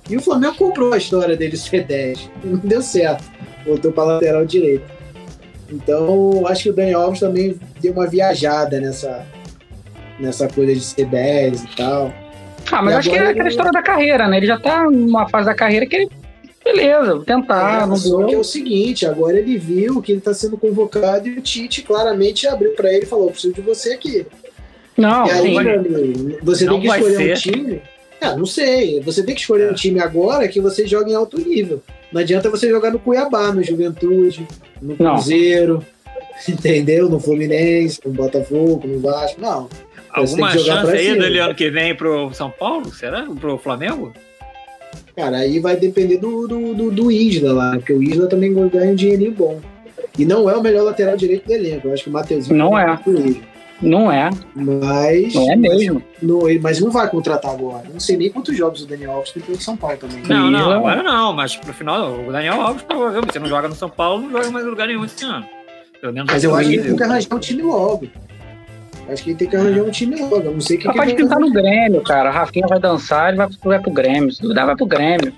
E 0.09 0.15
o 0.15 0.21
Flamengo 0.21 0.55
comprou 0.55 0.93
a 0.93 0.97
história 0.97 1.35
dele 1.35 1.57
ser 1.57 1.83
10. 1.83 2.29
Não 2.43 2.57
deu 2.57 2.81
certo. 2.81 3.25
Voltou 3.65 3.91
para 3.91 4.03
lateral 4.03 4.45
direito. 4.45 4.85
Então, 5.69 6.47
acho 6.47 6.63
que 6.63 6.69
o 6.69 6.73
Daniel 6.73 7.01
Alves 7.01 7.19
também 7.19 7.59
deu 7.81 7.91
uma 7.91 8.07
viajada 8.07 8.79
nessa, 8.79 9.25
nessa 10.19 10.47
coisa 10.47 10.73
de 10.73 10.81
ser 10.81 11.05
10 11.05 11.63
e 11.63 11.67
tal. 11.75 12.13
Ah, 12.71 12.81
mas 12.81 12.93
e 12.93 12.97
acho 12.97 13.09
que 13.09 13.15
é 13.15 13.27
aquela 13.27 13.49
história 13.49 13.71
da 13.71 13.81
carreira, 13.81 14.27
né? 14.27 14.37
Ele 14.37 14.47
já 14.47 14.59
tá 14.59 14.83
numa 14.83 15.27
fase 15.29 15.45
da 15.45 15.55
carreira 15.55 15.85
que 15.85 15.95
ele. 15.95 16.09
Beleza, 16.63 17.15
vou 17.15 17.23
tentar. 17.23 17.83
É, 17.83 17.85
não 17.85 17.95
só 17.95 18.25
que 18.25 18.35
é 18.35 18.37
o 18.37 18.43
seguinte, 18.43 19.05
agora 19.05 19.39
ele 19.39 19.57
viu 19.57 20.01
que 20.01 20.11
ele 20.11 20.19
tá 20.19 20.33
sendo 20.33 20.57
convocado 20.57 21.27
e 21.29 21.37
o 21.37 21.41
Tite 21.41 21.81
claramente 21.81 22.45
abriu 22.45 22.71
para 22.71 22.91
ele 22.91 23.03
e 23.03 23.07
falou: 23.07 23.31
preciso 23.31 23.53
de 23.53 23.61
você 23.61 23.93
aqui. 23.93 24.25
Não, 24.97 25.27
e 25.27 25.31
aí, 25.31 25.41
sim. 25.41 25.57
Amigo, 25.59 26.39
você 26.41 26.65
não 26.65 26.81
tem 26.81 26.89
que 26.89 26.97
escolher 26.97 27.37
ser. 27.37 27.49
um 27.49 27.53
time. 27.53 27.81
Ah, 28.19 28.35
não 28.35 28.45
sei. 28.45 28.99
Você 29.01 29.23
tem 29.23 29.35
que 29.35 29.41
escolher 29.41 29.69
é. 29.69 29.71
um 29.71 29.75
time 29.75 29.99
agora 29.99 30.47
que 30.47 30.59
você 30.59 30.85
joga 30.85 31.09
em 31.09 31.15
alto 31.15 31.39
nível. 31.39 31.81
Não 32.11 32.19
adianta 32.19 32.49
você 32.49 32.67
jogar 32.67 32.91
no 32.91 32.99
Cuiabá, 32.99 33.51
no 33.51 33.63
Juventude, 33.63 34.47
no 34.81 34.95
Cruzeiro, 34.95 35.75
não. 35.75 35.83
entendeu? 36.55 37.09
No 37.09 37.19
Fluminense, 37.19 37.99
no 38.03 38.11
Botafogo, 38.11 38.87
no 38.87 38.99
Vasco. 38.99 39.39
Não. 39.39 39.69
Alguma 40.17 40.51
chance 40.57 40.91
aí 40.91 41.05
cima. 41.05 41.23
dele 41.23 41.39
ano 41.39 41.55
que 41.55 41.69
vem 41.69 41.95
pro 41.95 42.33
São 42.33 42.49
Paulo? 42.49 42.93
Será? 42.93 43.23
Pro 43.39 43.57
Flamengo? 43.57 44.13
Cara, 45.15 45.37
aí 45.37 45.59
vai 45.59 45.75
depender 45.75 46.17
do, 46.17 46.47
do, 46.47 46.73
do, 46.73 46.91
do 46.91 47.11
Isla 47.11 47.51
lá, 47.51 47.71
porque 47.71 47.93
o 47.93 48.03
Isla 48.03 48.27
também 48.27 48.53
ganha 48.69 48.91
um 48.91 48.95
dinheirinho 48.95 49.31
bom. 49.31 49.59
E 50.17 50.25
não 50.25 50.49
é 50.49 50.55
o 50.55 50.61
melhor 50.61 50.83
lateral 50.83 51.15
direito 51.15 51.45
do 51.45 51.53
elenco. 51.53 51.87
Eu 51.87 51.93
acho 51.93 52.03
que 52.03 52.09
o 52.09 52.13
Mateuzinho 52.13 52.57
não 52.57 52.77
é. 52.77 52.99
Não 53.81 54.11
é. 54.11 54.29
Mas. 54.55 55.35
Não 55.35 55.51
é 55.51 55.55
mesmo. 55.55 56.03
Mas 56.19 56.21
não, 56.21 56.39
mas 56.61 56.79
não 56.79 56.91
vai 56.91 57.07
contratar 57.09 57.51
agora. 57.51 57.83
Não 57.91 57.99
sei 57.99 58.17
nem 58.17 58.31
quantos 58.31 58.57
jogos 58.57 58.81
o 58.81 58.87
Daniel 58.87 59.11
Alves 59.11 59.31
tem 59.31 59.43
pelo 59.43 59.61
São 59.61 59.77
Paulo 59.77 59.97
também. 59.97 60.23
Não, 60.23 60.49
não, 60.49 60.71
agora 60.71 61.03
não. 61.03 61.33
Mas 61.33 61.55
pro 61.55 61.73
final, 61.73 62.19
o 62.27 62.31
Daniel 62.31 62.59
Alves, 62.59 62.81
provavelmente, 62.81 63.33
você 63.33 63.39
não 63.39 63.47
joga 63.47 63.67
no 63.67 63.75
São 63.75 63.89
Paulo, 63.89 64.23
não 64.23 64.31
joga 64.31 64.49
mais 64.49 64.65
em 64.65 64.69
lugar 64.69 64.87
nenhum 64.87 65.05
esse 65.05 65.23
ano. 65.23 65.45
Pelo 66.01 66.13
menos 66.13 66.31
mas 66.31 66.43
eu 66.43 66.55
acho 66.55 66.69
que 66.69 66.75
ele 66.75 66.83
tem 66.83 66.95
que 66.95 67.03
arranjar 67.03 67.35
um 67.35 67.39
time 67.39 67.61
logo. 67.61 68.07
Acho 69.09 69.23
que 69.23 69.29
ele 69.31 69.37
tem 69.37 69.49
que 69.49 69.55
arranjar 69.55 69.83
um 69.83 69.91
time 69.91 70.15
logo. 70.19 70.35
Eu 70.37 70.53
não 70.53 70.61
sei 70.61 70.77
o 70.77 70.79
que. 70.79 70.87
Capaz 70.87 71.09
de 71.09 71.15
pintar 71.15 71.39
no 71.39 71.51
Grêmio, 71.51 72.01
cara. 72.01 72.29
A 72.29 72.31
Rafinha 72.31 72.67
vai 72.67 72.79
dançar, 72.79 73.29
ele 73.29 73.37
vai, 73.37 73.47
vai 73.63 73.79
pro 73.79 73.91
Grêmio. 73.91 74.31
Se 74.31 74.41
duvidar, 74.41 74.65
vai 74.65 74.75
pro 74.75 74.85
Grêmio. 74.85 75.33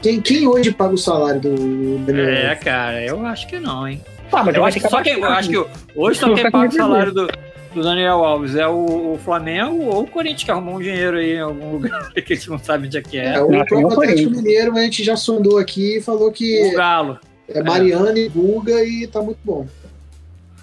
Quem, 0.00 0.20
quem 0.20 0.46
hoje 0.48 0.72
paga 0.72 0.94
o 0.94 0.98
salário 0.98 1.40
do 1.40 1.98
Daniel? 1.98 2.28
É, 2.28 2.54
cara, 2.54 3.04
eu 3.04 3.24
acho 3.26 3.46
que 3.46 3.58
não, 3.58 3.86
hein? 3.86 4.00
Ah, 4.32 4.42
mas 4.42 4.54
eu, 4.54 4.64
acho 4.64 4.80
que 4.80 4.88
só 4.88 5.02
quem, 5.02 5.18
eu 5.18 5.24
acho 5.26 5.50
que 5.50 5.58
hoje 5.94 6.18
só 6.18 6.34
quem 6.34 6.50
paga 6.50 6.68
o 6.68 6.72
salário 6.72 7.12
do, 7.12 7.28
do 7.74 7.82
Daniel 7.82 8.24
Alves 8.24 8.54
é 8.56 8.66
o, 8.66 9.12
o, 9.12 9.18
Flamengo 9.22 9.82
ou 9.82 10.04
o 10.04 10.06
Corinthians 10.06 10.44
que 10.44 10.50
arrumou 10.50 10.76
um 10.76 10.80
dinheiro 10.80 11.18
aí 11.18 11.34
em 11.34 11.40
algum 11.40 11.72
lugar 11.72 12.10
que 12.14 12.32
a 12.32 12.36
gente 12.36 12.48
não 12.48 12.58
sabe 12.58 12.86
onde 12.86 12.96
é 12.96 13.02
que 13.02 13.18
é. 13.18 13.34
é 13.34 13.42
o 13.42 13.48
próprio 13.48 13.86
Atlético 13.88 14.30
Mineiro, 14.30 14.72
a 14.74 14.80
gente 14.80 15.04
já 15.04 15.16
sondou 15.16 15.58
aqui 15.58 15.98
e 15.98 16.02
falou 16.02 16.32
que. 16.32 16.70
O 16.70 16.72
Galo. 16.74 17.18
É 17.48 17.62
Mariana 17.62 18.10
é. 18.12 18.18
e 18.18 18.28
Guga 18.28 18.82
e 18.82 19.06
tá 19.06 19.20
muito 19.20 19.38
bom. 19.44 19.66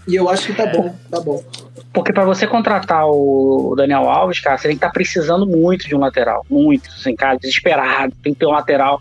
E 0.09 0.15
eu 0.15 0.27
acho 0.27 0.47
que 0.47 0.53
tá 0.53 0.65
bom, 0.65 0.93
tá 1.09 1.21
bom. 1.21 1.43
Porque 1.93 2.11
para 2.11 2.25
você 2.25 2.47
contratar 2.47 3.07
o 3.07 3.75
Daniel 3.77 4.09
Alves, 4.09 4.39
cara, 4.39 4.57
você 4.57 4.67
tem 4.67 4.75
que 4.75 4.77
estar 4.77 4.87
tá 4.87 4.93
precisando 4.93 5.45
muito 5.45 5.87
de 5.87 5.95
um 5.95 5.99
lateral. 5.99 6.43
Muito, 6.49 6.89
assim, 6.89 7.15
cara, 7.15 7.37
desesperado, 7.37 8.13
tem 8.23 8.33
que 8.33 8.39
ter 8.39 8.47
um 8.47 8.51
lateral. 8.51 8.99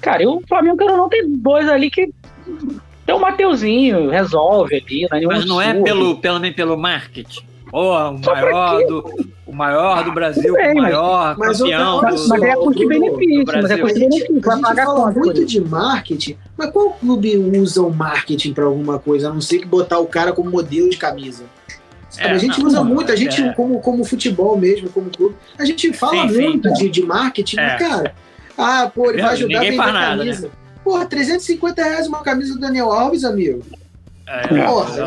Cara, 0.00 0.22
e 0.22 0.26
o 0.26 0.42
Flamengo, 0.48 0.76
quero 0.76 0.96
não, 0.96 1.08
tem 1.08 1.28
dois 1.28 1.68
ali 1.68 1.90
que. 1.90 2.12
Tem 3.06 3.14
o 3.14 3.20
Mateuzinho, 3.20 4.10
resolve 4.10 4.76
ali. 4.76 5.06
Não 5.10 5.16
é 5.16 5.26
Mas 5.26 5.44
não 5.46 5.62
é 5.62 5.74
pelo, 5.74 6.16
pelo, 6.16 6.38
nem 6.38 6.52
pelo 6.52 6.76
marketing. 6.76 7.42
Oh, 7.72 7.92
o 7.92 8.18
maior 8.18 8.86
do, 8.86 9.28
o 9.46 9.52
maior 9.54 10.04
do 10.04 10.12
Brasil, 10.12 10.54
bem, 10.54 10.72
o 10.72 10.76
maior 10.76 11.36
mas, 11.38 11.58
campeão 11.58 12.02
mas, 12.02 12.22
do, 12.22 12.28
Mas 12.28 12.42
é 12.42 12.54
custo-benefício, 12.54 13.44
mas 13.46 13.70
é 13.70 13.78
custo-benefício, 13.78 14.40
vai 14.40 14.60
pagar 14.60 14.86
fala 14.86 15.10
muito 15.10 15.44
de 15.44 15.60
marketing, 15.60 16.38
mas 16.56 16.70
qual 16.70 16.90
clube 16.92 17.36
usa 17.36 17.82
o 17.82 17.92
marketing 17.92 18.52
para 18.52 18.64
alguma 18.64 18.98
coisa, 18.98 19.28
a 19.28 19.34
não 19.34 19.40
ser 19.40 19.58
que 19.58 19.66
botar 19.66 19.98
o 19.98 20.06
cara 20.06 20.32
como 20.32 20.50
modelo 20.50 20.88
de 20.88 20.96
camisa? 20.96 21.44
É, 22.16 22.30
a 22.30 22.38
gente 22.38 22.58
não, 22.58 22.66
usa 22.66 22.82
muito, 22.82 23.12
a 23.12 23.16
gente, 23.16 23.40
é. 23.40 23.52
como, 23.52 23.80
como 23.80 24.04
futebol 24.04 24.56
mesmo, 24.56 24.88
como 24.90 25.10
clube, 25.10 25.36
a 25.58 25.64
gente 25.64 25.92
fala 25.92 26.28
sim, 26.28 26.40
muito 26.40 26.68
sim, 26.70 26.74
de, 26.74 26.88
de 26.88 27.02
marketing, 27.02 27.58
é. 27.58 27.66
mas, 27.66 27.78
cara, 27.78 28.14
ah, 28.56 28.90
pô, 28.92 29.10
ele 29.10 29.22
vai 29.22 29.32
ajudar 29.32 29.58
a 29.58 29.62
vender 29.62 29.80
a 29.80 29.92
camisa. 29.92 30.46
Né? 30.46 30.52
Porra, 30.82 31.06
350 31.06 31.82
reais 31.82 32.06
uma 32.06 32.22
camisa 32.22 32.54
do 32.54 32.60
Daniel 32.60 32.90
Alves, 32.90 33.24
amigo. 33.24 33.62
É, 34.28 34.46
Porra, 34.66 35.06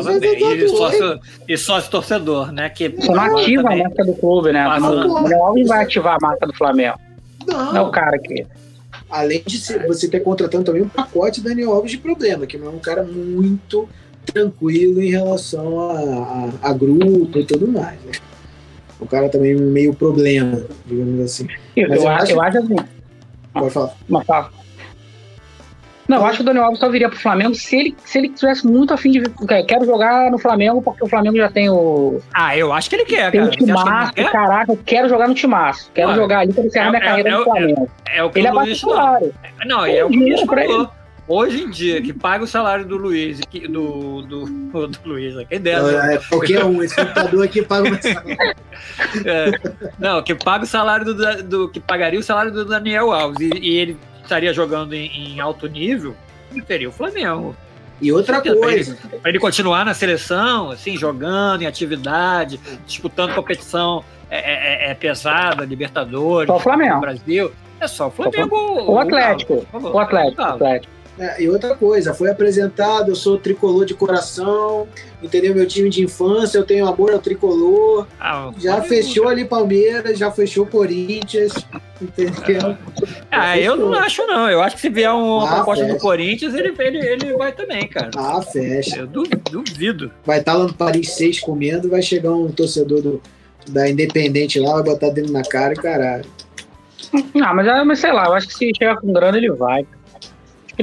e, 0.54 0.68
sócio, 0.68 1.20
e 1.48 1.56
sócio 1.56 1.90
torcedor, 1.90 2.50
né? 2.50 2.68
Que 2.68 2.88
não 2.88 3.20
ativa 3.20 3.62
também. 3.62 3.80
a 3.80 3.84
marca 3.84 4.04
do 4.04 4.14
clube, 4.14 4.52
né? 4.52 4.66
O 4.66 5.44
Alves 5.44 5.68
vai 5.68 5.84
ativar 5.84 6.16
a 6.16 6.18
marca 6.20 6.44
do 6.44 6.52
Flamengo. 6.52 6.98
Não. 7.46 7.72
Não 7.72 7.76
é 7.76 7.80
o 7.82 7.90
cara 7.90 8.18
que. 8.18 8.44
Além 9.08 9.42
de 9.46 9.58
ser, 9.58 9.86
você 9.86 10.08
ter 10.08 10.20
contratando 10.20 10.64
também 10.64 10.82
um 10.82 10.88
pacote 10.88 11.40
Daniel 11.40 11.72
Alves 11.72 11.92
de 11.92 11.98
problema, 11.98 12.46
que 12.46 12.58
não 12.58 12.66
é 12.66 12.70
um 12.70 12.78
cara 12.78 13.04
muito 13.04 13.88
tranquilo 14.26 15.00
em 15.00 15.10
relação 15.10 15.90
a, 15.90 16.50
a, 16.62 16.70
a 16.70 16.72
grupo 16.72 17.38
e 17.38 17.44
tudo 17.44 17.68
mais. 17.68 18.00
Né? 18.00 18.12
O 18.98 19.06
cara 19.06 19.28
também 19.28 19.54
meio 19.54 19.94
problema, 19.94 20.64
digamos 20.86 21.20
assim. 21.20 21.46
Eu, 21.76 21.88
eu, 21.88 21.94
eu 21.94 22.08
acho, 22.08 22.32
eu 22.32 22.42
acho 22.42 22.58
assim. 22.58 22.76
Pode 23.52 23.70
falar. 23.70 23.94
Mas 24.08 24.26
fala. 24.26 24.61
Não, 26.12 26.18
eu 26.18 26.26
acho 26.26 26.36
que 26.36 26.42
o 26.42 26.44
Daniel 26.44 26.64
Alves 26.64 26.78
só 26.78 26.90
viria 26.90 27.08
pro 27.08 27.18
Flamengo 27.18 27.54
se 27.54 27.74
ele, 27.74 27.96
se 28.04 28.18
ele 28.18 28.28
tivesse 28.28 28.66
muito 28.66 28.92
afim 28.92 29.12
de. 29.12 29.22
Quero 29.66 29.86
jogar 29.86 30.30
no 30.30 30.38
Flamengo 30.38 30.82
porque 30.82 31.02
o 31.02 31.08
Flamengo 31.08 31.38
já 31.38 31.50
tem 31.50 31.70
o. 31.70 32.20
Ah, 32.34 32.54
eu 32.54 32.70
acho 32.70 32.90
que 32.90 32.96
ele 32.96 33.06
quer, 33.06 33.30
tem 33.30 33.40
cara. 33.40 33.50
Tem 33.50 33.62
um 33.62 33.66
timaço, 33.66 34.12
caraca, 34.30 34.72
eu 34.72 34.78
quero 34.84 35.08
jogar 35.08 35.26
no 35.26 35.34
timaço. 35.34 35.90
Quero 35.94 36.08
Olha, 36.08 36.16
jogar 36.18 36.38
ali 36.40 36.52
pra 36.52 36.64
encerrar 36.64 36.86
é, 36.86 36.90
minha 36.90 37.02
é, 37.02 37.06
carreira 37.06 37.28
é, 37.30 37.32
no 37.32 37.44
Flamengo. 37.44 37.90
É, 38.10 38.18
é, 38.18 38.22
o 38.24 38.30
que 38.30 38.38
ele 38.40 38.48
o 38.48 38.50
é 38.50 38.54
particular. 38.54 39.20
Não, 39.64 39.86
é 39.86 40.04
o 40.04 40.10
que 40.10 40.34
o 40.34 40.46
falou. 40.46 40.90
hoje 41.26 41.62
em 41.62 41.70
dia, 41.70 42.02
que 42.02 42.12
paga 42.12 42.44
o 42.44 42.46
salário 42.46 42.84
do 42.84 42.98
Luiz, 42.98 43.40
que, 43.48 43.66
do, 43.66 44.20
do, 44.20 44.44
do 44.88 44.98
Luiz, 45.06 45.34
quem 45.48 45.60
dera. 45.62 46.12
É, 46.12 46.18
qualquer 46.28 46.62
um, 46.62 46.82
esse 46.82 46.94
computador 46.94 47.42
aqui 47.42 47.62
paga 47.62 47.88
o 47.88 48.02
salário. 48.02 48.36
É, 49.24 49.52
não, 49.98 50.22
que 50.22 50.34
paga 50.34 50.64
o 50.64 50.66
salário 50.66 51.04
do, 51.04 51.42
do, 51.44 51.68
que 51.68 51.78
pagaria 51.78 52.18
o 52.18 52.22
salário 52.22 52.50
do 52.50 52.64
Daniel 52.64 53.12
Alves 53.12 53.38
e, 53.40 53.58
e 53.58 53.76
ele 53.76 53.96
estaria 54.32 54.52
jogando 54.52 54.94
em, 54.94 55.34
em, 55.34 55.40
alto 55.40 55.66
nível, 55.66 56.16
ele 56.50 56.62
teria 56.62 56.88
o 56.88 56.92
Flamengo. 56.92 57.54
E 58.00 58.10
outra 58.10 58.40
coisa. 58.40 58.96
Para 58.96 59.06
ele, 59.06 59.20
ele, 59.26 59.38
continuar 59.38 59.84
na 59.84 59.94
seleção, 59.94 60.70
assim, 60.70 60.96
jogando 60.96 61.62
em 61.62 61.66
atividade, 61.66 62.58
disputando 62.86 63.34
competição 63.34 64.02
é, 64.28 64.38
é, 64.38 64.88
é, 64.88 64.90
é 64.90 64.94
pesada, 64.94 65.64
Libertadores, 65.64 66.48
só 66.48 66.56
o 66.56 66.60
Flamengo. 66.60 67.00
Brasil. 67.00 67.52
É 67.78 67.86
só 67.86 68.08
o 68.08 68.10
Flamengo. 68.10 68.56
O, 68.90 68.98
Atlético. 68.98 69.66
O, 69.72 69.98
Atlético. 69.98 70.42
O 70.42 70.44
Atlético. 70.44 70.92
É, 71.22 71.40
e 71.40 71.48
outra 71.48 71.76
coisa, 71.76 72.12
foi 72.12 72.28
apresentado, 72.28 73.12
eu 73.12 73.14
sou 73.14 73.38
tricolor 73.38 73.84
de 73.86 73.94
coração, 73.94 74.88
entendeu? 75.22 75.54
Meu 75.54 75.64
time 75.64 75.88
de 75.88 76.02
infância, 76.02 76.58
eu 76.58 76.64
tenho 76.64 76.84
amor 76.84 77.12
ao 77.12 77.20
tricolor. 77.20 78.08
Ah, 78.20 78.50
já 78.58 78.82
fechou 78.82 79.28
ali 79.28 79.44
Palmeiras, 79.44 80.18
já 80.18 80.32
fechou 80.32 80.66
Corinthians, 80.66 81.52
entendeu? 82.00 82.76
Ah, 83.30 83.56
eu 83.56 83.76
não 83.76 83.94
acho 83.94 84.26
não. 84.26 84.50
Eu 84.50 84.60
acho 84.60 84.74
que 84.74 84.82
se 84.82 84.88
vier 84.88 85.12
uma 85.12 85.48
ah, 85.48 85.54
proposta 85.54 85.84
fecha. 85.84 85.96
do 85.96 86.00
Corinthians, 86.00 86.54
ele, 86.54 86.74
ele, 86.76 86.98
ele 86.98 87.36
vai 87.36 87.52
também, 87.52 87.86
cara. 87.86 88.10
Ah, 88.16 88.42
fecha. 88.42 88.96
Eu 88.96 89.06
duvido. 89.06 90.10
Vai 90.26 90.40
estar 90.40 90.54
tá 90.54 90.58
lá 90.58 90.64
no 90.64 90.74
Paris 90.74 91.12
6 91.12 91.38
comendo, 91.38 91.88
vai 91.88 92.02
chegar 92.02 92.32
um 92.32 92.50
torcedor 92.50 93.00
do, 93.00 93.22
da 93.68 93.88
Independente 93.88 94.58
lá, 94.58 94.74
vai 94.74 94.82
botar 94.82 95.10
dentro 95.10 95.30
na 95.30 95.42
cara 95.42 95.72
e 95.72 95.76
caralho. 95.76 96.24
Ah, 97.40 97.54
mas, 97.54 97.86
mas 97.86 98.00
sei 98.00 98.12
lá, 98.12 98.24
eu 98.24 98.32
acho 98.32 98.48
que 98.48 98.54
se 98.54 98.72
chegar 98.76 98.96
com 98.96 99.12
grana, 99.12 99.38
ele 99.38 99.52
vai 99.52 99.86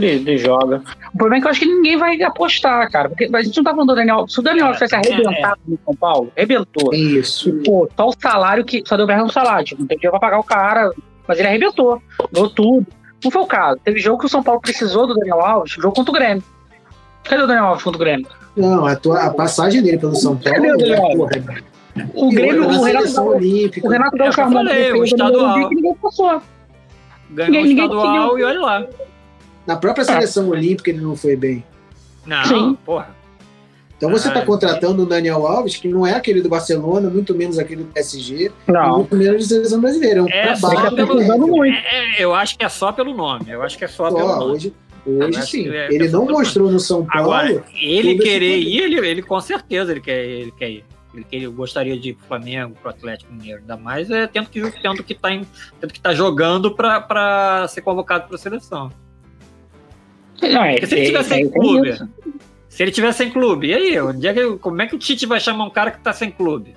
ele, 0.05 0.29
ele 0.29 0.37
joga. 0.37 0.81
O 1.13 1.17
problema 1.17 1.37
é 1.37 1.41
que 1.41 1.47
eu 1.47 1.51
acho 1.51 1.59
que 1.59 1.65
ninguém 1.65 1.97
vai 1.97 2.21
apostar, 2.21 2.89
cara. 2.91 3.09
Porque 3.09 3.29
a 3.33 3.41
gente 3.41 3.57
não 3.57 3.63
tá 3.63 3.71
falando 3.71 3.89
do 3.89 3.95
Daniel. 3.95 4.27
Se 4.27 4.39
o 4.39 4.41
Daniel 4.41 4.73
tivesse 4.73 4.95
arrebentado 4.95 5.59
no 5.67 5.79
São 5.85 5.95
Paulo, 5.95 6.31
arrebentou. 6.35 6.93
Isso. 6.93 7.49
E, 7.49 7.63
pô, 7.63 7.89
só 7.95 8.07
o 8.07 8.13
salário 8.19 8.65
que. 8.65 8.83
Só 8.85 8.97
deu 8.97 9.07
vergonha 9.07 9.27
no 9.27 9.33
salário. 9.33 9.65
Tipo, 9.65 9.81
não 9.81 9.87
tem 9.87 9.97
dinheiro 9.97 10.19
pra 10.19 10.29
pagar 10.29 10.39
o 10.39 10.43
cara. 10.43 10.91
Mas 11.27 11.37
ele 11.37 11.47
arrebentou. 11.47 12.01
Deu 12.31 12.49
tudo. 12.49 12.87
Não 13.23 13.31
foi 13.31 13.41
o 13.41 13.45
caso. 13.45 13.79
Teve 13.83 13.99
jogo 13.99 14.19
que 14.19 14.25
o 14.25 14.29
São 14.29 14.41
Paulo 14.41 14.61
precisou 14.61 15.05
do 15.05 15.13
Daniel 15.13 15.41
Alves, 15.41 15.73
jogo 15.73 15.93
contra 15.93 16.11
o 16.11 16.13
Grêmio. 16.13 16.43
Cadê 17.23 17.43
o 17.43 17.47
Daniel 17.47 17.65
Alves 17.65 17.83
contra 17.83 17.97
o 17.97 17.99
Grêmio? 17.99 18.27
Não, 18.55 18.85
a, 18.85 18.95
tua, 18.95 19.23
a 19.23 19.33
passagem 19.33 19.81
dele 19.81 19.97
pelo 19.97 20.15
São 20.15 20.37
Paulo. 20.37 20.55
Cadê 20.55 20.71
o 20.71 20.77
Daniel 20.77 20.97
é 20.97 21.11
Alves? 21.11 21.63
O 22.13 22.29
Grêmio, 22.29 22.67
o 22.67 22.83
Renato, 22.83 23.21
Olímpica. 23.21 23.87
o 23.87 23.91
Renato 23.91 24.17
Gaúcho 24.17 24.41
o 24.99 25.03
estadual. 25.03 25.69
Ninguém 25.69 25.95
passou. 25.95 26.41
Ganhou 27.31 27.63
o 27.63 27.67
estadual 27.67 28.39
e 28.39 28.43
olha 28.43 28.59
lá. 28.61 28.87
Na 29.69 29.75
própria 29.75 30.03
seleção 30.03 30.45
é. 30.45 30.57
olímpica 30.57 30.89
ele 30.89 30.99
não 30.99 31.15
foi 31.15 31.35
bem. 31.35 31.63
Não, 32.25 32.43
Sim. 32.43 32.77
porra. 32.83 33.15
Então 33.95 34.09
você 34.09 34.27
está 34.27 34.43
contratando 34.43 35.03
o 35.03 35.05
Daniel 35.05 35.45
Alves, 35.45 35.77
que 35.77 35.87
não 35.87 36.07
é 36.07 36.15
aquele 36.15 36.41
do 36.41 36.49
Barcelona, 36.49 37.07
muito 37.07 37.35
menos 37.35 37.59
aquele 37.59 37.83
do 37.83 37.93
PSG, 37.93 38.51
não. 38.65 38.97
muito 38.97 39.15
menos 39.15 39.47
da 39.47 39.55
seleção 39.57 39.79
brasileira. 39.79 40.21
É 40.21 40.23
um 40.23 40.27
é 40.27 40.55
trabalho 40.55 40.95
pelo, 40.95 41.63
é, 41.65 41.69
é, 41.69 42.23
eu 42.23 42.33
acho 42.33 42.57
que 42.57 42.65
é 42.65 42.69
só 42.69 42.91
pelo 42.91 43.13
nome. 43.13 43.51
Eu 43.51 43.61
acho 43.61 43.77
que 43.77 43.85
é 43.85 43.87
só, 43.87 44.09
só 44.09 44.15
pelo 44.15 44.27
nome. 44.27 44.53
Hoje, 44.53 44.73
hoje 45.05 45.41
sim. 45.45 45.69
É, 45.69 45.93
ele 45.93 46.09
não 46.09 46.25
mostrou 46.25 46.71
no 46.71 46.79
São 46.79 47.05
Paulo. 47.05 47.31
Agora, 47.31 47.63
ele 47.79 48.17
querer 48.17 48.57
ir, 48.57 48.79
ele, 48.79 49.07
ele 49.07 49.21
com 49.21 49.39
certeza 49.39 49.91
ele 49.91 50.01
quer, 50.01 50.25
ele 50.25 50.51
quer 50.51 50.69
ir. 50.71 50.85
Ele, 51.13 51.25
ele 51.31 51.47
gostaria 51.47 51.99
de 51.99 52.09
ir 52.09 52.13
pro 52.15 52.25
Flamengo, 52.25 52.75
pro 52.81 52.89
Atlético 52.89 53.31
Mineiro, 53.31 53.59
ainda 53.61 53.77
mais 53.77 54.09
é 54.09 54.25
tendo 54.25 54.49
que 54.49 54.61
tendo 54.81 55.03
que 55.03 55.13
tá, 55.13 55.29
tendo 55.79 55.93
que 55.93 55.99
tá 55.99 56.11
jogando 56.11 56.73
para 56.73 57.67
ser 57.67 57.81
convocado 57.81 58.25
para 58.25 58.35
a 58.35 58.39
seleção. 58.39 58.91
Não, 60.41 60.63
é, 60.63 60.85
se 60.85 60.95
ele 60.95 61.05
tivesse 61.05 61.29
sem 61.29 61.49
clube, 61.49 61.99
se 62.69 62.83
ele 62.83 62.91
tivesse 62.91 63.17
sem 63.17 63.31
clube, 63.31 63.67
e 63.67 63.73
aí? 63.73 63.99
Onde 63.99 64.27
é 64.27 64.33
que, 64.33 64.57
como 64.57 64.81
é 64.81 64.87
que 64.87 64.95
o 64.95 64.99
Tite 64.99 65.25
vai 65.25 65.39
chamar 65.39 65.65
um 65.65 65.69
cara 65.69 65.91
que 65.91 65.99
tá 65.99 66.13
sem 66.13 66.31
clube? 66.31 66.75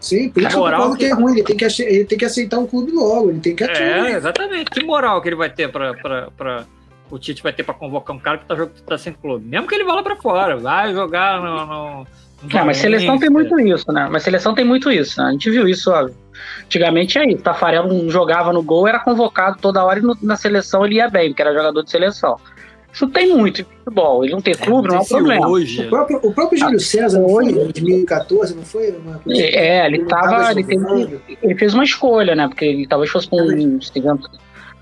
Sim, 0.00 0.28
por 0.28 0.42
isso 0.42 0.58
moral 0.58 0.92
que, 0.92 0.98
que 0.98 1.04
é 1.06 1.14
ruim, 1.14 1.32
ele 1.32 1.42
tem, 1.42 1.56
que, 1.56 1.82
ele 1.82 2.04
tem 2.04 2.18
que 2.18 2.24
aceitar 2.24 2.58
um 2.58 2.66
clube 2.66 2.92
logo, 2.92 3.30
ele 3.30 3.40
tem 3.40 3.56
que 3.56 3.64
É, 3.64 4.12
exatamente. 4.12 4.70
Que 4.70 4.84
moral 4.84 5.20
que 5.20 5.28
ele 5.28 5.36
vai 5.36 5.50
ter 5.50 5.70
pra, 5.70 5.94
pra, 5.94 6.30
pra 6.30 6.66
o 7.10 7.18
Tite 7.18 7.42
vai 7.42 7.52
ter 7.52 7.62
para 7.62 7.74
convocar 7.74 8.14
um 8.14 8.18
cara 8.18 8.38
que 8.38 8.46
tá, 8.46 8.54
que 8.54 8.82
tá 8.82 8.98
sem 8.98 9.12
clube. 9.12 9.46
Mesmo 9.46 9.66
que 9.66 9.74
ele 9.74 9.84
vá 9.84 9.94
lá 9.94 10.02
para 10.02 10.16
fora, 10.16 10.56
vai 10.56 10.92
jogar 10.92 11.40
no. 11.40 11.66
no, 11.66 12.06
no 12.42 12.64
mas 12.64 12.76
seleção 12.76 13.18
tem 13.18 13.30
muito 13.30 13.58
isso, 13.58 13.90
né? 13.90 14.08
Mas 14.10 14.22
seleção 14.22 14.54
tem 14.54 14.64
muito 14.64 14.90
isso, 14.90 15.20
né? 15.20 15.28
A 15.28 15.32
gente 15.32 15.50
viu 15.50 15.68
isso, 15.68 15.90
ó. 15.90 16.08
Antigamente 16.64 17.18
é 17.18 17.26
isso. 17.26 17.42
Tafarel 17.42 17.86
não 17.86 18.08
jogava 18.08 18.52
no 18.52 18.62
gol, 18.62 18.86
era 18.86 18.98
convocado 18.98 19.58
toda 19.60 19.84
hora 19.84 19.98
e 19.98 20.02
no, 20.02 20.16
na 20.22 20.36
seleção 20.36 20.84
ele 20.84 20.96
ia 20.96 21.08
bem, 21.08 21.30
porque 21.30 21.42
era 21.42 21.54
jogador 21.54 21.82
de 21.82 21.90
seleção. 21.90 22.36
Isso 22.96 23.06
tem 23.08 23.28
muito 23.28 23.60
em 23.60 23.64
futebol. 23.64 24.24
Ele 24.24 24.32
não 24.32 24.40
ter 24.40 24.52
é, 24.52 24.54
clube 24.54 24.88
não 24.88 24.96
é 24.96 25.00
um 25.00 25.04
problema. 25.04 25.48
Hoje. 25.48 25.84
O 25.84 25.90
próprio, 25.90 26.20
o 26.22 26.32
próprio 26.32 26.58
Júlio 26.58 26.80
César 26.80 27.20
não 27.20 27.28
foi 27.28 27.44
em 27.44 27.52
2014, 27.52 28.56
não 28.56 28.62
foi? 28.62 28.90
Uma 28.92 29.20
é, 29.28 29.86
ele, 29.86 29.96
ele 29.96 30.04
tava. 30.06 30.50
Ele, 30.50 30.64
teve, 30.64 31.20
ele, 31.42 31.54
fez 31.56 31.74
uma 31.74 31.84
escolha, 31.84 32.34
né? 32.34 32.48
Porque 32.48 32.64
ele 32.64 32.86
talvez 32.86 33.10
fosse 33.10 33.28
com 33.28 33.36
um. 33.36 33.78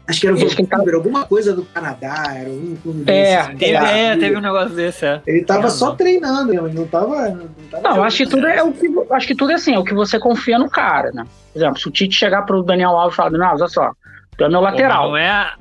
Acho 0.07 0.21
que 0.21 0.27
era 0.27 0.37
o 0.37 0.39
Vancouver, 0.39 0.95
alguma 0.95 1.25
coisa 1.25 1.55
do 1.55 1.65
Canadá, 1.65 2.25
era 2.35 2.51
um 2.51 2.77
clube 2.83 3.11
é, 3.11 3.39
desse. 3.39 3.57
Teve, 3.57 3.73
é, 3.73 4.17
teve 4.17 4.37
um 4.37 4.41
negócio 4.41 4.77
desse, 4.77 5.07
é. 5.07 5.23
Ele 5.27 5.43
tava 5.45 5.69
é, 5.69 5.71
só 5.71 5.95
treinando, 5.95 6.53
ele 6.53 6.75
não 6.75 6.87
tava. 6.87 7.31
Não, 7.31 7.49
tava 7.71 7.97
não 7.97 8.05
acho 8.05 8.19
que 8.19 8.27
tudo 8.27 8.47
é 8.47 8.63
o 8.63 8.71
que. 8.71 8.87
Acho 9.11 9.27
que 9.27 9.35
tudo 9.35 9.53
é 9.53 9.55
assim, 9.55 9.75
é 9.75 9.79
o 9.79 9.85
que 9.85 9.95
você 9.95 10.19
confia 10.19 10.59
no 10.59 10.69
cara, 10.69 11.11
né? 11.13 11.25
Por 11.53 11.59
exemplo, 11.59 11.79
se 11.79 11.89
o 11.89 11.91
Tite 11.91 12.15
chegar 12.15 12.43
pro 12.43 12.63
Daniel 12.63 12.91
Alves 12.91 13.15
e 13.15 13.17
falar, 13.17 13.31
não, 13.31 13.55
olha 13.55 13.69
só, 13.69 13.93
tu 14.37 14.45
é 14.45 14.49
meu 14.51 14.61
lateral. 14.61 15.09
Não 15.09 15.17
é, 15.17 15.53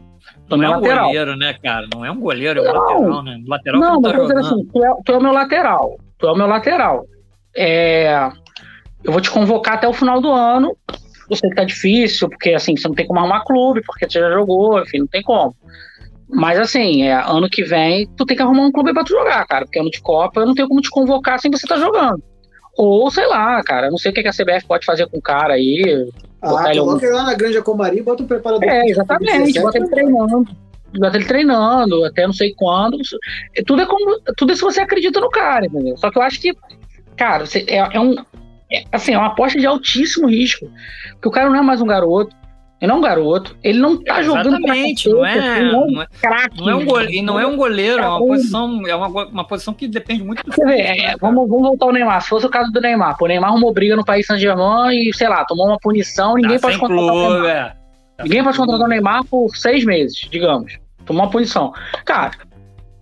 não 0.49 0.61
é 0.61 0.67
um 0.67 0.71
lateral. 0.71 1.05
goleiro, 1.05 1.37
né, 1.37 1.55
cara? 1.63 1.87
Não 1.93 2.03
é 2.03 2.11
um 2.11 2.19
goleiro, 2.19 2.59
é 2.59 2.69
um 2.69 2.73
não, 2.73 2.81
lateral, 2.81 3.23
né? 3.23 3.43
Lateral 3.47 3.79
não, 3.79 4.01
mas 4.01 4.27
tá 4.27 4.39
assim, 4.39 4.65
tu 4.73 4.83
é, 4.83 4.93
tu 5.05 5.11
é 5.13 5.17
o 5.17 5.21
meu 5.21 5.31
lateral. 5.31 5.97
Tu 6.19 6.27
é 6.27 6.31
o 6.31 6.35
meu 6.35 6.47
lateral. 6.47 7.05
É, 7.55 8.29
eu 9.05 9.11
vou 9.13 9.21
te 9.21 9.31
convocar 9.31 9.75
até 9.75 9.87
o 9.87 9.93
final 9.93 10.19
do 10.19 10.29
ano. 10.29 10.75
Eu 11.29 11.35
sei 11.35 11.49
que 11.49 11.55
tá 11.55 11.63
difícil, 11.63 12.29
porque 12.29 12.51
assim, 12.51 12.75
você 12.75 12.87
não 12.87 12.95
tem 12.95 13.07
como 13.07 13.19
arrumar 13.19 13.43
clube, 13.43 13.81
porque 13.85 14.09
você 14.09 14.19
já 14.19 14.31
jogou, 14.31 14.81
enfim, 14.81 14.99
não 14.99 15.07
tem 15.07 15.21
como. 15.21 15.55
Mas 16.29 16.59
assim, 16.59 17.03
é, 17.03 17.13
ano 17.13 17.49
que 17.49 17.63
vem, 17.63 18.07
tu 18.17 18.25
tem 18.25 18.35
que 18.35 18.43
arrumar 18.43 18.63
um 18.63 18.71
clube 18.71 18.93
pra 18.93 19.03
tu 19.03 19.09
jogar, 19.09 19.45
cara. 19.45 19.65
Porque 19.65 19.79
ano 19.79 19.91
de 19.91 20.01
Copa 20.01 20.41
eu 20.41 20.45
não 20.45 20.55
tenho 20.55 20.67
como 20.67 20.81
te 20.81 20.89
convocar 20.89 21.39
sem 21.39 21.51
você 21.51 21.67
tá 21.67 21.77
jogando. 21.77 22.21
Ou, 22.75 23.09
sei 23.11 23.27
lá, 23.27 23.61
cara, 23.63 23.91
não 23.91 23.97
sei 23.97 24.11
o 24.11 24.13
que 24.13 24.27
a 24.27 24.31
CBF 24.31 24.65
pode 24.67 24.85
fazer 24.85 25.07
com 25.07 25.17
o 25.17 25.21
cara 25.21 25.53
aí. 25.53 26.09
Ah, 26.41 26.71
coloca 26.73 27.05
ele 27.05 27.13
lá 27.13 27.23
na 27.23 27.33
Granja 27.35 27.61
Comari 27.61 27.99
e 27.99 28.01
bota 28.01 28.23
o 28.23 28.27
preparador. 28.27 28.67
É, 28.67 28.87
exatamente, 28.87 29.59
bota 29.61 29.77
ele 29.77 29.87
treinando. 29.89 30.47
Bota 30.99 31.17
ele 31.17 31.25
treinando, 31.25 32.03
até 32.05 32.25
não 32.25 32.33
sei 32.33 32.53
quando. 32.55 32.97
Tudo 33.65 33.81
é 33.81 33.85
como. 33.85 34.19
Tudo 34.35 34.53
é 34.53 34.55
se 34.55 34.61
você 34.61 34.81
acredita 34.81 35.19
no 35.19 35.29
cara, 35.29 35.67
entendeu? 35.67 35.95
Só 35.97 36.09
que 36.09 36.17
eu 36.17 36.21
acho 36.23 36.41
que, 36.41 36.53
cara, 37.15 37.43
é, 37.67 37.95
é 37.95 37.99
um. 37.99 38.15
É, 38.73 38.83
assim, 38.91 39.13
é 39.13 39.17
uma 39.17 39.27
aposta 39.27 39.59
de 39.59 39.65
altíssimo 39.65 40.27
risco. 40.27 40.69
Porque 41.13 41.27
o 41.27 41.31
cara 41.31 41.49
não 41.49 41.57
é 41.57 41.61
mais 41.61 41.81
um 41.81 41.87
garoto. 41.87 42.35
Ele 42.81 42.89
não 42.89 42.97
é 42.97 42.99
um 42.99 43.01
garoto, 43.01 43.57
ele 43.63 43.79
não 43.79 44.03
tá 44.03 44.19
é, 44.19 44.23
jogando 44.23 44.57
Exatamente, 44.57 45.07
não 45.07 45.25
é, 45.25 45.39
assim, 45.39 45.71
não, 45.71 46.01
é, 46.01 46.07
craque, 46.21 46.59
não 46.59 46.69
é 46.69 46.75
um 46.75 46.85
goleiro, 46.85 47.25
não 47.25 47.39
é 47.39 47.47
um 47.47 47.55
goleiro, 47.55 48.03
é 48.03 48.05
uma 48.05 48.19
posição, 48.19 48.81
é 48.85 48.93
uma, 48.93 49.07
uma 49.07 49.47
posição 49.47 49.73
que 49.73 49.87
depende 49.87 50.21
muito 50.21 50.43
do 50.43 50.51
Quer 50.51 50.65
ver, 50.65 50.81
é, 50.81 51.15
vamos, 51.15 51.47
vamos 51.47 51.63
voltar 51.63 51.85
ao 51.85 51.93
Neymar. 51.93 52.21
Se 52.21 52.27
fosse 52.27 52.45
o 52.45 52.49
caso 52.49 52.73
do 52.73 52.81
Neymar, 52.81 53.15
o 53.17 53.25
Neymar 53.25 53.51
arrumou 53.51 53.71
briga 53.71 53.95
no 53.95 54.03
país 54.03 54.25
Saint-Germain 54.25 54.91
e, 54.91 55.13
sei 55.13 55.29
lá, 55.29 55.45
tomou 55.45 55.65
uma 55.65 55.79
punição, 55.79 56.35
ninguém 56.35 56.59
tá 56.59 56.67
pode 56.67 56.77
contratar 56.77 57.07
clube, 57.07 57.25
o 57.25 57.41
Neymar. 57.43 57.55
É. 57.55 57.69
Tá 58.17 58.23
ninguém 58.25 58.43
pode 58.43 58.57
contratar 58.57 58.85
o 58.85 58.89
Neymar 58.89 59.23
por 59.23 59.55
seis 59.55 59.85
meses, 59.85 60.27
digamos. 60.29 60.77
Tomou 61.05 61.23
uma 61.23 61.31
punição. 61.31 61.71
Cara, 62.03 62.31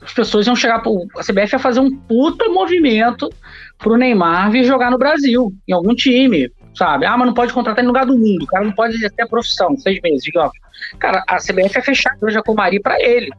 as 0.02 0.14
pessoas 0.14 0.48
iam 0.48 0.56
chegar 0.56 0.80
pro. 0.80 1.08
A 1.18 1.24
CBF 1.24 1.54
ia 1.54 1.60
fazer 1.60 1.80
um 1.80 1.96
puta 1.96 2.50
movimento 2.50 3.30
pro 3.78 3.98
Neymar 3.98 4.52
vir 4.52 4.64
jogar 4.64 4.92
no 4.92 4.98
Brasil, 4.98 5.54
em 5.68 5.74
algum 5.74 5.94
time 5.96 6.52
sabe? 6.76 7.06
Ah, 7.06 7.18
mas 7.18 7.28
não 7.28 7.34
pode 7.34 7.54
contratar 7.54 7.84
em 7.84 7.88
lugar 7.88 8.06
do 8.06 8.18
mundo, 8.18 8.44
o 8.44 8.48
cara 8.48 8.64
não 8.64 8.72
pode 8.72 8.96
exercer 8.96 9.26
a 9.26 9.28
profissão, 9.28 9.76
seis 9.78 10.00
meses, 10.02 10.24
digamos. 10.24 10.54
Cara, 11.00 11.24
a 11.28 11.38
CBF 11.38 11.78
é 11.78 11.82
fechar 11.82 12.14
a 12.14 12.16
Granja 12.16 12.42
Comari 12.42 12.80
para 12.80 13.02
ele. 13.02 13.30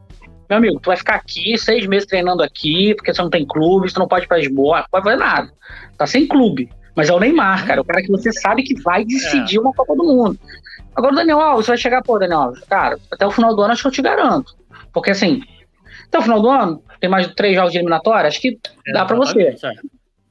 Meu 0.49 0.57
amigo, 0.57 0.79
tu 0.79 0.87
vai 0.87 0.97
ficar 0.97 1.15
aqui 1.15 1.57
seis 1.57 1.85
meses 1.87 2.07
treinando 2.07 2.43
aqui, 2.43 2.93
porque 2.95 3.13
você 3.13 3.21
não 3.21 3.29
tem 3.29 3.45
clube, 3.45 3.89
você 3.89 3.97
não 3.97 4.07
pode 4.07 4.25
ir 4.25 4.27
pra 4.27 4.37
Lisboa, 4.37 4.79
não 4.79 4.85
pode 4.91 5.03
fazer 5.03 5.17
nada. 5.17 5.51
Tá 5.97 6.05
sem 6.05 6.27
clube. 6.27 6.69
Mas 6.95 7.09
é 7.09 7.13
o 7.13 7.19
Neymar, 7.19 7.65
cara, 7.65 7.81
o 7.81 7.85
cara 7.85 8.03
que 8.03 8.11
você 8.11 8.31
sabe 8.31 8.61
que 8.61 8.79
vai 8.81 9.03
decidir 9.03 9.57
é. 9.57 9.59
uma 9.59 9.73
Copa 9.73 9.95
do 9.95 10.03
Mundo. 10.03 10.37
Agora 10.95 11.15
Daniel 11.15 11.41
Alves 11.41 11.65
vai 11.65 11.77
chegar, 11.77 12.03
pô, 12.03 12.19
Daniel 12.19 12.41
Alves, 12.41 12.63
cara, 12.65 12.99
até 13.11 13.25
o 13.25 13.31
final 13.31 13.55
do 13.55 13.63
ano 13.63 13.73
acho 13.73 13.81
que 13.81 13.87
eu 13.87 13.91
te 13.91 14.01
garanto. 14.01 14.55
Porque 14.91 15.09
assim, 15.09 15.41
até 16.13 16.19
o 16.19 16.21
final 16.21 16.39
do 16.39 16.49
ano, 16.49 16.83
tem 16.99 17.09
mais 17.09 17.27
de 17.27 17.35
três 17.35 17.55
jogos 17.55 17.71
de 17.71 17.79
eliminatória, 17.79 18.27
acho 18.27 18.39
que 18.39 18.59
é, 18.87 18.93
dá 18.93 19.03
para 19.03 19.17
você. 19.17 19.55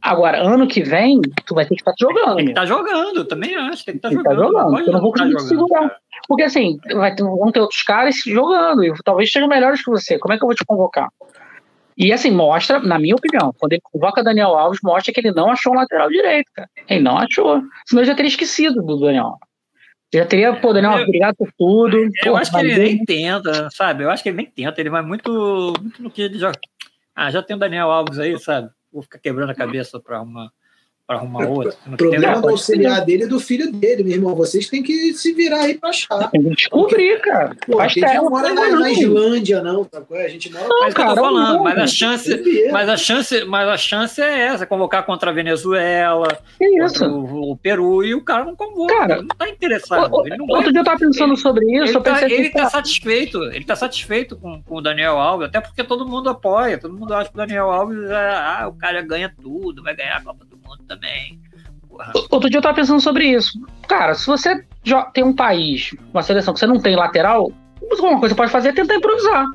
Agora, 0.01 0.41
ano 0.41 0.67
que 0.67 0.83
vem, 0.83 1.21
tu 1.47 1.55
vai 1.55 1.65
ter 1.65 1.75
que 1.77 1.81
estar 1.81 1.95
jogando. 1.99 2.37
Tem 2.37 2.47
que 2.47 2.51
estar 2.51 2.63
tá 2.63 2.67
jogando, 2.67 3.25
também 3.25 3.55
acho. 3.55 3.85
Tem 3.85 3.99
que 3.99 3.99
estar 3.99 4.09
tá 4.09 4.15
jogando. 4.15 4.53
Tá 4.53 4.61
jogando. 4.61 4.87
eu 4.87 4.93
não 4.93 5.01
vou 5.01 5.13
conseguir 5.13 5.41
segurar. 5.41 5.97
Porque 6.27 6.43
assim, 6.45 6.79
vai 6.95 7.15
ter, 7.15 7.23
vão 7.23 7.53
ter 7.53 7.61
outros 7.61 7.83
caras 7.83 8.17
jogando, 8.27 8.85
e 8.85 8.93
talvez 9.05 9.31
sejam 9.31 9.49
melhores 9.49 9.85
que 9.85 9.91
você. 9.91 10.19
Como 10.19 10.35
é 10.35 10.39
que 10.39 10.45
eu 10.45 10.49
vou 10.49 10.57
te 10.57 10.65
convocar? 10.65 11.09
E 11.97 12.13
assim, 12.13 12.31
mostra, 12.31 12.81
na 12.81 12.99
minha 12.99 13.15
opinião, 13.15 13.53
quando 13.59 13.73
ele 13.73 13.83
convoca 13.83 14.25
Daniel 14.25 14.57
Alves, 14.57 14.81
mostra 14.83 15.13
que 15.13 15.21
ele 15.21 15.33
não 15.33 15.51
achou 15.51 15.73
um 15.73 15.77
lateral 15.77 16.09
direito, 16.09 16.51
cara. 16.55 16.69
Ele 16.89 17.01
não 17.01 17.19
achou. 17.19 17.61
Senão 17.87 18.03
eu 18.03 18.07
já 18.07 18.15
teria 18.15 18.29
esquecido 18.29 18.83
do 18.83 18.99
Daniel. 18.99 19.37
Já 20.15 20.27
teria, 20.27 20.55
pô, 20.55 20.75
Daniel, 20.75 21.03
obrigado 21.03 21.37
por 21.37 21.51
tudo. 21.57 21.97
Eu, 22.23 22.37
acho 22.37 22.51
que 22.51 22.59
ele 22.59 22.77
nem 22.77 23.05
tenta, 23.05 23.71
sabe? 23.71 24.05
Eu 24.05 24.11
acho 24.11 24.23
que 24.23 24.29
ele 24.29 24.37
nem 24.37 24.47
tenta, 24.47 24.79
ele 24.81 24.91
vai 24.91 25.01
muito, 25.01 25.73
muito 25.81 26.03
no 26.03 26.11
que 26.11 26.23
ele 26.23 26.39
já. 26.39 26.53
Ah, 27.15 27.31
já 27.31 27.43
tem 27.43 27.57
o 27.57 27.59
Daniel 27.59 27.91
Alves 27.91 28.19
aí, 28.19 28.39
sabe? 28.39 28.69
Vou 28.93 29.03
ficar 29.03 29.19
quebrando 29.19 29.51
a 29.51 29.55
cabeça 29.55 29.99
para 29.99 30.21
uma 30.21 30.53
para 31.13 31.17
arrumar 31.17 31.47
outro. 31.49 31.75
O 31.87 31.97
problema 31.97 32.41
do 32.41 32.49
auxiliar 32.49 33.05
dele 33.05 33.25
é 33.25 33.27
do 33.27 33.39
filho 33.39 33.71
dele, 33.71 34.03
meu 34.03 34.15
irmão. 34.15 34.35
Vocês 34.35 34.69
têm 34.69 34.83
que 34.83 35.13
se 35.15 35.33
virar 35.33 35.63
aí 35.63 35.75
pra 35.75 35.91
achar. 35.91 36.31
Tem 36.31 36.43
que 36.43 36.51
descobrir, 36.51 37.21
cara. 37.21 37.55
Pô, 37.67 37.81
a 37.81 37.89
gente 37.89 38.01
não 38.01 38.31
mora 38.31 38.55
na, 38.55 38.71
na, 38.71 38.91
Islândia, 38.91 39.63
não, 39.63 39.85
tá? 39.85 40.03
A 40.11 40.29
gente 40.29 40.53
mora 40.53 40.69
não, 40.69 40.81
mas 40.81 40.95
cara, 40.95 41.11
eu 41.11 41.15
tô 41.15 41.21
falando, 41.23 41.55
não, 41.55 41.65
mas 41.65 41.79
a 41.79 41.87
chance, 41.87 42.71
mas 42.71 42.89
a 42.89 42.97
chance, 42.97 43.45
mas 43.45 43.69
a 43.69 43.77
chance 43.77 44.21
é 44.21 44.39
essa, 44.47 44.67
convocar 44.67 45.05
contra 45.05 45.31
a 45.31 45.35
Venezuela, 45.35 46.39
contra 46.59 47.09
o, 47.09 47.53
o, 47.53 47.57
Peru, 47.57 48.05
e 48.05 48.15
o 48.15 48.23
cara 48.23 48.45
não 48.45 48.57
convoca, 48.57 48.97
cara, 48.97 49.23
não 49.23 49.29
tá 49.29 49.49
interessado. 49.49 50.13
O, 50.13 50.25
não 50.29 50.47
outro 50.49 50.73
dia 50.73 50.81
eu 50.81 50.85
tava 50.85 50.99
pensando 50.99 51.37
sobre 51.37 51.65
isso. 51.77 51.97
Ele, 51.97 52.01
tá, 52.01 52.23
ele 52.31 52.51
tá 52.51 52.71
satisfeito, 52.71 53.43
ele 53.45 53.65
tá 53.65 53.77
satisfeito 53.77 54.37
com, 54.37 54.63
com 54.63 54.77
o 54.77 54.81
Daniel 54.81 55.19
Alves, 55.19 55.49
até 55.49 55.61
porque 55.61 55.85
todo 55.85 56.07
mundo 56.07 56.29
apoia, 56.29 56.79
todo 56.79 56.95
mundo 56.95 57.15
acha 57.15 57.31
que 57.31 57.35
o 57.35 57.39
Daniel 57.39 57.71
Alves 57.71 58.11
é, 58.11 58.35
ah, 58.35 58.69
o 58.69 58.75
cara 58.75 59.03
ganha 59.03 59.33
tudo, 59.41 59.83
vai 59.83 59.95
ganhar 59.95 60.17
a 60.17 60.23
Copa 60.23 60.45
do 60.45 60.52
também. 60.93 61.41
Outro 62.31 62.49
dia 62.49 62.59
eu 62.59 62.63
tava 62.63 62.77
pensando 62.77 63.01
sobre 63.01 63.27
isso. 63.27 63.53
Cara, 63.87 64.15
se 64.15 64.27
você 64.27 64.65
tem 65.13 65.25
um 65.25 65.35
país, 65.35 65.95
uma 66.13 66.23
seleção 66.23 66.53
que 66.53 66.61
você 66.61 66.67
não 66.67 66.81
tem 66.81 66.97
lateral, 66.97 67.53
uma 67.81 68.19
coisa 68.19 68.19
que 68.19 68.29
você 68.29 68.35
pode 68.35 68.51
fazer 68.51 68.71
é 68.71 68.73
tentar 68.73 68.97
improvisar. 68.97 69.47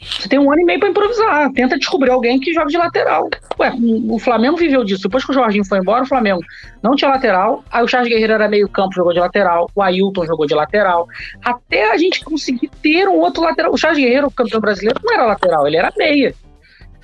Você 0.00 0.28
tem 0.28 0.38
um 0.38 0.52
ano 0.52 0.60
e 0.60 0.64
meio 0.64 0.78
para 0.78 0.90
improvisar. 0.90 1.50
Tenta 1.52 1.78
descobrir 1.78 2.10
alguém 2.10 2.38
que 2.38 2.52
joga 2.52 2.66
de 2.66 2.76
lateral. 2.76 3.26
Ué, 3.58 3.72
o 4.10 4.18
Flamengo 4.18 4.56
viveu 4.56 4.84
disso. 4.84 5.04
Depois 5.04 5.24
que 5.24 5.30
o 5.30 5.34
Jorginho 5.34 5.64
foi 5.64 5.78
embora, 5.78 6.02
o 6.02 6.06
Flamengo 6.06 6.42
não 6.82 6.94
tinha 6.94 7.10
lateral. 7.10 7.64
Aí 7.70 7.82
o 7.82 7.88
Charles 7.88 8.10
Guerreiro 8.10 8.34
era 8.34 8.46
meio 8.46 8.68
campo, 8.68 8.94
jogou 8.94 9.14
de 9.14 9.20
lateral. 9.20 9.70
O 9.74 9.80
Ailton 9.80 10.26
jogou 10.26 10.46
de 10.46 10.54
lateral. 10.54 11.08
Até 11.42 11.90
a 11.90 11.96
gente 11.96 12.22
conseguir 12.22 12.68
ter 12.82 13.08
um 13.08 13.18
outro 13.18 13.42
lateral. 13.42 13.72
O 13.72 13.78
Charles 13.78 13.98
Guerreiro, 13.98 14.30
campeão 14.30 14.60
brasileiro, 14.60 15.00
não 15.02 15.14
era 15.14 15.24
lateral, 15.24 15.66
ele 15.66 15.78
era 15.78 15.90
meia. 15.96 16.34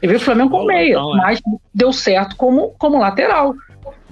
Ele 0.03 0.13
veio 0.13 0.21
o 0.21 0.25
Flamengo 0.25 0.51
com 0.51 0.65
meia, 0.65 0.91
então, 0.91 1.15
é. 1.15 1.19
mas 1.19 1.41
deu 1.75 1.93
certo 1.93 2.37
como, 2.37 2.75
como 2.79 2.99
lateral. 2.99 3.55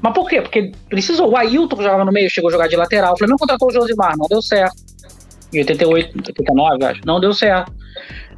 Mas 0.01 0.13
por 0.13 0.29
quê? 0.29 0.41
Porque 0.41 0.73
precisou. 0.89 1.31
O 1.31 1.37
Ailton 1.37 1.77
que 1.77 1.83
jogava 1.83 2.05
no 2.05 2.13
meio, 2.13 2.31
chegou 2.31 2.49
a 2.49 2.53
jogar 2.53 2.69
de 2.69 2.77
lateral. 2.77 3.15
O 3.15 3.19
Flamengo 3.19 3.39
contratou 3.39 3.69
o 3.69 3.73
Josimar, 3.73 4.17
não 4.17 4.27
deu 4.29 4.43
certo. 4.43 4.77
Em 5.53 5.59
88, 5.61 6.17
89, 6.17 6.85
acho. 6.85 7.01
Não 7.05 7.19
deu 7.21 7.33
certo. 7.33 7.73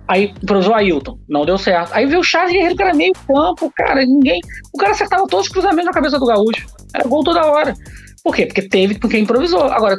Aí 0.08 0.34
improvisou 0.42 0.72
o 0.72 0.76
Ailton, 0.76 1.18
não 1.28 1.44
deu 1.44 1.56
certo. 1.56 1.92
Aí 1.92 2.06
veio 2.06 2.20
o 2.20 2.24
Charles 2.24 2.52
Guerreiro, 2.52 2.76
que 2.76 2.82
era 2.82 2.94
meio 2.94 3.12
campo, 3.12 3.72
cara, 3.76 4.04
ninguém. 4.04 4.40
O 4.72 4.78
cara 4.78 4.92
acertava 4.92 5.26
todos 5.28 5.46
os 5.46 5.52
cruzamentos 5.52 5.84
na 5.84 5.92
cabeça 5.92 6.18
do 6.18 6.26
Gaúcho. 6.26 6.66
Era 6.92 7.06
gol 7.06 7.22
toda 7.22 7.46
hora. 7.46 7.74
Por 8.24 8.34
quê? 8.34 8.46
Porque 8.46 8.62
teve, 8.62 8.98
porque 8.98 9.18
improvisou. 9.18 9.62
Agora, 9.64 9.96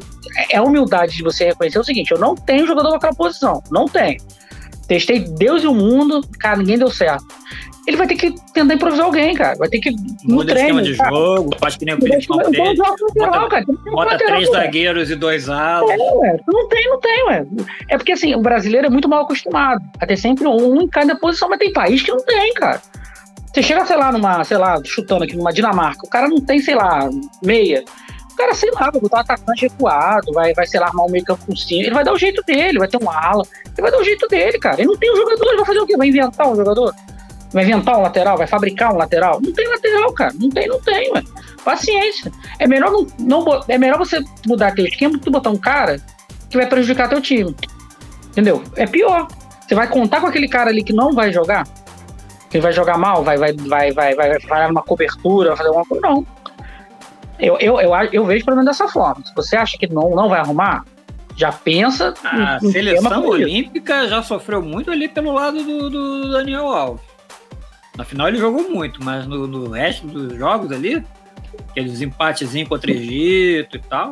é 0.49 0.57
a 0.57 0.63
humildade 0.63 1.15
de 1.15 1.23
você 1.23 1.45
reconhecer 1.45 1.79
o 1.79 1.83
seguinte: 1.83 2.11
eu 2.11 2.19
não 2.19 2.35
tenho 2.35 2.67
jogador 2.67 2.91
naquela 2.91 3.13
posição. 3.13 3.63
Não 3.71 3.85
tenho. 3.85 4.17
Testei 4.91 5.19
Deus 5.19 5.63
e 5.63 5.67
o 5.67 5.73
mundo, 5.73 6.19
cara, 6.37 6.57
ninguém 6.57 6.77
deu 6.77 6.89
certo. 6.89 7.25
Ele 7.87 7.95
vai 7.95 8.05
ter 8.05 8.15
que 8.15 8.35
tentar 8.53 8.73
improvisar 8.73 9.05
alguém, 9.05 9.33
cara. 9.33 9.57
Vai 9.57 9.69
ter 9.69 9.79
que. 9.79 9.89
No 10.25 10.35
Muda 10.35 10.51
treino, 10.51 10.81
esquema 10.81 10.83
de 10.83 10.97
cara. 10.97 11.09
jogo, 11.15 11.55
faz 11.57 11.77
que 11.77 11.85
nem 11.85 11.95
o 11.95 11.97
Felipe 11.97 12.27
Valverde. 12.27 12.77
Bota, 13.15 13.63
bota 13.89 14.17
três 14.17 14.49
cara. 14.49 14.65
zagueiros 14.65 15.09
e 15.09 15.15
dois 15.15 15.47
alas. 15.47 15.89
É, 15.89 15.95
ué. 15.95 16.37
Não 16.45 16.67
tem, 16.67 16.89
não 16.89 16.99
tem, 16.99 17.23
ué. 17.27 17.45
É 17.89 17.97
porque 17.97 18.11
assim, 18.11 18.35
o 18.35 18.41
brasileiro 18.41 18.87
é 18.87 18.89
muito 18.89 19.07
mal 19.07 19.21
acostumado 19.21 19.81
a 19.97 20.05
ter 20.05 20.17
sempre 20.17 20.45
um 20.45 20.81
em 20.81 20.89
cada 20.89 21.15
posição, 21.15 21.47
mas 21.47 21.59
tem 21.59 21.71
país 21.71 22.01
que 22.01 22.11
não 22.11 22.19
tem, 22.25 22.53
cara. 22.53 22.81
Você 23.53 23.63
chega, 23.63 23.85
sei 23.85 23.95
lá, 23.95 24.11
numa, 24.11 24.43
sei 24.43 24.57
lá, 24.57 24.77
chutando 24.83 25.23
aqui 25.23 25.37
numa 25.37 25.53
Dinamarca, 25.53 26.05
o 26.05 26.09
cara 26.09 26.27
não 26.27 26.41
tem, 26.41 26.59
sei 26.59 26.75
lá, 26.75 27.09
meia. 27.41 27.85
O 28.31 28.35
cara, 28.35 28.53
sei 28.53 28.71
lá, 28.71 28.89
vai 28.89 29.01
botar 29.01 29.17
um 29.17 29.21
atacante 29.21 29.61
recuado, 29.63 30.31
vai, 30.33 30.53
vai 30.53 30.65
sei 30.65 30.79
lá, 30.79 30.87
armar 30.87 31.05
um 31.05 31.11
meio 31.11 31.23
campo 31.25 31.55
cima. 31.55 31.81
Ele 31.83 31.93
vai 31.93 32.03
dar 32.03 32.13
o 32.13 32.17
jeito 32.17 32.41
dele, 32.43 32.79
vai 32.79 32.87
ter 32.87 32.97
um 33.01 33.09
ala. 33.09 33.43
Ele 33.65 33.81
vai 33.81 33.91
dar 33.91 33.99
o 33.99 34.03
jeito 34.03 34.27
dele, 34.27 34.57
cara. 34.57 34.79
Ele 34.79 34.87
não 34.87 34.97
tem 34.97 35.11
um 35.11 35.15
jogador, 35.15 35.47
ele 35.47 35.57
vai 35.57 35.65
fazer 35.65 35.79
o 35.79 35.85
quê? 35.85 35.97
Vai 35.97 36.07
inventar 36.07 36.47
um 36.47 36.55
jogador? 36.55 36.95
Vai 37.53 37.63
inventar 37.63 37.97
um 37.97 38.01
lateral? 38.01 38.37
Vai 38.37 38.47
fabricar 38.47 38.93
um 38.93 38.97
lateral? 38.97 39.41
Não 39.41 39.51
tem 39.51 39.67
lateral, 39.67 40.13
cara. 40.13 40.33
Não 40.39 40.49
tem, 40.49 40.67
não 40.67 40.79
tem, 40.79 41.11
ué. 41.11 41.21
Paciência. 41.63 42.31
É 42.57 42.67
melhor, 42.67 42.91
não, 42.91 43.07
não, 43.19 43.63
é 43.67 43.77
melhor 43.77 43.97
você 43.97 44.23
mudar 44.47 44.73
teu 44.73 44.85
esquema 44.85 45.13
do 45.13 45.19
que 45.19 45.29
botar 45.29 45.49
um 45.49 45.57
cara 45.57 46.01
que 46.49 46.57
vai 46.57 46.65
prejudicar 46.65 47.09
teu 47.09 47.21
time. 47.21 47.55
Entendeu? 48.27 48.63
É 48.75 48.87
pior. 48.87 49.27
Você 49.67 49.75
vai 49.75 49.87
contar 49.87 50.21
com 50.21 50.27
aquele 50.27 50.47
cara 50.47 50.69
ali 50.69 50.83
que 50.83 50.93
não 50.93 51.13
vai 51.13 51.31
jogar? 51.31 51.67
Que 52.49 52.59
vai 52.59 52.71
jogar 52.71 52.97
mal, 52.97 53.23
vai, 53.23 53.37
vai, 53.37 53.53
vai, 53.53 53.93
vai, 53.93 54.15
vai, 54.15 54.39
vai 54.39 54.69
uma 54.69 54.81
cobertura, 54.81 55.49
vai 55.49 55.57
fazer 55.57 55.69
alguma 55.69 55.85
coisa. 55.85 56.07
Não. 56.07 56.25
Eu, 57.41 57.57
eu, 57.59 57.81
eu, 57.81 57.91
eu 58.11 58.25
vejo 58.25 58.45
pelo 58.45 58.57
menos 58.57 58.71
dessa 58.71 58.87
forma. 58.87 59.25
Se 59.25 59.33
você 59.33 59.55
acha 59.55 59.77
que 59.77 59.91
não, 59.91 60.11
não 60.11 60.29
vai 60.29 60.39
arrumar, 60.39 60.85
já 61.35 61.51
pensa. 61.51 62.13
A 62.23 62.59
seleção 62.59 63.25
olímpica 63.25 64.07
já 64.07 64.21
sofreu 64.21 64.61
muito 64.61 64.91
ali 64.91 65.07
pelo 65.07 65.31
lado 65.31 65.63
do, 65.63 65.89
do, 65.89 66.31
Daniel 66.31 66.67
Alves. 66.67 67.03
Na 67.97 68.05
final 68.05 68.27
ele 68.27 68.37
jogou 68.37 68.69
muito, 68.69 69.03
mas 69.03 69.25
no, 69.27 69.47
no 69.47 69.69
resto 69.71 70.05
dos 70.07 70.37
jogos 70.37 70.71
ali, 70.71 71.03
aqueles 71.69 71.99
empatezinhos 72.01 72.69
contra 72.69 72.91
o 72.91 72.93
Egito 72.93 73.77
e 73.77 73.79
tal. 73.81 74.11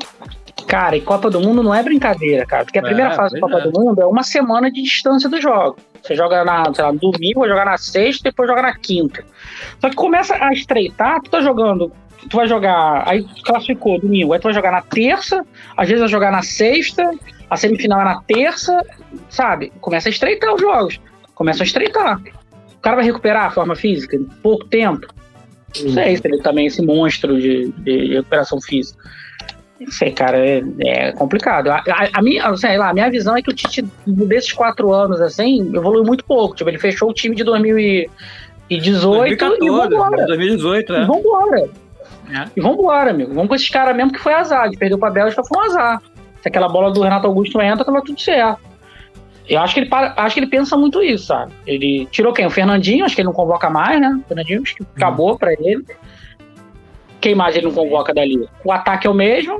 Cara, 0.67 0.97
e 0.97 1.01
Copa 1.01 1.29
do 1.29 1.39
Mundo 1.39 1.63
não 1.63 1.73
é 1.73 1.81
brincadeira, 1.81 2.45
cara. 2.45 2.65
Porque 2.65 2.79
a 2.79 2.81
primeira 2.83 3.13
é, 3.13 3.15
fase 3.15 3.35
da 3.35 3.41
Copa 3.41 3.59
é. 3.59 3.61
do 3.61 3.79
Mundo 3.79 4.01
é 4.01 4.05
uma 4.05 4.23
semana 4.23 4.71
de 4.71 4.81
distância 4.81 5.29
do 5.29 5.39
jogo. 5.39 5.77
Você 6.01 6.15
joga 6.15 6.43
na, 6.43 6.73
sei 6.73 6.83
lá, 6.83 6.91
no 6.91 6.99
domingo, 6.99 7.41
vai 7.41 7.49
jogar 7.49 7.65
na 7.65 7.77
sexta, 7.77 8.29
depois 8.29 8.49
joga 8.49 8.61
na 8.61 8.75
quinta. 8.75 9.23
Só 9.79 9.89
que 9.89 9.95
começa 9.95 10.35
a 10.35 10.51
estreitar, 10.51 11.21
tu 11.21 11.29
tá 11.29 11.41
jogando 11.41 11.91
tu 12.27 12.37
vai 12.37 12.47
jogar, 12.47 13.03
aí 13.07 13.25
classificou 13.43 13.99
domingo, 13.99 14.33
aí 14.33 14.39
tu 14.39 14.43
vai 14.43 14.53
jogar 14.53 14.71
na 14.71 14.81
terça, 14.81 15.45
às 15.77 15.87
vezes 15.87 16.01
vai 16.01 16.09
jogar 16.09 16.31
na 16.31 16.41
sexta, 16.41 17.11
a 17.49 17.55
semifinal 17.55 18.01
é 18.01 18.05
na 18.05 18.21
terça, 18.21 18.85
sabe? 19.29 19.71
Começa 19.81 20.09
a 20.09 20.11
estreitar 20.11 20.53
os 20.53 20.61
jogos, 20.61 20.99
começa 21.33 21.63
a 21.63 21.65
estreitar. 21.65 22.21
O 22.75 22.81
cara 22.81 22.97
vai 22.97 23.05
recuperar 23.05 23.45
a 23.45 23.51
forma 23.51 23.75
física 23.75 24.15
em 24.15 24.23
pouco 24.23 24.65
tempo. 24.65 25.07
Não 25.81 25.91
sei 25.91 26.17
se 26.17 26.27
ele 26.27 26.41
também 26.41 26.65
é 26.65 26.67
esse 26.67 26.81
monstro 26.81 27.39
de, 27.39 27.71
de 27.77 28.15
recuperação 28.15 28.59
física. 28.61 29.03
Não 29.79 29.91
sei, 29.91 30.11
cara, 30.11 30.37
é, 30.37 30.61
é 30.81 31.11
complicado. 31.13 31.69
A, 31.69 31.77
a, 31.77 32.09
a, 32.13 32.21
minha, 32.21 32.55
sei 32.57 32.77
lá, 32.77 32.89
a 32.89 32.93
minha 32.93 33.09
visão 33.09 33.37
é 33.37 33.41
que 33.41 33.49
o 33.49 33.53
Tite, 33.53 33.85
desses 34.05 34.51
quatro 34.51 34.91
anos, 34.91 35.21
assim, 35.21 35.71
evoluiu 35.73 36.03
muito 36.03 36.25
pouco. 36.25 36.55
Tipo, 36.55 36.69
ele 36.69 36.79
fechou 36.79 37.09
o 37.09 37.13
time 37.13 37.35
de 37.35 37.43
2018 37.43 39.37
2014, 39.37 39.65
e 39.65 39.69
vambora. 39.69 40.25
2018, 40.25 40.93
é. 40.93 41.01
E 41.01 41.05
vambora. 41.05 41.69
É. 42.29 42.47
E 42.55 42.61
vambora, 42.61 43.11
amigo. 43.11 43.33
Vamos 43.33 43.49
com 43.49 43.55
esses 43.55 43.69
caras 43.69 43.95
mesmo 43.95 44.11
que 44.11 44.19
foi 44.19 44.33
azar. 44.33 44.69
De 44.69 44.77
perdeu 44.77 44.97
pra 44.97 45.09
Bélgica 45.09 45.43
foi 45.43 45.57
um 45.57 45.65
azar. 45.65 46.01
Se 46.41 46.47
aquela 46.47 46.69
bola 46.69 46.91
do 46.91 47.01
Renato 47.01 47.27
Augusto 47.27 47.61
entra, 47.61 47.83
tava 47.83 48.01
tudo 48.01 48.19
certo. 48.19 48.61
Eu 49.47 49.59
acho 49.59 49.73
que 49.73 49.79
ele 49.79 49.89
para, 49.89 50.13
acho 50.15 50.35
que 50.35 50.39
ele 50.41 50.49
pensa 50.49 50.77
muito 50.77 51.01
isso, 51.01 51.25
sabe? 51.25 51.51
Ele 51.65 52.07
tirou 52.11 52.31
quem? 52.31 52.45
O 52.45 52.51
Fernandinho, 52.51 53.03
acho 53.03 53.15
que 53.15 53.21
ele 53.21 53.27
não 53.27 53.33
convoca 53.33 53.67
mais, 53.67 53.99
né? 53.99 54.19
O 54.23 54.27
Fernandinho, 54.27 54.61
acho 54.61 54.75
que 54.75 54.83
acabou 54.95 55.37
pra 55.39 55.51
ele. 55.53 55.83
Quem 57.19 57.33
mais 57.33 57.55
ele 57.55 57.65
não 57.65 57.73
convoca 57.73 58.13
dali? 58.13 58.47
O 58.63 58.71
ataque 58.71 59.07
é 59.07 59.09
o 59.09 59.13
mesmo. 59.13 59.59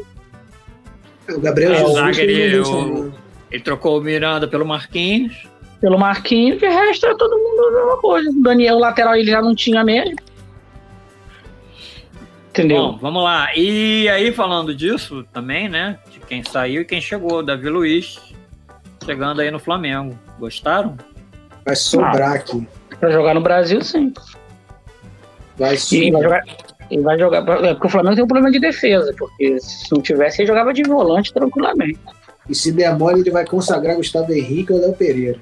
O 1.28 1.40
Gabriel 1.40 1.74
é, 1.74 1.78
Jesus. 1.78 2.18
O 2.18 2.22
ele, 2.22 2.60
o, 2.60 3.14
ele 3.52 3.64
trocou 3.64 3.98
o 3.98 4.02
Miranda 4.02 4.48
pelo 4.48 4.66
Marquinhos. 4.66 5.48
Pelo 5.82 5.98
Marquinhos, 5.98 6.62
e 6.62 6.68
o 6.68 6.70
resto 6.70 7.08
é 7.08 7.16
todo 7.16 7.38
mundo 7.38 7.68
a 7.68 7.80
mesma 7.80 7.98
coisa. 7.98 8.30
O 8.30 8.44
Daniel, 8.44 8.76
o 8.76 8.80
lateral, 8.80 9.16
ele 9.16 9.32
já 9.32 9.42
não 9.42 9.56
tinha 9.56 9.84
mesmo. 9.84 10.16
Entendeu? 12.60 12.92
Bom, 12.92 12.98
vamos 12.98 13.24
lá. 13.24 13.56
E 13.56 14.10
aí, 14.10 14.34
falando 14.34 14.76
disso 14.76 15.24
também, 15.32 15.70
né? 15.70 15.98
De 16.12 16.20
quem 16.20 16.44
saiu 16.44 16.82
e 16.82 16.86
quem 16.86 17.00
chegou, 17.00 17.42
Davi 17.42 17.70
Luiz, 17.70 18.20
chegando 19.06 19.40
aí 19.40 19.50
no 19.50 19.60
Flamengo. 19.60 20.18
Gostaram? 20.38 20.98
Vai 21.66 21.76
sobrar 21.76 22.32
ah, 22.32 22.36
aqui. 22.36 22.68
Pra 23.00 23.12
jogar 23.12 23.34
no 23.34 23.40
Brasil, 23.40 23.82
sim. 23.82 24.14
Vai 25.58 25.78
sim. 25.78 26.12
vai 26.12 26.22
jogar. 26.22 26.44
Ele 26.92 27.02
vai 27.02 27.18
jogar. 27.18 27.64
É, 27.64 27.74
porque 27.74 27.88
o 27.88 27.90
Flamengo 27.90 28.16
tem 28.16 28.24
um 28.26 28.28
problema 28.28 28.52
de 28.52 28.60
defesa, 28.60 29.14
porque 29.18 29.60
se 29.62 29.90
não 29.92 30.02
tivesse, 30.02 30.42
ele 30.42 30.48
jogava 30.48 30.74
de 30.74 30.84
volante 30.84 31.34
tranquilamente. 31.34 32.00
E 32.50 32.56
se 32.56 32.72
der 32.74 32.98
mole, 32.98 33.22
ele 33.22 33.32
vai 33.32 33.46
consagrar 33.46 33.96
Gustavo 33.96 34.34
Henrique 34.34 34.74
ou 34.74 34.82
Léo 34.82 34.94
Pereira. 34.94 35.40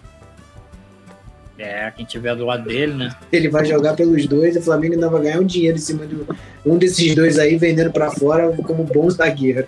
É, 1.59 1.91
quem 1.91 2.05
tiver 2.05 2.35
do 2.35 2.45
lado 2.45 2.63
dele, 2.63 2.93
né? 2.93 3.15
Ele 3.31 3.49
vai 3.49 3.65
jogar 3.65 3.95
pelos 3.95 4.27
dois 4.27 4.55
e 4.55 4.59
o 4.59 4.61
Flamengo 4.61 4.93
ainda 4.93 5.09
vai 5.09 5.23
ganhar 5.23 5.39
um 5.39 5.45
dinheiro 5.45 5.75
em 5.75 5.81
cima 5.81 6.05
de 6.05 6.15
um 6.63 6.77
desses 6.77 7.15
dois 7.15 7.39
aí 7.39 7.57
vendendo 7.57 7.91
para 7.91 8.11
fora 8.11 8.55
como 8.57 8.84
bom 8.84 9.09
zagueiro. 9.09 9.67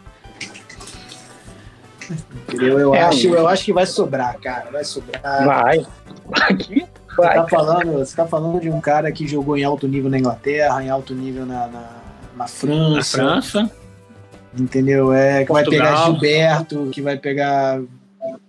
Entendeu? 2.47 2.79
Eu, 2.79 2.93
é, 2.93 3.01
acho, 3.01 3.27
eu 3.27 3.47
acho 3.47 3.65
que 3.65 3.73
vai 3.73 3.87
sobrar, 3.87 4.39
cara. 4.39 4.69
Vai 4.71 4.83
sobrar. 4.83 5.45
Vai. 5.45 5.85
Aqui? 6.31 6.85
Vai. 7.17 7.35
Você 7.35 7.41
tá, 7.41 7.47
falando, 7.47 7.91
você 7.93 8.15
tá 8.15 8.27
falando 8.27 8.59
de 8.59 8.69
um 8.69 8.79
cara 8.79 9.11
que 9.11 9.27
jogou 9.27 9.57
em 9.57 9.63
alto 9.63 9.87
nível 9.87 10.11
na 10.11 10.19
Inglaterra, 10.19 10.83
em 10.83 10.89
alto 10.89 11.15
nível 11.15 11.45
na, 11.45 11.67
na, 11.67 11.89
na 12.37 12.47
França. 12.47 13.17
Na 13.17 13.41
França. 13.41 13.71
Entendeu? 14.57 15.11
É, 15.11 15.41
que 15.41 15.47
Portugal. 15.47 15.79
vai 15.79 15.91
pegar 15.91 16.05
Gilberto, 16.05 16.89
que 16.91 17.01
vai 17.01 17.17
pegar. 17.17 17.81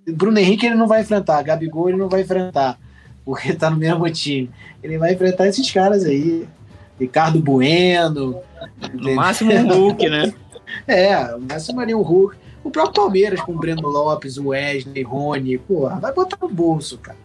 Bruno 0.07 0.39
Henrique 0.39 0.67
ele 0.67 0.75
não 0.75 0.87
vai 0.87 1.03
enfrentar, 1.03 1.43
Gabigol 1.43 1.89
ele 1.89 1.99
não 1.99 2.09
vai 2.09 2.23
enfrentar 2.23 2.79
porque 3.31 3.55
tá 3.55 3.71
no 3.71 3.77
mesmo 3.77 4.11
time. 4.11 4.51
Ele 4.83 4.99
vai 4.99 5.13
enfrentar 5.13 5.47
esses 5.47 5.71
caras 5.71 6.05
aí. 6.05 6.49
Ricardo 6.99 7.39
Bueno. 7.39 8.41
No 8.93 9.15
máximo 9.15 9.53
um 9.53 9.69
Hulk, 9.69 10.09
né? 10.09 10.35
é, 10.89 11.31
no 11.37 11.47
máximo 11.49 11.81
ali 11.81 11.95
um 11.95 12.03
Hulk. 12.03 12.37
O 12.65 12.71
próprio 12.73 12.95
Palmeiras 12.95 13.41
com 13.41 13.53
o 13.53 13.57
Breno 13.57 13.89
Lopes, 13.89 14.37
o 14.37 14.49
Wesley, 14.49 15.05
Rony, 15.05 15.59
porra, 15.59 16.01
vai 16.01 16.13
botar 16.13 16.37
no 16.43 16.49
bolso, 16.49 16.99
cara. 16.99 17.17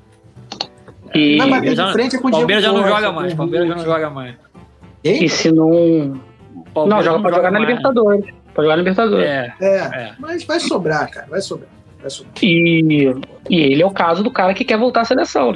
E 1.15 1.37
vai 1.39 1.49
bater 1.49 1.75
de 1.75 1.91
frente 1.91 2.15
é 2.17 2.19
com 2.19 2.27
o 2.27 2.31
Palmeiras 2.31 2.63
já 2.63 2.71
não 2.71 2.87
joga 2.87 3.11
mais. 3.11 3.33
Palmeiras 3.33 3.67
já 3.67 3.75
não 3.75 3.83
joga 3.83 4.09
mais. 4.11 4.35
E 5.03 5.27
se 5.27 5.51
não. 5.51 6.21
Não, 6.75 7.01
joga, 7.01 7.23
pode 7.23 7.35
jogar 7.35 7.51
na 7.51 7.59
Libertadores. 7.59 8.25
Pode 8.53 8.67
jogar 8.67 8.75
na 8.75 8.75
Libertadores. 8.75 9.25
É, 9.25 9.53
é, 9.59 9.75
é, 9.75 10.13
mas 10.19 10.43
vai 10.43 10.59
sobrar, 10.59 11.09
cara. 11.09 11.25
Vai 11.27 11.41
sobrar. 11.41 11.69
Vai 11.99 12.11
sobrar. 12.11 12.33
E, 12.43 13.11
e 13.49 13.59
ele 13.59 13.81
é 13.81 13.85
o 13.85 13.91
caso 13.91 14.23
do 14.23 14.29
cara 14.29 14.53
que 14.53 14.63
quer 14.63 14.77
voltar 14.77 15.01
à 15.01 15.05
seleção. 15.05 15.55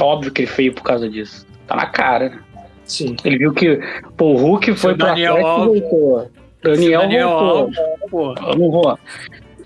Óbvio 0.00 0.32
que 0.32 0.42
ele 0.42 0.50
feio 0.50 0.74
por 0.74 0.82
causa 0.82 1.08
disso. 1.08 1.46
Tá 1.66 1.76
na 1.76 1.86
cara, 1.86 2.30
né? 2.30 2.38
Sim. 2.84 3.16
Ele 3.24 3.38
viu 3.38 3.52
que 3.52 3.80
pô, 4.16 4.32
o 4.32 4.36
Hulk 4.36 4.74
foi 4.74 4.94
pro 4.94 5.06
Daniel 5.06 5.34
Atlético 5.34 5.76
e 5.76 5.80
voltou. 5.80 6.30
Daniel, 6.62 7.00
Daniel 7.00 7.70
voltou. 8.10 8.48
Eu 8.48 8.56
não 8.56 8.70
vou. 8.70 8.98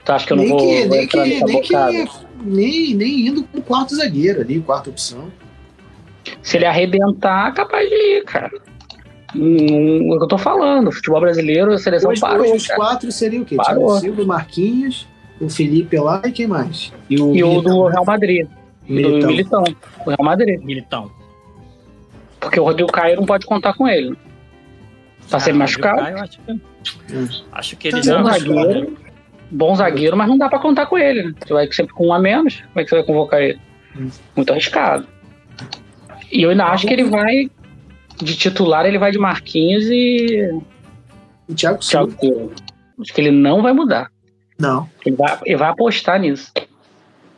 Tu 0.05 0.12
acha 0.12 0.27
que 0.27 0.32
eu 0.32 0.36
não 0.36 0.44
nem 0.44 0.53
vou, 0.53 0.61
que, 0.61 0.86
nem 0.86 1.07
que, 1.09 1.19
nem, 1.19 1.61
que, 1.62 2.09
nem, 2.44 2.94
nem 2.94 3.27
indo 3.27 3.43
com 3.43 3.61
quarto 3.61 3.97
zagueiro 3.97 4.40
ali, 4.40 4.61
quarta 4.61 4.90
opção. 4.90 5.32
Se 6.43 6.57
ele 6.57 6.66
arrebentar, 6.66 7.53
capaz 7.55 7.89
de 7.89 7.94
ir, 7.94 8.24
cara. 8.24 8.53
Hum, 9.35 10.12
é 10.12 10.15
o 10.15 10.19
que 10.19 10.24
eu 10.24 10.28
tô 10.28 10.39
falando. 10.39 10.93
Futebol 10.93 11.20
brasileiro, 11.20 11.73
a 11.73 11.78
seleção 11.78 12.11
hoje, 12.11 12.20
parou. 12.20 12.43
Hoje 12.43 12.53
os 12.53 12.66
quatro 12.69 13.11
seriam 13.11 13.43
o 13.43 13.47
quê? 13.47 13.57
Parou. 13.57 13.86
Thiago 13.86 14.01
Silva, 14.01 14.24
Marquinhos, 14.24 15.09
o 15.40 15.48
Felipe 15.48 15.98
lá 15.98 16.23
e 16.24 16.32
quem 16.32 16.47
mais? 16.47 16.93
E 17.11 17.20
o, 17.20 17.35
e 17.35 17.43
o 17.43 17.61
do 17.61 17.86
Real 17.89 18.05
Madrid. 18.05 18.47
Militão. 18.88 19.20
Do 19.20 19.26
Militão. 19.26 19.64
O 20.04 20.10
Real 20.10 20.24
Madrid. 20.24 20.60
Militão. 20.62 21.10
Porque 22.40 22.60
o 22.60 22.64
Rodrigo 22.64 22.90
Caio 22.92 23.16
não 23.16 23.26
pode 23.26 23.46
contar 23.46 23.74
com 23.74 23.88
ele. 23.88 24.16
Tá 25.28 25.38
ah, 25.38 25.40
sendo 25.40 25.58
machucado. 25.58 25.98
Caio, 25.98 26.18
acho, 26.18 26.40
que... 26.40 26.52
Hum. 26.52 27.28
acho 27.52 27.76
que 27.76 27.88
ele 27.88 28.00
tá 28.00 28.18
bom 28.18 28.24
zagueiro, 28.24 28.98
bom 29.50 29.74
zagueiro, 29.74 30.16
mas 30.16 30.28
não 30.28 30.38
dá 30.38 30.48
pra 30.48 30.58
contar 30.58 30.86
com 30.86 30.96
ele. 30.96 31.24
Né? 31.24 31.34
Você 31.44 31.52
vai 31.52 31.72
sempre 31.72 31.94
com 31.94 32.06
um 32.06 32.12
a 32.12 32.18
menos. 32.18 32.60
Como 32.60 32.80
é 32.80 32.84
que 32.84 32.90
você 32.90 32.96
vai 32.96 33.04
convocar 33.04 33.42
ele? 33.42 33.58
Hum. 33.96 34.08
Muito 34.36 34.52
arriscado. 34.52 35.06
E 36.30 36.42
eu 36.42 36.50
ainda 36.50 36.66
acho 36.66 36.86
que 36.86 36.92
ele 36.92 37.04
vai. 37.04 37.50
De 38.22 38.34
titular, 38.34 38.86
ele 38.86 38.98
vai 38.98 39.10
de 39.10 39.18
Marquinhos 39.18 39.84
e. 39.86 40.50
O 41.48 41.54
Thiago 41.54 41.82
Silva. 41.82 42.16
Acho 43.00 43.12
que 43.12 43.20
ele 43.20 43.30
não 43.30 43.62
vai 43.62 43.72
mudar. 43.72 44.10
Não. 44.58 44.88
Ele 45.04 45.16
vai, 45.16 45.38
ele 45.44 45.56
vai 45.56 45.68
apostar 45.68 46.18
nisso. 46.18 46.50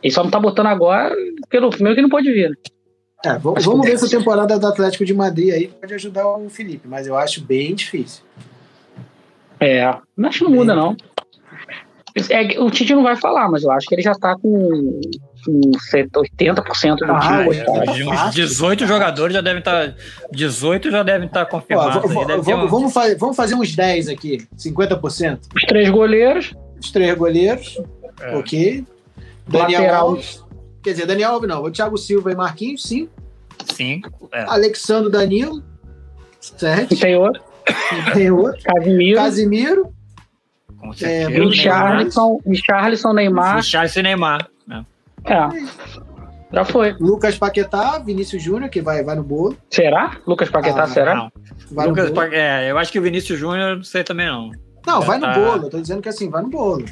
Ele 0.01 0.13
só 0.13 0.23
não 0.23 0.31
tá 0.31 0.39
botando 0.39 0.67
agora 0.67 1.13
pelo 1.49 1.69
primeiro 1.69 1.95
que 1.95 2.01
não 2.01 2.09
pode 2.09 2.31
vir. 2.31 2.49
Né? 2.49 2.55
É, 3.25 3.37
vamos, 3.37 3.65
vamos 3.65 3.85
ver 3.85 3.97
se 3.97 4.05
a 4.05 4.19
temporada 4.19 4.57
do 4.57 4.67
Atlético 4.67 5.03
de 5.03 5.13
Madrid 5.13 5.53
aí 5.53 5.67
pode 5.67 5.93
ajudar 5.93 6.25
o 6.25 6.49
Felipe, 6.49 6.87
mas 6.87 7.05
eu 7.05 7.17
acho 7.17 7.43
bem 7.43 7.75
difícil. 7.75 8.23
É, 9.59 9.83
acho 9.83 10.39
que 10.39 10.43
não 10.45 10.51
muda, 10.51 10.73
não. 10.73 10.95
É, 12.29 12.59
o 12.59 12.71
Tite 12.71 12.95
não 12.95 13.03
vai 13.03 13.15
falar, 13.15 13.49
mas 13.49 13.63
eu 13.63 13.71
acho 13.71 13.87
que 13.87 13.95
ele 13.95 14.01
já 14.01 14.13
tá 14.13 14.35
com, 14.35 15.01
com 15.45 15.61
80% 15.61 16.95
do 16.95 17.11
ah, 17.11 17.19
time. 17.19 17.57
É, 17.57 18.25
uns 18.25 18.33
18 18.33 18.87
jogadores 18.87 19.33
já 19.33 19.41
devem 19.41 19.59
estar. 19.59 19.89
Tá, 19.89 19.95
18 20.31 20.89
já 20.89 21.03
devem 21.03 21.27
estar 21.27 21.45
tá 21.45 21.51
confirmados. 21.51 21.97
Ó, 21.97 22.41
vamos, 22.41 22.71
vamos, 22.71 22.93
fazer, 22.93 23.15
vamos 23.15 23.35
fazer 23.35 23.55
uns 23.55 23.75
10 23.75 24.09
aqui, 24.09 24.47
50%. 24.57 25.39
Os 25.55 25.63
três 25.63 25.89
goleiros. 25.89 26.53
Os 26.81 26.91
três 26.91 27.15
goleiros. 27.17 27.79
É. 28.21 28.35
Ok. 28.35 28.85
Daniel 29.49 29.81
Lateral. 29.81 30.07
Alves. 30.07 30.45
Quer 30.81 30.91
dizer, 30.91 31.05
Daniel 31.05 31.31
Alves 31.31 31.49
não. 31.49 31.63
O 31.63 31.71
Thiago 31.71 31.97
Silva 31.97 32.31
e 32.31 32.35
Marquinhos, 32.35 32.83
5. 32.83 33.11
5. 33.75 34.29
É. 34.31 34.43
Alexandre 34.43 35.11
Danilo, 35.11 35.63
7. 36.39 36.95
Tem 36.95 37.15
outro. 37.15 37.41
Tem 38.13 38.31
outro. 38.31 38.61
Casimiro. 38.63 39.17
Casimiro. 39.17 39.93
Com 40.79 40.93
certeza. 40.93 41.31
É, 41.31 41.43
Richarlison, 41.43 42.39
Richarlison, 42.45 43.13
Neymar. 43.13 43.57
Richarlison 43.57 43.99
e 43.99 44.03
Neymar. 44.03 44.49
É. 45.25 45.33
é. 45.33 45.49
Já 46.51 46.65
foi. 46.65 46.95
Lucas 46.99 47.37
Paquetá, 47.37 47.99
Vinícius 47.99 48.41
Júnior, 48.41 48.69
que 48.69 48.81
vai, 48.81 49.03
vai 49.03 49.15
no 49.15 49.23
bolo. 49.23 49.55
Será? 49.69 50.17
Lucas 50.25 50.49
Paquetá, 50.49 50.83
ah, 50.83 50.87
será? 50.87 51.15
Não. 51.15 51.31
Vai 51.71 51.87
Lucas 51.87 52.09
pa... 52.09 52.27
é, 52.27 52.71
eu 52.71 52.77
acho 52.77 52.91
que 52.91 52.97
o 52.97 53.01
Vinícius 53.01 53.37
Júnior, 53.37 53.77
não 53.77 53.83
sei 53.83 54.03
também 54.03 54.25
não. 54.25 54.51
Não, 54.85 55.01
Já 55.01 55.07
vai 55.07 55.19
tá... 55.19 55.27
no 55.27 55.45
bolo. 55.45 55.65
Eu 55.65 55.69
tô 55.69 55.79
dizendo 55.79 56.01
que 56.01 56.09
assim, 56.09 56.29
vai 56.29 56.41
no 56.41 56.49
bolo. 56.49 56.85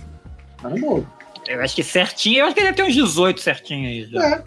Vai 0.61 0.73
no 0.73 0.79
bolo. 0.79 1.07
Eu 1.47 1.61
acho 1.61 1.75
que 1.75 1.83
certinho, 1.83 2.39
eu 2.39 2.45
acho 2.45 2.55
que 2.55 2.61
ele 2.61 2.71
deve 2.71 2.77
ter 2.77 2.89
uns 2.89 2.93
18 2.93 3.39
certinho 3.39 3.87
aí. 3.87 4.03
Já. 4.05 4.25
É. 4.25 4.43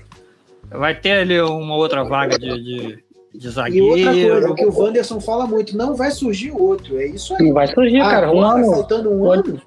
Vai 0.77 0.95
ter 0.95 1.13
ali 1.13 1.41
uma 1.41 1.75
outra 1.75 2.05
vaga 2.05 2.39
de, 2.39 2.63
de, 2.63 3.05
de 3.35 3.49
zagueiro. 3.49 3.97
E 3.99 4.31
outra 4.31 4.49
coisa, 4.51 4.55
que 4.55 4.65
o 4.67 4.79
Wanderson 4.79 5.21
fala 5.21 5.47
muito, 5.47 5.77
não 5.77 5.95
vai 5.95 6.11
surgir 6.11 6.53
outro. 6.53 7.01
É 7.01 7.07
isso 7.07 7.35
aí. 7.35 7.47
Não 7.47 7.55
vai 7.55 7.67
surgir, 7.67 8.01
ah, 8.01 8.11
cara. 8.11 8.33
Um 8.33 8.41
ano. 8.41 8.73
Faltando 8.73 9.11
um 9.11 9.31
ano. 9.31 9.61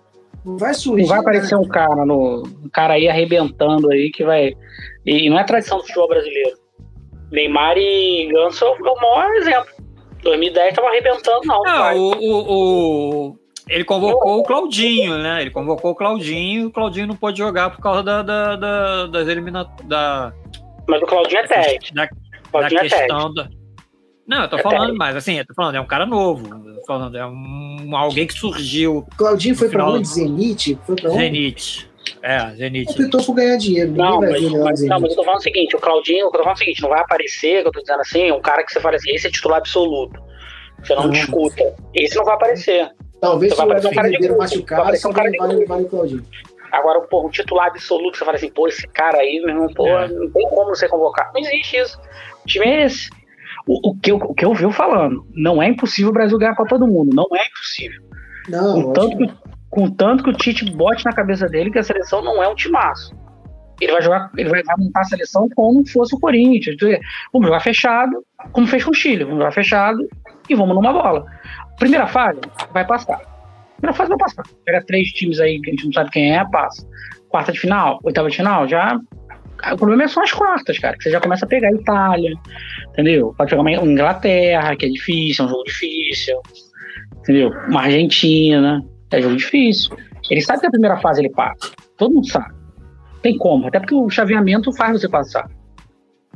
Não 0.46 0.58
vai 0.58 0.74
surgir. 0.74 1.02
Não 1.02 1.10
vai 1.10 1.20
aparecer 1.20 1.56
né? 1.56 1.62
um 1.62 1.68
cara 1.68 2.06
no. 2.06 2.44
Um 2.64 2.70
cara 2.70 2.94
aí 2.94 3.10
arrebentando 3.10 3.92
aí 3.92 4.12
que 4.12 4.24
vai. 4.24 4.54
E 5.06 5.30
não 5.30 5.40
é 5.40 5.44
tradição 5.44 5.78
do 5.78 5.84
futebol 5.84 6.08
brasileiro. 6.08 6.58
Neymar 7.32 7.76
e 7.78 8.30
Ganso 8.32 8.64
é 8.64 8.70
o 8.70 8.96
maior 9.02 9.34
exemplo. 9.36 9.74
2010 10.22 10.76
tava 10.76 10.88
arrebentando, 10.88 11.42
não. 11.46 11.62
Não, 11.64 11.98
o, 11.98 12.12
o, 12.14 13.30
o, 13.30 13.36
ele 13.68 13.84
convocou 13.84 14.40
o 14.40 14.44
Claudinho, 14.44 15.18
né? 15.18 15.42
Ele 15.42 15.50
convocou 15.50 15.92
o 15.92 15.96
Claudinho, 15.96 16.68
o 16.68 16.72
Claudinho 16.72 17.08
não 17.08 17.16
pôde 17.16 17.38
jogar 17.38 17.70
por 17.70 17.82
causa 17.82 18.04
da, 18.04 18.22
da, 18.22 18.56
da 18.56 19.06
das 19.08 19.28
eliminatórias. 19.28 19.88
Da... 19.88 20.34
Mas 20.88 21.02
o 21.02 21.06
Claudinho 21.06 21.40
é 21.40 21.48
técnico. 21.48 21.96
Da, 21.96 22.60
da 22.60 22.68
é 22.68 22.70
questão 22.70 23.34
da. 23.34 23.50
Não, 24.28 24.44
eu 24.44 24.50
tô 24.50 24.58
é 24.58 24.62
falando, 24.62 24.80
técnico. 24.80 24.98
mas 24.98 25.16
assim, 25.16 25.38
eu 25.38 25.46
tô 25.46 25.54
falando, 25.54 25.76
é 25.76 25.82
um 25.82 25.88
cara 25.88 26.06
novo. 26.06 26.44
falando, 26.86 27.18
é 27.18 27.26
um, 27.26 27.96
alguém 27.96 28.28
que 28.28 28.34
surgiu. 28.34 28.98
O 28.98 29.16
Claudinho 29.18 29.56
foi 29.56 29.70
pra 29.70 29.88
onde? 29.88 30.08
Zenit? 30.08 30.78
Foi 30.86 30.96
pra 30.96 31.10
onde? 31.10 31.20
Zenit. 31.20 31.90
É, 32.22 32.52
Zenit. 32.56 33.02
Optou 33.02 33.24
por 33.24 33.34
ganhar 33.36 33.58
dinheiro. 33.58 33.92
Não 33.92 34.20
mas, 34.20 34.42
mas, 34.42 34.82
não, 34.82 35.00
mas 35.00 35.12
eu 35.12 35.16
tô 35.16 35.24
falando 35.24 35.40
o 35.40 35.44
seguinte: 35.44 35.76
o 35.76 35.80
Claudinho, 35.80 36.26
eu 36.26 36.32
tô 36.32 36.40
falando 36.40 36.56
o 36.56 36.60
seguinte, 36.60 36.82
não 36.82 36.90
vai 36.90 37.00
aparecer, 37.00 37.62
que 37.62 37.68
eu 37.70 37.72
tô 37.72 37.80
dizendo 37.80 38.02
assim, 38.02 38.32
um 38.32 38.42
cara 38.42 38.64
que 38.64 38.74
você 38.74 38.82
fala 38.82 38.98
assim, 38.98 39.12
esse 39.12 39.28
é 39.28 39.32
titular 39.32 39.60
absoluto. 39.60 40.22
Você 40.84 40.96
não 40.96 41.04
uhum. 41.04 41.12
discuta. 41.12 41.76
Esse 41.94 42.18
não 42.18 42.26
vai 42.26 42.36
aparecer. 42.36 42.92
Talvez 43.24 43.56
se 43.56 43.62
o 43.62 43.72
Everton 43.72 43.90
Ribeiro 43.90 44.38
machucar, 44.38 44.98
só 44.98 45.10
um 45.10 45.14
cara 45.14 45.32
vale, 45.38 45.66
vale 45.66 45.84
o 45.84 45.88
Claudinho. 45.88 46.26
Agora, 46.74 47.00
pô, 47.02 47.26
um 47.26 47.30
titular 47.30 47.68
absoluto, 47.68 48.18
você 48.18 48.26
fala 48.26 48.36
assim, 48.36 48.52
pô, 48.52 48.68
esse 48.68 48.86
cara 48.88 49.20
aí, 49.20 49.40
meu 49.40 49.50
irmão, 49.50 49.68
pô, 49.74 49.88
é. 49.88 50.10
não 50.10 50.30
tem 50.30 50.50
como 50.50 50.76
você 50.76 50.90
convocar. 50.90 51.32
Não 51.34 51.40
existe 51.40 51.78
isso. 51.78 51.98
O 52.44 52.48
time 52.48 52.66
é 52.66 52.86
esse. 52.86 53.10
O, 53.66 53.92
o, 53.92 53.96
que 53.98 54.12
eu, 54.12 54.18
o 54.18 54.34
que 54.34 54.44
eu 54.44 54.54
vi 54.54 54.70
falando, 54.74 55.26
não 55.34 55.64
é 55.64 55.70
impossível 55.70 56.10
o 56.10 56.14
Brasil 56.14 56.38
ganhar 56.38 56.56
para 56.56 56.66
todo 56.66 56.86
mundo. 56.86 57.16
Não 57.16 57.28
é 57.34 57.46
impossível. 57.48 58.02
Não, 58.50 58.74
com, 58.74 58.94
tanto 58.94 59.18
que, 59.18 59.34
com 59.70 59.90
tanto 59.90 60.24
que 60.26 60.30
o 60.30 60.34
Tite 60.34 60.70
bote 60.72 61.06
na 61.06 61.14
cabeça 61.14 61.48
dele 61.48 61.72
que 61.72 61.80
a 61.80 61.84
seleção 61.84 62.22
não 62.22 62.44
é 62.44 62.50
um 62.50 62.56
timaço. 62.56 63.16
Ele 63.80 63.94
vai 63.94 64.02
jogar, 64.02 64.32
ele 64.36 64.50
vai 64.50 64.62
montar 64.78 65.02
a 65.02 65.06
seleção 65.06 65.48
como 65.56 65.88
fosse 65.88 66.14
o 66.14 66.20
Corinthians. 66.20 66.76
Vamos 67.32 67.48
jogar 67.48 67.62
fechado, 67.62 68.22
como 68.52 68.68
fez 68.68 68.84
com 68.84 68.92
o 68.92 68.94
Chile. 68.94 69.24
Vamos 69.24 69.40
jogar 69.40 69.52
fechado 69.52 70.06
e 70.50 70.56
vamos 70.56 70.76
numa 70.76 70.92
bola. 70.92 71.26
Primeira 71.78 72.08
fase, 72.08 72.40
vai 72.74 72.86
passar. 72.86 73.20
Primeira 73.78 73.98
fase 73.98 74.10
vai 74.10 74.18
passar. 74.18 74.44
Pega 74.66 74.84
três 74.86 75.10
times 75.10 75.40
aí 75.40 75.60
que 75.62 75.70
a 75.70 75.74
gente 75.74 75.86
não 75.86 75.94
sabe 75.94 76.10
quem 76.12 76.36
é, 76.36 76.46
passa. 76.50 76.88
Quarta 77.30 77.52
de 77.52 77.60
final, 77.60 78.00
oitava 78.04 78.30
de 78.30 78.38
final, 78.38 78.68
já. 78.68 79.00
O 79.72 79.78
problema 79.78 80.04
é 80.04 80.08
só 80.08 80.22
as 80.22 80.32
quartas, 80.32 80.78
cara. 80.78 80.96
Que 80.98 81.04
você 81.04 81.12
já 81.12 81.22
começa 81.22 81.46
a 81.46 81.48
pegar 81.48 81.70
a 81.70 81.74
Itália, 81.74 82.34
entendeu? 82.90 83.34
Pode 83.38 83.52
jogar 83.52 83.62
uma 83.62 83.72
Inglaterra, 83.72 84.76
que 84.76 84.86
é 84.86 84.90
difícil, 84.90 85.44
é 85.44 85.48
um 85.48 85.52
jogo 85.52 85.64
difícil. 85.64 86.42
Entendeu? 87.20 87.52
Uma 87.68 87.82
Argentina, 87.84 88.84
é 89.12 89.22
jogo 89.22 89.36
difícil. 89.36 89.96
Ele 90.30 90.42
sabe 90.42 90.62
que 90.62 90.68
a 90.68 90.72
primeira 90.72 90.98
fase 90.98 91.22
ele 91.22 91.30
passa. 91.30 91.72
Todo 91.98 92.14
mundo 92.14 92.28
sabe. 92.28 92.54
Tem 93.22 93.38
como, 93.38 93.68
até 93.68 93.80
porque 93.80 93.96
o 93.96 94.10
chaveamento 94.10 94.72
faz 94.74 95.00
você 95.00 95.08
passar. 95.08 95.50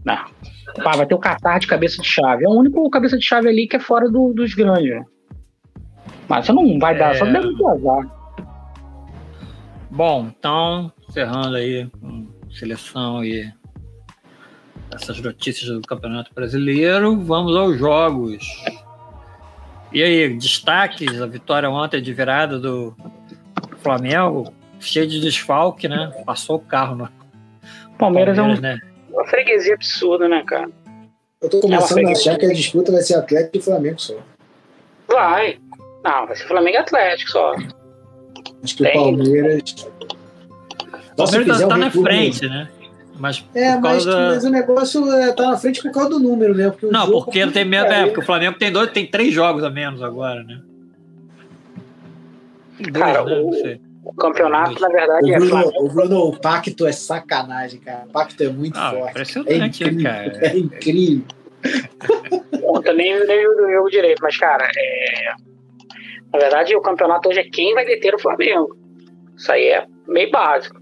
Não. 0.08 0.84
Pá, 0.84 0.96
vai 0.96 1.06
ter 1.06 1.16
o 1.16 1.20
Qatar 1.20 1.60
de 1.60 1.68
cabeça 1.68 2.02
de 2.02 2.08
chave. 2.08 2.46
É 2.46 2.48
o 2.48 2.54
único 2.54 2.90
cabeça 2.90 3.18
de 3.18 3.26
chave 3.26 3.50
ali 3.50 3.68
que 3.68 3.76
é 3.76 3.80
fora 3.80 4.10
do, 4.10 4.34
dos 4.34 4.54
grandes. 4.54 4.90
Né? 4.90 5.06
Mas 6.30 6.46
você 6.46 6.54
não 6.54 6.80
vai 6.80 6.98
dar, 6.98 7.14
é... 7.14 7.16
só 7.16 7.26
deve 7.26 7.50
azar. 7.66 8.18
Bom, 9.92 10.30
então, 10.38 10.92
encerrando 11.10 11.58
aí 11.58 11.90
com 12.00 12.28
seleção 12.52 13.24
e 13.24 13.52
essas 14.92 15.20
notícias 15.22 15.70
do 15.70 15.82
Campeonato 15.82 16.34
Brasileiro, 16.34 17.20
vamos 17.20 17.56
aos 17.56 17.78
jogos. 17.78 18.46
E 19.92 20.02
aí, 20.02 20.38
destaques, 20.38 21.22
a 21.22 21.28
vitória 21.28 21.70
ontem 21.70 22.02
de 22.02 22.14
virada 22.14 22.60
do 22.60 22.96
Flamengo, 23.80 24.54
cheio 24.80 25.08
de 25.08 25.20
desfalque, 25.20 25.88
né? 25.88 26.12
Passou 26.26 26.58
o 26.58 26.60
carro 26.60 26.96
no 26.96 27.10
Palmeiras, 27.98 28.38
Palmeiras 28.38 28.38
é 28.38 28.42
um, 28.44 28.62
né? 28.62 28.80
Uma 29.12 29.26
freguesia 29.26 29.74
absurda, 29.74 30.28
né, 30.28 30.44
cara? 30.46 30.70
Eu 31.42 31.50
tô 31.50 31.60
começando 31.60 32.00
é 32.00 32.06
a 32.06 32.12
achar 32.12 32.38
que 32.38 32.46
a 32.46 32.54
disputa 32.54 32.92
vai 32.92 33.02
ser 33.02 33.16
Atlético 33.16 33.58
e 33.58 33.62
Flamengo 33.62 34.00
só. 34.00 34.16
Vai. 35.08 35.60
Não, 36.04 36.26
vai 36.26 36.36
ser 36.36 36.48
Flamengo 36.48 36.78
e 36.78 36.80
Atlético 36.80 37.32
só. 37.32 37.56
Acho 38.64 38.76
que 38.76 38.84
Tem. 38.84 38.98
o 38.98 39.04
Palmeiras. 39.04 39.88
O 41.14 41.16
Palmeiras 41.16 41.62
tá, 41.62 41.68
tá 41.68 41.78
na 41.78 41.92
frente, 41.92 42.48
né? 42.48 42.70
Mas 43.20 43.44
é, 43.56 43.76
mas, 43.78 44.06
da... 44.06 44.30
mas, 44.30 44.44
o 44.44 44.50
negócio 44.50 45.12
é, 45.12 45.32
tá 45.32 45.52
na 45.52 45.58
frente 45.58 45.82
por 45.82 45.92
causa 45.92 46.10
do 46.12 46.20
número, 46.20 46.54
né? 46.54 46.70
Porque 46.70 46.86
não, 46.86 47.10
porque 47.10 47.46
não 47.46 47.52
tem 47.52 47.66
medo, 47.66 47.92
é, 47.92 48.06
porque 48.06 48.20
o 48.20 48.26
Flamengo 48.26 48.58
tem 48.60 48.72
dois, 48.72 48.92
tem 48.92 49.08
três 49.08 49.34
jogos 49.34 49.64
a 49.64 49.70
menos 49.70 50.04
agora, 50.04 50.44
né? 50.44 50.62
Dois, 52.80 52.92
Cara, 52.92 53.24
né? 53.24 53.40
o, 53.40 53.87
O 54.08 54.14
campeonato, 54.14 54.80
na 54.80 54.88
verdade, 54.88 55.30
o 55.30 55.36
é 55.36 55.38
Bruno, 55.38 55.60
é 55.60 55.80
O 55.80 55.88
Bruno, 55.90 56.20
o 56.30 56.40
pacto 56.40 56.88
é 56.88 56.94
sacanagem, 56.94 57.82
cara. 57.82 58.06
O 58.08 58.12
pacto 58.12 58.42
é 58.42 58.48
muito 58.48 58.78
ah, 58.78 58.92
forte. 58.92 59.10
Impressionante, 59.12 59.84
é 59.84 59.88
incrível, 59.88 60.04
cara. 60.04 60.48
É 60.48 60.58
incrível. 60.58 61.26
Eu 62.86 62.94
nem, 62.96 63.28
nem 63.28 63.48
o 63.48 63.72
jogo 63.72 63.90
direito, 63.90 64.20
mas, 64.22 64.38
cara, 64.38 64.66
é... 64.78 65.34
na 66.32 66.40
verdade, 66.40 66.74
o 66.74 66.82
campeonato 66.82 67.28
hoje 67.28 67.40
é 67.40 67.44
quem 67.44 67.74
vai 67.74 67.86
deter 67.86 68.16
o 68.16 68.20
Flamengo. 68.20 68.78
Isso 69.36 69.52
aí 69.52 69.68
é 69.68 69.86
meio 70.08 70.32
básico. 70.32 70.80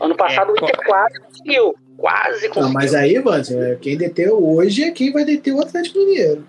Ano 0.00 0.16
passado 0.16 0.50
é, 0.50 0.52
o 0.52 0.56
Inter 0.56 0.76
quase 0.84 1.20
conseguiu. 1.20 1.74
Quase 1.96 2.48
conseguiu. 2.48 2.62
Não, 2.62 2.72
mas 2.72 2.92
aí, 2.92 3.22
mano, 3.22 3.44
quem 3.80 3.96
deteu 3.96 4.44
hoje 4.44 4.82
é 4.82 4.90
quem 4.90 5.12
vai 5.12 5.24
deter 5.24 5.54
o 5.54 5.60
Atlético 5.60 5.98
Mineiro. 6.00 6.44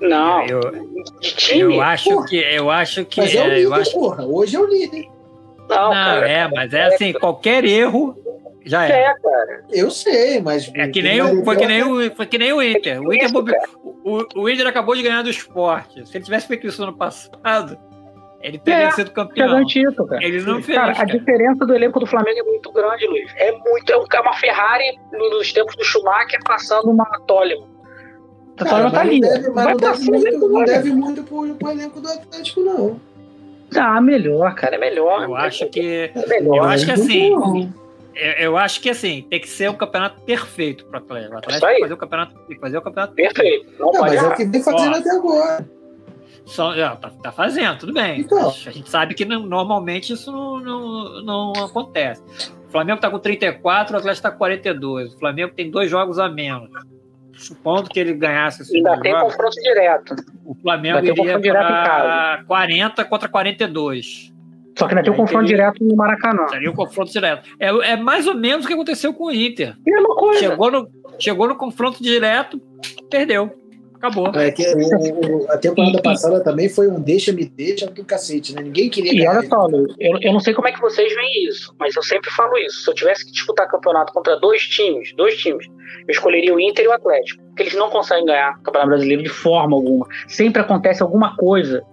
Não. 0.00 0.46
Eu, 0.46 0.60
eu 1.50 1.82
acho 1.82 2.10
porra. 2.10 2.26
que. 2.26 2.36
Eu 2.36 2.70
acho 2.70 3.04
que. 3.04 3.20
Mas 3.20 3.34
é 3.34 3.42
o 3.42 3.44
líder, 3.44 3.62
eu 3.62 3.74
acho... 3.74 3.92
porra. 3.92 4.24
Hoje 4.24 4.56
é 4.56 4.58
o 4.58 4.66
líder. 4.66 5.19
Não, 5.70 5.84
não 5.84 5.92
cara, 5.92 6.28
é, 6.28 6.48
mas 6.48 6.74
é 6.74 6.84
assim, 6.84 7.12
qualquer 7.12 7.64
erro 7.64 8.16
já 8.64 8.86
é. 8.86 8.90
É, 8.90 9.14
cara. 9.14 9.64
Eu 9.70 9.90
sei, 9.90 10.40
mas. 10.40 10.70
É 10.74 10.88
que 10.88 11.02
nem 11.02 11.22
o, 11.22 11.44
foi, 11.44 11.56
que 11.56 11.66
nem 11.66 11.82
o, 11.82 12.14
foi 12.14 12.26
que 12.26 12.38
nem 12.38 12.52
o 12.52 12.62
Inter. 12.62 13.00
O 13.00 13.12
Inter, 13.12 13.30
o, 14.04 14.42
o 14.42 14.48
Inter 14.48 14.66
acabou 14.66 14.94
de 14.94 15.02
ganhar 15.02 15.22
do 15.22 15.30
esporte. 15.30 16.06
Se 16.06 16.16
ele 16.16 16.24
tivesse 16.24 16.46
feito 16.46 16.66
isso 16.66 16.84
no 16.84 16.92
passado, 16.92 17.78
ele 18.42 18.58
teria 18.58 18.88
é, 18.88 18.90
sido 18.90 19.10
campeão. 19.10 19.64
Título, 19.66 20.08
cara. 20.08 20.24
Ele 20.24 20.40
não 20.42 20.62
fez. 20.62 20.78
Cara, 20.78 20.94
a 21.00 21.04
diferença 21.04 21.64
do 21.66 21.74
elenco 21.74 22.00
do 22.00 22.06
Flamengo 22.06 22.38
é 22.38 22.42
muito 22.42 22.72
grande, 22.72 23.06
Luiz. 23.06 23.32
É 23.36 23.52
muito. 23.52 23.90
É 23.90 24.20
uma 24.20 24.34
Ferrari 24.34 24.98
nos 25.12 25.52
tempos 25.52 25.76
do 25.76 25.84
Schumacher 25.84 26.40
passando 26.44 26.90
uma 26.90 27.04
Toleman. 27.26 27.68
A 28.58 28.64
Toleman 28.64 28.90
tá 28.90 29.00
ali. 29.00 29.20
Deve, 29.20 29.50
mas 29.50 29.66
não 29.66 29.76
deve, 29.76 30.10
muito, 30.10 30.48
não 30.48 30.64
deve 30.64 30.92
muito 30.92 31.22
pro, 31.22 31.54
pro 31.54 31.70
elenco 31.70 32.00
do 32.00 32.08
Atlético, 32.08 32.60
não. 32.60 33.00
Ah, 33.76 34.00
melhor, 34.00 34.54
cara. 34.54 34.76
É 34.76 34.78
melhor. 34.78 35.24
Eu 35.24 35.36
acho 35.36 35.68
que. 35.68 36.10
É 36.14 36.26
melhor. 36.26 36.56
Eu 36.56 36.64
acho 36.64 36.86
que 36.86 36.92
assim. 36.92 37.72
Eu, 38.14 38.32
eu, 38.32 38.56
acho 38.56 38.80
que 38.80 38.90
assim, 38.90 39.26
tem 39.30 39.40
que 39.40 39.48
ser 39.48 39.70
um 39.70 39.74
campeonato 39.74 40.20
perfeito 40.22 40.84
para 40.86 41.00
o 41.00 41.02
Atlético. 41.02 41.34
O 41.34 41.38
Atlético 41.38 41.66
tem 41.66 41.74
que 41.74 41.80
fazer 41.80 41.94
o 41.94 41.96
campeonato, 41.96 42.34
fazer 42.60 42.78
o 42.78 42.82
campeonato 42.82 43.14
perfeito. 43.14 43.72
Não, 43.78 43.92
não 43.92 44.00
mas 44.00 44.14
é 44.14 44.26
o 44.26 44.34
que 44.34 44.44
vem 44.44 44.62
fazendo 44.62 44.96
até 44.96 45.10
agora. 45.10 45.68
Só, 46.44 46.74
é, 46.74 46.96
tá, 46.96 47.10
tá, 47.22 47.32
fazendo, 47.32 47.78
tudo 47.78 47.92
bem. 47.92 48.20
Então. 48.20 48.48
A 48.48 48.70
gente 48.70 48.90
sabe 48.90 49.14
que 49.14 49.24
não, 49.24 49.46
normalmente 49.46 50.12
isso 50.12 50.32
não, 50.32 50.58
não, 50.58 51.22
não, 51.22 51.52
acontece. 51.64 52.22
O 52.66 52.70
Flamengo 52.70 53.00
tá 53.00 53.10
com 53.10 53.18
34, 53.18 53.94
o 53.94 53.98
Atlético 53.98 54.22
tá 54.22 54.30
com 54.32 54.38
42. 54.38 55.14
O 55.14 55.18
Flamengo 55.18 55.54
tem 55.54 55.70
dois 55.70 55.90
jogos 55.90 56.18
a 56.18 56.28
menos. 56.28 56.68
Supondo 57.40 57.88
que 57.88 57.98
ele 57.98 58.12
ganhasse 58.12 58.62
esse 58.62 58.76
Ainda 58.76 59.00
tem 59.00 59.12
jogos, 59.12 59.32
confronto 59.32 59.56
direto. 59.62 60.14
O 60.44 60.54
Flamengo 60.54 60.98
iria 60.98 61.38
para 61.40 62.44
40 62.46 63.04
contra 63.06 63.28
42. 63.28 64.30
Só 64.78 64.86
que 64.86 64.94
ainda 64.94 65.02
tem 65.02 65.12
o 65.12 65.16
confronto 65.16 65.46
direto 65.46 65.82
no 65.82 65.96
Maracanã. 65.96 66.46
Seria 66.48 66.70
o 66.70 66.74
confronto 66.74 67.10
direto. 67.10 67.48
É, 67.58 67.92
é 67.92 67.96
mais 67.96 68.26
ou 68.26 68.34
menos 68.34 68.64
o 68.64 68.68
que 68.68 68.74
aconteceu 68.74 69.14
com 69.14 69.24
o 69.24 69.32
Inter. 69.32 69.74
Mesma 69.84 70.14
coisa. 70.14 70.38
Chegou 70.40 70.70
no, 70.70 70.88
chegou 71.18 71.48
no 71.48 71.56
confronto 71.56 72.02
direto, 72.02 72.60
perdeu. 73.10 73.50
Acabou. 74.00 74.28
É 74.28 74.50
que 74.50 74.66
o, 74.66 75.44
o, 75.44 75.52
a 75.52 75.58
temporada 75.58 76.00
passada 76.00 76.42
também 76.42 76.70
foi 76.70 76.88
um 76.88 76.98
deixa-me 76.98 77.44
deixa 77.44 77.86
do 77.86 78.02
cacete, 78.02 78.54
né? 78.54 78.62
Ninguém 78.62 78.88
queria. 78.88 79.12
E 79.12 79.28
olha 79.28 79.46
só, 79.46 79.68
eu, 79.98 80.18
eu 80.22 80.32
não 80.32 80.40
sei 80.40 80.54
como 80.54 80.68
é 80.68 80.72
que 80.72 80.80
vocês 80.80 81.14
veem 81.14 81.48
isso, 81.48 81.74
mas 81.78 81.94
eu 81.94 82.02
sempre 82.02 82.30
falo 82.30 82.56
isso. 82.56 82.82
Se 82.82 82.90
eu 82.90 82.94
tivesse 82.94 83.26
que 83.26 83.32
disputar 83.32 83.68
campeonato 83.68 84.10
contra 84.14 84.40
dois 84.40 84.62
times, 84.62 85.12
dois 85.14 85.36
times, 85.36 85.66
eu 86.08 86.12
escolheria 86.12 86.54
o 86.54 86.58
Inter 86.58 86.86
e 86.86 86.88
o 86.88 86.92
Atlético. 86.92 87.42
Porque 87.48 87.64
eles 87.64 87.74
não 87.74 87.90
conseguem 87.90 88.24
ganhar 88.24 88.52
o 88.52 88.62
Campeonato 88.62 88.88
Brasileiro 88.88 89.22
de 89.22 89.28
forma 89.28 89.76
alguma. 89.76 90.06
Sempre 90.26 90.62
acontece 90.62 91.02
alguma 91.02 91.36
coisa 91.36 91.84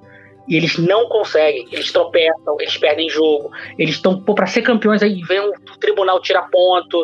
e 0.48 0.56
eles 0.56 0.78
não 0.78 1.10
conseguem, 1.10 1.68
eles 1.74 1.92
tropeçam, 1.92 2.56
eles 2.58 2.78
perdem 2.78 3.10
jogo, 3.10 3.52
eles 3.78 3.96
estão 3.96 4.22
para 4.22 4.48
ser 4.48 4.62
campeões 4.62 5.04
aí 5.04 5.22
vem 5.24 5.42
o 5.42 5.52
tribunal 5.78 6.22
tira 6.22 6.44
ponto. 6.44 7.04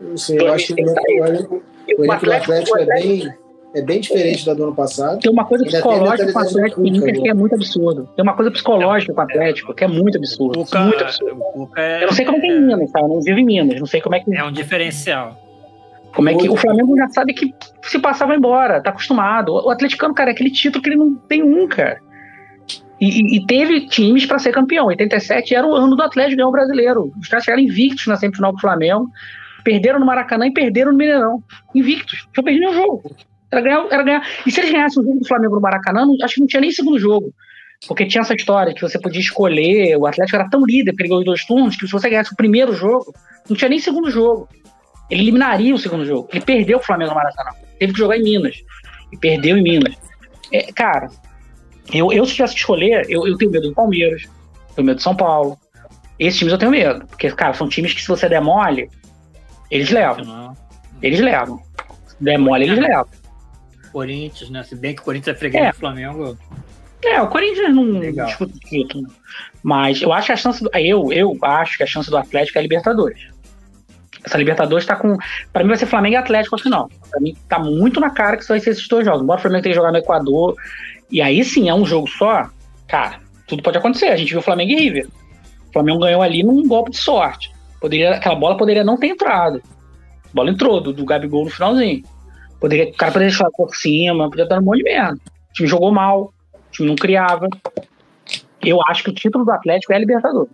Não 0.00 0.16
sei, 0.16 0.38
eu 0.38 0.52
acho 0.52 0.72
que 0.72 0.84
o, 0.84 0.90
Atlético, 0.92 1.62
o 1.98 2.12
Atlético 2.12 2.78
é 2.78 2.86
bem 2.86 3.43
é 3.74 3.82
bem 3.82 4.00
diferente 4.00 4.46
da 4.46 4.54
do 4.54 4.64
ano 4.64 4.74
passado. 4.74 5.18
Tem 5.20 5.30
uma 5.30 5.44
coisa 5.44 5.64
psicológica 5.64 6.32
com 6.32 6.38
o 6.38 6.42
Atlético 6.42 6.82
que 6.82 7.28
é 7.28 7.34
muito 7.34 7.54
absurdo. 7.54 8.08
Tem 8.14 8.22
uma 8.22 8.34
coisa 8.34 8.50
psicológica 8.50 9.12
com 9.12 9.20
o 9.20 9.24
Atlético 9.24 9.74
que 9.74 9.84
é 9.84 9.88
muito 9.88 10.16
absurdo. 10.16 10.64
Cuca, 10.64 10.80
muito 10.80 11.02
absurdo. 11.02 11.70
É, 11.76 12.02
eu 12.04 12.06
não 12.06 12.14
sei 12.14 12.24
como 12.24 12.38
é 12.38 12.40
que 12.40 12.46
é 12.46 12.50
em 12.50 12.60
Minas, 12.60 12.92
tá? 12.92 13.00
Eu 13.00 13.08
não 13.08 13.20
vivo 13.20 13.38
em 13.38 13.44
Minas, 13.44 13.80
não 13.80 13.86
sei 13.86 14.00
como 14.00 14.14
é 14.14 14.20
que. 14.20 14.34
É 14.34 14.44
um 14.44 14.52
diferencial. 14.52 15.36
Como 16.14 16.28
é 16.28 16.34
que 16.34 16.48
o 16.48 16.56
Flamengo 16.56 16.96
já 16.96 17.08
sabe 17.08 17.34
que 17.34 17.52
se 17.82 17.98
passava 17.98 18.36
embora, 18.36 18.80
tá 18.80 18.90
acostumado. 18.90 19.52
O 19.52 19.70
atleticano, 19.70 20.14
cara, 20.14 20.30
é 20.30 20.32
aquele 20.32 20.50
título 20.50 20.80
que 20.80 20.90
ele 20.90 20.96
não 20.96 21.16
tem 21.16 21.42
um, 21.42 21.66
cara. 21.66 22.00
E, 23.00 23.36
e, 23.36 23.46
teve 23.46 23.88
times 23.88 24.24
para 24.24 24.38
ser 24.38 24.52
campeão. 24.52 24.86
87 24.86 25.52
era 25.52 25.66
o 25.66 25.74
ano 25.74 25.96
do 25.96 26.02
Atlético 26.02 26.36
ganhar 26.36 26.48
o 26.48 26.52
brasileiro. 26.52 27.12
Os 27.20 27.26
caras 27.26 27.44
chegaram 27.44 27.62
invictos 27.64 28.06
na 28.06 28.14
semifinal 28.14 28.52
do 28.52 28.60
Flamengo, 28.60 29.10
perderam 29.64 29.98
no 29.98 30.06
Maracanã 30.06 30.46
e 30.46 30.52
perderam 30.52 30.92
no 30.92 30.98
Mineirão. 30.98 31.42
Invictos. 31.74 32.28
Só 32.34 32.40
perdi 32.40 32.60
nenhum 32.60 32.74
jogo. 32.74 33.02
Era 33.54 33.60
ganhar, 33.60 33.86
era 33.90 34.02
ganhar. 34.02 34.28
E 34.44 34.50
se 34.50 34.60
eles 34.60 34.72
ganhassem 34.72 35.02
o 35.02 35.06
jogo 35.06 35.20
do 35.20 35.28
Flamengo 35.28 35.54
no 35.54 35.60
Maracanã, 35.60 36.04
não, 36.04 36.16
acho 36.22 36.34
que 36.34 36.40
não 36.40 36.46
tinha 36.46 36.60
nem 36.60 36.72
segundo 36.72 36.98
jogo. 36.98 37.32
Porque 37.86 38.06
tinha 38.06 38.22
essa 38.22 38.34
história 38.34 38.74
que 38.74 38.80
você 38.80 38.98
podia 38.98 39.20
escolher, 39.20 39.96
o 39.96 40.06
Atlético 40.06 40.36
era 40.36 40.48
tão 40.48 40.64
líder, 40.64 40.94
ganhou 40.94 41.18
os 41.18 41.24
dois 41.24 41.44
turnos, 41.44 41.76
que 41.76 41.86
se 41.86 41.92
você 41.92 42.08
ganhasse 42.08 42.32
o 42.32 42.36
primeiro 42.36 42.72
jogo, 42.72 43.14
não 43.48 43.56
tinha 43.56 43.68
nem 43.68 43.78
segundo 43.78 44.10
jogo. 44.10 44.48
Ele 45.10 45.22
eliminaria 45.22 45.74
o 45.74 45.78
segundo 45.78 46.04
jogo. 46.04 46.28
Ele 46.32 46.44
perdeu 46.44 46.78
o 46.78 46.82
Flamengo 46.82 47.10
no 47.10 47.16
Maracanã. 47.16 47.50
Teve 47.78 47.92
que 47.92 47.98
jogar 47.98 48.16
em 48.16 48.22
Minas. 48.22 48.56
E 49.12 49.18
perdeu 49.18 49.56
em 49.56 49.62
Minas. 49.62 49.94
É, 50.50 50.72
cara, 50.72 51.08
eu, 51.92 52.10
eu, 52.10 52.24
se 52.24 52.34
tivesse 52.34 52.54
que 52.54 52.60
escolher, 52.60 53.04
eu, 53.08 53.26
eu 53.26 53.36
tenho 53.36 53.50
medo 53.50 53.68
do 53.68 53.74
Palmeiras, 53.74 54.22
tenho 54.74 54.86
medo 54.86 54.96
do 54.96 55.02
São 55.02 55.14
Paulo. 55.14 55.58
Esses 56.18 56.38
times 56.38 56.52
eu 56.52 56.58
tenho 56.58 56.70
medo. 56.70 57.06
Porque, 57.06 57.30
cara, 57.32 57.52
são 57.52 57.68
times 57.68 57.92
que 57.92 58.00
se 58.00 58.08
você 58.08 58.28
der 58.28 58.40
mole, 58.40 58.88
eles 59.70 59.90
levam. 59.90 60.56
Eles 61.02 61.20
levam. 61.20 61.60
Se 62.06 62.16
der 62.20 62.38
mole, 62.38 62.64
eles 62.64 62.78
levam. 62.78 63.06
Corinthians, 63.94 64.50
né? 64.50 64.64
Se 64.64 64.74
bem 64.74 64.94
que 64.94 65.00
o 65.00 65.04
Corinthians 65.04 65.36
é 65.36 65.38
freguês 65.38 65.64
é. 65.64 65.70
do 65.70 65.76
Flamengo. 65.76 66.36
É, 67.04 67.22
o 67.22 67.28
Corinthians 67.28 67.72
não 67.72 67.84
Legal. 67.84 68.26
disputa 68.26 68.58
título. 68.58 69.06
Mas 69.62 70.02
eu 70.02 70.12
acho 70.12 70.26
que 70.26 70.32
a 70.32 70.36
chance 70.36 70.62
do, 70.62 70.70
eu, 70.74 71.12
eu 71.12 71.38
acho 71.42 71.76
que 71.76 71.84
a 71.84 71.86
chance 71.86 72.10
do 72.10 72.16
Atlético 72.16 72.58
é 72.58 72.60
a 72.60 72.62
Libertadores. 72.62 73.20
Essa 74.24 74.38
Libertadores 74.38 74.86
tá 74.86 74.96
com. 74.96 75.16
Pra 75.52 75.62
mim 75.62 75.68
vai 75.68 75.76
ser 75.76 75.86
Flamengo 75.86 76.14
e 76.14 76.16
Atlético 76.16 76.56
no 76.56 76.62
final. 76.62 76.90
Pra 77.10 77.20
mim 77.20 77.36
tá 77.48 77.58
muito 77.58 78.00
na 78.00 78.10
cara 78.10 78.36
que 78.36 78.42
isso 78.42 78.52
vai 78.52 78.58
ser 78.58 78.70
esses 78.70 78.88
dois 78.88 79.04
jogos. 79.04 79.22
Embora 79.22 79.38
o 79.38 79.42
Flamengo 79.42 79.62
tenha 79.62 79.74
jogado 79.74 79.92
no 79.92 79.98
Equador. 79.98 80.56
E 81.10 81.20
aí 81.22 81.44
sim, 81.44 81.68
é 81.68 81.74
um 81.74 81.84
jogo 81.84 82.08
só. 82.08 82.48
Cara, 82.88 83.20
tudo 83.46 83.62
pode 83.62 83.78
acontecer. 83.78 84.06
A 84.06 84.16
gente 84.16 84.30
viu 84.30 84.40
o 84.40 84.42
Flamengo 84.42 84.72
e 84.72 84.76
River. 84.76 85.06
O 85.68 85.72
Flamengo 85.72 86.00
ganhou 86.00 86.22
ali 86.22 86.42
num 86.42 86.66
golpe 86.66 86.90
de 86.90 86.96
sorte. 86.96 87.52
Poderia, 87.80 88.14
aquela 88.14 88.34
bola 88.34 88.56
poderia 88.56 88.82
não 88.82 88.96
ter 88.96 89.08
entrado. 89.08 89.62
A 90.24 90.34
bola 90.34 90.50
entrou, 90.50 90.80
do, 90.80 90.92
do 90.92 91.04
Gabigol 91.04 91.44
no 91.44 91.50
finalzinho. 91.50 92.02
Poderia, 92.64 92.86
o 92.86 92.94
cara 92.94 93.12
poderia 93.12 93.28
deixar 93.28 93.50
por 93.50 93.76
cima, 93.76 94.30
podia 94.30 94.46
dar 94.46 94.58
um 94.58 94.62
monte 94.62 94.78
de 94.78 94.84
merda. 94.84 95.18
O 95.50 95.52
time 95.52 95.68
jogou 95.68 95.92
mal, 95.92 96.32
o 96.54 96.58
time 96.70 96.88
não 96.88 96.96
criava. 96.96 97.46
Eu 98.64 98.80
acho 98.88 99.04
que 99.04 99.10
o 99.10 99.14
título 99.14 99.44
do 99.44 99.50
Atlético 99.50 99.92
é 99.92 99.96
a 99.96 99.98
Libertadores. 99.98 100.50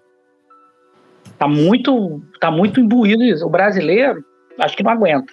Tá 1.38 1.46
muito, 1.46 2.20
tá 2.40 2.50
muito 2.50 2.80
imbuído 2.80 3.22
isso. 3.22 3.46
O 3.46 3.48
brasileiro, 3.48 4.24
acho 4.58 4.76
que 4.76 4.82
não 4.82 4.90
aguenta. 4.90 5.32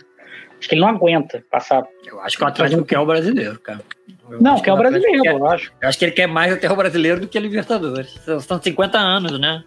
Acho 0.60 0.70
que 0.70 0.76
ele 0.76 0.82
não 0.82 0.90
aguenta 0.90 1.44
passar. 1.50 1.84
Eu 2.06 2.22
acho 2.22 2.38
que 2.38 2.44
o 2.44 2.48
Atlético 2.48 2.86
quer 2.86 3.00
o 3.00 3.08
brasileiro, 3.08 3.60
cara. 3.60 3.82
Eu 4.30 4.40
não, 4.40 4.60
quer 4.62 4.74
o 4.74 4.78
brasileiro, 4.78 5.24
quer, 5.24 5.34
eu 5.34 5.48
acho. 5.48 5.74
Eu 5.82 5.90
acho 5.90 5.98
que 5.98 6.06
ele 6.06 6.12
quer 6.12 6.28
mais 6.28 6.54
até 6.54 6.72
o 6.72 6.76
brasileiro 6.76 7.22
do 7.22 7.28
que 7.28 7.40
a 7.40 7.42
Libertadores. 7.42 8.20
São 8.42 8.62
50 8.62 9.00
anos, 9.00 9.40
né? 9.40 9.64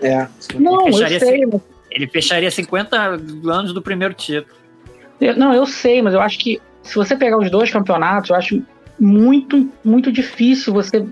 É. 0.00 0.28
Não, 0.54 0.86
eu 0.86 1.18
sei. 1.18 1.42
Ele 1.90 2.06
fecharia 2.06 2.52
50 2.52 2.96
anos 2.96 3.72
do 3.72 3.82
primeiro 3.82 4.14
título. 4.14 4.65
Não, 5.36 5.54
eu 5.54 5.66
sei, 5.66 6.02
mas 6.02 6.14
eu 6.14 6.20
acho 6.20 6.38
que 6.38 6.60
se 6.82 6.94
você 6.94 7.16
pegar 7.16 7.38
os 7.38 7.50
dois 7.50 7.70
campeonatos, 7.70 8.30
eu 8.30 8.36
acho 8.36 8.62
muito, 8.98 9.68
muito 9.84 10.10
difícil 10.12 10.72
você, 10.72 11.06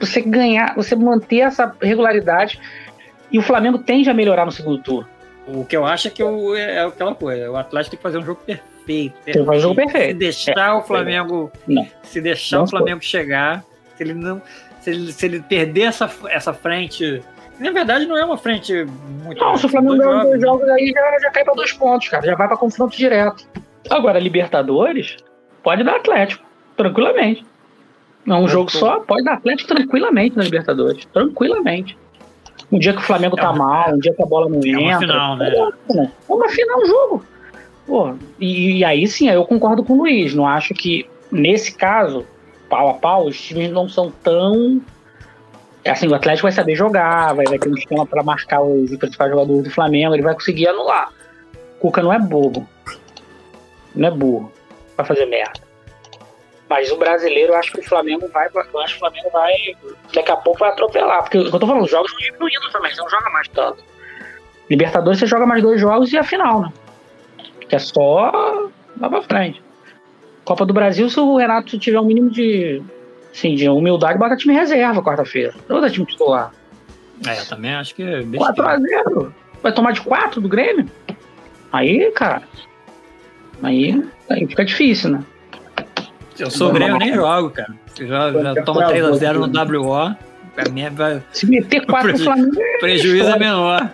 você 0.00 0.20
ganhar, 0.20 0.74
você 0.74 0.94
manter 0.96 1.40
essa 1.40 1.74
regularidade. 1.80 2.60
E 3.30 3.38
o 3.38 3.42
Flamengo 3.42 3.78
tende 3.78 4.08
a 4.08 4.14
melhorar 4.14 4.46
no 4.46 4.52
segundo 4.52 4.82
turno. 4.82 5.08
O 5.46 5.64
que 5.64 5.76
eu 5.76 5.84
acho 5.84 6.08
é 6.08 6.10
que 6.10 6.22
eu, 6.22 6.54
é 6.54 6.84
aquela 6.84 7.14
coisa, 7.14 7.50
o 7.50 7.56
Atlético 7.56 7.92
tem 7.92 7.96
que 7.98 8.02
fazer 8.02 8.18
um 8.18 8.24
jogo 8.24 8.40
perfeito. 8.44 8.64
perfeito. 8.84 9.24
Tem 9.24 9.34
que 9.34 9.44
fazer 9.44 9.58
um 9.58 9.60
jogo 9.60 9.74
perfeito. 9.74 10.12
Se 10.12 10.14
deixar 10.14 10.68
é. 10.68 10.72
o 10.72 10.82
Flamengo. 10.82 11.52
Não. 11.66 11.86
Se 12.02 12.20
deixar 12.20 12.56
não 12.58 12.64
o 12.64 12.68
Flamengo 12.68 13.00
foi. 13.00 13.08
chegar, 13.08 13.64
se 13.96 14.02
ele 14.02 14.14
não. 14.14 14.42
Se 14.80 14.90
ele, 14.90 15.12
se 15.12 15.26
ele 15.26 15.40
perder 15.40 15.82
essa, 15.82 16.10
essa 16.28 16.52
frente 16.52 17.22
na 17.58 17.70
verdade, 17.70 18.06
não 18.06 18.16
é 18.16 18.24
uma 18.24 18.38
frente 18.38 18.86
muito. 19.24 19.40
Não, 19.40 19.56
se 19.56 19.66
o 19.66 19.68
Flamengo 19.68 19.98
ganhar 19.98 20.24
dois 20.24 20.40
jogos 20.40 20.68
aí, 20.68 20.92
já, 20.94 21.18
já 21.20 21.30
cai 21.30 21.44
para 21.44 21.54
dois 21.54 21.72
pontos, 21.72 22.08
cara. 22.08 22.26
Já 22.26 22.34
vai 22.34 22.46
para 22.46 22.56
confronto 22.56 22.96
direto. 22.96 23.46
Agora, 23.90 24.18
Libertadores, 24.18 25.16
pode 25.62 25.82
dar 25.82 25.96
Atlético, 25.96 26.44
tranquilamente. 26.76 27.44
Não 28.24 28.36
é 28.36 28.40
um 28.40 28.48
jogo 28.48 28.70
só, 28.70 29.00
pode 29.00 29.24
dar 29.24 29.34
Atlético 29.34 29.74
tranquilamente 29.74 30.36
na 30.36 30.44
Libertadores. 30.44 31.04
Tranquilamente. 31.06 31.96
Um 32.70 32.78
dia 32.78 32.92
que 32.92 32.98
o 32.98 33.02
Flamengo 33.02 33.38
é 33.38 33.40
tá 33.40 33.50
uma, 33.50 33.66
mal, 33.66 33.94
um 33.94 33.98
dia 33.98 34.12
que 34.12 34.22
a 34.22 34.26
bola 34.26 34.48
não 34.48 34.60
é 34.60 34.68
entra. 34.68 34.82
É 34.82 34.88
uma 34.88 34.98
final, 34.98 35.36
né? 35.36 35.52
É 35.56 36.32
uma 36.32 36.48
final, 36.48 36.82
um 36.82 36.86
jogo. 36.86 37.24
Pô, 37.86 38.14
e, 38.38 38.78
e 38.78 38.84
aí 38.84 39.06
sim, 39.06 39.30
eu 39.30 39.44
concordo 39.46 39.82
com 39.82 39.94
o 39.94 39.98
Luiz. 39.98 40.34
Não 40.34 40.46
acho 40.46 40.74
que, 40.74 41.08
nesse 41.32 41.74
caso, 41.74 42.26
pau 42.68 42.90
a 42.90 42.94
pau, 42.94 43.26
os 43.26 43.40
times 43.40 43.70
não 43.70 43.88
são 43.88 44.12
tão 44.22 44.82
É 44.82 44.97
assim, 45.86 46.08
o 46.08 46.14
Atlético 46.14 46.44
vai 46.44 46.52
saber 46.52 46.74
jogar, 46.74 47.34
vai, 47.34 47.46
vai 47.46 47.58
ter 47.58 47.68
um 47.68 47.76
esquema 47.76 48.06
para 48.06 48.22
marcar 48.22 48.60
os 48.62 48.94
principais 48.96 49.30
jogadores 49.30 49.64
do 49.64 49.70
Flamengo, 49.70 50.14
ele 50.14 50.22
vai 50.22 50.34
conseguir 50.34 50.68
anular. 50.68 51.12
O 51.76 51.80
Cuca 51.80 52.02
não 52.02 52.12
é 52.12 52.18
bobo. 52.18 52.68
Não 53.94 54.08
é 54.08 54.10
burro 54.10 54.52
pra 54.96 55.04
fazer 55.04 55.26
merda. 55.26 55.60
Mas 56.68 56.90
o 56.90 56.96
brasileiro, 56.96 57.52
eu 57.52 57.56
acho 57.56 57.72
que 57.72 57.80
o 57.80 57.82
Flamengo 57.82 58.28
vai. 58.28 58.48
Eu 58.52 58.80
acho 58.80 58.92
que 58.92 58.96
o 58.96 58.98
Flamengo 58.98 59.30
vai. 59.32 59.54
Daqui 60.12 60.30
a 60.30 60.36
pouco 60.36 60.58
vai 60.58 60.70
atropelar. 60.70 61.22
Porque 61.22 61.38
eu 61.38 61.50
tô 61.50 61.66
falando, 61.66 61.84
os 61.84 61.90
jogos 61.90 62.10
estão 62.10 62.26
diminuindo 62.26 62.70
também, 62.70 62.92
você 62.92 63.00
não 63.00 63.08
joga 63.08 63.30
mais 63.30 63.48
tanto. 63.48 63.84
Libertadores 64.68 65.18
você 65.18 65.26
joga 65.26 65.46
mais 65.46 65.62
dois 65.62 65.80
jogos 65.80 66.12
e 66.12 66.18
a 66.18 66.22
final, 66.22 66.60
né? 66.60 66.72
Que 67.68 67.76
é 67.76 67.78
só 67.78 68.70
lá 69.00 69.08
pra 69.08 69.22
frente. 69.22 69.62
Copa 70.44 70.66
do 70.66 70.74
Brasil, 70.74 71.08
se 71.08 71.18
o 71.18 71.36
Renato 71.36 71.78
tiver 71.78 72.00
um 72.00 72.04
mínimo 72.04 72.30
de, 72.30 72.82
assim, 73.32 73.54
de 73.54 73.68
humildade, 73.68 74.18
bota 74.18 74.36
time 74.36 74.54
reserva 74.54 75.02
quarta-feira. 75.02 75.54
Não 75.68 75.88
time 75.88 76.06
titular. 76.06 76.52
É, 77.26 77.40
eu 77.40 77.46
também 77.46 77.74
acho 77.74 77.94
que. 77.94 78.02
É 78.02 78.22
4x0. 78.22 79.32
Vai 79.62 79.72
tomar 79.72 79.92
de 79.92 80.00
4 80.00 80.40
do 80.40 80.48
Grêmio? 80.48 80.88
Aí, 81.72 82.10
cara. 82.12 82.42
Aí, 83.62 84.04
aí 84.30 84.46
fica 84.46 84.64
difícil, 84.64 85.10
né? 85.10 85.24
Eu 86.38 86.50
sou 86.50 86.72
Grêmio, 86.72 86.94
eu 86.94 86.98
nem 86.98 87.14
jogo, 87.14 87.50
cara. 87.50 87.74
Eu 87.98 88.06
já, 88.06 88.30
já 88.30 88.62
tomo 88.62 88.80
3x0 88.80 89.34
no 89.34 89.82
WO. 89.82 90.16
Pra 90.54 90.70
mim 90.70 90.82
é. 90.82 91.22
Se 91.32 91.46
meter 91.46 91.84
4 91.86 92.12
no 92.12 92.18
Flamengo. 92.18 92.60
É 92.60 92.78
prejuízo 92.78 93.30
é 93.30 93.38
menor. 93.38 93.90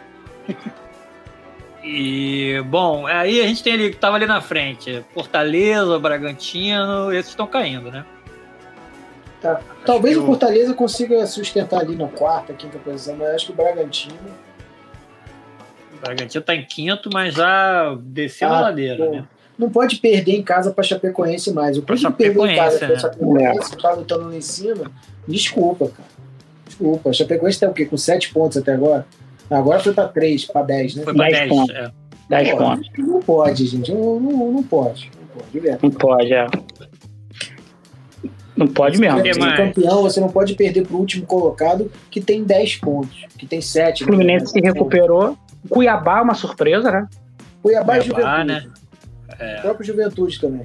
E, 1.82 2.62
bom, 2.66 3.06
aí 3.06 3.43
a 3.43 3.47
gente 3.47 3.62
tem 3.62 3.74
ali 3.74 3.90
que 3.90 3.97
tava 3.97 4.16
ali 4.16 4.27
na 4.27 4.40
frente: 4.40 5.05
Fortaleza, 5.12 5.98
Bragantino, 5.98 7.12
esses 7.12 7.31
estão 7.31 7.47
caindo, 7.47 7.90
né? 7.90 8.05
Tá. 9.45 9.61
Talvez 9.85 10.16
o 10.16 10.25
Fortaleza 10.25 10.73
consiga 10.73 11.27
sustentar 11.27 11.81
ali 11.81 11.95
na 11.95 12.09
quarta, 12.09 12.55
quinta 12.55 12.79
posição, 12.79 13.15
mas 13.15 13.35
acho 13.35 13.47
que 13.47 13.53
o 13.53 13.55
Bragantino. 13.55 14.15
O 15.93 16.01
Bragantino 16.01 16.43
tá 16.43 16.55
em 16.55 16.65
quinto, 16.65 17.11
mas 17.12 17.35
já 17.35 17.95
desceu 18.01 18.49
ah, 18.49 18.57
a 18.57 18.61
ladeira, 18.62 19.11
né? 19.11 19.25
Não 19.59 19.69
pode 19.69 19.97
perder 19.97 20.33
em 20.33 20.43
casa 20.43 20.71
para 20.71 20.83
Chapecoense 20.83 21.53
mais. 21.53 21.77
O 21.77 21.83
que 21.83 22.12
perder 22.12 22.53
em 22.53 22.57
casa 22.57 22.79
para 22.79 22.99
Chapecoense, 22.99 23.77
tá 23.77 23.93
lutando 23.93 24.29
lá 24.31 24.35
em 24.35 24.41
cima, 24.41 24.91
desculpa, 25.29 25.89
cara. 25.89 26.09
Desculpa. 26.65 27.11
A 27.11 27.12
Chapecoense 27.12 27.61
tá 27.61 27.69
o 27.69 27.75
quê? 27.75 27.85
Com 27.85 27.99
sete 27.99 28.33
pontos 28.33 28.57
até 28.57 28.73
agora? 28.73 29.07
Agora 29.51 29.79
foi 29.79 29.93
para 29.93 30.09
3, 30.09 30.47
para 30.47 30.62
10, 30.62 30.95
né? 30.95 31.05
Foi 31.05 31.15
para 31.15 31.29
10, 31.29 31.49
pontos. 31.51 31.77
É. 31.77 31.91
10 32.31 32.51
pontos. 32.55 32.91
Não 32.97 33.21
pode, 33.21 33.66
gente. 33.66 33.93
Não, 33.93 34.19
não, 34.19 34.53
não 34.53 34.62
pode. 34.62 35.11
Não 35.21 35.61
pode, 35.61 35.79
Não 35.83 35.91
pode, 35.91 36.33
é. 36.33 36.47
Não 38.57 38.69
pode 38.69 38.99
mesmo. 38.99 39.19
Você 39.19 39.43
é 39.43 39.57
campeão, 39.57 40.03
você 40.03 40.21
não 40.21 40.29
pode 40.29 40.55
perder 40.55 40.87
pro 40.87 40.97
último 40.97 41.27
colocado 41.27 41.91
que 42.11 42.21
tem 42.21 42.45
10 42.45 42.77
pontos, 42.77 43.27
que 43.37 43.47
tem 43.47 43.61
7. 43.61 44.05
O 44.05 44.07
Fluminense 44.07 44.47
se 44.47 44.61
recuperou. 44.61 45.37
Cuiabá 45.69 46.19
é 46.19 46.23
uma 46.23 46.35
surpresa, 46.35 46.91
né? 46.91 47.09
Cuiabá, 47.63 47.95
Cuiabá 47.95 47.99
e 47.99 48.03
Juventude. 48.03 48.45
Né? 48.45 48.73
É. 49.39 49.59
O 49.59 49.63
próprio 49.63 49.87
Juventude 49.87 50.41
também. 50.41 50.65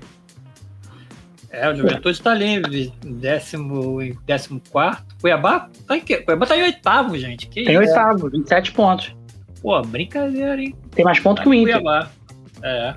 É, 1.51 1.67
o 1.67 1.75
Juventude 1.75 2.11
está 2.11 2.31
ali 2.31 2.45
em 2.45 3.17
décimo, 3.17 4.01
em 4.01 4.15
décimo 4.25 4.61
quarto. 4.69 5.15
Cuiabá 5.19 5.67
tá 5.87 5.97
em, 5.97 6.01
Cuiabá 6.01 6.45
tá 6.45 6.55
em 6.55 6.63
oitavo, 6.63 7.17
gente. 7.17 7.47
Que 7.47 7.63
tem 7.63 7.73
isso? 7.73 7.89
oitavo, 7.89 8.29
27 8.29 8.71
pontos. 8.73 9.15
Pô, 9.61 9.81
brincadeira, 9.81 10.61
hein? 10.61 10.75
Tem 10.91 11.03
mais 11.03 11.19
pontos 11.19 11.39
tá 11.39 11.43
que 11.43 11.49
o 11.49 11.53
Inter. 11.53 11.81
Cuiabá. 11.81 12.11
É. 12.61 12.95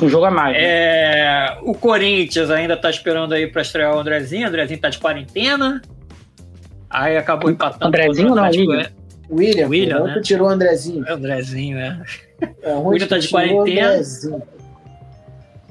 Um 0.00 0.08
jogo 0.08 0.24
a 0.24 0.30
mais. 0.30 0.56
Né? 0.56 0.62
É, 0.62 1.58
o 1.62 1.74
Corinthians 1.74 2.50
ainda 2.50 2.76
tá 2.76 2.90
esperando 2.90 3.32
aí 3.32 3.46
para 3.46 3.62
estrear 3.62 3.94
o 3.94 3.98
Andrezinho. 3.98 4.46
O 4.46 4.48
Andrezinho 4.48 4.80
tá 4.80 4.88
de 4.88 4.98
quarentena. 4.98 5.80
Aí 6.90 7.16
acabou 7.16 7.50
empatando. 7.50 7.86
Andrezinho 7.86 8.34
não, 8.34 8.42
William. 8.44 8.80
É. 8.80 8.90
William, 9.30 9.68
William 9.68 10.04
né? 10.04 10.20
tirou 10.22 10.48
o 10.48 10.50
Andrezinho. 10.50 11.04
É 11.06 11.12
o 11.12 11.16
Andrezinho, 11.16 11.76
né? 11.76 12.02
É, 12.62 12.74
o 12.74 12.82
William 12.86 13.06
tá 13.06 13.18
de 13.18 13.28
quarentena. 13.28 14.02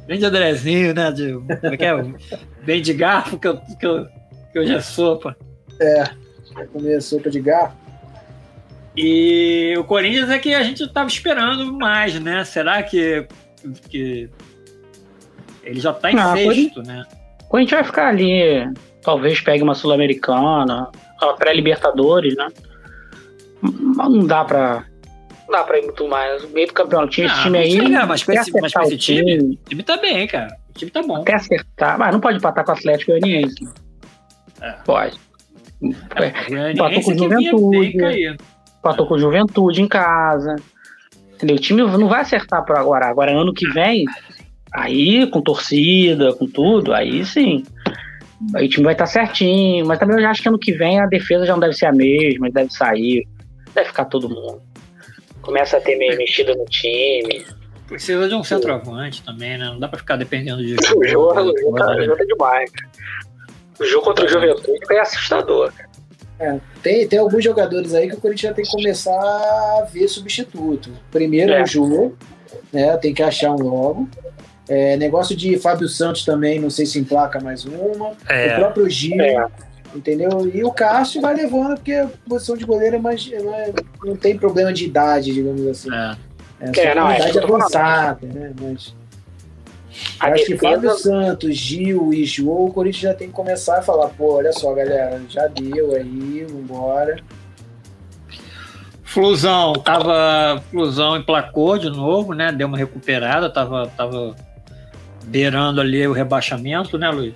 Vem 0.07 0.23
Andrezinho, 0.23 0.93
né? 0.93 1.11
De, 1.11 1.33
como 1.33 1.73
é 1.73 1.77
que 1.77 1.85
é? 1.85 2.03
Bem 2.65 2.81
de 2.81 2.93
garfo 2.93 3.37
que 3.37 3.47
eu, 3.47 3.57
que 3.57 3.85
eu, 3.85 4.05
que 4.51 4.59
eu 4.59 4.65
já 4.65 4.81
sopa. 4.81 5.35
É, 5.79 6.03
vai 6.53 6.65
comer 6.67 7.01
sopa 7.01 7.29
de 7.29 7.39
garfo. 7.39 7.75
E 8.95 9.73
o 9.77 9.83
Corinthians 9.83 10.29
é 10.29 10.37
que 10.37 10.53
a 10.53 10.61
gente 10.61 10.83
estava 10.83 11.07
esperando 11.07 11.73
mais, 11.73 12.19
né? 12.19 12.43
Será 12.43 12.83
que, 12.83 13.25
que 13.89 14.29
ele 15.63 15.79
já 15.79 15.91
está 15.91 16.11
em 16.11 16.15
Não, 16.15 16.35
sexto, 16.35 16.83
né? 16.83 17.05
O 17.43 17.45
Corinthians 17.49 17.81
vai 17.81 17.83
ficar 17.83 18.07
ali, 18.07 18.69
talvez 19.01 19.39
pegue 19.41 19.63
uma 19.63 19.75
Sul-Americana, 19.75 20.89
uma 21.21 21.35
pré-Libertadores, 21.35 22.35
né? 22.35 22.47
Mas 23.61 24.09
não 24.09 24.25
dá 24.25 24.43
para 24.43 24.85
não 25.47 25.59
dá 25.59 25.63
pra 25.63 25.77
ir 25.77 25.83
muito 25.83 26.07
mais. 26.07 26.43
O 26.43 26.49
meio 26.49 26.67
do 26.67 26.73
campeonato 26.73 27.11
tinha 27.11 27.27
esse 27.27 27.41
time 27.41 27.57
aí. 27.57 27.81
Mas 28.07 28.23
com 28.23 28.31
esse, 28.31 28.51
mas 28.59 28.73
esse 28.75 28.97
time, 28.97 29.37
time, 29.37 29.53
o 29.53 29.69
time 29.69 29.83
tá 29.83 29.97
bem, 29.97 30.27
cara. 30.27 30.55
O 30.69 30.73
time 30.73 30.91
tá 30.91 31.01
bom. 31.01 31.17
Até 31.17 31.35
acertar. 31.35 31.99
Mas 31.99 32.11
não 32.11 32.19
pode 32.19 32.37
empatar 32.37 32.65
com 32.65 32.71
o 32.71 32.75
Atlético 32.75 33.11
Goianiense. 33.11 33.67
É. 34.61 34.71
Pode. 34.85 35.19
É, 36.15 36.71
empatou 36.71 37.01
com 37.03 37.11
o 37.11 37.17
Juventude. 37.17 38.37
Empatou 38.79 39.07
com 39.07 39.13
o 39.13 39.19
Juventude 39.19 39.81
em 39.81 39.87
casa. 39.87 40.55
Entendeu? 41.43 41.55
O 41.55 41.59
time 41.59 41.81
não 41.81 42.07
vai 42.07 42.21
acertar 42.21 42.65
por 42.65 42.77
agora. 42.77 43.07
Agora, 43.07 43.31
ano 43.31 43.53
que 43.53 43.67
vem, 43.69 44.05
aí 44.73 45.27
com 45.27 45.41
torcida, 45.41 46.33
com 46.33 46.47
tudo, 46.47 46.93
aí 46.93 47.25
sim. 47.25 47.63
Aí 48.55 48.65
o 48.65 48.69
time 48.69 48.85
vai 48.85 48.93
estar 48.93 49.05
certinho. 49.05 49.85
Mas 49.85 49.99
também 49.99 50.15
eu 50.15 50.21
já 50.21 50.31
acho 50.31 50.41
que 50.41 50.47
ano 50.47 50.59
que 50.59 50.71
vem 50.71 50.99
a 50.99 51.05
defesa 51.05 51.45
já 51.45 51.53
não 51.53 51.59
deve 51.59 51.73
ser 51.73 51.87
a 51.87 51.91
mesma, 51.91 52.49
deve 52.49 52.71
sair. 52.71 53.27
Deve 53.73 53.87
ficar 53.87 54.05
todo 54.05 54.29
mundo 54.29 54.61
começa 55.43 55.77
a 55.77 55.81
ter 55.81 55.95
meio 55.95 56.17
mexida 56.17 56.55
no 56.55 56.65
time. 56.65 57.45
Precisa 57.87 58.27
de 58.27 58.33
um 58.33 58.43
centroavante 58.43 59.21
também, 59.21 59.57
né? 59.57 59.65
Não 59.65 59.77
dá 59.77 59.87
pra 59.87 59.99
ficar 59.99 60.15
dependendo 60.15 60.65
de. 60.65 60.75
O 60.95 61.05
jogo, 61.05 61.39
o 61.41 61.59
jogo, 61.59 61.77
tá, 61.77 61.91
o 61.91 62.03
jogo 62.03 62.23
é 62.23 62.25
demais. 62.25 62.71
O 63.79 63.85
jogo 63.85 64.05
contra 64.05 64.25
o 64.25 64.27
Juventude 64.27 64.79
é 64.89 64.99
assustador. 64.99 65.71
É, 66.43 66.59
tem, 66.81 67.07
tem 67.07 67.19
alguns 67.19 67.43
jogadores 67.43 67.93
aí 67.93 68.09
que 68.09 68.15
o 68.15 68.19
Corinthians 68.19 68.55
tem 68.55 68.65
que 68.65 68.71
começar 68.71 69.11
a 69.11 69.87
ver 69.91 70.07
substituto. 70.07 70.91
Primeiro 71.11 71.51
é. 71.53 71.63
o 71.63 71.65
jogo, 71.65 72.17
né? 72.71 72.95
Tem 72.97 73.13
que 73.13 73.23
achar 73.23 73.51
um 73.51 73.61
logo. 73.61 74.09
É, 74.67 74.95
negócio 74.97 75.35
de 75.35 75.57
Fábio 75.57 75.87
Santos 75.87 76.23
também, 76.23 76.59
não 76.59 76.69
sei 76.69 76.85
se 76.85 76.99
emplaca 76.99 77.39
mais 77.39 77.65
uma. 77.65 78.13
É. 78.29 78.53
O 78.53 78.59
próprio 78.59 78.89
Gil. 78.89 79.21
É 79.21 79.47
entendeu? 79.95 80.49
E 80.53 80.63
o 80.63 80.71
Cássio 80.71 81.21
vai 81.21 81.35
levando, 81.35 81.75
porque 81.75 81.93
a 81.93 82.09
posição 82.27 82.57
de 82.57 82.65
goleiro 82.65 82.95
é 82.95 82.99
mais, 82.99 83.29
não, 84.03 84.15
tem 84.15 84.37
problema 84.37 84.73
de 84.73 84.85
idade, 84.85 85.33
digamos 85.33 85.65
assim. 85.67 85.89
É, 85.93 86.15
é, 86.59 86.95
não, 86.95 87.09
é 87.09 87.17
idade 87.17 87.39
avançada, 87.39 88.27
né? 88.27 88.51
Mas. 88.59 88.95
A 90.19 90.27
acho 90.27 90.35
defesa... 90.35 90.45
que 90.45 90.57
Fábio 90.57 90.97
Santos, 90.97 91.55
Gil 91.55 92.13
e 92.13 92.25
João, 92.25 92.65
o 92.65 92.73
Corinthians 92.73 93.03
já 93.03 93.13
tem 93.13 93.27
que 93.27 93.33
começar 93.33 93.79
a 93.79 93.81
falar, 93.81 94.09
pô, 94.09 94.35
olha 94.35 94.51
só, 94.51 94.73
galera, 94.73 95.21
já 95.29 95.47
deu 95.47 95.95
aí, 95.95 96.45
vambora. 96.49 97.17
Flusão, 99.03 99.73
tava. 99.73 100.63
Flusão 100.71 101.15
emplacou 101.15 101.77
de 101.77 101.89
novo, 101.89 102.33
né? 102.33 102.51
Deu 102.51 102.67
uma 102.67 102.77
recuperada, 102.77 103.47
tava, 103.47 103.87
tava 103.95 104.35
beirando 105.25 105.79
ali 105.79 106.07
o 106.07 106.13
rebaixamento, 106.13 106.97
né, 106.97 107.11
Luiz? 107.11 107.35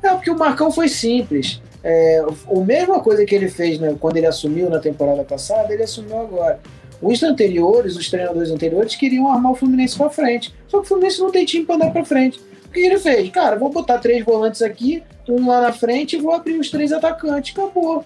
É, 0.00 0.10
porque 0.10 0.30
o 0.30 0.38
Marcão 0.38 0.70
foi 0.70 0.88
simples. 0.88 1.60
É, 1.82 2.20
a 2.20 2.60
mesma 2.60 3.00
coisa 3.00 3.24
que 3.24 3.34
ele 3.34 3.48
fez 3.48 3.80
né, 3.80 3.96
quando 3.98 4.16
ele 4.16 4.26
assumiu 4.26 4.70
na 4.70 4.78
temporada 4.78 5.24
passada, 5.24 5.72
ele 5.74 5.82
assumiu 5.82 6.20
agora. 6.20 6.60
Os 7.02 7.20
anteriores, 7.24 7.96
os 7.96 8.08
treinadores 8.08 8.50
anteriores, 8.50 8.94
queriam 8.94 9.30
armar 9.30 9.52
o 9.52 9.56
Fluminense 9.56 9.98
para 9.98 10.08
frente. 10.08 10.54
Só 10.68 10.78
que 10.78 10.84
o 10.84 10.88
Fluminense 10.88 11.20
não 11.20 11.32
tem 11.32 11.44
time 11.44 11.66
para 11.66 11.74
andar 11.74 11.90
para 11.90 12.04
frente. 12.04 12.40
O 12.64 12.68
que 12.70 12.78
ele 12.78 12.98
fez? 12.98 13.28
Cara, 13.30 13.56
vou 13.56 13.70
botar 13.70 13.98
três 13.98 14.24
volantes 14.24 14.62
aqui, 14.62 15.02
um 15.28 15.48
lá 15.48 15.60
na 15.60 15.72
frente 15.72 16.14
e 16.14 16.20
vou 16.20 16.32
abrir 16.32 16.58
os 16.58 16.70
três 16.70 16.92
atacantes. 16.92 17.52
Acabou. 17.58 18.04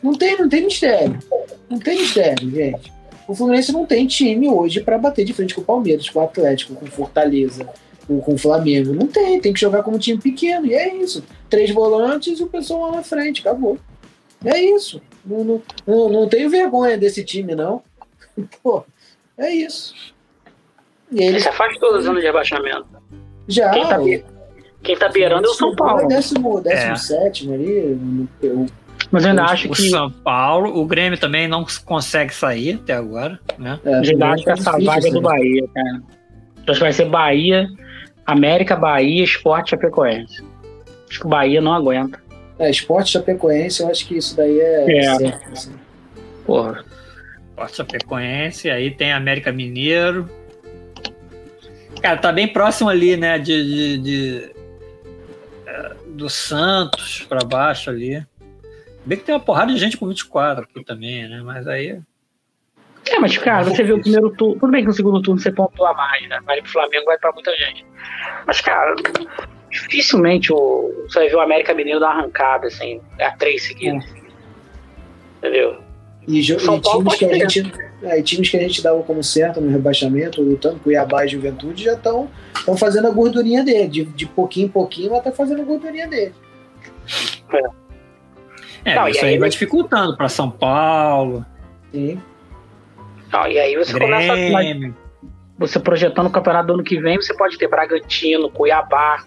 Não 0.00 0.14
tem, 0.14 0.38
não 0.38 0.48
tem 0.48 0.64
mistério. 0.64 1.18
Não 1.68 1.80
tem 1.80 1.98
mistério, 1.98 2.48
gente. 2.48 2.92
O 3.26 3.34
Fluminense 3.34 3.72
não 3.72 3.84
tem 3.84 4.06
time 4.06 4.48
hoje 4.48 4.80
para 4.80 4.96
bater 4.98 5.24
de 5.24 5.32
frente 5.32 5.54
com 5.54 5.60
o 5.60 5.64
Palmeiras, 5.64 6.08
com 6.08 6.20
o 6.20 6.22
Atlético, 6.22 6.74
com 6.74 6.84
o 6.84 6.90
Fortaleza, 6.90 7.68
com, 8.06 8.20
com 8.20 8.34
o 8.34 8.38
Flamengo. 8.38 8.94
Não 8.94 9.08
tem, 9.08 9.40
tem 9.40 9.52
que 9.52 9.60
jogar 9.60 9.82
como 9.82 9.98
time 9.98 10.20
pequeno. 10.20 10.66
E 10.66 10.74
é 10.74 10.94
isso. 10.94 11.24
Três 11.50 11.70
volantes 11.70 12.38
e 12.38 12.42
o 12.42 12.46
pessoal 12.46 12.90
lá 12.90 12.96
na 12.96 13.02
frente, 13.02 13.40
acabou. 13.40 13.78
É 14.44 14.60
isso. 14.60 15.00
Não, 15.24 15.44
não, 15.44 15.62
não, 15.86 16.08
não 16.08 16.28
tenho 16.28 16.48
vergonha 16.48 16.96
desse 16.96 17.24
time, 17.24 17.54
não. 17.54 17.82
Pô, 18.62 18.84
é 19.38 19.50
isso. 19.50 19.94
E 21.10 21.22
ele 21.22 21.38
já 21.38 21.52
faz 21.52 21.76
todos 21.78 22.00
os 22.00 22.08
anos 22.08 22.20
de 22.20 22.26
rebaixamento. 22.26 22.86
Já. 23.46 23.70
Quem 23.70 23.86
tá, 23.86 23.98
quem 24.82 24.96
tá 24.96 25.08
beirando 25.08 25.46
é 25.46 25.50
o 25.50 25.54
São 25.54 25.74
Paulo. 25.74 26.08
Décimo, 26.08 26.60
décimo 26.60 26.92
é. 26.92 26.96
sétimo 26.96 27.54
ali. 27.54 28.28
Eu, 28.42 28.66
mas 29.10 29.24
eu 29.24 29.30
ainda 29.30 29.44
acho 29.44 29.68
que. 29.68 29.72
O 29.72 29.90
São 29.90 30.10
Paulo, 30.10 30.78
o 30.78 30.86
Grêmio 30.86 31.18
também 31.18 31.46
não 31.46 31.66
consegue 31.84 32.34
sair 32.34 32.80
até 32.82 32.94
agora, 32.94 33.38
né? 33.58 33.78
É, 33.84 33.90
eu 33.90 34.00
ainda 34.00 34.28
acho 34.30 34.44
que 34.44 34.50
essa 34.50 34.72
vaga 34.72 35.10
do 35.10 35.20
Bahia, 35.20 35.68
cara. 35.74 36.02
Acho 36.66 36.74
que 36.74 36.80
vai 36.80 36.92
ser 36.92 37.06
Bahia, 37.06 37.68
América, 38.24 38.76
Bahia, 38.76 39.24
Esporte 39.24 39.70
Chapecoense. 39.70 40.42
Acho 41.10 41.20
que 41.20 41.26
o 41.26 41.28
Bahia 41.28 41.60
não 41.60 41.74
aguenta. 41.74 42.22
É, 42.58 42.70
esporte 42.70 43.10
chapecoense, 43.10 43.82
eu 43.82 43.88
acho 43.88 44.06
que 44.06 44.16
isso 44.16 44.36
daí 44.36 44.60
é, 44.60 44.98
é. 44.98 45.16
certo. 45.16 45.52
Assim. 45.52 45.72
Porra. 46.46 46.84
Esporte 47.52 47.76
chapecoense, 47.76 48.70
aí 48.70 48.90
tem 48.90 49.12
América 49.12 49.52
Mineiro. 49.52 50.28
Cara, 52.00 52.16
tá 52.16 52.32
bem 52.32 52.48
próximo 52.48 52.88
ali, 52.88 53.16
né? 53.16 53.38
De, 53.38 53.64
de, 53.64 53.98
de 53.98 54.52
é, 55.66 55.94
do 56.08 56.28
Santos 56.28 57.24
para 57.28 57.44
baixo 57.44 57.90
ali. 57.90 58.26
Bem 59.04 59.18
que 59.18 59.24
tem 59.24 59.34
uma 59.34 59.40
porrada 59.40 59.72
de 59.72 59.78
gente 59.78 59.96
com 59.96 60.08
24 60.08 60.64
aqui 60.64 60.82
também, 60.82 61.28
né? 61.28 61.42
Mas 61.44 61.68
aí. 61.68 62.00
É, 63.08 63.18
mas, 63.18 63.36
cara, 63.36 63.64
você 63.64 63.82
vê 63.82 63.92
o 63.92 64.00
primeiro 64.00 64.30
turno. 64.30 64.58
Tudo 64.58 64.70
bem 64.72 64.80
que 64.80 64.86
no 64.86 64.92
segundo 64.92 65.20
turno 65.20 65.40
você 65.40 65.52
pontua 65.52 65.92
mais, 65.92 66.26
né? 66.28 66.40
Vai 66.44 66.62
pro 66.62 66.70
Flamengo, 66.70 67.04
vai 67.04 67.18
pra 67.18 67.32
muita 67.32 67.54
gente. 67.56 67.84
Mas, 68.46 68.60
cara, 68.60 68.94
dificilmente 69.70 70.52
o, 70.52 71.04
você 71.06 71.18
vai 71.20 71.28
ver 71.28 71.36
o 71.36 71.40
América 71.40 71.74
Mineiro 71.74 72.00
dar 72.00 72.12
uma 72.12 72.20
arrancada, 72.20 72.68
assim, 72.68 73.00
a 73.20 73.30
três 73.32 73.64
seguidas. 73.64 74.04
É. 74.04 74.22
Entendeu? 75.38 75.91
E, 76.26 76.38
e 76.38 76.42
times, 76.42 77.14
que 77.16 77.24
a 77.24 77.34
gente, 77.34 77.72
é, 78.02 78.18
e 78.18 78.22
times 78.22 78.48
que 78.48 78.56
a 78.56 78.60
gente 78.60 78.82
dava 78.82 79.02
como 79.02 79.22
certo 79.22 79.60
no 79.60 79.70
rebaixamento, 79.70 80.40
lutando 80.40 80.76
com 80.76 80.84
Cuiabá 80.84 81.24
e 81.24 81.28
Juventude, 81.28 81.84
já 81.84 81.94
estão 81.94 82.28
fazendo 82.78 83.08
a 83.08 83.10
gordurinha 83.10 83.64
dele. 83.64 83.88
De, 83.88 84.04
de 84.04 84.26
pouquinho 84.26 84.66
em 84.66 84.70
pouquinho, 84.70 85.10
mas 85.10 85.24
tá 85.24 85.32
fazendo 85.32 85.62
a 85.62 85.64
gordurinha 85.64 86.06
dele. 86.06 86.34
É. 87.52 87.82
É, 88.84 88.94
Não, 88.94 89.08
isso 89.08 89.24
aí, 89.24 89.32
aí 89.32 89.38
vai 89.38 89.48
dificultando 89.48 90.16
para 90.16 90.28
São 90.28 90.50
Paulo. 90.50 91.44
Sim. 91.92 92.20
Não, 93.32 93.46
e 93.46 93.58
aí 93.58 93.76
você 93.76 93.92
Grêmio. 93.92 94.14
começa 94.14 94.32
a, 94.32 94.92
você 95.58 95.78
projetando 95.78 96.26
o 96.26 96.30
campeonato 96.30 96.66
do 96.66 96.74
ano 96.74 96.82
que 96.82 97.00
vem, 97.00 97.16
você 97.16 97.34
pode 97.34 97.56
ter 97.56 97.68
Bragantino, 97.68 98.50
Cuiabá. 98.50 99.24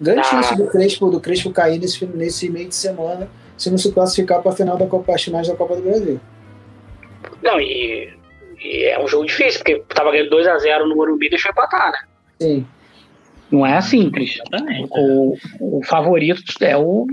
Grande 0.00 0.20
ah. 0.20 0.24
chance 0.24 0.56
do 0.56 0.66
Crespo, 0.66 1.10
do 1.10 1.20
Crespo 1.20 1.50
cair 1.50 1.78
nesse, 1.78 2.04
nesse 2.06 2.50
meio 2.50 2.68
de 2.68 2.74
semana, 2.74 3.28
se 3.56 3.70
não 3.70 3.78
se 3.78 3.92
classificar 3.92 4.42
para 4.42 4.52
a 4.52 4.54
final 4.54 4.76
da 4.76 4.86
Copa 4.86 5.16
finais 5.18 5.48
da 5.48 5.54
Copa 5.54 5.76
do 5.76 5.82
Brasil. 5.82 6.20
Não, 7.42 7.60
e, 7.60 8.12
e, 8.62 8.84
é 8.84 9.02
um 9.02 9.06
jogo 9.06 9.26
difícil, 9.26 9.60
porque 9.60 9.82
tava 9.94 10.10
ganhando 10.10 10.30
2x0 10.30 10.88
no 10.88 10.96
Morumbi 10.96 11.26
e 11.26 11.30
deixou 11.30 11.50
empatar, 11.50 11.92
né? 11.92 11.98
Sim. 12.40 12.66
Não 13.50 13.64
é 13.64 13.80
simples. 13.80 14.38
O, 14.90 15.36
o 15.60 15.82
favorito 15.84 16.42
é 16.60 16.76
o 16.76 17.06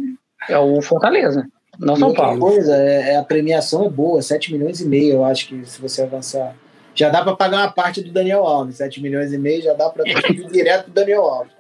é 0.50 0.58
o 0.58 0.82
Fortaleza, 0.82 1.46
não 1.80 1.96
São 1.96 2.14
Paulo. 2.14 2.40
coisa, 2.40 2.76
é, 2.76 3.14
é, 3.14 3.18
a 3.18 3.24
premiação 3.24 3.86
é 3.86 3.90
boa, 3.90 4.22
7 4.22 4.54
milhões 4.54 4.82
e 4.82 4.88
meio, 4.88 5.14
eu 5.14 5.26
acho 5.26 5.48
que 5.48 5.66
se 5.66 5.80
você 5.80 6.02
avançar. 6.02 6.56
Já 6.94 7.10
dá 7.10 7.24
para 7.24 7.36
pagar 7.36 7.58
uma 7.60 7.72
parte 7.72 8.02
do 8.02 8.12
Daniel 8.12 8.44
Alves, 8.44 8.78
7 8.78 9.02
milhões 9.02 9.32
e 9.32 9.38
meio 9.38 9.62
já 9.62 9.74
dá 9.74 9.90
para 9.90 10.04
transferir 10.04 10.48
direto 10.52 10.86
pro 10.86 10.94
Daniel 10.94 11.22
Alves. 11.22 11.54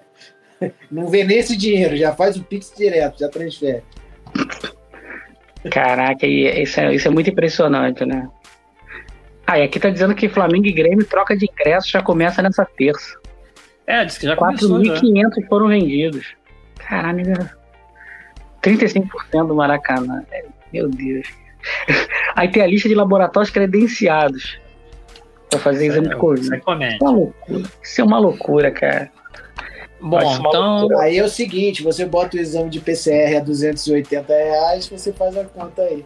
Não 0.92 1.08
vê 1.08 1.24
nesse 1.24 1.56
dinheiro, 1.56 1.96
já 1.96 2.14
faz 2.14 2.36
o 2.38 2.44
Pix 2.44 2.74
direto, 2.76 3.20
já 3.20 3.30
transfere. 3.30 3.84
Caraca, 5.70 6.26
isso 6.26 6.80
é, 6.80 6.96
isso 6.96 7.08
é 7.08 7.12
muito 7.12 7.30
impressionante, 7.30 8.06
né? 8.06 8.28
Ah, 9.46 9.60
e 9.60 9.64
aqui 9.64 9.80
tá 9.80 9.90
dizendo 9.90 10.16
que 10.16 10.30
Flamengo 10.30 10.66
e 10.66 10.72
Grêmio 10.72 11.06
troca 11.06 11.36
de 11.36 11.46
ingressos 11.46 11.90
já 11.90 12.02
começa 12.02 12.42
nessa 12.42 12.66
terça. 12.66 13.20
É, 13.86 14.06
diz 14.06 14.18
que 14.18 14.26
já 14.26 14.36
4.500 14.36 15.48
foram 15.48 15.68
vendidos. 15.68 16.36
Caralho, 16.78 17.50
35% 18.62 19.48
do 19.48 19.56
Maracanã. 19.56 20.24
Meu 20.72 20.90
Deus. 20.90 21.28
Aí 22.36 22.48
tem 22.50 22.64
a 22.64 22.68
lista 22.68 22.88
de 22.88 22.96
laboratórios 22.96 23.52
credenciados 23.52 24.60
para 25.50 25.60
fazer 25.60 25.88
exame 25.88 26.10
de 26.10 26.16
Covid. 26.16 26.46
Isso 26.46 26.56
é 26.56 26.98
uma 27.02 27.12
loucura. 27.12 27.64
Isso 27.84 28.02
é 28.02 28.04
uma 28.04 28.20
loucura, 28.20 28.72
cara. 28.72 29.12
Bom, 30.02 30.20
então. 30.20 31.00
Aí 31.00 31.18
é 31.18 31.24
o 31.24 31.30
seguinte: 31.30 31.84
você 31.84 32.06
bota 32.06 32.36
o 32.36 32.40
exame 32.40 32.70
de 32.70 32.80
PCR 32.80 33.38
a 33.38 33.40
280 33.40 34.34
reais, 34.34 34.88
você 34.88 35.14
faz 35.14 35.38
a 35.38 35.46
conta 35.46 35.82
aí. 35.84 36.06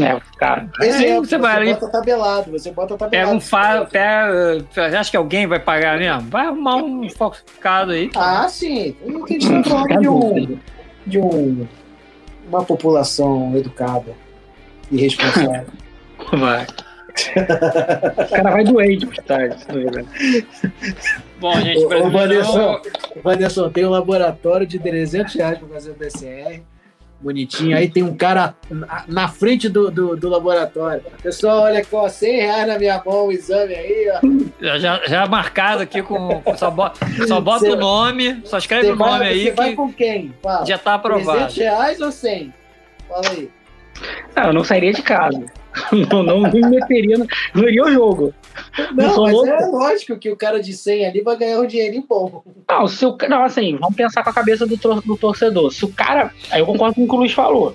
É, 0.00 0.20
cara. 0.38 0.70
Exemplo, 0.80 1.04
é, 1.04 1.14
você, 1.16 1.20
você 1.20 1.38
vai 1.38 1.74
bota 1.74 1.88
tabelado, 1.88 2.50
você 2.52 2.70
bota 2.70 2.96
tabelado. 2.96 3.28
Pega 3.28 3.36
um 3.36 3.40
fa... 3.40 3.84
pega. 3.86 4.98
Acha 4.98 5.10
que 5.10 5.16
alguém 5.16 5.46
vai 5.46 5.58
pagar 5.58 5.98
mesmo? 5.98 6.30
Vai 6.30 6.46
arrumar 6.46 6.76
um 6.76 7.08
focado 7.10 7.92
aí. 7.92 8.08
Ah, 8.14 8.48
sim. 8.48 8.94
A 9.04 9.32
gente 9.32 9.48
tá 9.48 9.64
falando 9.64 10.00
de 10.00 10.08
um 10.08 10.58
de 11.06 11.18
um, 11.18 11.66
uma 12.48 12.64
população 12.64 13.56
educada 13.56 14.14
e 14.90 15.00
responsável. 15.00 15.66
Vai. 16.32 16.66
O 17.10 18.30
cara 18.30 18.50
vai 18.50 18.64
doente 18.64 19.06
mais 19.06 19.18
tarde. 19.18 19.56
Bom, 21.38 21.60
gente, 21.60 21.84
o, 21.84 22.06
o 22.06 22.10
Vanessa, 22.10 22.80
Vanessa, 23.22 23.70
tem 23.70 23.84
um 23.84 23.90
laboratório 23.90 24.66
de 24.66 24.78
300 24.78 25.34
reais 25.34 25.58
para 25.58 25.68
fazer 25.68 25.90
o 25.90 25.94
PCR 25.94 26.62
bonitinho. 27.20 27.76
Aí 27.76 27.88
tem 27.88 28.02
um 28.02 28.16
cara 28.16 28.54
na 29.06 29.28
frente 29.28 29.68
do, 29.68 29.90
do, 29.90 30.16
do 30.16 30.28
laboratório. 30.28 31.02
Pessoal, 31.22 31.62
olha 31.62 31.80
aqui, 31.80 31.88
ó, 31.92 32.08
100 32.08 32.36
reais 32.36 32.66
na 32.66 32.78
minha 32.78 33.02
mão, 33.04 33.26
o 33.26 33.32
exame 33.32 33.74
aí, 33.74 34.10
ó. 34.10 34.78
Já, 34.78 35.06
já 35.06 35.26
marcado 35.26 35.82
aqui 35.82 36.02
com. 36.02 36.42
Só 36.56 36.70
bota, 36.70 37.06
só 37.26 37.40
bota 37.40 37.66
o 37.66 37.76
nome, 37.76 38.40
só 38.44 38.58
escreve 38.58 38.90
o 38.90 38.96
nome 38.96 39.18
vai, 39.18 39.28
aí. 39.28 39.44
Você 39.44 39.50
vai 39.52 39.74
com 39.74 39.92
quem? 39.92 40.34
Fala. 40.42 40.66
Já 40.66 40.78
tá 40.78 40.94
aprovado. 40.94 41.38
300 41.38 41.56
reais 41.56 42.00
ou 42.00 42.10
100? 42.10 42.54
Fala 43.08 43.28
aí. 43.30 43.50
Não, 44.34 44.44
eu 44.44 44.52
não 44.52 44.64
sairia 44.64 44.92
de 44.92 45.02
casa. 45.02 45.44
não, 46.10 46.22
não 46.22 46.40
me 46.42 46.60
meteria, 46.60 47.18
no, 47.18 47.26
não 47.54 47.68
iria 47.68 47.82
ao 47.82 47.92
jogo. 47.92 48.34
Não, 48.78 49.16
não 49.16 49.22
mas 49.22 49.32
louco. 49.32 49.48
é 49.48 49.66
lógico 49.66 50.18
que 50.18 50.30
o 50.30 50.36
cara 50.36 50.60
de 50.60 50.72
100 50.72 51.06
ali 51.06 51.20
vai 51.20 51.36
ganhar 51.36 51.60
um 51.60 51.66
dinheirinho 51.66 52.04
bom. 52.08 52.42
Não, 52.68 52.88
se 52.88 53.04
o, 53.06 53.16
não, 53.28 53.44
assim, 53.44 53.76
vamos 53.76 53.96
pensar 53.96 54.22
com 54.22 54.30
a 54.30 54.34
cabeça 54.34 54.66
do, 54.66 54.76
do 54.76 55.16
torcedor. 55.16 55.72
Se 55.72 55.84
o 55.84 55.88
cara, 55.88 56.32
aí 56.50 56.60
eu 56.60 56.66
concordo 56.66 56.94
com 56.94 57.04
o 57.04 57.08
que 57.08 57.14
o 57.14 57.18
Luiz 57.18 57.32
falou. 57.32 57.74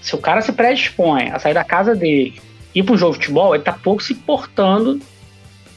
Se 0.00 0.14
o 0.14 0.18
cara 0.18 0.40
se 0.40 0.52
predispõe 0.52 1.30
a 1.30 1.38
sair 1.38 1.54
da 1.54 1.64
casa 1.64 1.94
dele 1.94 2.40
e 2.74 2.80
ir 2.80 2.82
pro 2.84 2.96
jogo 2.96 3.12
de 3.12 3.18
futebol, 3.18 3.54
ele 3.54 3.64
tá 3.64 3.72
pouco 3.72 4.02
se 4.02 4.12
importando, 4.12 5.00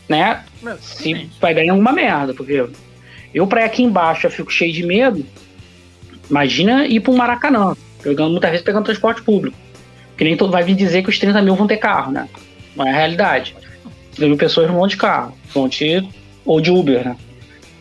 né? 0.08 0.44
se 0.80 1.30
vai 1.40 1.54
ganhar 1.54 1.72
alguma 1.72 1.92
merda, 1.92 2.34
porque 2.34 2.68
eu 3.34 3.48
pra 3.48 3.62
ir 3.62 3.66
aqui 3.66 3.84
embaixo 3.84 4.28
eu 4.28 4.32
fico 4.32 4.52
cheio 4.52 4.74
de 4.74 4.86
medo. 4.86 5.26
Imagina 6.30 6.86
ir 6.86 7.00
pro 7.00 7.14
Maracanã, 7.14 7.76
pegando, 8.04 8.32
muitas 8.32 8.52
vezes 8.52 8.66
pegando 8.66 8.86
transporte 8.86 9.22
público. 9.22 9.58
Que 10.20 10.26
nem 10.26 10.36
todo 10.36 10.52
vai 10.52 10.66
vir 10.66 10.76
dizer 10.76 11.02
que 11.02 11.10
os 11.10 11.18
30 11.18 11.42
mil 11.42 11.56
vão 11.56 11.66
ter 11.66 11.78
carro, 11.78 12.12
né? 12.12 12.28
Não 12.76 12.86
é 12.86 12.90
a 12.90 12.94
realidade. 12.94 13.56
30 14.16 14.28
mil 14.28 14.38
pessoas 14.38 14.68
não 14.68 14.76
vão 14.76 14.86
de 14.86 14.98
carro, 14.98 15.34
vão 15.54 15.70
de. 15.70 16.06
ou 16.46 16.60
de 16.60 16.70
Uber, 16.70 17.06
né? 17.08 17.16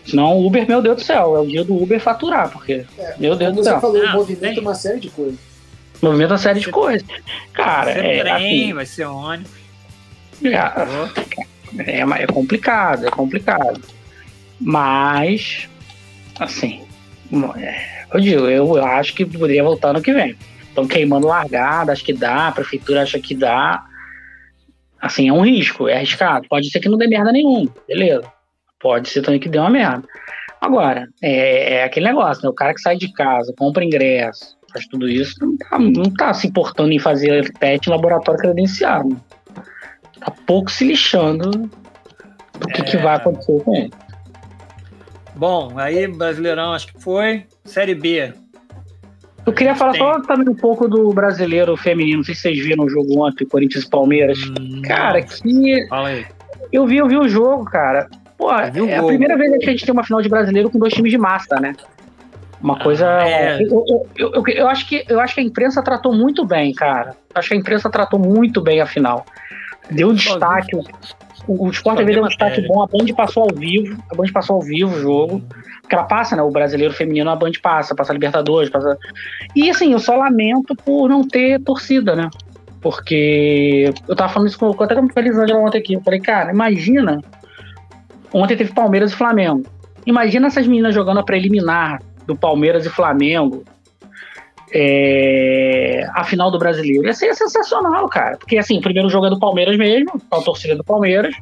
Senão, 0.07 0.39
Uber, 0.39 0.65
meu 0.69 0.81
Deus 0.81 0.99
do 0.99 1.03
céu, 1.03 1.37
é 1.37 1.41
o 1.41 1.47
dia 1.47 1.65
do 1.65 1.77
Uber 1.77 1.99
faturar, 1.99 2.49
porque. 2.49 2.87
É, 2.97 3.17
meu 3.19 3.35
Deus 3.35 3.57
do 3.57 3.65
céu. 3.65 3.75
Você 3.75 3.81
falou, 3.81 4.07
ah, 4.07 4.13
movimento 4.13 4.61
uma 4.61 4.77
série 4.77 5.01
de 5.01 5.11
coisas. 5.11 5.41
Movimento 6.01 6.31
uma 6.31 6.39
série 6.39 6.61
de 6.61 6.71
coisas. 6.71 7.09
Cara, 7.53 7.87
vai 7.87 7.95
ser 7.95 8.07
é. 8.07 8.21
Trem, 8.21 8.63
assim, 8.63 8.73
vai 8.75 8.87
ser 8.87 9.05
ônibus. 9.07 9.51
É, 10.45 11.99
é, 11.99 12.23
é 12.23 12.27
complicado, 12.29 13.05
é 13.05 13.11
complicado. 13.11 13.81
Mas, 14.61 15.69
assim, 16.39 16.83
é, 17.57 18.05
eu 18.15 18.21
digo, 18.21 18.47
eu 18.47 18.85
acho 18.85 19.13
que 19.13 19.27
poderia 19.27 19.65
voltar 19.65 19.93
no 19.93 20.01
que 20.01 20.13
vem. 20.13 20.37
Estão 20.79 20.87
queimando 20.87 21.27
largada, 21.27 21.91
acho 21.91 22.05
que 22.05 22.13
dá, 22.13 22.47
a 22.47 22.53
prefeitura 22.53 23.03
acha 23.03 23.19
que 23.19 23.35
dá. 23.35 23.85
Assim, 25.01 25.29
é 25.29 25.33
um 25.33 25.41
risco, 25.41 25.89
é 25.89 25.97
arriscado. 25.97 26.47
Pode 26.49 26.71
ser 26.71 26.79
que 26.79 26.89
não 26.89 26.97
dê 26.97 27.09
merda 27.09 27.33
nenhuma, 27.33 27.69
beleza. 27.89 28.31
Pode 28.79 29.09
ser 29.09 29.23
também 29.23 29.41
que 29.41 29.49
dê 29.49 29.59
uma 29.59 29.71
merda. 29.71 30.05
Agora, 30.61 31.09
é, 31.21 31.79
é 31.79 31.85
aquele 31.85 32.07
negócio, 32.07 32.45
né? 32.45 32.49
O 32.49 32.55
cara 32.55 32.73
que 32.75 32.81
sai 32.81 32.97
de 32.97 33.13
casa, 33.13 33.53
compra 33.59 33.85
ingresso, 33.85 34.57
faz 34.73 34.87
tudo 34.87 35.09
isso, 35.09 35.35
não 35.41 35.57
tá, 35.57 35.79
não 35.81 36.15
tá 36.15 36.33
se 36.33 36.47
importando 36.47 36.93
em 36.93 36.99
fazer 37.01 37.53
teste 37.55 37.89
em 37.89 37.93
laboratório 37.93 38.41
credenciado. 38.41 39.21
Tá 40.21 40.31
pouco 40.47 40.71
se 40.71 40.85
lixando 40.85 41.51
do 41.51 42.69
que, 42.69 42.83
é... 42.83 42.85
que 42.85 42.97
vai 42.99 43.17
acontecer 43.17 43.61
com 43.65 43.75
ele. 43.75 43.91
Bom, 45.35 45.77
aí 45.77 46.07
Brasileirão 46.07 46.73
acho 46.73 46.93
que 46.93 47.01
foi. 47.01 47.47
Série 47.65 47.95
B, 47.97 48.33
eu 49.49 49.53
queria 49.53 49.75
falar 49.75 49.93
Tem. 49.93 50.01
só 50.01 50.21
também 50.21 50.49
um 50.49 50.55
pouco 50.55 50.89
do 50.89 51.13
brasileiro 51.13 51.77
feminino. 51.77 52.19
Não 52.19 52.25
sei 52.25 52.35
se 52.35 52.43
vocês 52.43 52.59
viram 52.59 52.85
o 52.85 52.89
jogo 52.89 53.25
ontem, 53.25 53.47
Corinthians 53.47 53.85
e 53.85 53.91
Palmeiras. 53.91 54.39
Hum, 54.39 54.83
cara, 54.83 55.23
que. 55.23 55.87
Fala 55.89 56.09
aí. 56.09 56.27
Eu 56.73 56.87
vi, 56.87 56.99
eu 56.99 57.09
vi 57.09 57.17
o 57.17 57.29
jogo, 57.29 57.65
cara. 57.65 58.09
Pô, 58.37 58.53
é 58.53 58.69
a 58.97 59.03
primeira 59.03 59.37
vez 59.37 59.59
que 59.59 59.67
a 59.67 59.71
gente 59.71 59.85
tem 59.85 59.93
uma 59.93 60.05
final 60.05 60.23
de 60.23 60.29
brasileiro 60.29 60.71
com 60.71 60.79
dois 60.79 60.93
times 60.93 61.11
de 61.11 61.19
massa, 61.19 61.59
né? 61.59 61.75
Uma 62.63 62.77
ah, 62.77 62.83
coisa. 62.83 63.07
É. 63.23 63.63
Eu, 63.63 63.85
eu, 64.17 64.33
eu, 64.35 64.45
eu, 64.49 64.69
acho 64.69 64.87
que, 64.89 65.05
eu 65.09 65.21
acho 65.21 65.35
que 65.35 65.41
a 65.41 65.45
imprensa 65.45 65.83
tratou 65.83 66.13
muito 66.13 66.45
bem, 66.45 66.73
cara. 66.73 67.17
Acho 67.35 67.49
que 67.49 67.55
a 67.55 67.59
imprensa 67.59 67.91
tratou 67.91 68.19
muito 68.19 68.61
bem 68.61 68.81
a 68.81 68.87
final. 68.87 69.25
Deu 69.91 70.13
destaque. 70.13 70.77
O, 71.47 71.67
o 71.67 71.71
Sport 71.71 71.99
TV 71.99 72.13
deu 72.13 72.25
um 72.25 72.29
destaque 72.29 72.61
bom. 72.67 72.83
A 72.83 72.87
Band 72.87 73.07
passou 73.17 73.45
ao 73.45 73.57
vivo. 73.57 73.97
A 74.11 74.15
Band 74.15 74.27
passou 74.33 74.57
ao 74.57 74.63
vivo 74.63 74.95
o 74.95 75.01
jogo. 75.01 75.43
Porque 75.89 75.97
ela 75.97 76.05
passa, 76.05 76.37
né? 76.37 76.43
O 76.43 76.51
brasileiro 76.51 76.93
feminino, 76.93 77.31
a 77.31 77.35
Band 77.35 77.53
passa, 77.63 77.95
passa 77.95 78.13
a 78.13 78.15
Libertadores, 78.15 78.69
passa. 78.69 78.99
E 79.57 79.71
assim, 79.71 79.95
eu 79.95 79.99
só 79.99 80.15
lamento 80.15 80.77
por 80.77 81.09
não 81.09 81.27
ter 81.27 81.59
torcida, 81.63 82.15
né? 82.15 82.29
Porque 82.83 83.91
eu 84.07 84.15
tava 84.15 84.31
falando 84.31 84.51
isso 84.51 84.59
com, 84.59 84.71
até 84.85 84.95
com 84.95 85.01
a 85.01 85.21
Elisângela 85.21 85.59
ontem 85.61 85.79
aqui. 85.79 85.95
Eu 85.95 86.03
falei, 86.03 86.21
cara, 86.21 86.53
imagina. 86.53 87.23
Ontem 88.35 88.55
teve 88.55 88.75
Palmeiras 88.75 89.13
e 89.13 89.17
Flamengo. 89.17 89.63
Imagina 90.05 90.49
essas 90.49 90.67
meninas 90.67 90.95
jogando 90.95 91.21
a 91.21 91.23
preliminar 91.23 92.03
do 92.27 92.37
Palmeiras 92.37 92.85
e 92.85 92.91
Flamengo. 92.91 93.65
é, 94.73 96.07
a 96.15 96.25
final 96.25 96.51
do 96.51 96.59
brasileiro. 96.59 97.07
Ia 97.07 97.15
ser 97.15 97.35
sensacional, 97.35 98.09
cara. 98.09 98.37
Porque 98.37 98.59
assim, 98.59 98.79
o 98.79 98.83
primeiro 98.83 99.09
jogo 99.09 99.27
é 99.27 99.31
do 99.31 99.39
Palmeiras 99.39 99.77
mesmo, 99.79 100.21
a 100.31 100.41
torcida 100.41 100.77
do 100.77 100.85
Palmeiras. 100.85 101.35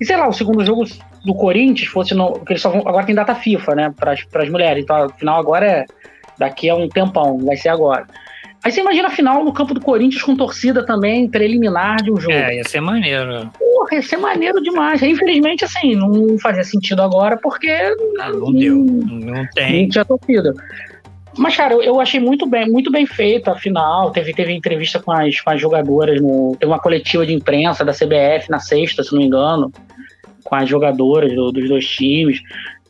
E 0.00 0.04
sei 0.04 0.16
lá, 0.16 0.28
o 0.28 0.32
segundo 0.32 0.64
jogo 0.64 0.84
do 1.24 1.34
Corinthians 1.34 1.88
fosse 1.88 2.14
no. 2.14 2.32
Porque 2.32 2.54
eles 2.54 2.62
só 2.62 2.70
vão, 2.70 2.80
agora 2.80 3.06
tem 3.06 3.14
data 3.14 3.34
FIFA, 3.34 3.74
né? 3.74 3.94
Para 3.96 4.12
as 4.12 4.48
mulheres. 4.48 4.82
Então 4.82 4.96
a 4.96 5.08
final 5.10 5.38
agora 5.38 5.66
é 5.66 5.86
daqui 6.38 6.70
a 6.70 6.74
um 6.74 6.88
tempão, 6.88 7.38
vai 7.38 7.56
ser 7.56 7.68
agora. 7.68 8.06
Aí 8.62 8.70
você 8.70 8.80
imagina 8.80 9.08
a 9.08 9.10
final 9.10 9.42
no 9.42 9.54
campo 9.54 9.72
do 9.72 9.80
Corinthians 9.80 10.22
com 10.22 10.36
torcida 10.36 10.84
também, 10.84 11.26
preliminar 11.28 12.02
de 12.02 12.12
um 12.12 12.16
jogo. 12.16 12.34
É, 12.34 12.56
ia 12.56 12.64
ser 12.64 12.80
maneiro. 12.80 13.50
Porra, 13.58 13.94
ia 13.94 14.02
ser 14.02 14.18
maneiro 14.18 14.62
demais. 14.62 15.02
Infelizmente, 15.02 15.64
assim, 15.64 15.94
não 15.94 16.38
fazia 16.38 16.64
sentido 16.64 17.00
agora 17.00 17.38
porque. 17.38 17.72
Não, 18.16 18.32
não 18.32 18.52
deu. 18.52 18.76
Não 18.76 19.46
tem. 19.54 19.82
Não 19.82 19.88
tinha 19.88 20.04
torcida. 20.04 20.54
Mas, 21.38 21.56
cara, 21.56 21.72
eu, 21.72 21.82
eu, 21.82 22.00
achei 22.00 22.20
muito 22.20 22.46
bem, 22.46 22.68
muito 22.68 22.90
bem 22.90 23.06
feito 23.06 23.50
a 23.50 23.56
final. 23.56 24.10
Teve, 24.10 24.34
teve 24.34 24.52
entrevista 24.52 24.98
com 24.98 25.12
as, 25.12 25.40
com 25.40 25.50
as 25.50 25.60
jogadoras, 25.60 26.20
no, 26.20 26.54
teve 26.58 26.70
uma 26.70 26.80
coletiva 26.80 27.24
de 27.24 27.32
imprensa 27.32 27.84
da 27.84 27.92
CBF 27.92 28.50
na 28.50 28.58
sexta, 28.58 29.02
se 29.02 29.12
não 29.12 29.20
me 29.20 29.26
engano, 29.26 29.72
com 30.44 30.54
as 30.54 30.68
jogadoras 30.68 31.34
do, 31.34 31.52
dos 31.52 31.68
dois 31.68 31.86
times. 31.86 32.40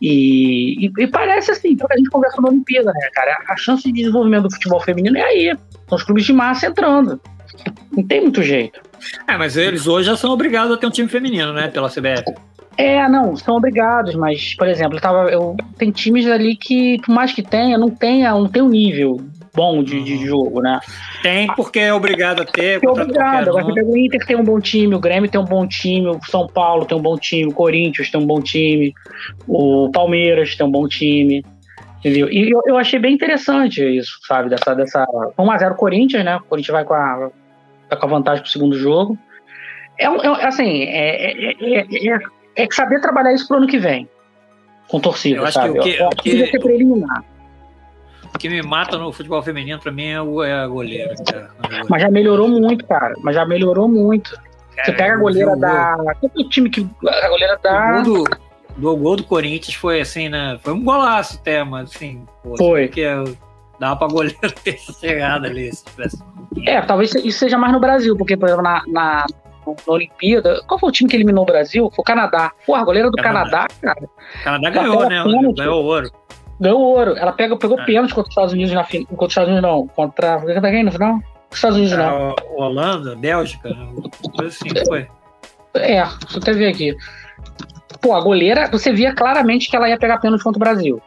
E, 0.01 0.86
e, 0.86 0.93
e, 0.98 1.06
parece 1.06 1.51
assim, 1.51 1.77
que 1.77 1.85
a 1.90 1.97
gente 1.97 2.09
conversa 2.09 2.40
na 2.40 2.48
Olimpíada, 2.48 2.90
né, 2.93 3.10
cara? 3.12 3.36
A 3.48 3.56
chance 3.56 3.82
de 3.82 3.93
desenvolvimento 3.93 4.44
do 4.44 4.55
futebol 4.55 4.81
feminino 4.81 5.18
é 5.18 5.22
aí. 5.22 5.56
São 5.89 5.97
os 5.97 6.02
clubes 6.02 6.24
de 6.24 6.32
massa 6.32 6.66
entrando. 6.66 7.20
Não 7.94 8.02
tem 8.06 8.22
muito 8.22 8.43
jeito. 8.43 8.81
É, 9.28 9.36
mas 9.36 9.56
eles 9.56 9.86
hoje 9.86 10.06
já 10.06 10.16
são 10.16 10.31
obrigados 10.31 10.72
a 10.74 10.78
ter 10.78 10.86
um 10.86 10.90
time 10.90 11.09
feminino, 11.09 11.52
né? 11.52 11.68
Pela 11.68 11.90
CBF. 11.90 12.24
É, 12.77 13.06
não, 13.09 13.36
são 13.36 13.56
obrigados, 13.56 14.14
mas, 14.14 14.55
por 14.55 14.66
exemplo, 14.66 14.97
eu 14.97 15.01
tava, 15.02 15.31
eu, 15.31 15.55
tem 15.77 15.90
times 15.90 16.27
ali 16.27 16.56
que, 16.56 16.98
por 17.05 17.14
mais 17.14 17.32
que 17.32 17.43
tenha, 17.43 17.77
não 17.77 17.90
tenha, 17.90 18.32
não 18.32 18.48
tem 18.48 18.62
um 18.62 18.70
nível 18.70 19.20
bom 19.55 19.82
de, 19.82 20.02
de 20.02 20.14
uhum. 20.14 20.27
jogo, 20.27 20.60
né? 20.60 20.81
Tem, 21.22 21.47
porque 21.55 21.78
é 21.78 21.93
obrigado 21.93 22.43
a 22.43 22.44
ter. 22.44 22.82
É 22.82 22.89
obrigado. 22.89 23.48
Agora 23.48 23.64
você 23.64 23.74
pega 23.74 23.89
o 23.89 23.97
Inter 23.97 24.27
tem 24.27 24.36
um 24.36 24.44
bom 24.44 24.60
time, 24.60 24.94
o 24.94 25.01
Grêmio 25.01 25.31
tem 25.31 25.40
um 25.40 25.44
bom 25.44 25.66
time, 25.66 26.09
o 26.09 26.20
São 26.24 26.47
Paulo 26.47 26.85
tem 26.85 26.97
um 26.97 27.02
bom 27.02 27.16
time, 27.16 27.51
o 27.51 27.55
Corinthians 27.55 28.10
tem 28.10 28.20
um 28.20 28.27
bom 28.27 28.40
time, 28.40 28.94
o 29.47 29.90
Palmeiras 29.93 30.55
tem 30.55 30.66
um 30.66 30.70
bom 30.70 30.86
time. 30.86 31.44
Entendeu? 31.98 32.31
E 32.31 32.51
eu, 32.51 32.62
eu 32.66 32.78
achei 32.78 32.98
bem 32.98 33.14
interessante 33.14 33.82
isso, 33.82 34.18
sabe? 34.27 34.48
Dessa, 34.48 34.74
dessa 34.74 35.05
1x0 35.39 35.77
Corinthians, 35.77 36.24
né? 36.24 36.36
O 36.36 36.44
Corinthians 36.44 36.72
vai 36.72 36.85
com 36.85 36.94
a, 36.94 37.31
vai 37.89 37.98
com 37.98 38.06
a 38.06 38.09
vantagem 38.09 38.43
pro 38.43 38.51
segundo 38.51 38.78
jogo. 38.78 39.18
É, 39.98 40.06
é 40.06 40.47
assim, 40.47 40.85
é, 40.85 41.51
é, 41.51 41.85
é, 42.09 42.18
é 42.56 42.68
saber 42.70 43.01
trabalhar 43.02 43.35
isso 43.35 43.47
pro 43.47 43.59
ano 43.59 43.66
que 43.66 43.78
vem. 43.78 44.09
Com 44.89 44.98
torcida, 44.98 45.36
eu 45.36 45.44
acho 45.44 45.52
sabe? 45.52 45.74
Que 45.74 45.78
o 45.78 45.82
que, 45.82 46.02
o 46.02 46.10
que, 46.10 46.47
que, 46.47 46.59
preliminar. 46.59 47.22
O 48.41 48.43
que 48.43 48.49
me 48.49 48.62
mata 48.62 48.97
no 48.97 49.12
futebol 49.12 49.43
feminino, 49.43 49.79
pra 49.79 49.93
mim, 49.93 50.07
é, 50.07 50.23
o, 50.23 50.43
é 50.43 50.55
a 50.55 50.67
goleira. 50.67 51.15
Mas 51.91 52.01
já 52.01 52.11
melhorou 52.11 52.49
muito, 52.49 52.87
cara. 52.87 53.12
Mas 53.23 53.35
já 53.35 53.45
melhorou 53.45 53.87
muito. 53.87 54.31
Cara, 54.75 54.87
Você 54.87 54.93
pega 54.93 55.12
a 55.12 55.17
goleira 55.19 55.57
da. 55.59 55.97
Qual 56.19 56.33
é 56.35 56.41
o 56.41 56.49
time 56.49 56.71
que. 56.71 56.89
A 57.07 57.29
goleira 57.29 57.61
da. 57.62 58.01
Do, 58.01 58.25
do 58.79 58.97
gol 58.97 59.17
do 59.17 59.25
Corinthians 59.25 59.75
foi 59.75 60.01
assim, 60.01 60.31
né? 60.31 60.59
Foi 60.62 60.73
um 60.73 60.83
golaço 60.83 61.39
até, 61.39 61.62
mas 61.62 61.95
assim. 61.95 62.25
Pô, 62.43 62.57
foi. 62.57 62.87
Porque 62.87 63.05
dava 63.79 63.97
pra 63.97 64.09
goleiro 64.09 64.39
ter 64.65 64.79
chegado 64.79 65.45
ali. 65.45 65.71
É, 66.67 66.81
talvez 66.81 67.15
isso 67.17 67.41
seja 67.41 67.59
mais 67.59 67.75
no 67.75 67.79
Brasil, 67.79 68.17
porque, 68.17 68.39
por 68.39 68.49
exemplo, 68.49 68.65
na, 68.65 68.83
na, 68.87 69.27
na 69.87 69.93
Olimpíada. 69.93 70.62
Qual 70.67 70.81
foi 70.81 70.89
o 70.89 70.93
time 70.93 71.11
que 71.11 71.17
eliminou 71.17 71.43
o 71.43 71.47
Brasil? 71.47 71.91
Foi 71.91 72.03
o 72.03 72.07
Canadá. 72.07 72.53
Pô, 72.65 72.75
a 72.75 72.83
goleira 72.83 73.11
do 73.11 73.19
Canadá, 73.19 73.67
Canadá 73.69 74.01
cara. 74.01 74.09
O 74.09 74.45
Canadá 74.45 74.71
ganhou, 74.71 75.09
né? 75.11 75.25
Pênalti. 75.25 75.57
Ganhou 75.59 75.85
ouro. 75.85 76.11
Ganhou 76.61 76.81
ouro. 76.81 77.16
Ela 77.16 77.32
pega, 77.32 77.57
pegou 77.57 77.81
é. 77.81 77.85
pênalti 77.85 78.15
contra 78.15 78.28
os 78.28 78.32
Estados 78.32 78.53
Unidos 78.53 78.73
na 78.73 78.85
final. 78.85 79.07
Contra 79.07 79.27
os 79.27 79.32
Estados 79.32 79.51
Unidos, 79.51 79.70
não. 79.70 79.87
Contra. 79.89 80.39
Contra 80.41 80.70
quem 80.70 80.85
no 80.85 80.93
final? 80.93 81.19
Os 81.51 81.57
Estados 81.57 81.78
Unidos, 81.78 81.97
não. 81.97 82.31
É, 82.31 82.35
Holanda, 82.55 83.16
Bélgica, 83.16 83.70
coisa 84.37 84.49
assim, 84.49 84.69
foi. 84.87 85.09
É, 85.74 86.03
deixa 86.03 86.37
eu 86.37 86.39
até 86.43 86.53
ver 86.53 86.69
aqui. 86.69 86.95
Pô, 88.01 88.15
a 88.15 88.20
goleira, 88.20 88.69
você 88.70 88.93
via 88.93 89.15
claramente 89.15 89.69
que 89.69 89.77
ela 89.77 89.89
ia 89.89 89.99
pegar 89.99 90.19
pênalti 90.19 90.43
contra 90.43 90.59
o 90.59 90.61
Brasil. 90.61 91.03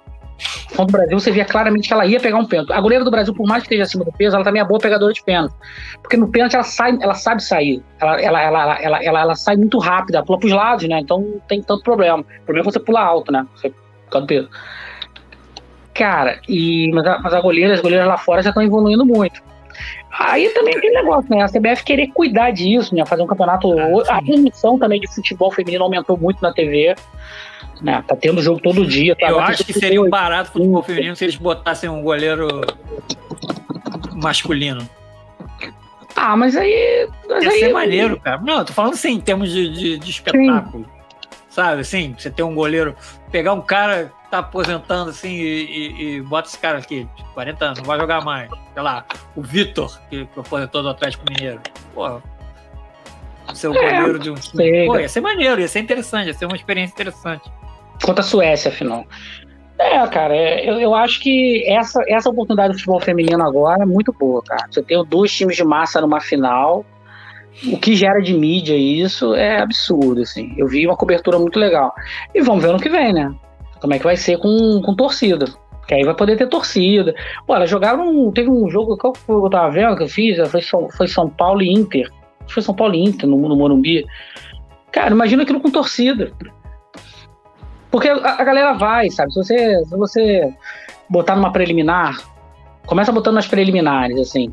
Contra 0.76 0.84
o 0.84 0.92
Brasil, 0.92 1.20
você 1.20 1.32
via 1.32 1.46
claramente 1.46 1.88
que 1.88 1.94
ela 1.94 2.06
ia 2.06 2.20
pegar 2.20 2.38
um 2.38 2.46
pênalti. 2.46 2.72
A 2.72 2.82
goleira 2.82 3.06
do 3.06 3.12
Brasil, 3.12 3.34
por 3.34 3.48
mais 3.48 3.64
que 3.64 3.68
esteja 3.68 3.84
acima 3.84 4.04
do 4.04 4.12
peso, 4.12 4.36
ela 4.36 4.44
também 4.44 4.62
é 4.62 4.66
boa 4.66 4.80
pegadora 4.80 5.14
de 5.14 5.24
pênalti. 5.24 5.54
Porque 6.02 6.18
no 6.18 6.28
pênalti 6.30 6.56
ela 6.56 6.64
sai, 6.64 6.98
ela 7.00 7.14
sabe 7.14 7.44
sair. 7.44 7.84
Ela, 8.00 8.20
ela, 8.20 8.42
ela, 8.42 8.82
ela, 8.82 9.04
ela, 9.04 9.22
ela 9.22 9.36
sai 9.36 9.56
muito 9.56 9.78
rápida, 9.78 10.18
ela 10.18 10.26
pula 10.26 10.40
pros 10.40 10.52
lados, 10.52 10.88
né? 10.88 11.00
Então 11.00 11.22
não 11.22 11.40
tem 11.48 11.62
tanto 11.62 11.84
problema. 11.84 12.22
O 12.22 12.46
problema 12.46 12.68
é 12.68 12.72
você 12.72 12.80
pular 12.80 13.06
alto, 13.06 13.32
né? 13.32 13.46
Você, 13.56 13.72
causa 14.10 14.26
do 14.26 14.28
peso. 14.28 14.50
Cara, 15.94 16.40
e, 16.48 16.90
mas, 16.91 17.06
a, 17.06 17.20
mas 17.20 17.34
a 17.34 17.41
goleira, 17.41 17.74
as 17.74 17.82
goleiras 17.82 18.07
lá 18.07 18.18
fora 18.18 18.41
já 18.41 18.49
estão 18.49 18.64
evoluindo 18.64 19.06
muito. 19.06 19.41
Aí 20.11 20.49
também 20.49 20.80
tem 20.80 20.91
negócio, 20.94 21.30
né? 21.30 21.41
A 21.41 21.48
CBF 21.48 21.84
querer 21.84 22.07
cuidar 22.07 22.52
disso, 22.52 22.94
né? 22.94 23.06
Fazer 23.06 23.24
um 23.24 23.28
campeonato. 23.28 23.74
Ah, 24.07 24.18
a 24.18 24.22
transmissão 24.24 24.78
também 24.78 24.99
de 24.99 25.07
futebol 25.07 25.52
feminino 25.52 25.84
aumentou 25.84 26.18
muito 26.18 26.41
na 26.41 26.53
TV. 26.53 26.95
Né? 27.82 28.03
Tá 28.07 28.15
tendo 28.15 28.41
jogo 28.41 28.61
todo 28.61 28.86
dia. 28.86 29.15
Tá 29.15 29.30
Eu 29.30 29.40
acho 29.40 29.65
que 29.65 29.74
seria 29.74 30.02
um 30.02 30.10
barato 30.10 30.52
pro 30.52 30.61
futebol 30.61 30.84
feminino 30.84 31.15
se 31.15 31.26
eles 31.26 31.36
botassem 31.36 31.90
um 31.90 32.03
goleiro 32.03 32.61
masculino. 34.14 34.88
Ah, 36.15 36.38
mas 36.38 36.56
aí. 36.56 37.10
Mas 37.28 37.44
Ia 37.44 37.49
aí, 37.49 37.60
ser 37.60 37.74
maneiro, 37.74 38.20
cara. 38.20 38.40
Não, 38.41 38.60
eu 38.60 38.65
tô 38.65 38.74
falando 38.74 38.94
assim, 38.94 39.14
em 39.14 39.20
termos 39.20 39.52
de, 39.52 39.70
de, 39.70 39.98
de 39.98 40.11
espetáculo. 40.11 40.86
Sim. 40.86 40.91
Sabe, 41.49 41.82
assim, 41.82 42.15
você 42.18 42.32
ter 42.32 42.44
um 42.44 42.56
goleiro, 42.56 42.95
pegar 43.32 43.53
um 43.53 43.61
cara 43.61 44.11
tá 44.34 44.40
aposentando 44.40 45.12
assim 45.12 45.30
e, 45.30 45.66
e, 45.66 46.16
e 46.16 46.22
bota 46.22 46.48
esse 46.48 46.58
cara 46.58 46.80
aqui, 46.80 47.08
40 47.36 47.66
anos, 47.66 47.80
não 47.80 47.86
vai 47.86 48.00
jogar 48.00 48.24
mais. 48.24 48.50
Sei 48.74 48.82
lá, 48.82 49.06
o 49.36 49.44
Vitor, 49.44 50.00
que, 50.10 50.26
que 50.26 50.40
aposentou 50.40 50.82
do 50.82 50.90
Atlético 50.90 51.24
Mineiro. 51.30 51.62
Pô, 51.94 52.20
ser 53.54 53.68
o 53.68 53.76
é, 53.76 53.98
goleiro 53.98 54.18
de 54.18 54.32
um 54.32 54.36
time. 54.36 54.88
Pô, 54.88 54.98
ia 54.98 55.08
ser 55.08 55.22
maneiro, 55.22 55.62
ia 55.62 55.68
ser 55.68 55.80
interessante, 55.80 56.28
ia 56.28 56.34
ser 56.34 56.46
uma 56.46 56.56
experiência 56.56 56.94
interessante. 56.94 57.52
Contra 58.04 58.24
a 58.24 58.28
Suécia, 58.28 58.72
afinal. 58.72 59.06
É, 59.78 60.06
cara, 60.08 60.36
é, 60.36 60.68
eu, 60.68 60.80
eu 60.80 60.96
acho 60.96 61.20
que 61.20 61.64
essa, 61.68 62.02
essa 62.08 62.30
oportunidade 62.30 62.74
do 62.74 62.80
futebol 62.80 63.00
feminino 63.00 63.44
agora 63.44 63.84
é 63.84 63.86
muito 63.86 64.12
boa, 64.12 64.42
cara. 64.42 64.66
Você 64.72 64.82
tem 64.82 65.04
dois 65.06 65.32
times 65.32 65.56
de 65.56 65.64
massa 65.64 66.02
numa 66.02 66.20
final, 66.20 66.84
o 67.72 67.78
que 67.78 67.96
gera 67.96 68.20
de 68.20 68.34
mídia 68.34 68.76
isso 68.76 69.36
é 69.36 69.62
absurdo, 69.62 70.22
assim. 70.22 70.56
Eu 70.58 70.68
vi 70.68 70.88
uma 70.88 70.98
cobertura 70.98 71.38
muito 71.38 71.60
legal. 71.60 71.94
E 72.34 72.42
vamos 72.42 72.64
ver 72.64 72.72
no 72.72 72.80
que 72.80 72.90
vem, 72.90 73.14
né? 73.14 73.32
Como 73.84 73.94
é 73.94 73.98
que 73.98 74.06
vai 74.06 74.16
ser 74.16 74.38
com, 74.38 74.82
com 74.82 74.96
torcida. 74.96 75.46
Que 75.86 75.96
aí 75.96 76.06
vai 76.06 76.16
poder 76.16 76.38
ter 76.38 76.48
torcida. 76.48 77.14
Pô, 77.46 77.68
jogaram. 77.68 78.32
Teve 78.32 78.50
um 78.50 78.70
jogo, 78.70 78.96
que 78.96 79.06
eu 79.06 79.50
tava 79.50 79.72
vendo 79.72 79.98
que 79.98 80.04
eu 80.04 80.08
fiz? 80.08 80.38
Foi 80.50 80.62
São, 80.62 80.90
foi 80.90 81.06
São 81.06 81.30
Paulo 81.30 81.62
e 81.62 81.70
Inter. 81.70 82.10
Foi 82.48 82.64
São 82.64 82.74
Paulo 82.74 82.96
e 82.96 83.04
Inter 83.04 83.28
no, 83.28 83.36
no 83.36 83.58
Morumbi. 83.58 84.06
Cara, 84.90 85.12
imagina 85.12 85.44
aquilo 85.44 85.60
com 85.60 85.70
torcida. 85.70 86.32
Porque 87.92 88.08
a, 88.08 88.16
a, 88.16 88.44
galera 88.46 88.72
vai, 88.72 89.10
sabe? 89.10 89.34
Se 89.34 89.40
você, 89.44 89.84
se 89.84 89.98
você 89.98 90.54
botar 91.10 91.36
numa 91.36 91.52
preliminar, 91.52 92.22
começa 92.86 93.12
botando 93.12 93.36
nas 93.36 93.48
preliminares, 93.48 94.18
assim. 94.18 94.50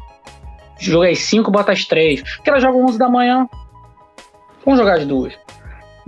Joga 0.77 1.09
as 1.09 1.20
5, 1.20 1.48
bota 1.52 1.70
as 1.70 1.85
3. 1.85 2.20
Porque 2.20 2.51
elas 2.51 2.62
jogam 2.65 2.85
11 2.85 2.98
da 2.98 3.09
manhã. 3.09 3.47
Vamos 4.65 4.81
jogar 4.81 4.94
as 4.94 5.07
duas. 5.07 5.39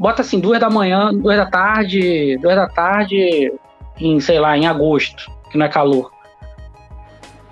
Bota 0.03 0.23
assim, 0.23 0.41
2 0.41 0.59
da 0.59 0.69
manhã, 0.69 1.15
2 1.15 1.37
da 1.37 1.47
tarde, 1.47 2.37
2 2.39 2.57
da 2.57 2.67
tarde 2.67 3.53
em, 4.01 4.19
sei 4.19 4.41
lá, 4.41 4.59
em 4.59 4.67
agosto, 4.67 5.31
que 5.49 5.57
não 5.57 5.65
é 5.65 5.69
calor. 5.69 6.11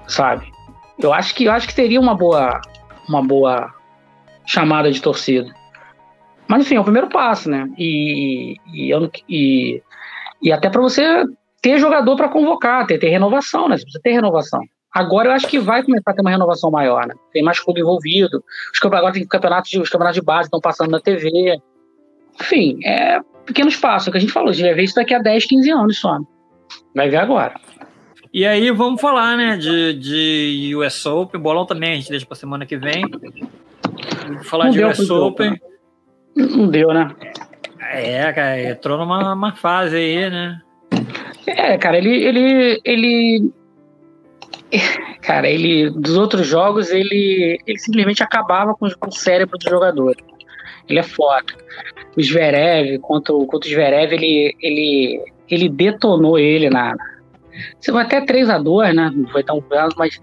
Sabe? 0.08 0.50
Eu 0.98 1.12
acho 1.12 1.32
que 1.32 1.44
eu 1.44 1.52
acho 1.52 1.68
que 1.68 1.74
teria 1.76 2.00
uma 2.00 2.12
boa 2.12 2.60
uma 3.08 3.22
boa 3.22 3.72
chamada 4.44 4.90
de 4.90 5.00
torcida. 5.00 5.48
Mas 6.48 6.62
enfim, 6.62 6.74
é 6.74 6.80
o 6.80 6.82
primeiro 6.82 7.08
passo, 7.08 7.48
né? 7.48 7.70
E, 7.78 8.56
e, 8.66 8.90
e, 9.28 9.82
e 10.42 10.52
até 10.52 10.68
para 10.68 10.82
você 10.82 11.24
ter 11.62 11.78
jogador 11.78 12.16
para 12.16 12.28
convocar, 12.28 12.84
ter, 12.84 12.98
ter 12.98 13.10
renovação, 13.10 13.68
né? 13.68 13.76
Você 13.76 13.84
precisa 13.84 14.02
ter 14.02 14.10
renovação. 14.10 14.60
Agora 14.92 15.28
eu 15.28 15.32
acho 15.32 15.46
que 15.46 15.60
vai 15.60 15.84
começar 15.84 16.10
a 16.10 16.14
ter 16.14 16.20
uma 16.20 16.30
renovação 16.30 16.68
maior, 16.68 17.06
né? 17.06 17.14
Tem 17.32 17.44
mais 17.44 17.60
clube 17.60 17.80
envolvido. 17.80 18.42
Os 18.74 18.84
agora 18.84 19.12
tem 19.12 19.24
campeonatos 19.24 19.70
de, 19.70 19.80
os 19.80 19.88
campeonatos 19.88 20.20
de 20.20 20.26
base 20.26 20.48
estão 20.48 20.60
passando 20.60 20.90
na 20.90 20.98
TV. 20.98 21.60
Enfim, 22.40 22.78
é 22.84 23.20
pequeno 23.46 23.68
espaço. 23.68 24.08
É 24.08 24.10
o 24.10 24.12
que 24.12 24.18
a 24.18 24.20
gente 24.20 24.32
falou, 24.32 24.50
a 24.50 24.52
gente 24.52 24.66
vai 24.66 24.74
ver 24.74 24.84
isso 24.84 24.94
daqui 24.94 25.14
a 25.14 25.18
10, 25.18 25.46
15 25.46 25.70
anos 25.70 25.98
só. 25.98 26.18
Vai 26.94 27.08
ver 27.08 27.16
agora. 27.16 27.54
E 28.32 28.46
aí 28.46 28.70
vamos 28.70 29.00
falar, 29.00 29.36
né, 29.36 29.56
de, 29.56 29.94
de 29.94 30.76
US 30.76 31.04
Open. 31.06 31.40
Bolão 31.40 31.66
também 31.66 31.92
a 31.92 31.96
gente 31.96 32.10
deixa 32.10 32.26
pra 32.26 32.36
semana 32.36 32.64
que 32.64 32.76
vem. 32.76 33.04
Vamos 34.28 34.48
falar 34.48 34.66
Não 34.66 34.72
de 34.72 34.84
US 34.84 35.10
Open. 35.10 35.60
Não 36.36 36.68
deu, 36.68 36.88
né? 36.94 37.08
É, 37.92 38.32
cara, 38.32 38.62
entrou 38.62 38.98
numa 38.98 39.52
fase 39.56 39.96
aí, 39.96 40.30
né? 40.30 40.60
É, 41.46 41.76
cara, 41.76 41.98
ele, 41.98 42.22
ele, 42.22 42.80
ele 42.84 43.52
Cara, 45.20 45.48
ele 45.48 45.90
dos 45.90 46.16
outros 46.16 46.46
jogos 46.46 46.90
ele, 46.90 47.58
ele 47.66 47.78
simplesmente 47.78 48.22
acabava 48.22 48.74
com, 48.74 48.88
com 48.90 49.08
o 49.08 49.12
cérebro 49.12 49.58
do 49.58 49.68
jogador. 49.68 50.16
Ele 50.88 50.98
é 50.98 51.02
foda. 51.02 51.52
O 52.16 52.22
Zverev, 52.22 52.98
contra, 52.98 53.34
contra 53.34 53.68
o 53.68 53.70
Zverev, 53.70 54.12
ele, 54.12 54.54
ele, 54.60 55.24
ele 55.48 55.68
detonou 55.68 56.38
ele 56.38 56.68
na, 56.68 56.94
Você 57.78 57.92
vai 57.92 58.04
até 58.04 58.20
3 58.20 58.50
a 58.50 58.58
2 58.58 58.94
né? 58.94 59.12
Não 59.14 59.28
foi 59.28 59.42
tão 59.42 59.60
grande, 59.60 59.94
mas 59.96 60.20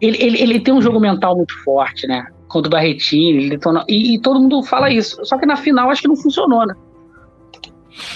ele, 0.00 0.16
ele, 0.20 0.42
ele 0.42 0.60
tem 0.60 0.74
um 0.74 0.82
jogo 0.82 1.00
mental 1.00 1.36
muito 1.36 1.56
forte, 1.62 2.06
né? 2.06 2.26
Contra 2.48 2.68
o 2.68 2.70
Barretini, 2.70 3.38
ele 3.38 3.50
detona, 3.50 3.84
e, 3.88 4.14
e, 4.14 4.20
todo 4.20 4.40
mundo 4.40 4.62
fala 4.62 4.90
isso. 4.90 5.24
Só 5.24 5.36
que 5.36 5.44
na 5.44 5.56
final 5.56 5.90
acho 5.90 6.02
que 6.02 6.08
não 6.08 6.16
funcionou, 6.16 6.66
né? 6.66 6.74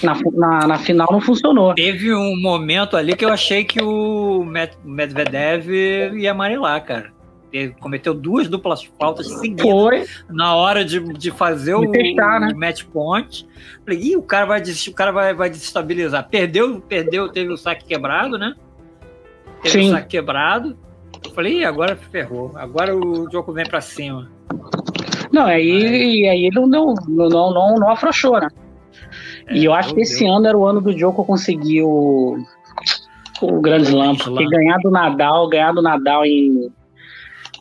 Na, 0.01 0.17
na, 0.33 0.67
na, 0.67 0.77
final 0.77 1.07
não 1.11 1.19
funcionou. 1.19 1.75
Teve 1.75 2.13
um 2.13 2.39
momento 2.41 2.95
ali 2.95 3.15
que 3.15 3.25
eu 3.25 3.29
achei 3.29 3.63
que 3.65 3.81
o 3.83 4.43
Medvedev 4.83 5.69
ia 5.69 6.31
amarelar, 6.31 6.83
cara. 6.85 7.12
Cometeu 7.79 8.13
duas 8.13 8.47
duplas 8.47 8.83
faltas 8.99 9.27
seguidas 9.27 9.65
Foi. 9.65 10.05
na 10.29 10.55
hora 10.55 10.83
de, 10.83 10.99
de 11.13 11.29
fazer 11.29 11.77
de 11.77 11.87
o, 11.87 11.91
testar, 11.91 12.39
né? 12.39 12.51
o 12.53 12.57
match 12.57 12.83
point. 12.85 13.47
Falei, 13.85 13.99
Ih, 13.99 14.15
o 14.17 14.23
cara 14.23 14.45
vai 14.45 14.61
o 14.61 14.93
cara 14.93 15.11
vai, 15.11 15.33
vai 15.33 15.49
desestabilizar. 15.49 16.27
Perdeu, 16.29 16.81
perdeu, 16.81 17.29
teve 17.29 17.51
o 17.51 17.57
saque 17.57 17.85
quebrado, 17.85 18.37
né? 18.37 18.55
Teve 19.61 19.83
Sim. 19.83 19.89
o 19.89 19.91
saque 19.91 20.07
quebrado. 20.07 20.77
Falei, 21.35 21.59
Ih, 21.59 21.65
agora 21.65 21.95
ferrou. 21.95 22.51
Agora 22.55 22.95
o 22.95 23.29
jogo 23.31 23.53
vem 23.53 23.65
para 23.65 23.81
cima. 23.81 24.31
Não, 25.31 25.45
aí, 25.45 26.27
aí 26.27 26.45
ele 26.45 26.55
não, 26.55 26.67
não, 26.67 26.93
não, 27.07 27.53
não, 27.53 27.75
não 27.75 27.89
afrouxou, 27.89 28.39
né? 28.39 28.49
É, 29.47 29.57
e 29.57 29.65
eu 29.65 29.73
acho 29.73 29.93
que 29.93 30.01
esse 30.01 30.25
ano 30.25 30.47
era 30.47 30.57
o 30.57 30.65
ano 30.65 30.81
do 30.81 30.93
Djoko 30.93 31.25
conseguir 31.25 31.81
o, 31.81 32.37
o 33.41 33.61
Grand 33.61 33.81
Slam, 33.81 34.15
porque 34.15 34.45
ganhar 34.45 34.77
do 34.77 34.91
Nadal, 34.91 35.47
ganhar 35.49 35.71
do 35.71 35.81
Nadal 35.81 36.25
em 36.25 36.71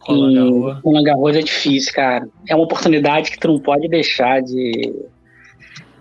Roland 0.05 1.05
Garros 1.05 1.37
é 1.37 1.41
difícil, 1.41 1.93
cara. 1.93 2.29
É 2.49 2.55
uma 2.55 2.65
oportunidade 2.65 3.31
que 3.31 3.39
tu 3.39 3.49
não 3.49 3.59
pode 3.59 3.89
deixar 3.89 4.43
de, 4.43 4.95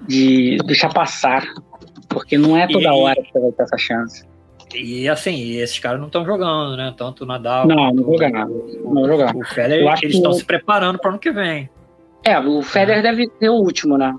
de 0.07 0.57
deixar 0.65 0.91
passar, 0.91 1.45
porque 2.09 2.37
não 2.37 2.57
é 2.57 2.67
toda 2.67 2.85
e, 2.85 2.87
hora 2.87 3.21
que 3.21 3.31
você 3.31 3.39
vai 3.39 3.51
ter 3.51 3.63
essa 3.63 3.77
chance. 3.77 4.25
E 4.73 5.07
assim, 5.07 5.57
esses 5.57 5.77
caras 5.79 5.99
não 5.99 6.07
estão 6.07 6.25
jogando, 6.25 6.77
né? 6.77 6.93
Tanto 6.97 7.23
o 7.23 7.27
Nadal. 7.27 7.67
Não, 7.67 7.91
não 7.93 8.03
jogar 8.03 8.29
nada. 8.29 8.51
Não 8.83 9.07
jogar. 9.07 9.35
O 9.35 9.45
Federer, 9.45 9.93
eles 10.01 10.15
estão 10.15 10.33
se 10.33 10.45
preparando 10.45 10.97
para 10.97 11.09
o 11.09 11.11
ano 11.11 11.19
que 11.19 11.31
vem. 11.31 11.69
É, 12.23 12.39
o 12.39 12.61
Federer 12.61 12.99
é. 12.99 13.01
deve 13.01 13.29
ser 13.39 13.49
o 13.49 13.55
último, 13.55 13.97
né? 13.97 14.15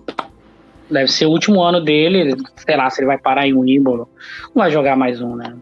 Deve 0.91 1.11
ser 1.11 1.27
o 1.27 1.31
último 1.31 1.63
ano 1.63 1.81
dele, 1.81 2.37
sei 2.57 2.77
lá, 2.77 2.91
se 2.91 3.01
ele 3.01 3.07
vai 3.07 3.19
parar 3.19 3.47
em 3.47 3.55
um 3.55 3.61
Wimbledon. 3.61 4.07
Não 4.55 4.63
vai 4.63 4.71
jogar 4.71 4.97
mais 4.97 5.23
um, 5.23 5.37
né? 5.37 5.57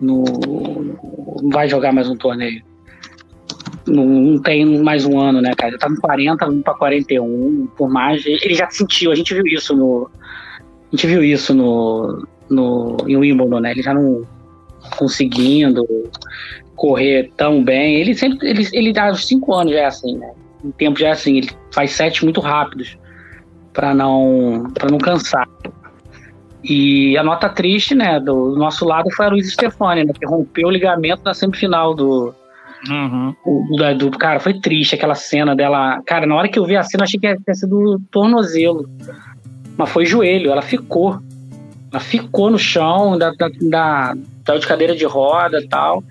No, 0.00 0.24
não 1.42 1.50
vai 1.50 1.68
jogar 1.68 1.92
mais 1.92 2.08
um 2.08 2.16
torneio. 2.16 2.62
Não, 3.86 4.40
tem 4.42 4.82
mais 4.82 5.04
um 5.04 5.18
ano, 5.18 5.40
né, 5.40 5.52
cara? 5.56 5.70
Ele 5.70 5.78
tá 5.78 5.88
no 5.88 6.00
40, 6.00 6.46
indo 6.46 6.62
pra 6.62 6.74
41, 6.74 7.68
por 7.76 7.88
mais. 7.88 8.24
Ele 8.26 8.54
já 8.54 8.68
sentiu, 8.70 9.10
a 9.10 9.14
gente 9.14 9.34
viu 9.34 9.46
isso 9.46 9.74
no. 9.74 10.10
A 10.60 10.96
gente 10.96 11.06
viu 11.06 11.24
isso 11.24 11.54
no. 11.54 12.26
no 12.48 12.96
em 13.06 13.16
Wimbledon, 13.16 13.60
né? 13.60 13.70
Ele 13.72 13.82
já 13.82 13.94
não 13.94 14.22
conseguindo 14.96 15.86
correr 16.76 17.30
tão 17.36 17.64
bem. 17.64 17.96
Ele 17.96 18.14
sempre. 18.14 18.48
Ele, 18.48 18.68
ele 18.72 18.92
dá 18.92 19.10
uns 19.10 19.26
5 19.26 19.54
anos 19.54 19.72
já 19.72 19.80
é 19.80 19.86
assim, 19.86 20.18
né? 20.18 20.30
O 20.62 20.72
tempo 20.72 20.98
já 20.98 21.08
é 21.08 21.12
assim, 21.12 21.38
ele 21.38 21.50
faz 21.72 21.92
sete 21.92 22.22
muito 22.22 22.40
rápidos 22.40 22.98
para 23.72 23.94
não 23.94 24.70
para 24.74 24.90
não 24.90 24.98
cansar. 24.98 25.48
E 26.62 27.16
a 27.16 27.22
nota 27.22 27.48
triste, 27.48 27.94
né, 27.94 28.20
do 28.20 28.54
nosso 28.54 28.84
lado 28.84 29.10
foi 29.12 29.24
a 29.24 29.28
Luiz 29.30 29.50
Stefani, 29.50 30.04
né, 30.04 30.12
que 30.12 30.26
rompeu 30.26 30.68
o 30.68 30.70
ligamento 30.70 31.22
na 31.24 31.32
semifinal 31.32 31.94
do, 31.94 32.34
uhum. 32.88 33.34
do, 33.76 34.10
do, 34.10 34.18
Cara, 34.18 34.40
foi 34.40 34.60
triste 34.60 34.94
aquela 34.94 35.14
cena 35.14 35.54
dela. 35.54 36.00
Cara, 36.06 36.26
na 36.26 36.34
hora 36.34 36.48
que 36.48 36.58
eu 36.58 36.64
vi 36.64 36.76
a 36.76 36.82
cena, 36.82 37.04
achei 37.04 37.18
que 37.18 37.26
ia 37.26 37.36
ter 37.44 37.54
sido 37.54 38.00
tornozelo. 38.10 38.88
Mas 39.76 39.90
foi 39.90 40.04
joelho, 40.06 40.50
ela 40.50 40.62
ficou. 40.62 41.20
Ela 41.92 42.00
ficou 42.00 42.50
no 42.50 42.58
chão, 42.58 43.18
da, 43.18 43.32
da, 43.32 43.48
da, 43.60 44.14
da 44.44 44.58
de 44.58 44.66
cadeira 44.66 44.94
de 44.94 45.04
roda 45.04 45.58
e 45.60 45.68
tal. 45.68 46.04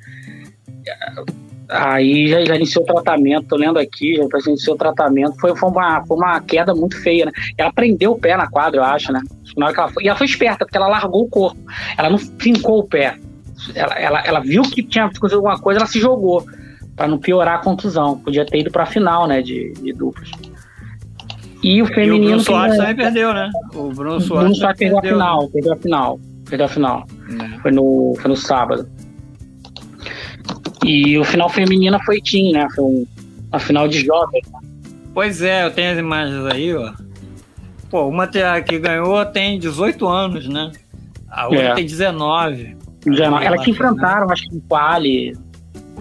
Aí 1.69 2.27
já, 2.27 2.43
já, 2.43 2.55
iniciou 2.55 2.83
o 2.83 2.87
tratamento, 2.87 3.47
tô 3.47 3.55
lendo 3.55 3.77
aqui, 3.77 4.15
já 4.15 4.23
iniciou 4.47 4.75
o 4.75 4.77
tratamento. 4.77 5.39
Foi, 5.39 5.55
foi, 5.55 5.69
uma, 5.69 6.03
foi 6.03 6.17
uma 6.17 6.41
queda 6.41 6.73
muito 6.73 6.99
feia, 6.99 7.25
né? 7.25 7.31
Ela 7.57 7.71
prendeu 7.71 8.13
o 8.13 8.19
pé 8.19 8.35
na 8.35 8.49
quadra, 8.49 8.79
eu 8.79 8.83
acho, 8.83 9.13
né? 9.13 9.21
Na 9.55 9.67
hora 9.67 9.75
que 9.75 9.79
ela 9.79 9.89
foi, 9.89 10.03
e 10.03 10.07
ela 10.07 10.17
foi 10.17 10.25
esperta, 10.25 10.65
porque 10.65 10.77
ela 10.77 10.87
largou 10.87 11.23
o 11.23 11.29
corpo. 11.29 11.59
Ela 11.95 12.09
não 12.09 12.17
fincou 12.17 12.79
o 12.79 12.83
pé. 12.83 13.17
Ela, 13.75 13.93
ela, 13.99 14.21
ela 14.25 14.39
viu 14.39 14.63
que 14.63 14.81
tinha 14.81 15.05
acontecido 15.05 15.35
alguma 15.35 15.59
coisa, 15.59 15.79
ela 15.79 15.87
se 15.87 15.99
jogou. 15.99 16.43
Para 16.99 17.07
não 17.07 17.17
piorar 17.17 17.55
a 17.55 17.57
contusão. 17.59 18.19
Podia 18.19 18.45
ter 18.45 18.59
ido 18.59 18.69
pra 18.69 18.85
final, 18.85 19.26
né? 19.26 19.41
De, 19.41 19.71
de 19.71 19.93
duplas. 19.93 20.30
E 21.63 21.81
o 21.81 21.85
feminino. 21.85 22.15
E 22.15 22.19
o 22.19 22.23
Bruno 22.26 22.39
Soares 22.41 22.76
também 22.76 22.95
perdeu, 22.97 23.34
né? 23.34 23.49
O 23.73 23.89
Bruno 23.89 24.19
Soares, 24.19 24.27
Bruno 24.27 24.55
Soares 24.55 24.77
perdeu, 24.77 24.99
perdeu 24.99 25.17
a 25.17 25.23
final, 25.23 25.41
né? 25.43 25.49
perdeu 25.53 25.73
a 25.73 25.77
final. 25.77 26.19
Perdeu 26.49 26.65
a 26.65 26.69
final. 26.69 27.07
É. 27.55 27.59
Foi, 27.59 27.71
no, 27.71 28.13
foi 28.19 28.30
no 28.30 28.35
sábado. 28.35 28.89
E 30.85 31.17
o 31.17 31.23
final 31.23 31.47
feminina 31.47 31.97
foi 32.03 32.19
Team, 32.19 32.51
né? 32.51 32.67
Foi 32.76 32.84
um, 32.84 33.07
uma 33.49 33.59
final 33.59 33.88
de 33.88 34.05
jovem. 34.05 34.41
Pois 35.13 35.41
é, 35.41 35.65
eu 35.65 35.71
tenho 35.71 35.93
as 35.93 35.97
imagens 35.97 36.45
aí, 36.47 36.76
ó. 36.76 36.91
Pô, 37.89 38.07
uma 38.07 38.27
que 38.27 38.77
ganhou 38.77 39.26
tem 39.26 39.57
18 39.57 40.05
anos, 40.05 40.49
né? 40.49 40.73
A 41.31 41.45
outra 41.45 41.63
é. 41.63 41.76
tem 41.76 41.85
19. 41.85 42.76
19. 43.05 43.45
Elas 43.45 43.63
se 43.63 43.71
enfrentaram, 43.71 44.27
né? 44.27 44.34
acho 44.34 44.49
que 44.49 44.57
em 44.57 44.59
quali 44.59 45.34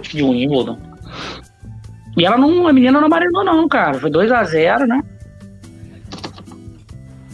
de 0.02 0.22
Wimbledon. 0.24 0.88
E 2.16 2.24
ela 2.24 2.36
não, 2.36 2.66
a 2.66 2.72
menina 2.72 2.98
não 2.98 3.06
amarelou 3.06 3.44
não, 3.44 3.68
cara. 3.68 3.98
Foi 3.98 4.10
2 4.10 4.32
a 4.32 4.43
0 4.43 4.86
né? 4.86 5.02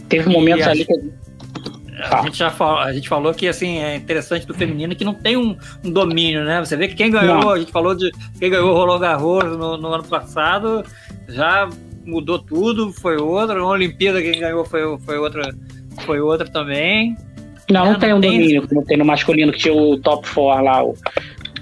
Teve 0.07 0.29
momentos 0.29 0.67
ali 0.67 0.85
que 0.85 0.93
a 2.11 2.21
gente 2.23 2.37
já 2.37 2.51
falou, 2.51 2.79
a 2.79 2.93
gente 2.93 3.07
falou 3.07 3.33
que 3.33 3.47
assim 3.47 3.79
é 3.79 3.95
interessante 3.95 4.45
do 4.45 4.53
feminino 4.53 4.95
que 4.95 5.03
não 5.03 5.13
tem 5.13 5.37
um, 5.37 5.57
um 5.83 5.91
domínio, 5.91 6.43
né? 6.43 6.59
Você 6.59 6.75
vê 6.75 6.87
que 6.87 6.95
quem 6.95 7.09
ganhou, 7.09 7.39
não. 7.39 7.49
a 7.49 7.59
gente 7.59 7.71
falou 7.71 7.95
de 7.95 8.11
quem 8.39 8.49
ganhou 8.49 8.69
o 8.69 8.73
Roland 8.73 8.99
Garros 8.99 9.57
no, 9.57 9.77
no, 9.77 9.93
ano 9.93 10.03
passado, 10.03 10.83
já 11.27 11.69
mudou 12.05 12.37
tudo, 12.37 12.91
foi 12.91 13.17
outra. 13.17 13.55
Na 13.55 13.65
Olimpíada 13.65 14.21
quem 14.21 14.39
ganhou 14.39 14.65
foi, 14.65 14.97
foi 14.99 15.17
outra, 15.17 15.55
foi 16.05 16.19
outra 16.19 16.47
também. 16.47 17.15
Não, 17.69 17.85
é, 17.85 17.91
não 17.93 17.99
tem 17.99 18.13
um 18.13 18.21
tem... 18.21 18.31
domínio 18.31 18.67
como 18.67 18.85
tem 18.85 18.97
no 18.97 19.05
masculino 19.05 19.51
que 19.51 19.59
tinha 19.59 19.73
o 19.73 19.97
top 19.97 20.29
4 20.29 20.63
lá, 20.63 20.83
o, 20.83 20.95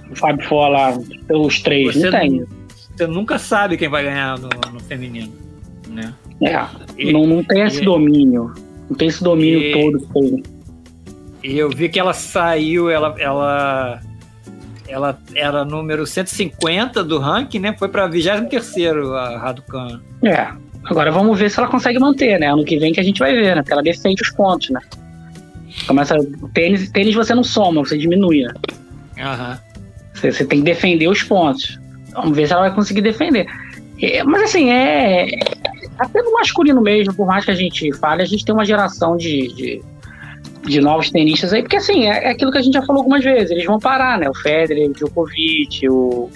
o 0.09 0.15
Fab 0.15 0.37
4 0.37 0.69
lá, 0.69 0.97
os 1.29 1.61
três, 1.61 1.95
você 1.95 2.09
não 2.09 2.19
tem. 2.19 2.45
Você 2.95 3.07
nunca 3.07 3.39
sabe 3.39 3.77
quem 3.77 3.89
vai 3.89 4.03
ganhar 4.03 4.37
no, 4.37 4.49
no 4.71 4.79
feminino, 4.79 5.33
né? 5.89 6.13
É, 6.41 6.67
e, 6.97 7.11
não, 7.11 7.25
não 7.25 7.43
tem 7.43 7.63
esse 7.63 7.81
e, 7.81 7.85
domínio. 7.85 8.53
Não 8.89 8.95
tem 8.95 9.07
esse 9.07 9.23
domínio 9.23 9.61
e... 9.61 9.99
todo. 10.11 10.43
E 11.43 11.57
eu 11.57 11.69
vi 11.69 11.89
que 11.89 11.99
ela 11.99 12.13
saiu, 12.13 12.89
ela, 12.89 13.15
ela, 13.19 13.99
ela 14.87 15.19
era 15.35 15.65
número 15.65 16.05
150 16.05 17.03
do 17.03 17.19
ranking, 17.19 17.59
né? 17.59 17.75
Foi 17.77 17.89
para 17.89 18.07
23 18.07 18.87
a 19.09 19.37
Raducan. 19.37 20.01
É. 20.23 20.47
Agora 20.85 21.11
vamos 21.11 21.37
ver 21.37 21.49
se 21.49 21.59
ela 21.59 21.67
consegue 21.67 21.99
manter, 21.99 22.39
né? 22.39 22.51
Ano 22.51 22.63
que 22.63 22.77
vem 22.77 22.93
que 22.93 22.99
a 22.99 23.03
gente 23.03 23.19
vai 23.19 23.33
ver, 23.33 23.55
né? 23.55 23.61
Porque 23.61 23.73
ela 23.73 23.83
defende 23.83 24.21
os 24.21 24.29
pontos, 24.29 24.69
né? 24.69 24.79
Começa. 25.87 26.15
Tênis, 26.53 26.89
tênis 26.91 27.15
você 27.15 27.33
não 27.33 27.43
soma, 27.43 27.83
você 27.83 27.97
diminui, 27.97 28.43
né? 28.43 28.53
Uhum. 29.17 29.57
Você, 30.23 30.31
você 30.31 30.45
tem 30.45 30.59
que 30.59 30.65
defender 30.65 31.07
os 31.07 31.21
pontos. 31.23 31.77
Vamos 32.13 32.35
ver 32.35 32.47
se 32.47 32.53
ela 32.53 32.63
vai 32.63 32.73
conseguir 32.73 33.01
defender. 33.01 33.45
É, 34.01 34.23
mas 34.23 34.43
assim, 34.43 34.69
é, 34.69 35.27
até 35.97 36.21
no 36.21 36.33
masculino 36.33 36.81
mesmo, 36.81 37.13
por 37.13 37.27
mais 37.27 37.43
que 37.43 37.51
a 37.51 37.55
gente 37.55 37.91
fale, 37.97 38.21
a 38.21 38.25
gente 38.25 38.45
tem 38.45 38.55
uma 38.55 38.65
geração 38.65 39.17
de, 39.17 39.47
de, 39.53 39.81
de 40.65 40.81
novos 40.81 41.09
tenistas 41.09 41.51
aí, 41.51 41.61
porque 41.61 41.77
assim, 41.77 42.05
é, 42.05 42.25
é, 42.25 42.29
aquilo 42.29 42.51
que 42.51 42.57
a 42.57 42.61
gente 42.61 42.73
já 42.73 42.81
falou 42.81 43.01
algumas 43.01 43.23
vezes, 43.23 43.51
eles 43.51 43.65
vão 43.65 43.79
parar, 43.79 44.17
né? 44.17 44.29
O 44.29 44.33
Federer, 44.33 44.89
o 44.89 44.93
Djokovic, 44.93 45.89
o, 45.89 46.29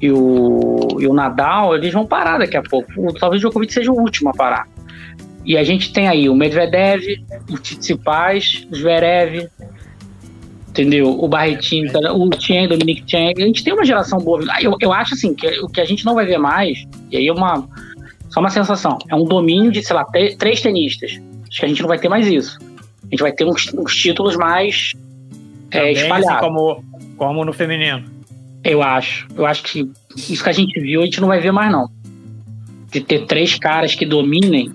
e, 0.00 0.10
o, 0.10 0.88
e 0.98 1.06
o 1.06 1.14
Nadal, 1.14 1.76
eles 1.76 1.92
vão 1.92 2.06
parar 2.06 2.38
daqui 2.38 2.56
a 2.56 2.62
pouco. 2.62 2.90
Talvez 3.18 3.40
o 3.40 3.48
Djokovic 3.48 3.72
seja 3.72 3.92
o 3.92 4.00
último 4.00 4.30
a 4.30 4.32
parar. 4.32 4.66
E 5.44 5.56
a 5.56 5.64
gente 5.64 5.92
tem 5.92 6.08
aí 6.08 6.28
o 6.28 6.34
Medvedev, 6.34 7.02
o 7.50 7.58
Tsitsipas, 7.58 8.66
o 8.70 8.76
Zverev, 8.76 9.48
entendeu? 10.72 11.22
O 11.22 11.28
Barretinho, 11.28 11.92
o 12.14 12.30
Tien, 12.30 12.66
Dominic 12.66 13.02
Tien. 13.02 13.34
A 13.36 13.40
gente 13.40 13.62
tem 13.62 13.74
uma 13.74 13.84
geração 13.84 14.18
boa. 14.18 14.42
Eu, 14.60 14.74
eu 14.80 14.92
acho 14.92 15.14
assim, 15.14 15.34
que 15.34 15.46
o 15.60 15.68
que 15.68 15.80
a 15.80 15.84
gente 15.84 16.04
não 16.04 16.14
vai 16.14 16.24
ver 16.24 16.38
mais, 16.38 16.84
e 17.10 17.18
aí 17.18 17.28
é 17.28 17.32
uma 17.32 17.68
só 18.30 18.40
uma 18.40 18.48
sensação. 18.48 18.98
É 19.10 19.14
um 19.14 19.24
domínio 19.24 19.70
de, 19.70 19.82
sei 19.82 19.94
lá, 19.94 20.06
três 20.38 20.62
tenistas. 20.62 21.20
Acho 21.48 21.60
que 21.60 21.66
a 21.66 21.68
gente 21.68 21.82
não 21.82 21.88
vai 21.88 21.98
ter 21.98 22.08
mais 22.08 22.26
isso. 22.26 22.58
A 23.04 23.08
gente 23.10 23.20
vai 23.20 23.30
ter 23.30 23.44
uns, 23.44 23.72
uns 23.74 23.94
títulos 23.94 24.36
mais 24.36 24.94
é, 25.70 25.92
espalhados. 25.92 26.28
Assim 26.28 26.40
como, 26.40 26.84
como 27.18 27.44
no 27.44 27.52
feminino. 27.52 28.02
Eu 28.64 28.82
acho. 28.82 29.28
Eu 29.36 29.44
acho 29.44 29.62
que 29.64 29.90
isso 30.16 30.42
que 30.42 30.48
a 30.48 30.52
gente 30.52 30.80
viu, 30.80 31.02
a 31.02 31.04
gente 31.04 31.20
não 31.20 31.28
vai 31.28 31.40
ver 31.40 31.52
mais, 31.52 31.70
não. 31.70 31.90
De 32.90 33.00
ter 33.00 33.26
três 33.26 33.58
caras 33.58 33.94
que 33.94 34.06
dominem 34.06 34.72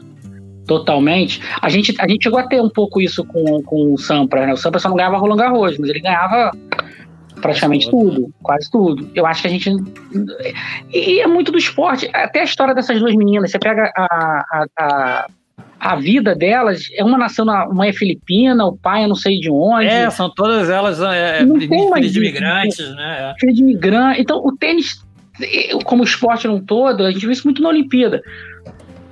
totalmente. 0.68 1.42
A 1.62 1.70
gente, 1.70 1.96
a 2.00 2.08
gente 2.08 2.24
chegou 2.24 2.40
a 2.40 2.48
ter 2.48 2.62
um 2.62 2.70
pouco 2.70 3.02
isso 3.02 3.24
com, 3.24 3.64
com 3.64 3.94
o 3.94 3.98
Sampras, 3.98 4.46
né? 4.46 4.54
O 4.54 4.58
Sampras 4.58 4.84
só 4.84 4.90
não 4.90 4.98
ganhava 4.98 5.18
Roland 5.18 5.38
Garros, 5.38 5.78
mas 5.78 5.90
ele 5.90 6.02
ganhava 6.02 6.52
praticamente 7.42 7.90
tudo, 7.90 8.32
quase 8.44 8.70
tudo. 8.70 9.10
Eu 9.16 9.26
acho 9.26 9.42
que 9.42 9.48
a 9.48 9.52
gente. 9.52 9.70
E 10.94 11.20
é 11.20 11.28
muito 11.28 11.52
do 11.52 11.58
esporte. 11.58 12.10
Até 12.14 12.42
a 12.42 12.44
história 12.44 12.76
dessas 12.76 13.00
duas 13.00 13.16
meninas. 13.16 13.50
Você 13.52 13.60
pega 13.60 13.92
a, 13.96 14.06
a, 14.52 14.66
a, 14.78 15.28
a 15.80 15.96
vida 15.96 16.36
delas 16.36 16.88
é 16.94 17.04
uma 17.04 17.18
nação, 17.18 17.46
uma 17.46 17.88
é 17.88 17.94
filipina, 17.94 18.66
o 18.66 18.78
pai 18.78 19.04
é 19.04 19.08
não 19.08 19.16
sei 19.16 19.40
de 19.40 19.50
onde. 19.50 19.88
É, 19.88 20.10
são 20.10 20.30
todas 20.30 20.70
elas 20.70 21.02
é, 21.02 21.40
filhas 21.40 22.12
de 22.12 22.20
imigrantes, 22.20 22.96
né? 22.96 23.34
Filhas 23.40 23.56
de 23.56 23.62
imigrantes. 23.62 24.22
Então, 24.22 24.46
o 24.46 24.56
tênis, 24.56 25.02
como 25.86 26.04
esporte 26.04 26.48
num 26.48 26.60
todo, 26.60 27.06
a 27.06 27.12
gente 27.12 27.26
vê 27.26 27.32
isso 27.32 27.46
muito 27.46 27.62
na 27.62 27.70
Olimpíada. 27.70 28.22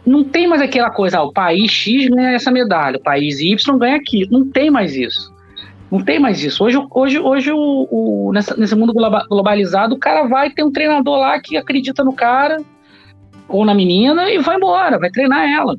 Não 0.05 0.23
tem 0.23 0.47
mais 0.47 0.61
aquela 0.61 0.91
coisa, 0.91 1.17
ah, 1.17 1.23
o 1.23 1.33
país 1.33 1.71
X 1.71 2.07
ganha 2.07 2.31
essa 2.31 2.51
medalha, 2.51 2.97
o 2.97 3.01
país 3.01 3.39
Y 3.39 3.77
ganha 3.77 3.95
aqui. 3.95 4.27
Não 4.29 4.45
tem 4.49 4.69
mais 4.69 4.95
isso. 4.95 5.33
Não 5.91 6.03
tem 6.03 6.19
mais 6.19 6.43
isso. 6.43 6.63
Hoje, 6.63 6.77
hoje, 6.91 7.19
hoje 7.19 7.51
o, 7.51 7.87
o 7.89 8.31
nessa, 8.33 8.55
nesse 8.55 8.75
mundo 8.75 8.93
globalizado, 8.93 9.95
o 9.95 9.99
cara 9.99 10.27
vai 10.27 10.49
ter 10.51 10.63
um 10.63 10.71
treinador 10.71 11.17
lá 11.17 11.39
que 11.39 11.57
acredita 11.57 12.03
no 12.03 12.13
cara 12.13 12.57
ou 13.47 13.65
na 13.65 13.73
menina 13.73 14.29
e 14.29 14.39
vai 14.39 14.57
embora, 14.57 14.99
vai 14.99 15.09
treinar 15.09 15.49
ela. 15.49 15.77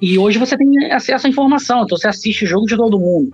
E 0.00 0.18
hoje 0.18 0.38
você 0.38 0.56
tem 0.56 0.92
acesso 0.92 1.26
à 1.26 1.30
informação, 1.30 1.84
então 1.84 1.96
você 1.96 2.08
assiste 2.08 2.44
o 2.44 2.46
jogo 2.46 2.66
de 2.66 2.76
todo 2.76 2.98
mundo. 2.98 3.32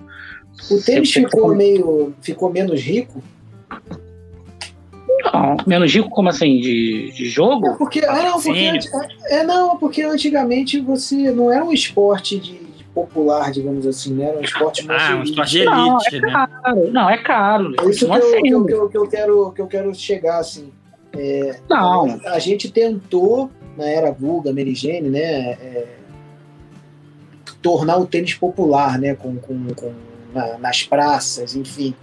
O 0.71 0.81
tênis 0.81 1.13
ficou 1.13 1.55
meio. 1.55 2.15
ficou 2.21 2.53
menos 2.53 2.81
rico? 2.81 3.23
Não, 5.33 5.57
menos 5.67 5.93
rico 5.93 6.11
como 6.11 6.29
assim? 6.29 6.59
De, 6.61 7.13
de 7.13 7.29
jogo? 7.29 7.67
É 7.67 7.75
porque, 7.77 8.01
ah, 8.05 8.23
não, 8.23 8.41
porque, 8.41 8.79
é, 9.27 9.43
não, 9.45 9.77
porque 9.77 10.03
antigamente 10.03 10.81
você 10.81 11.31
não 11.31 11.53
era 11.53 11.65
um 11.65 11.73
esporte 11.73 12.39
de, 12.39 12.59
de 12.59 12.85
popular, 12.85 13.51
digamos 13.53 13.87
assim, 13.87 14.15
né? 14.15 14.27
Era 14.27 14.39
um 14.39 14.43
esporte 14.43 14.87
mais 14.87 15.03
ah, 15.03 15.17
um 15.17 15.23
esporte 15.23 15.51
de 15.51 15.59
elite, 15.61 15.71
não, 15.75 15.99
é 16.01 16.21
né? 16.21 16.33
Caro, 16.33 16.93
não, 16.93 17.11
é 17.11 17.19
caro. 17.19 17.75
É 17.81 17.91
isso 17.91 18.07
que 18.07 18.13
eu, 18.13 18.65
que, 18.65 18.73
eu, 18.73 18.89
que, 18.89 18.97
eu, 18.97 19.09
quero, 19.09 19.53
que 19.53 19.61
eu 19.61 19.67
quero 19.67 19.95
chegar, 19.95 20.39
assim. 20.39 20.73
É, 21.17 21.57
não. 21.69 22.21
A, 22.25 22.33
a, 22.33 22.39
gente 22.39 22.71
tentou, 22.71 23.51
na 23.77 23.85
era 23.85 24.11
Guga, 24.11 24.53
Merigene, 24.53 25.09
né? 25.09 25.21
É, 25.21 25.87
tornar 27.61 27.99
o 27.99 28.07
tênis 28.07 28.35
popular, 28.35 28.99
né? 28.99 29.15
Com, 29.15 29.37
com, 29.37 29.67
com 29.75 29.93
na, 30.35 30.59
nas 30.59 30.83
praças, 30.83 31.55
enfim. 31.55 31.95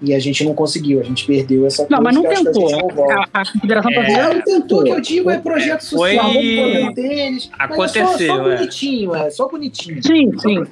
E 0.00 0.12
a 0.12 0.18
gente 0.18 0.44
não 0.44 0.54
conseguiu, 0.54 1.00
a 1.00 1.02
gente 1.02 1.24
perdeu 1.24 1.66
essa 1.66 1.86
Não, 1.88 2.02
mas 2.02 2.14
não 2.14 2.22
tentou. 2.22 2.68
A, 3.10 3.28
a, 3.32 3.50
Confederação 3.50 3.90
Brasileira 3.90 4.22
é, 4.22 4.34
não 4.34 4.42
tentou, 4.42 4.84
que 4.84 4.90
eu 4.90 5.00
digo, 5.00 5.30
é 5.30 5.38
projeto 5.38 5.80
social, 5.80 6.32
foi... 6.32 6.94
tênis. 6.94 7.50
Aconteceu. 7.58 8.04
Mas 8.04 8.20
é 8.20 8.26
só, 8.26 8.36
só 8.36 8.42
bonitinho, 8.42 9.14
é. 9.14 9.26
é. 9.26 9.30
só 9.30 9.48
bonitinho. 9.48 10.02
Sim, 10.02 10.38
sim. 10.38 10.64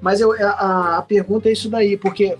Mas 0.00 0.20
eu, 0.20 0.32
a, 0.32 0.98
a 0.98 1.02
pergunta 1.02 1.50
é 1.50 1.52
isso 1.52 1.68
daí, 1.68 1.98
porque 1.98 2.34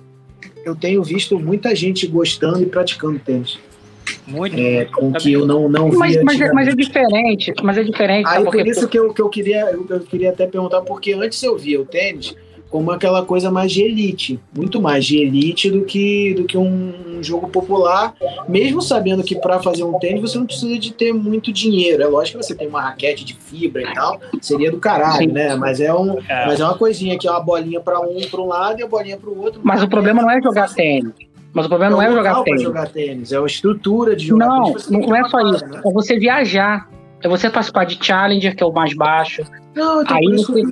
eu 0.65 0.75
tenho 0.75 1.03
visto 1.03 1.39
muita 1.39 1.75
gente 1.75 2.07
gostando 2.07 2.63
e 2.63 2.67
praticando 2.67 3.19
tênis. 3.19 3.59
Muito. 4.27 4.59
É, 4.59 4.87
com 4.87 5.13
que 5.13 5.33
eu 5.33 5.47
não, 5.47 5.69
não 5.69 5.89
mas, 5.89 6.23
mas, 6.23 6.41
é, 6.41 6.53
mas, 6.53 6.69
é 6.69 6.75
diferente. 6.75 7.53
Mas 7.63 7.77
é 7.77 7.83
diferente. 7.83 8.27
Aí 8.27 8.45
por 8.45 8.67
isso 8.67 8.89
que 8.89 8.99
eu, 8.99 9.13
que 9.13 9.21
eu 9.21 9.29
queria 9.29 9.71
eu, 9.71 9.87
eu 9.89 10.01
queria 10.01 10.31
até 10.31 10.47
perguntar, 10.47 10.81
porque 10.83 11.13
antes 11.13 11.43
eu 11.43 11.59
via 11.59 11.81
o 11.81 11.85
tênis 11.85 12.35
como 12.73 12.91
aquela 12.91 13.23
coisa 13.23 13.51
mais 13.51 13.71
de 13.71 13.83
elite, 13.83 14.41
muito 14.57 14.81
mais 14.81 15.05
de 15.05 15.19
elite 15.19 15.71
do 15.71 15.85
que, 15.85 16.33
do 16.33 16.45
que 16.45 16.57
um, 16.57 17.19
um 17.19 17.23
jogo 17.23 17.47
popular, 17.47 18.15
mesmo 18.49 18.81
sabendo 18.81 19.23
que 19.23 19.37
para 19.37 19.61
fazer 19.61 19.85
um 19.85 19.99
tênis 19.99 20.23
você 20.23 20.39
não 20.39 20.47
precisa 20.47 20.79
de 20.79 20.91
ter 20.91 21.13
muito 21.13 21.53
dinheiro. 21.53 22.03
É 22.03 22.07
lógico 22.07 22.39
que 22.39 22.47
você 22.47 22.55
tem 22.55 22.67
uma 22.67 22.81
raquete 22.81 23.27
de 23.27 23.35
fibra 23.35 23.83
e 23.83 23.93
tal, 23.93 24.19
seria 24.41 24.71
do 24.71 24.79
caralho, 24.79 25.31
né? 25.31 25.55
Mas 25.55 25.83
é, 25.83 25.93
um, 25.93 26.19
é. 26.27 26.47
mas 26.47 26.61
é 26.61 26.65
uma 26.65 26.79
coisinha 26.79 27.19
que 27.19 27.29
é 27.29 27.31
uma 27.31 27.41
bolinha 27.41 27.79
para 27.79 28.01
um 28.01 28.19
para 28.23 28.41
um 28.41 28.47
lado 28.47 28.81
e 28.81 28.83
a 28.83 28.87
bolinha 28.87 29.19
para 29.19 29.29
o 29.29 29.39
outro. 29.39 29.61
Mas 29.63 29.83
o 29.83 29.89
problema 29.89 30.23
não 30.23 30.31
é 30.31 30.41
jogar 30.41 30.73
tênis. 30.73 31.13
Mas 31.53 31.67
o 31.67 31.69
problema 31.69 31.93
não, 31.93 32.01
é 32.01 32.07
não 32.07 32.13
é 32.13 32.17
jogar 32.17 32.43
tênis. 32.43 32.63
jogar 32.63 32.89
tênis, 32.89 33.33
é 33.33 33.37
a 33.37 33.45
estrutura 33.45 34.17
de 34.17 34.29
jogar 34.29 34.47
não, 34.47 34.65
tênis. 34.65 34.89
Não, 34.89 35.01
não 35.01 35.17
é 35.17 35.29
só 35.29 35.41
isso. 35.41 35.67
Né? 35.67 35.83
É 35.85 35.93
você 35.93 36.19
viajar. 36.19 36.89
É 37.23 37.29
você 37.29 37.51
participar 37.51 37.85
de 37.85 38.03
Challenger, 38.03 38.57
que 38.57 38.63
é 38.63 38.67
o 38.67 38.73
mais 38.73 38.95
baixo. 38.95 39.43
Não, 39.75 40.03
então 40.03 40.17
Aí 40.17 40.25
você... 40.25 40.63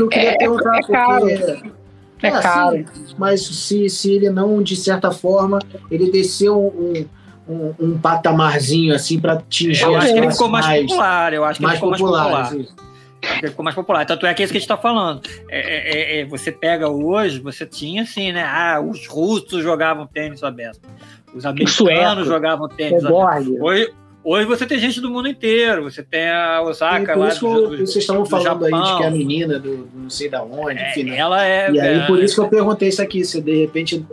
que 0.00 0.02
eu 0.02 0.08
queria 0.08 0.30
é, 0.32 0.36
perguntar, 0.36 0.78
é 0.78 0.82
caro. 0.82 1.28
É, 1.28 1.34
é, 1.34 2.26
é 2.28 2.30
caro. 2.30 2.76
Assim, 2.76 3.14
mas 3.18 3.42
se, 3.44 3.88
se 3.88 4.12
ele 4.12 4.30
não, 4.30 4.62
de 4.62 4.76
certa 4.76 5.10
forma, 5.10 5.58
ele 5.90 6.10
desceu 6.10 6.58
um, 6.58 7.06
um, 7.48 7.74
um 7.78 7.98
patamarzinho 7.98 8.94
assim 8.94 9.18
para 9.18 9.34
atingir 9.34 9.82
eu 9.82 9.96
acho 9.96 10.12
que 10.12 10.18
ele 10.18 10.30
ficou 10.30 10.48
mais, 10.48 10.66
mais 10.66 10.82
popular. 10.82 11.32
Eu 11.32 11.44
acho 11.44 11.58
que 11.58 11.64
mais 11.64 11.74
ele 11.74 11.80
ficou 11.80 12.06
popular, 12.06 12.30
mais 12.30 12.48
popular 12.50 12.90
ficou 13.48 13.64
mais 13.64 13.74
popular. 13.74 14.06
Tanto 14.06 14.26
é 14.26 14.34
que 14.34 14.42
é 14.42 14.44
isso 14.44 14.52
que 14.52 14.58
a 14.58 14.60
gente 14.60 14.70
está 14.70 14.76
falando. 14.76 15.22
É, 15.48 15.60
é, 15.60 16.18
é, 16.18 16.20
é, 16.20 16.24
você 16.24 16.50
pega 16.50 16.88
hoje, 16.88 17.38
você 17.38 17.66
tinha 17.66 18.02
assim, 18.02 18.32
né? 18.32 18.42
Ah, 18.42 18.80
os 18.80 19.06
russos 19.06 19.62
jogavam 19.62 20.06
tênis 20.06 20.42
aberto. 20.42 20.80
Os 21.34 21.44
americanos 21.46 22.26
jogavam 22.26 22.68
tênis 22.68 23.04
aberto. 23.04 23.62
Hoje, 23.62 23.92
hoje 24.22 24.46
você 24.46 24.66
tem 24.66 24.78
gente 24.78 25.00
do 25.00 25.10
mundo 25.10 25.28
inteiro. 25.28 25.84
Você 25.84 26.02
tem 26.02 26.28
a 26.28 26.62
Osaka 26.62 27.16
lá. 27.16 27.28
Isso 27.28 27.48
do, 27.48 27.68
do, 27.68 27.76
vocês 27.78 27.96
estavam 27.96 28.24
falando 28.24 28.64
Japão. 28.64 28.80
aí 28.80 28.92
de 28.92 28.98
que 28.98 29.04
a 29.04 29.10
menina 29.10 29.58
do, 29.58 29.84
do 29.84 30.02
não 30.02 30.10
sei 30.10 30.28
da 30.28 30.42
onde, 30.42 30.78
é, 30.78 30.90
enfim. 30.90 31.04
Né? 31.04 31.16
Ela 31.16 31.44
é. 31.44 31.70
E 31.70 31.80
aí, 31.80 32.06
por 32.06 32.22
isso 32.22 32.34
que 32.34 32.40
eu 32.40 32.48
perguntei 32.48 32.88
isso 32.88 33.02
aqui, 33.02 33.24
se 33.24 33.40
de 33.40 33.60
repente. 33.60 34.04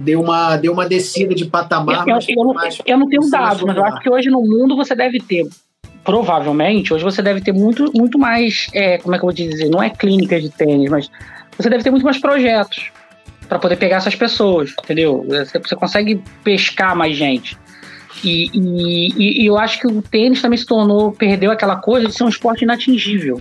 deu 0.00 0.20
uma, 0.20 0.56
deu 0.56 0.72
uma 0.72 0.86
descida 0.88 1.34
de 1.34 1.46
patamar. 1.46 2.06
Eu, 2.06 2.16
eu, 2.16 2.20
eu, 2.28 2.54
eu 2.86 2.98
não 2.98 3.08
tenho 3.08 3.30
dados, 3.30 3.62
mas 3.62 3.76
eu 3.76 3.84
acho 3.84 4.00
que 4.00 4.10
hoje 4.10 4.30
no 4.30 4.40
mundo 4.40 4.76
você 4.76 4.94
deve 4.94 5.20
ter 5.20 5.46
provavelmente, 6.08 6.94
hoje 6.94 7.04
você 7.04 7.20
deve 7.20 7.42
ter 7.42 7.52
muito, 7.52 7.92
muito 7.94 8.18
mais, 8.18 8.68
é, 8.72 8.96
como 8.96 9.14
é 9.14 9.18
que 9.18 9.24
eu 9.24 9.26
vou 9.26 9.34
dizer, 9.34 9.68
não 9.68 9.82
é 9.82 9.90
clínica 9.90 10.40
de 10.40 10.48
tênis, 10.48 10.90
mas 10.90 11.10
você 11.54 11.68
deve 11.68 11.84
ter 11.84 11.90
muito 11.90 12.02
mais 12.02 12.16
projetos 12.16 12.90
para 13.46 13.58
poder 13.58 13.76
pegar 13.76 13.96
essas 13.96 14.14
pessoas, 14.14 14.74
entendeu? 14.82 15.22
Você, 15.28 15.58
você 15.58 15.76
consegue 15.76 16.22
pescar 16.42 16.96
mais 16.96 17.14
gente. 17.14 17.58
E, 18.22 18.50
e, 18.52 19.42
e, 19.42 19.46
eu 19.46 19.58
acho 19.58 19.78
que 19.80 19.86
o 19.86 20.02
tênis 20.02 20.42
também 20.42 20.58
se 20.58 20.66
tornou, 20.66 21.12
perdeu 21.12 21.50
aquela 21.50 21.76
coisa 21.76 22.06
de 22.06 22.14
ser 22.14 22.24
um 22.24 22.28
esporte 22.28 22.64
inatingível. 22.64 23.40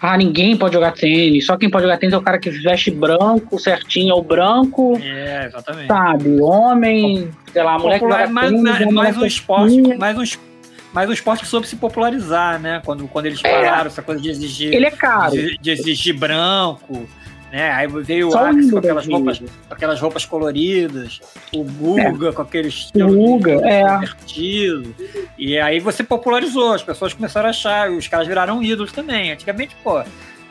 Ah, 0.00 0.16
ninguém 0.16 0.56
pode 0.56 0.74
jogar 0.74 0.92
tênis, 0.92 1.46
só 1.46 1.56
quem 1.56 1.70
pode 1.70 1.84
jogar 1.84 1.96
tênis 1.96 2.12
é 2.12 2.16
o 2.16 2.22
cara 2.22 2.38
que 2.38 2.50
veste 2.50 2.90
branco, 2.90 3.58
certinho, 3.58 4.10
é 4.10 4.14
o 4.14 4.22
branco. 4.22 4.98
É, 5.00 5.46
exatamente. 5.46 5.86
Sabe, 5.86 6.40
homem, 6.40 7.30
sei 7.52 7.62
lá, 7.62 7.78
mulher 7.78 8.00
Popular, 8.00 8.16
que 8.16 8.22
joga 8.22 8.32
mais, 8.32 8.50
tênis. 8.50 8.92
Mais, 8.92 9.16
um 9.16 9.24
esporte, 9.24 9.96
mais 9.96 10.18
um 10.18 10.22
esporte 10.22 10.52
mas 10.92 11.08
o 11.08 11.12
esporte 11.12 11.46
soube 11.46 11.66
se 11.66 11.76
popularizar, 11.76 12.60
né? 12.60 12.82
Quando, 12.84 13.08
quando 13.08 13.26
eles 13.26 13.40
é. 13.42 13.50
pararam 13.50 13.84
é. 13.84 13.86
essa 13.86 14.02
coisa 14.02 14.20
de 14.20 14.28
exigir. 14.28 14.74
Ele 14.74 14.84
é 14.84 14.90
caro. 14.90 15.32
De, 15.32 15.56
de 15.56 15.70
exigir 15.70 16.14
branco. 16.14 17.08
Né? 17.52 17.70
Aí 17.70 17.86
veio 17.86 18.30
o 18.30 18.38
Axe 18.38 18.70
com 18.70 18.78
aquelas 18.78 19.06
roupas, 19.06 19.38
com 19.38 19.74
aquelas 19.74 20.00
roupas 20.00 20.24
coloridas, 20.24 21.20
o 21.54 21.62
Guga 21.62 22.30
é. 22.30 22.32
com 22.32 22.40
aquele 22.40 22.68
estilo 22.68 23.14
Guga, 23.14 23.60
é. 23.62 23.82
divertido. 23.82 24.94
E 25.36 25.58
aí 25.58 25.78
você 25.78 26.02
popularizou, 26.02 26.72
as 26.72 26.82
pessoas 26.82 27.12
começaram 27.12 27.48
a 27.48 27.50
achar, 27.50 27.90
os 27.90 28.08
caras 28.08 28.26
viraram 28.26 28.62
ídolos 28.62 28.90
também. 28.90 29.32
Antigamente, 29.32 29.76
pô, 29.84 30.02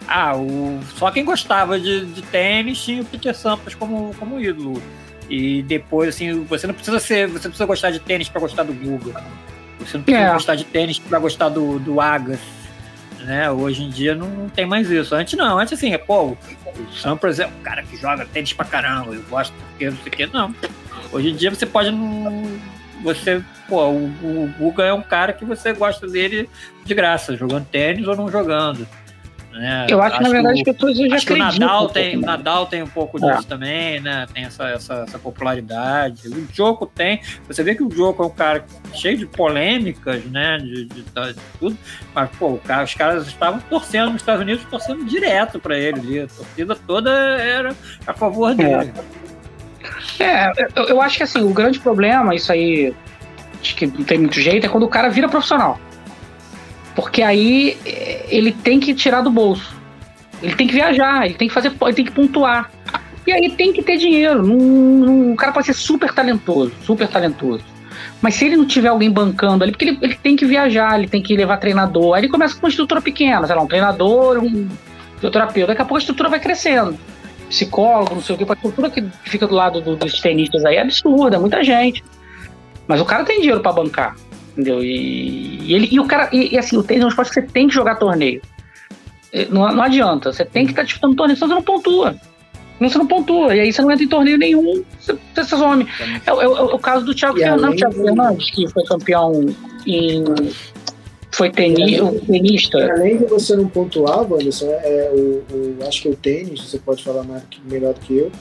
ah, 0.08 0.38
o, 0.38 0.80
só 0.96 1.10
quem 1.10 1.26
gostava 1.26 1.80
de, 1.80 2.06
de 2.06 2.22
tênis 2.22 2.80
tinha 2.84 3.02
o 3.02 3.06
Peter 3.06 3.36
Sampras 3.36 3.74
como, 3.74 4.14
como 4.20 4.40
ídolo. 4.40 4.80
E 5.28 5.64
depois, 5.64 6.10
assim, 6.10 6.44
você 6.44 6.68
não 6.68 6.76
precisa 6.76 7.00
ser. 7.00 7.28
Você 7.30 7.48
precisa 7.48 7.66
gostar 7.66 7.90
de 7.90 8.00
tênis 8.00 8.30
para 8.30 8.42
gostar 8.42 8.62
do 8.62 8.74
Guga. 8.74 9.24
Você 9.80 9.98
não 9.98 10.04
precisa 10.04 10.28
é. 10.28 10.34
gostar 10.34 10.54
de 10.54 10.66
tênis 10.66 11.00
para 11.00 11.18
gostar 11.18 11.50
do, 11.50 11.80
do 11.80 12.00
Agassi. 12.00 12.61
Né? 13.24 13.50
Hoje 13.52 13.84
em 13.84 13.90
dia 13.90 14.16
não, 14.16 14.28
não, 14.28 14.50
tem 14.50 14.66
mais 14.66 14.90
isso. 14.90 15.14
Antes 15.14 15.38
não, 15.38 15.60
antes 15.60 15.74
assim, 15.74 15.94
é, 15.94 15.98
pô, 15.98 16.30
o, 16.30 16.38
Sampras 16.94 17.40
é 17.40 17.46
um 17.46 17.64
cara 17.64 17.84
que 17.84 17.96
joga 17.98 18.26
tênis 18.26 18.54
pra 18.54 18.66
caramba, 18.66 19.14
eu 19.14 19.22
gosto 19.24 19.54
porque 19.70 19.90
não 19.90 19.98
sei 19.98 20.08
o 20.08 20.16
que, 20.16 20.26
não. 20.28 20.56
Hoje 21.12 21.30
em 21.30 21.36
dia 21.36 21.50
você 21.50 21.66
pode 21.66 21.92
não. 21.92 22.44
Você, 23.04 23.44
pô, 23.68 23.90
o, 23.90 24.06
o 24.06 24.54
Guga 24.58 24.84
é 24.84 24.94
um 24.94 25.02
cara 25.02 25.34
que 25.34 25.44
você 25.44 25.74
gosta 25.74 26.08
dele 26.08 26.50
de 26.86 26.94
graça, 26.94 27.36
jogando 27.36 27.66
tênis 27.66 28.08
ou 28.08 28.16
não 28.16 28.30
jogando. 28.30 28.88
Né? 29.52 29.88
Eu 29.90 30.02
acho, 30.02 30.16
acho 30.16 30.18
que, 30.18 30.24
na 30.24 30.30
verdade, 30.30 30.64
que, 30.64 30.70
as 30.70 30.76
pessoas 30.76 30.98
já 30.98 31.16
acho 31.16 31.26
que 31.26 31.34
o 31.34 31.38
Nadal 31.38 31.90
tem, 31.90 32.18
o 32.18 32.22
Nadal 32.22 32.66
tem 32.66 32.82
um 32.82 32.88
pouco 32.88 33.24
é. 33.24 33.36
disso 33.36 33.48
também, 33.48 34.00
né? 34.00 34.26
Tem 34.34 34.46
essa, 34.46 34.70
essa, 34.70 34.94
essa, 35.08 35.20
popularidade. 35.20 36.28
O 36.30 36.48
Joko 36.54 36.86
tem. 36.86 37.22
Você 37.48 37.62
vê 37.62 37.76
que 37.76 37.84
o 37.84 37.92
Joko 37.92 38.24
é 38.24 38.26
um 38.26 38.32
cara 38.32 38.66
cheio 38.94 39.18
de 39.18 39.26
polêmicas, 39.26 40.24
né? 40.26 40.58
De, 40.58 40.86
de, 40.86 41.04
de 41.04 41.36
tudo. 41.60 41.78
Mas, 42.14 42.30
pô, 42.38 42.58
cara, 42.58 42.84
os 42.84 42.94
caras 42.94 43.28
estavam 43.28 43.60
torcendo 43.70 44.12
nos 44.12 44.22
Estados 44.22 44.42
Unidos, 44.42 44.64
torcendo 44.70 45.04
direto 45.06 45.60
para 45.60 45.78
ele. 45.78 46.22
A 46.22 46.28
torcida 46.28 46.76
toda 46.76 47.12
era 47.12 47.76
a 48.08 48.14
favor 48.14 48.56
dele. 48.56 48.94
É, 50.20 50.24
é 50.24 50.68
eu, 50.76 50.84
eu 50.86 51.02
acho 51.02 51.18
que 51.18 51.24
assim, 51.24 51.42
o 51.42 51.54
grande 51.54 51.80
problema, 51.80 52.34
isso 52.34 52.52
aí, 52.52 52.94
acho 53.60 53.76
que 53.76 53.88
não 53.88 54.04
tem 54.04 54.20
muito 54.20 54.40
jeito, 54.40 54.66
é 54.66 54.70
quando 54.70 54.84
o 54.84 54.90
cara 54.90 55.10
vira 55.10 55.28
profissional. 55.28 55.80
Porque 56.96 57.22
aí 57.22 57.78
eh, 57.86 58.26
ele 58.30 58.52
tem 58.52 58.80
que 58.80 58.94
tirar 58.94 59.22
do 59.22 59.32
bolso. 59.32 59.76
Ele 60.42 60.56
tem 60.56 60.68
que 60.68 60.74
viajar, 60.74 61.26
ele 61.26 61.36
tem 61.36 61.48
que 61.48 61.54
fazer, 61.54 61.72
ele 61.82 61.94
tem 61.94 62.06
que 62.06 62.12
pontuar. 62.12 62.72
E 63.26 63.32
aí 63.32 63.52
tem 63.52 63.72
que 63.72 63.84
ter 63.84 63.98
dinheiro. 63.98 64.44
o 64.44 65.36
cara 65.36 65.52
pode 65.52 65.68
ser 65.68 65.74
super 65.74 66.12
talentoso, 66.14 66.74
super 66.84 67.08
talentoso. 67.08 67.64
Mas 68.22 68.36
se 68.36 68.46
ele 68.46 68.58
não 68.58 68.66
tiver 68.66 68.90
alguém 68.90 69.12
bancando 69.12 69.64
ali, 69.64 69.72
porque 69.72 69.86
ele, 69.86 70.00
ele 70.02 70.16
tem 70.16 70.36
que 70.36 70.46
viajar, 70.46 70.98
ele 70.98 71.08
tem 71.08 71.22
que 71.22 71.36
levar 71.36 71.58
treinador. 71.58 72.16
Aí 72.16 72.22
ele 72.22 72.30
começa 72.30 72.56
com 72.56 72.66
uma 72.66 72.70
estrutura 72.70 73.02
pequena, 73.02 73.46
sei 73.46 73.56
lá, 73.56 73.62
um 73.62 73.68
treinador, 73.68 74.40
um 74.40 74.68
fisioterapeuta. 75.16 75.68
Daqui 75.68 75.82
a 75.82 75.86
pouco 75.86 75.98
a 75.98 76.00
estrutura 76.00 76.30
vai 76.30 76.40
crescendo. 76.40 76.98
Psicólogo, 77.50 78.16
não 78.16 78.22
sei 78.22 78.36
o 78.36 78.38
que. 78.38 78.44
A 78.44 78.54
estrutura 78.54 78.90
que 78.90 79.04
fica 79.24 79.48
do 79.48 79.56
lado 79.56 79.82
do, 79.82 79.96
dos 79.96 80.20
tenistas 80.20 80.64
aí 80.66 80.78
é 80.78 80.82
absurda, 80.82 81.36
é 81.36 81.40
muita 81.40 81.64
gente. 81.64 82.04
Mas 82.88 83.00
o 83.00 83.06
cara 83.06 83.24
tem 83.24 83.40
dinheiro 83.40 83.62
para 83.62 83.72
bancar. 83.72 84.16
Entendeu? 84.52 84.84
E, 84.84 85.60
e, 85.64 85.74
ele, 85.74 85.88
e 85.92 86.00
o 86.00 86.06
cara. 86.06 86.30
E, 86.32 86.54
e, 86.54 86.58
assim, 86.58 86.78
o 86.78 86.84
tênis 86.84 87.04
é 87.04 87.06
um 87.06 87.10
esporte 87.10 87.30
que 87.30 87.36
você 87.36 87.48
tem 87.48 87.68
que 87.68 87.74
jogar 87.74 87.96
torneio. 87.96 88.42
Não, 89.50 89.72
não 89.72 89.84
adianta. 89.84 90.34
Você 90.34 90.44
tem 90.44 90.66
que 90.66 90.72
estar 90.72 90.82
tá 90.82 90.86
disputando 90.86 91.16
torneio, 91.16 91.38
senão 91.38 91.50
você 91.50 91.56
não 91.56 91.64
pontua. 91.64 92.16
Senão 92.78 92.90
você 92.90 92.98
não 92.98 93.08
pontua. 93.08 93.56
E 93.56 93.60
aí 93.62 93.72
você 93.72 93.82
não 93.82 93.92
entra 93.92 94.04
em 94.04 94.10
torneio 94.10 94.38
nenhum, 94.38 94.84
você, 95.00 95.18
você 95.34 95.56
some. 95.56 95.88
É, 96.26 96.30
é, 96.30 96.44
é, 96.44 96.48
o 96.48 96.80
caso 96.80 97.06
do 97.06 97.14
Thiago 97.14 97.38
Fernandes, 97.38 97.80
Thiago 97.80 97.94
Fernandes, 97.96 98.52
que 98.52 98.68
foi 98.68 98.84
campeão 98.84 99.46
em. 99.86 100.24
Foi 101.34 101.50
teni, 101.50 102.02
o 102.02 102.20
tenista. 102.20 102.78
Além 102.92 103.20
de 103.20 103.26
você 103.26 103.56
não 103.56 103.66
pontuar, 103.66 104.30
Wanderson, 104.30 104.66
é, 104.66 105.06
é, 105.06 105.12
o, 105.14 105.80
o, 105.80 105.88
acho 105.88 106.02
que 106.02 106.10
é 106.10 106.12
o 106.12 106.16
tênis, 106.16 106.62
você 106.62 106.78
pode 106.78 107.02
falar 107.06 107.24
mais, 107.24 107.44
melhor 107.70 107.94
do 107.94 108.02
que 108.02 108.18
eu. 108.18 108.32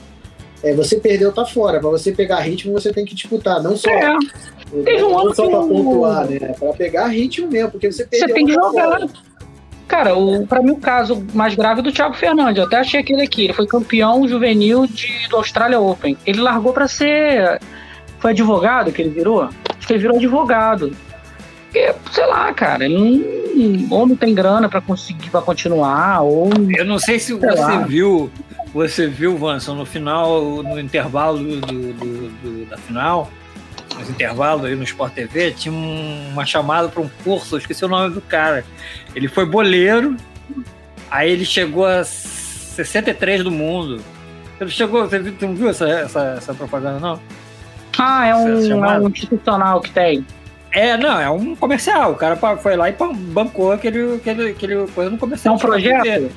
É, 0.63 0.73
você 0.73 0.99
perdeu, 0.99 1.31
tá 1.31 1.45
fora. 1.45 1.79
Para 1.79 1.89
você 1.89 2.11
pegar 2.11 2.39
ritmo, 2.41 2.73
você 2.73 2.93
tem 2.93 3.05
que 3.05 3.15
disputar, 3.15 3.61
não 3.61 3.75
só. 3.75 3.89
É. 3.89 4.15
Teve 4.83 5.03
um 5.03 5.17
ano 5.17 5.35
só 5.35 5.49
para 5.49 5.59
pontuar, 5.59 6.29
né? 6.29 6.39
Para 6.59 6.73
pegar 6.73 7.07
ritmo 7.07 7.47
mesmo, 7.47 7.71
porque 7.71 7.91
você 7.91 8.05
perdeu. 8.05 8.27
Você 8.27 8.33
tem 8.33 8.45
que 8.45 8.53
jogar. 8.53 8.99
Fora. 8.99 9.09
Cara, 9.87 10.15
o, 10.15 10.47
pra 10.47 10.61
mim 10.61 10.71
o 10.71 10.77
caso 10.77 11.21
mais 11.33 11.53
grave 11.53 11.81
é 11.81 11.83
do 11.83 11.91
Thiago 11.91 12.13
Fernandes. 12.13 12.59
Eu 12.59 12.63
até 12.65 12.77
achei 12.77 13.01
aquele 13.01 13.23
aqui. 13.23 13.43
Ele 13.43 13.53
foi 13.53 13.67
campeão 13.67 14.25
juvenil 14.25 14.87
de, 14.87 15.27
do 15.29 15.35
Australia 15.35 15.81
Open. 15.81 16.17
Ele 16.25 16.39
largou 16.39 16.71
para 16.71 16.87
ser. 16.87 17.59
Foi 18.19 18.31
advogado 18.31 18.91
que 18.93 19.01
ele 19.01 19.09
virou? 19.09 19.41
Acho 19.41 19.87
que 19.87 19.91
ele 19.91 19.99
virou 19.99 20.15
advogado. 20.15 20.95
Porque, 21.65 21.93
sei 22.11 22.25
lá, 22.25 22.53
cara, 22.53 22.85
ele 22.85 22.97
não, 22.97 23.97
ou 23.97 24.07
não 24.07 24.15
tem 24.15 24.33
grana 24.33 24.69
para 24.69 24.79
conseguir 24.79 25.29
para 25.29 25.41
continuar, 25.41 26.21
ou. 26.21 26.49
Eu 26.73 26.85
não 26.85 26.97
sei 26.97 27.19
se 27.19 27.25
sei 27.27 27.35
você 27.35 27.59
lá. 27.59 27.79
viu. 27.79 28.31
Você 28.73 29.07
viu, 29.07 29.37
Vanson, 29.37 29.75
no 29.75 29.85
final, 29.85 30.63
no 30.63 30.79
intervalo 30.79 31.37
do, 31.39 31.59
do, 31.59 32.29
do, 32.29 32.65
da 32.65 32.77
final, 32.77 33.29
nos 33.97 34.09
intervalos 34.09 34.65
aí 34.65 34.75
no 34.75 34.83
Sport 34.83 35.13
TV, 35.13 35.51
tinha 35.51 35.73
uma 35.73 36.45
chamada 36.45 36.87
para 36.87 37.01
um 37.01 37.09
curso, 37.23 37.55
eu 37.55 37.59
esqueci 37.59 37.83
o 37.83 37.89
nome 37.89 38.13
do 38.13 38.21
cara. 38.21 38.63
Ele 39.13 39.27
foi 39.27 39.45
boleiro, 39.45 40.15
aí 41.09 41.31
ele 41.31 41.43
chegou 41.43 41.85
a 41.85 42.03
63 42.03 43.43
do 43.43 43.51
mundo. 43.51 44.01
Ele 44.59 44.69
chegou, 44.69 45.03
você 45.03 45.19
viu, 45.19 45.35
não 45.41 45.55
viu 45.55 45.69
essa, 45.69 45.89
essa, 45.89 46.35
essa 46.37 46.53
propaganda, 46.53 46.99
não? 46.99 47.19
Ah, 47.97 48.27
é 48.27 48.35
um, 48.35 48.85
é 48.85 48.99
um 48.99 49.09
institucional 49.09 49.81
que 49.81 49.91
tem. 49.91 50.25
É, 50.71 50.95
não, 50.95 51.19
é 51.19 51.29
um 51.29 51.55
comercial. 51.57 52.13
O 52.13 52.15
cara 52.15 52.37
foi 52.55 52.77
lá 52.77 52.89
e 52.89 52.93
bancou 52.93 53.73
aquele, 53.73 54.15
aquele, 54.15 54.51
aquele 54.51 54.87
coisa 54.87 55.09
no 55.09 55.17
comercial. 55.17 55.55
É 55.55 55.57
um 55.57 55.59
projeto? 55.59 56.31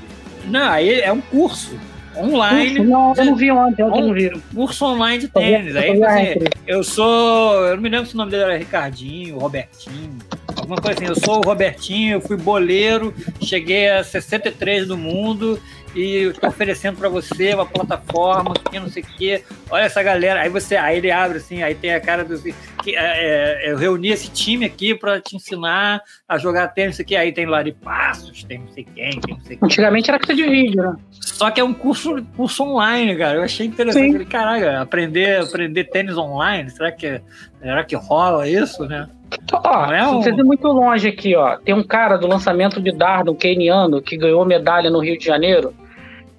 Não, 0.47 0.69
aí 0.69 1.01
é 1.01 1.13
um 1.13 1.21
curso 1.21 1.79
online. 2.17 2.77
Curso? 2.77 2.91
Não, 2.91 3.15
eu 3.17 3.25
não 3.25 3.37
vi 3.37 3.51
ontem, 3.51 3.83
ontem 3.83 4.03
um, 4.03 4.07
não 4.07 4.15
viram. 4.15 4.43
Curso 4.55 4.85
online 4.85 5.19
de 5.19 5.29
tênis. 5.29 5.77
Aí, 5.77 6.39
eu 6.67 6.83
sou. 6.83 7.65
Eu 7.67 7.77
não 7.77 7.83
me 7.83 7.89
lembro 7.89 8.07
se 8.07 8.15
o 8.15 8.17
nome 8.17 8.31
dele 8.31 8.45
era 8.45 8.57
Ricardinho, 8.57 9.39
Robertinho, 9.39 10.19
alguma 10.65 10.81
coisa 10.81 10.99
assim. 10.99 11.07
Eu 11.07 11.15
sou 11.15 11.39
o 11.39 11.43
Robertinho, 11.43 12.15
eu 12.15 12.21
fui 12.21 12.37
boleiro, 12.37 13.15
cheguei 13.41 13.91
a 13.91 14.03
63 14.03 14.89
do 14.89 14.97
mundo 14.97 15.61
e 15.95 16.25
estou 16.25 16.49
oferecendo 16.49 16.99
para 16.99 17.09
você 17.09 17.55
uma 17.55 17.67
plataforma 17.67 18.55
que 18.55 18.81
não 18.81 18.89
sei 18.89 19.03
o 19.03 19.07
quê. 19.07 19.45
Olha 19.71 19.85
essa 19.85 20.03
galera. 20.03 20.41
Aí 20.41 20.49
você, 20.49 20.77
aí 20.77 20.99
ele 20.99 21.11
abre 21.11 21.39
assim, 21.39 21.63
aí 21.63 21.75
tem 21.75 21.95
a 21.95 22.01
cara 22.01 22.25
do 22.25 22.35
que 22.83 22.97
é, 22.97 23.63
é, 23.67 23.73
eu 23.73 23.77
reuni 23.77 24.11
esse 24.11 24.31
time 24.31 24.65
aqui 24.65 24.95
para 24.95 25.21
te 25.21 25.37
ensinar 25.37 26.03
a 26.29 26.37
jogar 26.37 26.69
tênis 26.69 26.99
aqui. 26.99 27.15
Aí 27.15 27.33
tem 27.33 27.47
Lari 27.47 27.73
Passos, 27.73 28.43
tem 28.45 28.59
não 28.59 28.69
sei 28.69 28.85
quem, 28.85 29.11
tem 29.21 29.35
não 29.35 29.45
sei 29.45 29.57
quem. 29.57 29.67
Antigamente 29.67 30.11
era 30.11 30.19
coisa 30.19 30.35
de 30.35 30.49
vídeo, 30.49 30.83
né? 30.83 30.97
Só 31.21 31.51
que 31.51 31.61
é 31.61 31.65
um 31.65 31.73
curso, 31.73 32.23
curso 32.37 32.65
online, 32.65 33.17
cara. 33.17 33.39
Eu 33.39 33.43
achei 33.43 33.67
interessante. 33.67 34.13
Falei, 34.13 34.27
caraca, 34.27 34.81
aprender, 34.81 35.43
aprender 35.43 35.85
tênis 35.85 36.17
online, 36.17 36.71
será 36.71 36.91
que, 36.91 37.21
será 37.61 37.85
que 37.85 37.95
rola 37.95 38.49
isso, 38.49 38.85
né? 38.87 39.09
Ó, 39.53 39.93
é 39.93 40.07
um... 40.07 40.45
muito 40.45 40.67
longe 40.69 41.09
aqui, 41.09 41.35
ó. 41.35 41.57
Tem 41.57 41.75
um 41.75 41.83
cara 41.83 42.17
do 42.17 42.27
lançamento 42.27 42.81
de 42.81 42.93
dardo, 42.93 43.33
um 43.33 43.35
keniano, 43.35 44.03
que 44.03 44.17
ganhou 44.17 44.45
medalha 44.45 44.91
no 44.91 45.01
Rio 45.01 45.19
de 45.19 45.25
Janeiro. 45.25 45.75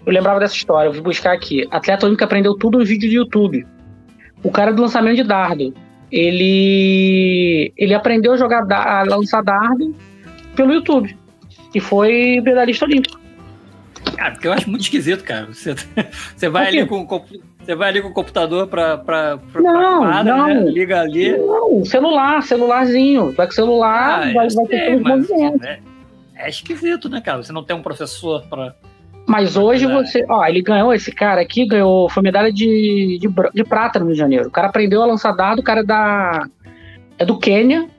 Eu 0.05 0.13
lembrava 0.13 0.39
dessa 0.39 0.55
história, 0.55 0.89
eu 0.89 0.93
vou 0.93 1.01
buscar 1.01 1.33
aqui. 1.33 1.67
Atleta 1.71 2.05
Olímpico 2.05 2.23
aprendeu 2.23 2.55
tudo 2.55 2.77
no 2.77 2.85
vídeo 2.85 3.09
do 3.09 3.15
YouTube. 3.15 3.65
O 4.43 4.51
cara 4.51 4.71
do 4.71 4.81
lançamento 4.81 5.15
de 5.15 5.23
dardo, 5.23 5.73
ele 6.11 7.73
ele 7.75 7.93
aprendeu 7.93 8.33
a 8.33 8.37
jogar 8.37 8.65
a 8.71 9.03
lançar 9.03 9.41
dardo 9.41 9.95
pelo 10.55 10.73
YouTube 10.73 11.17
e 11.73 11.79
foi 11.79 12.39
medalhista 12.41 12.85
olímpico. 12.85 13.19
Cara, 14.15 14.31
porque 14.31 14.47
eu 14.47 14.53
acho 14.53 14.69
muito 14.69 14.83
esquisito, 14.83 15.23
cara. 15.23 15.47
Você, 15.47 15.75
você 16.35 16.49
vai 16.49 16.67
ali 16.67 16.85
com 16.85 17.05
você 17.65 17.75
vai 17.75 17.89
ali 17.89 18.01
com 18.01 18.09
o 18.09 18.13
computador 18.13 18.67
para 18.67 18.97
para 18.97 19.39
não, 19.55 19.99
quadra, 19.99 20.35
não, 20.35 20.47
né? 20.47 20.71
liga 20.71 21.01
ali. 21.01 21.35
Não, 21.37 21.83
celular, 21.83 22.43
celularzinho. 22.43 23.31
Vai 23.31 23.47
com 23.47 23.53
celular, 23.53 24.19
ah, 24.19 24.33
vai, 24.33 24.49
vai 24.49 24.65
ter 24.67 24.85
todos 24.85 25.01
os 25.01 25.29
movimentos. 25.29 25.67
É, 25.67 25.79
é 26.35 26.49
esquisito, 26.49 27.09
né, 27.09 27.21
cara? 27.21 27.41
Você 27.41 27.51
não 27.51 27.63
tem 27.63 27.75
um 27.75 27.81
professor 27.81 28.43
para 28.47 28.75
mas 29.27 29.57
hoje 29.57 29.87
você. 29.87 30.23
Ó, 30.29 30.45
ele 30.45 30.61
ganhou, 30.61 30.93
esse 30.93 31.11
cara 31.11 31.41
aqui 31.41 31.65
ganhou. 31.65 32.07
Foi 32.09 32.21
medalha 32.21 32.53
de, 32.53 33.17
de, 33.19 33.27
de 33.53 33.63
prata 33.63 33.99
no 33.99 34.05
Rio 34.05 34.13
de 34.13 34.19
Janeiro. 34.19 34.47
O 34.47 34.51
cara 34.51 34.67
aprendeu 34.67 35.01
a 35.01 35.05
lançar 35.05 35.31
dardo, 35.31 35.59
o 35.59 35.63
cara 35.63 35.79
é 35.79 35.83
da. 35.83 36.47
É 37.17 37.25
do 37.25 37.39
Quênia. 37.39 37.89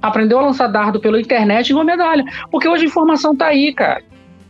Aprendeu 0.00 0.38
a 0.38 0.42
lançar 0.42 0.68
dardo 0.68 1.00
pela 1.00 1.20
internet 1.20 1.68
e 1.68 1.72
ganhou 1.72 1.84
medalha. 1.84 2.24
Porque 2.50 2.68
hoje 2.68 2.84
a 2.84 2.88
informação 2.88 3.36
tá 3.36 3.48
aí, 3.48 3.72
cara. 3.74 4.02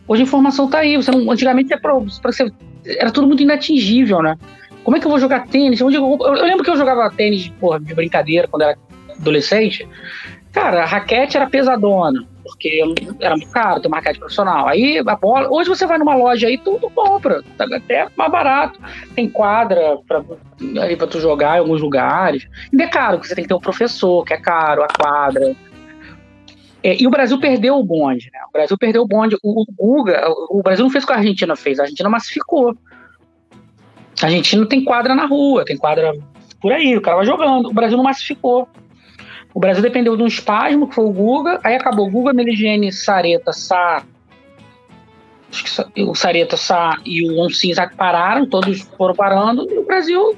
Hoje 0.06 0.22
a 0.22 0.26
informação 0.26 0.68
tá 0.68 0.78
aí. 0.78 0.96
Você 0.96 1.10
não, 1.10 1.30
antigamente 1.30 1.72
é 1.72 1.76
pra, 1.76 1.94
pra 2.22 2.32
você, 2.32 2.52
era 2.86 3.10
tudo 3.10 3.26
muito 3.26 3.42
inatingível, 3.42 4.22
né? 4.22 4.36
Como 4.84 4.96
é 4.96 5.00
que 5.00 5.06
eu 5.06 5.10
vou 5.10 5.18
jogar 5.18 5.46
tênis? 5.48 5.80
Eu, 5.80 5.90
eu, 5.90 6.18
eu 6.20 6.44
lembro 6.44 6.62
que 6.62 6.70
eu 6.70 6.76
jogava 6.76 7.10
tênis 7.10 7.48
porra, 7.60 7.80
de 7.80 7.94
brincadeira 7.94 8.46
quando 8.46 8.62
era 8.62 8.78
adolescente. 9.18 9.88
Cara, 10.52 10.82
a 10.82 10.86
raquete 10.86 11.36
era 11.36 11.46
pesadona 11.46 12.26
porque 12.46 12.80
era 13.20 13.36
muito 13.36 13.50
caro 13.50 13.80
ter 13.80 13.88
uma 13.88 13.96
raquete 13.96 14.18
profissional. 14.18 14.68
Aí 14.68 14.98
a 14.98 15.16
bola, 15.16 15.48
hoje 15.50 15.68
você 15.68 15.86
vai 15.86 15.98
numa 15.98 16.14
loja 16.14 16.46
aí, 16.46 16.56
tudo 16.56 16.88
compra, 16.90 17.42
tá 17.58 17.64
até 17.64 18.06
mais 18.16 18.30
barato. 18.30 18.78
Tem 19.14 19.28
quadra 19.28 19.98
para 20.06 20.24
aí 20.80 20.96
para 20.96 21.06
tu 21.06 21.20
jogar 21.20 21.56
em 21.56 21.60
alguns 21.60 21.80
lugares. 21.80 22.48
E 22.72 22.80
é 22.80 22.86
caro, 22.86 23.16
porque 23.16 23.28
você 23.28 23.34
tem 23.34 23.44
que 23.44 23.48
ter 23.48 23.54
um 23.54 23.60
professor, 23.60 24.24
que 24.24 24.32
é 24.32 24.40
caro, 24.40 24.82
a 24.82 24.88
quadra. 24.88 25.54
É, 26.82 27.00
e 27.00 27.06
o 27.06 27.10
Brasil 27.10 27.38
perdeu 27.40 27.76
o 27.78 27.84
bonde, 27.84 28.30
né? 28.32 28.40
O 28.48 28.52
Brasil 28.52 28.76
perdeu 28.78 29.02
o 29.02 29.06
bonde. 29.06 29.36
O, 29.42 29.62
o 29.62 29.66
Guga, 29.72 30.24
o 30.50 30.62
Brasil 30.62 30.84
não 30.84 30.90
fez 30.90 31.04
o 31.04 31.06
que 31.06 31.12
a 31.12 31.16
Argentina 31.16 31.56
fez, 31.56 31.78
a 31.78 31.82
Argentina 31.82 32.08
massificou. 32.08 32.76
A 34.22 34.26
Argentina 34.26 34.66
tem 34.66 34.84
quadra 34.84 35.14
na 35.14 35.26
rua, 35.26 35.64
tem 35.64 35.76
quadra 35.76 36.12
por 36.60 36.72
aí, 36.72 36.96
o 36.96 37.00
cara 37.00 37.18
vai 37.18 37.26
jogando. 37.26 37.68
O 37.68 37.74
Brasil 37.74 37.96
não 37.96 38.04
massificou. 38.04 38.68
O 39.52 39.60
Brasil 39.60 39.82
dependeu 39.82 40.16
de 40.16 40.22
um 40.22 40.26
espasmo, 40.26 40.86
que 40.86 40.94
foi 40.94 41.04
o 41.04 41.12
Guga, 41.12 41.60
aí 41.64 41.74
acabou 41.74 42.10
Guga, 42.10 42.32
Meligene, 42.32 42.92
Sareta, 42.92 43.52
Sá. 43.52 44.02
Acho 45.50 45.86
que 45.92 46.02
o 46.02 46.14
Sareta, 46.14 46.56
Sá 46.56 46.98
e 47.06 47.26
o 47.30 47.40
Oncinza 47.40 47.90
pararam, 47.96 48.46
todos 48.46 48.82
foram 48.98 49.14
parando, 49.14 49.66
e 49.72 49.78
o 49.78 49.86
Brasil 49.86 50.36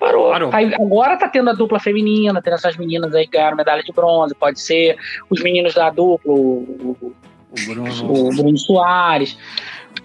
parou. 0.00 0.30
parou. 0.30 0.50
Aí, 0.52 0.74
agora 0.74 1.16
tá 1.16 1.28
tendo 1.28 1.50
a 1.50 1.52
dupla 1.52 1.78
feminina, 1.78 2.40
tendo 2.42 2.54
essas 2.54 2.76
meninas 2.76 3.14
aí 3.14 3.26
que 3.26 3.32
ganharam 3.32 3.56
medalha 3.56 3.82
de 3.82 3.92
bronze, 3.92 4.34
pode 4.34 4.60
ser 4.60 4.96
os 5.28 5.40
meninos 5.42 5.74
da 5.74 5.90
dupla, 5.90 6.32
o, 6.32 6.36
o, 6.38 6.96
o 7.02 7.66
Bruno. 7.66 8.10
o 8.10 8.34
Bruno 8.34 8.58
Soares. 8.58 9.38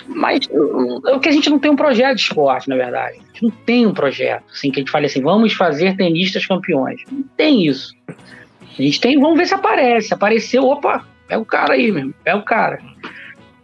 Mas 0.08 0.48
o 0.52 1.20
que 1.20 1.30
a 1.30 1.32
gente 1.32 1.50
não 1.50 1.58
tem 1.58 1.72
um 1.72 1.76
projeto 1.76 2.16
de 2.16 2.24
esporte, 2.24 2.70
na 2.70 2.76
verdade. 2.76 3.18
A 3.18 3.28
gente 3.28 3.44
não 3.44 3.52
tem 3.52 3.86
um 3.88 3.94
projeto, 3.94 4.44
assim, 4.52 4.70
que 4.70 4.80
a 4.80 4.82
gente 4.82 4.92
fale 4.92 5.06
assim, 5.06 5.22
vamos 5.22 5.54
fazer 5.54 5.96
tenistas 5.96 6.46
campeões. 6.46 7.02
Não 7.12 7.24
tem 7.36 7.66
isso. 7.66 7.96
A 8.08 8.82
gente 8.82 9.00
tem, 9.00 9.20
vamos 9.20 9.38
ver 9.38 9.48
se 9.48 9.54
aparece. 9.54 10.14
Apareceu, 10.14 10.66
opa, 10.66 11.06
é 11.30 11.38
o 11.38 11.46
cara 11.46 11.74
aí 11.74 11.92
mesmo, 11.92 12.14
é 12.24 12.36
o 12.36 12.44
cara. 12.44 12.80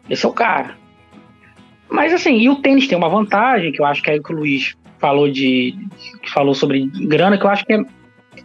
Esse 0.10 0.26
é 0.26 0.30
o 0.30 0.34
cara. 0.34 0.76
Mas 1.90 2.14
assim, 2.14 2.38
e 2.38 2.50
o 2.50 2.56
tênis 2.56 2.88
tem 2.88 2.98
uma 2.98 3.10
vantagem, 3.10 3.72
que 3.72 3.82
eu 3.82 3.86
acho 3.86 4.02
que 4.02 4.10
é 4.10 4.16
o 4.16 4.24
que 4.24 4.34
o 4.34 4.38
Luiz 4.38 4.76
falou 5.02 5.30
de. 5.30 5.76
que 6.22 6.32
falou 6.32 6.54
sobre 6.54 6.86
grana, 7.08 7.38
que 7.38 7.44
eu 7.44 7.50
acho 7.50 7.66
que 7.66 7.74
é, 7.74 7.84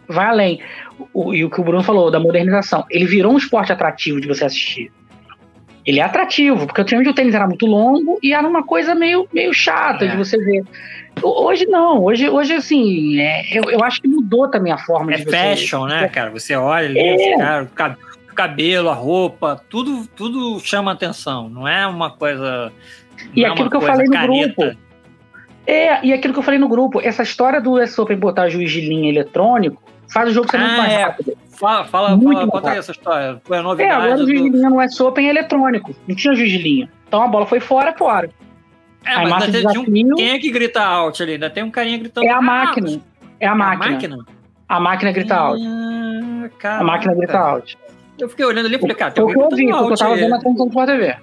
vai 0.09 0.25
além. 0.25 0.59
O, 1.13 1.33
e 1.33 1.45
o 1.45 1.49
que 1.49 1.61
o 1.61 1.63
Bruno 1.63 1.83
falou, 1.83 2.11
da 2.11 2.19
modernização. 2.19 2.83
Ele 2.89 3.05
virou 3.05 3.31
um 3.31 3.37
esporte 3.37 3.71
atrativo 3.71 4.19
de 4.19 4.27
você 4.27 4.43
assistir. 4.43 4.91
Ele 5.85 6.01
é 6.01 6.03
atrativo, 6.03 6.65
porque 6.65 6.81
antigamente 6.81 7.11
o 7.11 7.13
tênis 7.13 7.33
era 7.33 7.47
muito 7.47 7.65
longo 7.65 8.19
e 8.21 8.33
era 8.33 8.45
uma 8.45 8.61
coisa 8.61 8.93
meio, 8.93 9.25
meio 9.33 9.53
chata 9.53 10.03
é. 10.03 10.09
de 10.09 10.17
você 10.17 10.37
ver. 10.37 10.65
Hoje 11.23 11.65
não, 11.65 12.03
hoje, 12.03 12.29
hoje 12.29 12.53
assim, 12.53 13.17
é, 13.19 13.57
eu, 13.57 13.63
eu 13.71 13.81
acho 13.83 14.01
que 14.01 14.07
mudou 14.07 14.49
também 14.49 14.73
a 14.73 14.77
forma 14.77 15.13
é 15.13 15.17
de 15.17 15.23
você... 15.23 15.31
fashion, 15.31 15.85
né, 15.85 16.09
cara? 16.09 16.29
Você 16.31 16.55
olha 16.55 16.89
ali, 16.89 16.99
é. 16.99 17.37
cara, 17.37 17.97
o 18.29 18.35
cabelo, 18.35 18.89
a 18.89 18.93
roupa, 18.93 19.63
tudo, 19.69 20.05
tudo 20.07 20.59
chama 20.59 20.91
atenção, 20.91 21.47
não 21.47 21.65
é 21.65 21.87
uma 21.87 22.11
coisa... 22.11 22.71
E 23.33 23.45
é 23.45 23.47
aquilo 23.47 23.69
que 23.69 23.77
eu 23.77 23.81
falei 23.81 24.07
no 24.07 24.27
grupo. 24.27 24.77
É, 25.67 26.05
e 26.05 26.13
aquilo 26.13 26.33
que 26.33 26.39
eu 26.39 26.43
falei 26.43 26.59
no 26.59 26.69
grupo, 26.69 27.01
essa 27.01 27.21
história 27.21 27.59
do 27.59 27.73
US 27.73 27.99
Open 27.99 28.17
botar 28.17 28.47
juiz 28.47 28.71
de 28.71 28.79
linha 28.79 29.09
eletrônico 29.09 29.83
faz 30.09 30.29
o 30.29 30.33
jogo 30.33 30.49
ser 30.49 30.55
ah, 30.57 30.61
muito 30.61 30.77
mais 30.77 30.93
é. 30.93 31.03
rápido. 31.03 31.37
Fala, 31.59 31.85
fala, 31.85 32.15
muito 32.15 32.39
fala 32.39 32.51
conta 32.51 32.71
aí 32.71 32.77
essa 32.77 32.91
história. 32.91 33.41
Foi 33.43 33.57
a 33.57 33.61
novidade. 33.61 33.91
É, 33.91 33.93
agora 33.93 34.23
o 34.23 34.25
juiz 34.25 34.41
de 34.43 34.49
linha 34.49 34.69
no 34.69 34.81
US 34.81 34.99
Open 35.01 35.27
é 35.27 35.29
eletrônico, 35.29 35.93
não 36.07 36.15
tinha 36.15 36.33
juiz 36.33 36.49
de 36.49 36.57
linha. 36.57 36.89
Então 37.05 37.21
a 37.21 37.27
bola 37.27 37.45
foi 37.45 37.59
fora, 37.59 37.93
fora. 37.93 38.29
É, 39.03 39.17
mas 39.23 39.43
ainda 39.43 39.57
desafio, 39.57 39.81
um, 39.81 40.15
quem 40.15 40.29
é 40.29 40.39
que 40.39 40.51
grita 40.51 40.81
out 40.81 41.21
ali? 41.21 41.33
Ainda 41.33 41.49
tem 41.49 41.63
um 41.63 41.71
carinha 41.71 41.97
gritando. 41.97 42.25
É 42.25 42.29
a 42.29 42.41
máquina. 42.41 43.01
É 43.39 43.47
a 43.47 43.55
máquina. 43.55 43.85
É 43.85 43.89
a 43.89 43.91
máquina? 43.91 44.17
A 44.69 44.79
máquina 44.79 45.11
grita 45.11 45.35
ah, 45.35 45.39
out. 45.39 45.61
a 46.63 46.83
máquina 46.83 47.13
grita 47.15 47.37
out. 47.37 47.77
Eu 48.19 48.29
fiquei 48.29 48.45
olhando 48.45 48.65
ali 48.65 48.75
e 48.75 48.79
falei, 48.79 48.95
cara, 48.95 49.11
tem 49.11 49.21
alguém 49.21 49.41
eu 49.41 49.49
vi, 49.49 49.67
porque 49.67 49.93
eu 49.93 49.97
tava 49.97 50.15
vendo 50.15 50.33
a 50.33 50.39
transmissão 50.39 50.65
do 50.65 50.69
Sport 50.69 50.87
TV. 50.87 51.15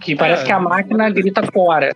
Que 0.00 0.16
parece 0.16 0.42
é. 0.42 0.46
que 0.46 0.52
a 0.52 0.60
máquina 0.60 1.10
grita 1.10 1.42
fora. 1.52 1.94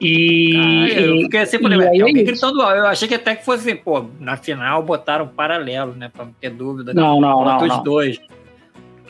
E. 0.00 0.56
Ah, 0.56 1.00
eu 1.00 1.20
fiquei 1.22 1.46
sempre 1.46 1.74
assim, 1.74 1.98
é 1.98 2.02
alguém 2.02 2.24
gritando 2.24 2.60
Eu 2.60 2.86
achei 2.86 3.08
que 3.08 3.14
até 3.14 3.34
que 3.34 3.44
fosse, 3.44 3.74
pô, 3.74 4.04
na 4.20 4.36
final 4.36 4.82
botaram 4.82 5.26
paralelo, 5.26 5.94
né? 5.94 6.10
Pra 6.12 6.24
não 6.24 6.32
ter 6.32 6.50
dúvida. 6.50 6.92
Não, 6.92 7.20
não, 7.20 7.44
não. 7.44 7.66
Os 7.66 7.82
dois. 7.82 8.18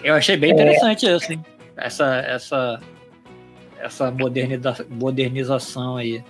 Eu 0.03 0.15
achei 0.15 0.37
bem 0.37 0.53
interessante 0.53 1.07
é. 1.07 1.17
isso, 1.17 1.33
hein? 1.33 1.45
Essa, 1.77 2.17
essa, 2.17 2.81
essa 3.81 4.11
moderniza, 4.11 4.87
modernização 4.89 5.97
aí. 5.97 6.23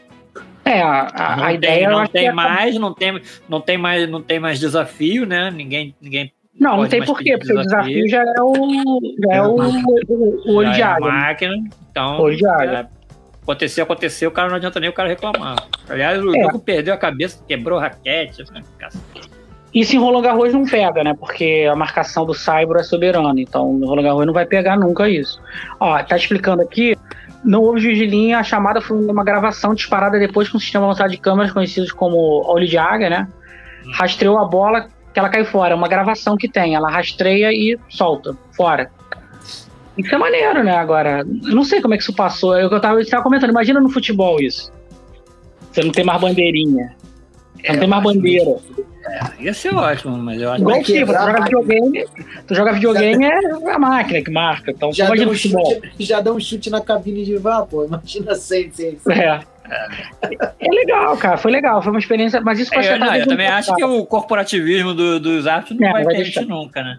É, 0.64 0.82
a, 0.82 1.02
a, 1.02 1.46
a 1.46 1.52
ideia 1.52 1.88
não 1.90 2.06
tem 2.06 2.32
mais, 2.32 2.78
não 2.78 2.92
tem, 2.92 3.20
não 3.48 3.60
tem 3.60 3.78
mais, 3.78 4.08
não 4.08 4.22
tem 4.22 4.40
mais 4.40 4.58
desafio, 4.58 5.26
né? 5.26 5.50
Ninguém, 5.50 5.94
ninguém 6.00 6.32
não, 6.58 6.78
não 6.78 6.88
tem 6.88 7.04
porquê, 7.04 7.36
porque 7.36 7.52
o 7.52 7.62
desafio 7.62 8.08
já 8.08 8.22
é 8.22 8.42
o, 8.42 8.54
já 9.22 9.34
é, 9.34 9.36
é 9.36 9.42
o, 9.42 9.56
o, 9.56 10.50
o 10.50 10.54
olho 10.54 10.72
de 10.72 10.82
água. 10.82 11.08
É 11.08 11.12
máquina, 11.12 11.54
então. 11.90 12.20
Olho 12.20 12.36
de 12.36 12.46
água. 12.46 12.88
Aconteceu, 13.46 13.84
aconteceu, 13.84 14.28
o 14.28 14.32
cara 14.32 14.48
não 14.48 14.56
adianta 14.56 14.80
nem 14.80 14.90
o 14.90 14.92
cara 14.92 15.08
reclamar. 15.08 15.56
Aliás, 15.88 16.20
o 16.20 16.34
é. 16.34 16.42
jogo 16.42 16.58
perdeu 16.58 16.92
a 16.92 16.96
cabeça, 16.96 17.40
quebrou 17.46 17.78
raquete. 17.78 18.42
Né? 18.52 18.60
Isso 19.72 19.94
em 19.94 20.00
Roland 20.00 20.22
Garros 20.22 20.52
não 20.52 20.64
pega, 20.64 21.04
né? 21.04 21.14
Porque 21.14 21.64
a 21.70 21.76
marcação 21.76 22.26
do 22.26 22.34
Saibro 22.34 22.76
é 22.76 22.82
soberana. 22.82 23.40
Então, 23.40 23.72
no 23.74 23.86
Roland 23.86 24.02
Garros 24.02 24.26
não 24.26 24.32
vai 24.32 24.46
pegar 24.46 24.76
nunca 24.76 25.08
isso. 25.08 25.40
Ó, 25.78 26.02
tá 26.02 26.16
explicando 26.16 26.60
aqui. 26.60 26.98
Não 27.44 27.62
houve 27.62 27.78
juiz 27.78 27.96
de 27.96 28.06
linha, 28.06 28.40
a 28.40 28.42
chamada 28.42 28.80
foi 28.80 28.98
uma 28.98 29.22
gravação 29.22 29.76
disparada 29.76 30.18
depois 30.18 30.48
com 30.48 30.56
um 30.56 30.60
sistema 30.60 30.84
avançado 30.84 31.10
de 31.10 31.16
câmeras 31.16 31.52
conhecidos 31.52 31.92
como 31.92 32.42
olho 32.50 32.66
de 32.66 32.76
águia, 32.76 33.08
né? 33.08 33.28
Hum. 33.86 33.92
Rastreou 33.92 34.38
a 34.38 34.44
bola 34.44 34.88
que 35.14 35.20
ela 35.20 35.28
cai 35.28 35.44
fora. 35.44 35.72
É 35.72 35.76
uma 35.76 35.86
gravação 35.86 36.36
que 36.36 36.48
tem. 36.48 36.74
Ela 36.74 36.90
rastreia 36.90 37.52
e 37.52 37.78
solta, 37.88 38.36
fora. 38.56 38.90
Isso 39.96 40.14
é 40.14 40.18
maneiro, 40.18 40.62
né? 40.62 40.76
Agora, 40.76 41.20
eu 41.20 41.54
não 41.54 41.64
sei 41.64 41.80
como 41.80 41.94
é 41.94 41.96
que 41.96 42.02
isso 42.02 42.14
passou. 42.14 42.56
Eu, 42.56 42.70
eu, 42.70 42.80
tava, 42.80 43.00
eu 43.00 43.08
tava 43.08 43.22
comentando, 43.22 43.50
imagina 43.50 43.80
no 43.80 43.88
futebol 43.88 44.40
isso. 44.40 44.70
Você 45.72 45.82
não 45.82 45.90
tem 45.90 46.04
mais 46.04 46.20
bandeirinha. 46.20 46.94
Você 47.56 47.66
é, 47.66 47.72
não 47.72 47.80
tem 47.80 47.88
mais 47.88 48.02
bandeira. 48.02 48.56
É, 49.06 49.42
ia 49.44 49.54
ser 49.54 49.74
ótimo, 49.74 50.16
mas 50.18 50.40
eu 50.40 50.50
acho 50.50 50.62
Igual 50.62 50.82
que. 50.82 50.92
Tipo, 50.92 51.12
tu 51.12 51.18
joga 51.18 51.44
videogame, 51.44 52.04
tu 52.46 52.54
joga 52.54 52.72
videogame 52.72 53.24
é 53.24 53.70
a 53.70 53.78
máquina 53.78 54.22
que 54.22 54.30
marca. 54.30 54.70
Então, 54.70 54.92
já, 54.92 55.06
dá 55.06 55.12
um 55.12 55.34
chute, 55.34 55.92
já 56.00 56.20
dá 56.20 56.32
um 56.32 56.40
chute 56.40 56.70
na 56.70 56.80
cabine 56.80 57.24
de 57.24 57.36
vá, 57.36 57.62
pô. 57.62 57.84
Imagina 57.84 58.34
sem, 58.34 58.70
sem. 58.70 58.98
É. 59.08 59.40
É 60.60 60.68
legal, 60.68 61.16
cara. 61.16 61.36
Foi 61.36 61.50
legal. 61.50 61.82
Foi 61.82 61.90
uma 61.90 61.98
experiência. 61.98 62.40
Mas 62.40 62.58
isso 62.58 62.70
pode 62.70 62.86
é, 62.86 62.92
ser. 62.92 62.98
Não, 62.98 63.14
eu 63.14 63.26
também 63.26 63.46
acho 63.46 63.74
que 63.74 63.84
o 63.84 64.04
corporativismo 64.04 64.94
do, 64.94 65.18
dos 65.18 65.46
árbitros 65.46 65.78
não 65.78 65.88
é, 65.88 65.92
vai, 65.92 66.04
vai 66.04 66.22
isso 66.22 66.44
nunca, 66.46 66.82
né? 66.82 66.98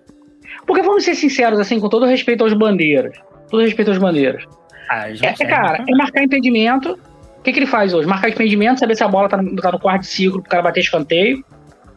Porque 0.67 0.81
vamos 0.81 1.05
ser 1.05 1.15
sinceros, 1.15 1.59
assim, 1.59 1.79
com 1.79 1.87
todo 1.87 2.05
respeito 2.05 2.43
aos 2.43 2.53
bandeiras. 2.53 3.17
Todo 3.49 3.63
respeito 3.63 3.89
aos 3.89 3.97
bandeiras. 3.97 4.43
Ah, 4.89 5.09
é, 5.09 5.45
cara, 5.45 5.83
é 5.87 5.95
marcar 5.95 6.23
impedimento. 6.23 6.99
O 7.39 7.41
que, 7.41 7.53
que 7.53 7.59
ele 7.59 7.65
faz 7.65 7.93
hoje? 7.93 8.07
Marcar 8.07 8.29
impedimento, 8.29 8.79
saber 8.79 8.95
se 8.95 9.03
a 9.03 9.07
bola 9.07 9.29
tá 9.29 9.37
no, 9.37 9.55
tá 9.55 9.71
no 9.71 9.79
quarto 9.79 10.01
de 10.01 10.07
ciclo 10.07 10.41
pro 10.41 10.49
cara 10.49 10.61
bater 10.61 10.81
escanteio. 10.81 11.43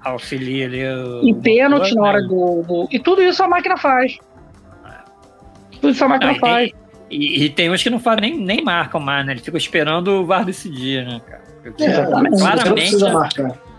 Auxilia 0.03 0.67
ali. 0.67 0.85
O... 0.87 1.29
E 1.29 1.35
pênalti 1.35 1.95
na 1.95 2.03
hora 2.03 2.23
do, 2.23 2.63
do, 2.63 2.89
E 2.91 2.99
tudo 3.01 3.21
isso 3.23 3.43
a 3.43 3.49
máquina 3.49 3.77
faz. 3.77 4.17
Tudo 5.73 5.91
isso 5.91 6.05
a 6.05 6.09
máquina 6.09 6.33
não, 6.33 6.39
faz. 6.39 6.71
E, 7.11 7.45
e, 7.45 7.51
tem 7.51 7.71
uns 7.71 7.83
que 7.83 7.91
não 7.91 7.99
fazem 7.99 8.21
nem, 8.21 8.39
nem 8.39 8.65
marcam 8.65 9.01
mais, 9.01 9.27
né? 9.27 9.33
Eles 9.33 9.45
ficam 9.45 9.59
esperando 9.59 10.09
o 10.09 10.25
VAR 10.25 10.45
decidir, 10.45 11.05
né, 11.05 11.21
cara? 11.27 11.43
Porque, 11.61 11.83
é, 11.83 12.07
claramente. 12.07 12.91
Você 12.93 13.11
marcar. 13.11 13.70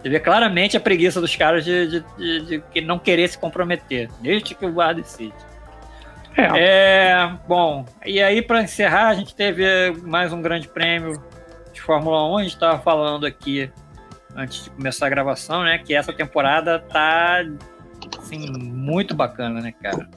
Você 0.00 0.08
vê 0.08 0.20
claramente 0.20 0.76
a 0.76 0.80
preguiça 0.80 1.20
dos 1.20 1.34
caras 1.34 1.64
de, 1.64 1.86
de, 1.88 2.04
de, 2.46 2.62
de 2.72 2.80
não 2.80 2.98
querer 2.98 3.28
se 3.28 3.36
comprometer, 3.36 4.08
desde 4.20 4.54
que 4.54 4.64
o 4.64 4.72
VAR 4.72 4.94
decide. 4.94 5.34
É. 6.36 6.60
é. 6.60 7.38
bom, 7.48 7.84
e 8.06 8.22
aí 8.22 8.40
para 8.40 8.62
encerrar, 8.62 9.08
a 9.08 9.14
gente 9.14 9.34
teve 9.34 9.64
mais 10.04 10.32
um 10.32 10.40
grande 10.40 10.68
prêmio 10.68 11.20
de 11.72 11.80
Fórmula 11.80 12.28
1. 12.32 12.36
A 12.36 12.42
gente 12.42 12.54
estava 12.54 12.78
falando 12.78 13.26
aqui 13.26 13.70
antes 14.36 14.64
de 14.64 14.70
começar 14.70 15.06
a 15.06 15.08
gravação, 15.08 15.64
né? 15.64 15.78
Que 15.78 15.94
essa 15.94 16.12
temporada 16.12 16.78
tá 16.78 17.44
assim, 18.18 18.48
muito 18.52 19.16
bacana, 19.16 19.60
né, 19.60 19.72
cara? 19.82 20.08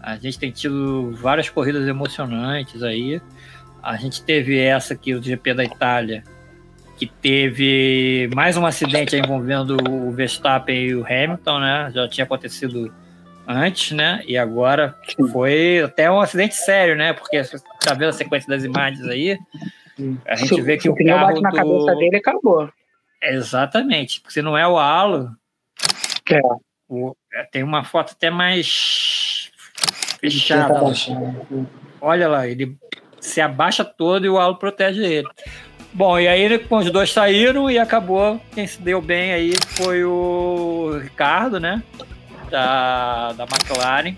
A 0.00 0.16
gente 0.16 0.38
tem 0.38 0.50
tido 0.50 1.14
várias 1.16 1.50
corridas 1.50 1.86
emocionantes 1.86 2.82
aí. 2.82 3.20
A 3.82 3.96
gente 3.96 4.22
teve 4.22 4.58
essa 4.58 4.94
aqui, 4.94 5.14
o 5.14 5.22
GP 5.22 5.52
da 5.52 5.64
Itália, 5.64 6.24
que 7.00 7.06
teve 7.06 8.28
mais 8.34 8.58
um 8.58 8.66
acidente 8.66 9.16
envolvendo 9.16 9.74
o 9.88 10.12
Verstappen 10.12 10.76
e 10.76 10.94
o 10.94 11.02
Hamilton, 11.02 11.58
né? 11.58 11.90
Já 11.94 12.06
tinha 12.06 12.26
acontecido 12.26 12.92
antes, 13.48 13.92
né? 13.92 14.22
E 14.26 14.36
agora 14.36 14.94
foi 15.32 15.80
até 15.82 16.10
um 16.10 16.20
acidente 16.20 16.54
sério, 16.54 16.94
né? 16.94 17.14
Porque 17.14 17.42
você 17.42 17.56
tá 17.80 17.94
vendo 17.94 18.10
a 18.10 18.12
sequência 18.12 18.50
das 18.50 18.64
imagens 18.64 19.02
aí, 19.08 19.38
a 20.26 20.36
gente 20.36 20.54
se, 20.54 20.60
vê 20.60 20.76
que 20.76 20.90
o 20.90 20.94
carro 20.94 21.28
bate 21.28 21.40
na 21.40 21.52
cabeça 21.52 21.94
dele 21.94 22.16
acabou. 22.16 22.70
Exatamente, 23.22 24.20
porque 24.20 24.34
se 24.34 24.42
não 24.42 24.56
é 24.56 24.68
o 24.68 24.78
halo, 24.78 25.30
é. 26.30 26.38
O... 26.86 27.16
tem 27.50 27.62
uma 27.62 27.82
foto 27.82 28.12
até 28.12 28.28
mais 28.28 29.50
fechada. 30.20 30.82
Olha 31.98 32.28
lá, 32.28 32.46
ele 32.46 32.76
se 33.18 33.40
abaixa 33.40 33.86
todo 33.86 34.26
e 34.26 34.28
o 34.28 34.38
halo 34.38 34.56
protege 34.56 35.02
ele. 35.02 35.28
Bom, 35.92 36.18
e 36.18 36.28
aí 36.28 36.66
os 36.70 36.90
dois 36.90 37.12
saíram 37.12 37.70
e 37.70 37.78
acabou. 37.78 38.40
Quem 38.54 38.66
se 38.66 38.80
deu 38.80 39.02
bem 39.02 39.32
aí 39.32 39.52
foi 39.76 40.04
o 40.04 40.98
Ricardo, 41.02 41.58
né? 41.58 41.82
Da, 42.50 43.32
da 43.32 43.44
McLaren. 43.44 44.14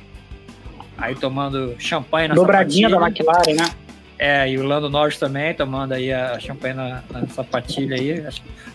Aí 0.99 1.15
tomando 1.15 1.75
champanhe 1.79 2.29
na 2.29 2.35
Dobradinha 2.35 2.91
sapatilha. 2.91 3.27
da 3.27 3.35
McLaren, 3.35 3.63
né? 3.63 3.75
É, 4.19 4.49
e 4.49 4.59
o 4.59 4.63
Lando 4.63 4.89
Norris 4.89 5.19
também, 5.19 5.53
tomando 5.55 5.93
aí 5.93 6.13
a 6.13 6.39
champanhe 6.39 6.75
na, 6.75 7.03
na 7.11 7.27
sapatilha 7.29 7.97
aí. 7.97 8.25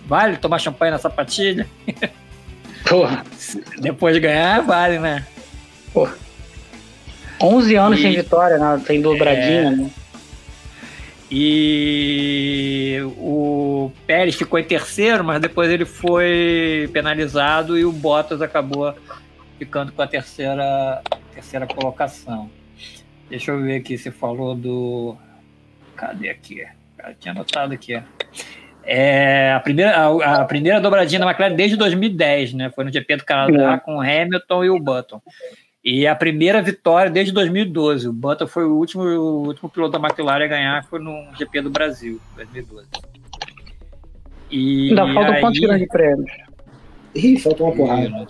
Vale 0.06 0.38
tomar 0.38 0.60
champanhe 0.60 0.92
na 0.92 0.98
sapatilha? 0.98 1.66
Porra. 2.90 3.24
Depois 3.80 4.16
de 4.16 4.20
ganhar, 4.20 4.62
vale, 4.62 5.00
né? 5.00 5.26
Porra. 5.94 6.16
11 7.42 7.76
anos 7.76 8.00
e... 8.00 8.02
sem 8.02 8.16
vitória, 8.16 8.58
né? 8.58 8.82
Tem 8.86 9.02
dobradinha, 9.02 9.68
é... 9.68 9.72
né? 9.72 9.90
E 11.30 13.00
o 13.18 13.92
Pérez 14.06 14.36
ficou 14.36 14.58
em 14.58 14.64
terceiro, 14.64 15.24
mas 15.24 15.42
depois 15.42 15.70
ele 15.70 15.86
foi 15.86 16.90
penalizado 16.94 17.78
e 17.78 17.84
o 17.84 17.92
Bottas 17.92 18.42
acabou 18.42 18.96
ficando 19.60 19.92
com 19.92 20.02
a 20.02 20.08
terceira, 20.08 21.02
terceira 21.34 21.68
colocação. 21.68 22.50
Deixa 23.30 23.52
eu 23.52 23.62
ver 23.62 23.78
aqui, 23.78 23.98
você 23.98 24.10
falou 24.10 24.56
do 24.56 25.18
Cadê 25.96 26.30
aqui? 26.30 26.66
Eu 27.06 27.16
tinha 27.20 27.34
anotado 27.34 27.74
aqui. 27.74 28.02
É, 28.84 29.52
a, 29.52 29.60
primeira, 29.60 29.98
a, 29.98 30.42
a, 30.42 30.46
primeira 30.46 30.80
dobradinha 30.80 31.20
da 31.20 31.26
McLaren 31.26 31.56
desde 31.56 31.76
2010, 31.76 32.54
né? 32.54 32.72
Foi 32.74 32.86
no 32.86 32.94
GP 32.94 33.18
do 33.18 33.26
Canadá 33.26 33.74
é. 33.74 33.80
com 33.80 33.98
o 33.98 34.00
Hamilton 34.00 34.64
e 34.64 34.70
o 34.70 34.80
Button. 34.80 35.22
E 35.90 36.06
a 36.06 36.14
primeira 36.14 36.62
vitória 36.62 37.10
desde 37.10 37.32
2012. 37.32 38.10
O 38.10 38.12
Button 38.12 38.46
foi 38.46 38.66
o 38.66 38.76
último, 38.76 39.04
o 39.04 39.48
último 39.48 39.70
piloto 39.70 39.98
da 39.98 40.06
McLaren 40.06 40.44
a 40.44 40.48
ganhar, 40.50 40.84
foi 40.84 41.00
no 41.00 41.34
GP 41.40 41.62
do 41.62 41.70
Brasil, 41.70 42.20
2012. 42.36 42.88
E 44.52 44.90
Ainda 44.90 45.14
faltam 45.14 45.34
aí... 45.34 45.40
quantos 45.40 45.60
grandes 45.62 45.88
prêmios? 45.88 46.32
Ih, 47.16 47.40
falta 47.40 47.64
uma 47.64 47.72
porrada. 47.72 48.28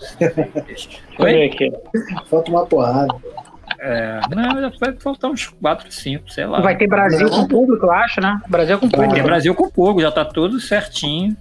Aqui. 1.44 1.72
Falta 2.26 2.48
uma 2.48 2.64
porrada. 2.64 3.14
É, 3.80 4.20
não, 4.30 4.70
vai 4.78 4.92
faltar 4.92 5.28
uns 5.28 5.48
4, 5.48 5.90
5, 5.90 6.30
sei 6.30 6.46
lá. 6.46 6.60
Vai 6.60 6.76
ter 6.76 6.86
Brasil 6.86 7.28
com 7.28 7.48
público, 7.48 7.86
eu 7.86 7.90
acho, 7.90 8.20
né? 8.20 8.40
Brasil 8.46 8.78
com 8.78 8.88
público. 8.88 9.10
Vai 9.10 9.20
ter 9.20 9.26
Brasil 9.26 9.54
com 9.56 9.68
público, 9.68 10.00
já 10.02 10.12
tá 10.12 10.24
tudo 10.24 10.60
certinho. 10.60 11.36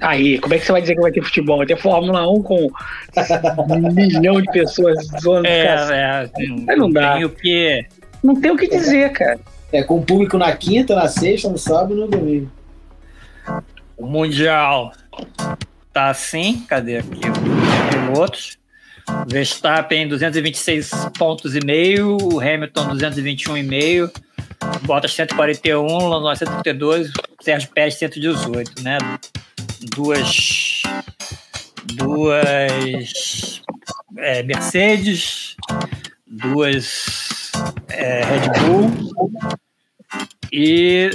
Aí, 0.00 0.38
como 0.38 0.54
é 0.54 0.58
que 0.58 0.66
você 0.66 0.72
vai 0.72 0.80
dizer 0.80 0.94
que 0.94 1.00
vai 1.00 1.12
ter 1.12 1.22
futebol? 1.22 1.58
Vai 1.58 1.66
ter 1.66 1.76
Fórmula 1.76 2.28
1 2.28 2.42
com 2.42 2.66
um 2.66 3.92
milhão 3.92 4.40
de 4.40 4.50
pessoas 4.52 4.98
zoando 5.22 5.46
é, 5.46 6.28
é, 6.28 6.30
não, 6.66 6.76
não 6.76 6.90
dá. 6.90 7.14
Tem 7.14 7.24
o 7.24 7.30
que... 7.30 7.86
Não 8.22 8.40
tem 8.40 8.50
o 8.50 8.56
que 8.56 8.68
dizer, 8.68 9.10
cara. 9.12 9.40
É, 9.72 9.82
com 9.82 10.02
público 10.02 10.36
na 10.36 10.54
quinta, 10.54 10.94
na 10.94 11.08
sexta, 11.08 11.48
no 11.48 11.56
sábado 11.56 11.94
e 11.94 12.00
no 12.00 12.08
domingo. 12.08 12.50
O 13.96 14.06
Mundial 14.06 14.92
tá 15.92 16.08
assim, 16.08 16.64
cadê 16.68 16.98
aqui 16.98 17.20
os 17.28 17.94
pilotos? 17.94 18.60
Verstappen 19.26 20.08
226 20.08 20.90
pontos 21.18 21.56
e 21.56 21.60
meio, 21.64 22.16
o 22.16 22.40
Hamilton 22.40 22.90
221 22.90 23.56
e 23.56 23.62
meio, 23.62 24.10
Bottas 24.82 25.12
141, 25.14 25.86
Lando 26.08 26.36
132, 26.36 27.10
Sérgio 27.40 27.70
Pérez 27.70 27.94
118, 27.94 28.82
né? 28.82 28.98
Duas 29.94 30.82
duas 31.94 33.62
é, 34.18 34.42
Mercedes, 34.42 35.56
duas 36.26 37.50
é, 37.88 38.24
Red 38.24 38.60
Bull 38.60 38.90
e 40.52 41.10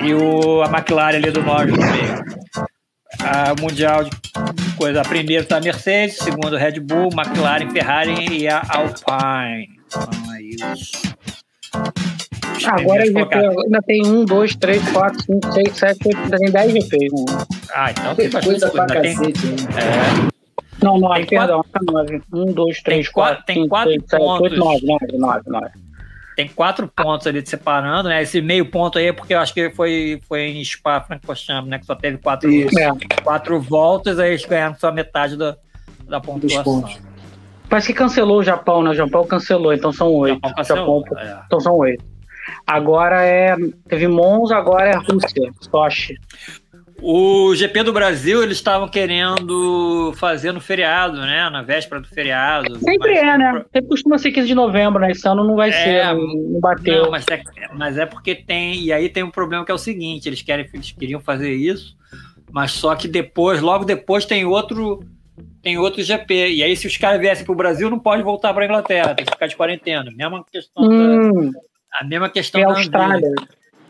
e 0.00 0.14
o, 0.14 0.62
a 0.62 0.66
McLaren 0.66 1.16
ali 1.16 1.30
do 1.30 1.42
Norte 1.42 1.72
no 1.72 1.78
meio. 1.78 2.24
A 3.20 3.54
Mundial 3.60 4.04
de 4.04 4.10
coisa. 4.76 5.00
A 5.00 5.04
primeira 5.04 5.42
está 5.42 5.56
a 5.56 5.60
Mercedes, 5.60 6.18
segundo 6.18 6.56
Red 6.56 6.80
Bull, 6.80 7.10
McLaren, 7.12 7.70
Ferrari 7.70 8.14
e 8.30 8.48
a 8.48 8.62
Alpine. 8.68 9.80
Então 9.86 10.30
aí 10.30 10.56
os. 10.72 10.92
Agora 12.66 13.06
GP, 13.06 13.34
ainda 13.34 13.82
tem 13.82 14.06
um, 14.06 14.24
dois, 14.24 14.54
três, 14.56 14.86
quatro, 14.90 15.22
cinco, 15.22 15.52
seis, 15.52 15.76
sete, 15.76 16.08
oito, 16.08 16.18
ainda 16.18 16.36
tem 16.38 16.50
dez 16.50 16.72
GPs. 16.72 17.12
Né? 17.12 17.46
Ah, 17.74 17.90
então 17.90 18.14
tem 18.14 18.30
coisa 18.30 18.70
pra 18.70 18.86
cacete. 18.86 19.32
Tem... 19.32 19.52
É. 19.76 20.38
Não, 20.82 20.98
nove, 20.98 21.26
tem 21.26 21.38
perdão, 21.38 21.64
quatro... 21.72 21.92
nove. 21.92 22.22
Um, 22.32 22.52
dois, 22.52 22.82
três, 22.82 23.06
tem 23.06 23.12
quatro, 23.12 23.44
tem 23.44 23.56
cinco, 23.56 23.68
quatro 23.68 23.90
seis, 23.90 24.02
pontos. 24.10 24.50
Sete, 24.50 24.60
oito, 24.60 24.64
nove, 24.64 24.86
nove, 24.86 25.18
nove, 25.18 25.42
nove. 25.46 25.70
Tem 26.36 26.48
quatro 26.48 26.86
pontos 26.86 27.26
ali 27.26 27.42
de 27.42 27.48
separando, 27.50 28.08
né? 28.08 28.22
Esse 28.22 28.40
meio 28.40 28.66
ponto 28.66 28.96
aí 28.96 29.06
é 29.06 29.12
porque 29.12 29.34
eu 29.34 29.40
acho 29.40 29.52
que 29.52 29.70
foi, 29.70 30.20
foi 30.28 30.42
em 30.42 30.64
Spa 30.64 31.00
Francorchamps, 31.00 31.68
né? 31.68 31.80
Que 31.80 31.86
só 31.86 31.96
teve 31.96 32.18
quatro, 32.18 32.48
quatro 33.24 33.60
voltas, 33.60 34.20
aí 34.20 34.30
eles 34.30 34.44
ganharam 34.44 34.76
só 34.78 34.92
metade 34.92 35.36
da, 35.36 35.56
da 36.08 36.20
pontuação. 36.20 36.84
Parece 37.68 37.88
que 37.88 37.94
cancelou 37.94 38.38
o 38.38 38.42
Japão, 38.42 38.82
né? 38.82 38.90
O 38.90 38.94
Japão 38.94 39.26
cancelou, 39.26 39.72
então 39.72 39.92
são 39.92 40.12
oito. 40.12 40.40
Japão 40.64 40.64
Japão, 40.64 41.04
é. 41.18 41.38
Então 41.46 41.60
são 41.60 41.76
oito. 41.76 42.04
Agora 42.66 43.24
é. 43.24 43.56
Teve 43.88 44.08
Monza, 44.08 44.56
agora 44.56 44.88
é 44.90 44.96
Rússia, 44.96 45.52
Sochi. 45.60 46.16
O 47.00 47.54
GP 47.54 47.84
do 47.84 47.92
Brasil, 47.92 48.42
eles 48.42 48.56
estavam 48.56 48.88
querendo 48.88 50.12
fazer 50.16 50.50
no 50.50 50.60
feriado, 50.60 51.18
né? 51.18 51.48
Na 51.48 51.62
véspera 51.62 52.00
do 52.00 52.08
feriado. 52.08 52.76
Sempre 52.80 53.12
é, 53.12 53.38
né? 53.38 53.64
Sempre 53.72 53.88
costuma 53.88 54.18
ser 54.18 54.32
15 54.32 54.48
de 54.48 54.54
novembro, 54.54 55.00
né? 55.00 55.12
Esse 55.12 55.26
ano 55.28 55.44
não 55.44 55.54
vai 55.54 55.68
é, 55.68 55.72
ser, 55.72 56.14
não 56.14 56.58
bateu. 56.58 57.04
Não, 57.04 57.10
mas 57.10 57.24
é, 57.30 57.42
mas 57.72 57.96
é 57.98 58.04
porque 58.04 58.34
tem. 58.34 58.80
E 58.82 58.92
aí 58.92 59.08
tem 59.08 59.22
um 59.22 59.30
problema 59.30 59.64
que 59.64 59.70
é 59.70 59.74
o 59.74 59.78
seguinte: 59.78 60.28
eles, 60.28 60.42
querem, 60.42 60.68
eles 60.74 60.90
queriam 60.90 61.20
fazer 61.20 61.52
isso, 61.52 61.96
mas 62.50 62.72
só 62.72 62.96
que 62.96 63.06
depois, 63.06 63.60
logo 63.60 63.84
depois, 63.84 64.24
tem 64.24 64.44
outro. 64.44 65.00
Tem 65.62 65.78
outro 65.78 66.02
GP. 66.02 66.50
E 66.50 66.62
aí, 66.62 66.76
se 66.76 66.86
os 66.86 66.96
caras 66.96 67.20
viessem 67.20 67.44
para 67.44 67.52
o 67.52 67.56
Brasil, 67.56 67.90
não 67.90 67.98
pode 67.98 68.22
voltar 68.22 68.52
para 68.54 68.64
a 68.64 68.66
Inglaterra, 68.66 69.14
tem 69.14 69.24
que 69.24 69.32
ficar 69.32 69.46
de 69.46 69.56
quarentena. 69.56 70.10
Mesma 70.14 70.44
questão 70.44 70.84
hum, 70.84 71.50
da, 71.50 71.60
A 72.00 72.04
mesma 72.04 72.28
questão 72.28 72.60
é 72.60 72.64
da 72.64 72.70
Austrália. 72.70 73.34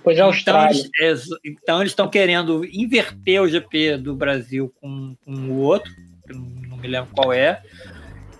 Pois 0.02 0.18
é, 0.18 0.22
Austrália. 0.22 0.80
Então 0.80 1.06
eles, 1.06 1.26
então 1.44 1.80
eles 1.80 1.92
estão 1.92 2.08
querendo 2.08 2.64
inverter 2.64 3.42
o 3.42 3.48
GP 3.48 3.98
do 3.98 4.14
Brasil 4.14 4.72
com, 4.80 5.14
com 5.24 5.32
o 5.32 5.58
outro, 5.58 5.92
não 6.28 6.78
me 6.78 6.88
lembro 6.88 7.10
qual 7.12 7.32
é. 7.32 7.62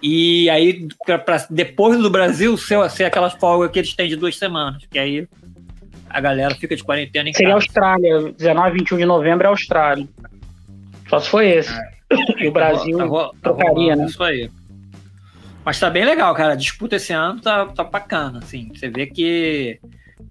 E 0.03 0.49
aí, 0.49 0.89
para 1.05 1.47
depois 1.51 1.99
do 1.99 2.09
Brasil, 2.09 2.57
ser, 2.57 2.89
ser 2.91 3.05
aquelas 3.05 3.35
folgas 3.35 3.71
que 3.71 3.81
eles 3.81 3.95
têm 3.95 4.09
de 4.09 4.17
duas 4.17 4.37
semanas, 4.37 4.87
que 4.89 4.99
aí 4.99 5.29
a 6.09 6.21
galera 6.21 6.55
fica 6.55 6.75
de 6.75 6.85
quarentena 6.85 7.29
em 7.29 7.35
Seria 7.35 7.55
casa. 7.55 7.67
Austrália, 7.67 8.33
19 8.33 8.71
e 8.71 8.79
21 8.79 8.99
de 8.99 9.05
novembro 9.05 9.47
é 9.47 9.51
Austrália. 9.51 10.09
Só 11.09 11.19
se 11.21 11.29
foi 11.29 11.49
esse. 11.49 11.73
É. 11.73 11.98
E 12.39 12.49
o 12.49 12.53
Brasil 12.53 12.97
tá, 12.97 13.09
tá, 13.09 13.31
trocaria, 13.43 13.95
né? 13.95 14.07
Isso 14.07 14.23
aí. 14.23 14.51
Mas 15.65 15.79
tá 15.79 15.91
bem 15.91 16.05
legal, 16.05 16.35
cara. 16.35 16.55
A 16.55 16.57
disputa 16.57 16.97
esse 16.97 17.13
ano 17.13 17.41
tá, 17.41 17.67
tá 17.67 17.85
bacana, 17.85 18.39
assim. 18.39 18.71
Você 18.75 18.89
vê 18.89 19.07
que 19.07 19.79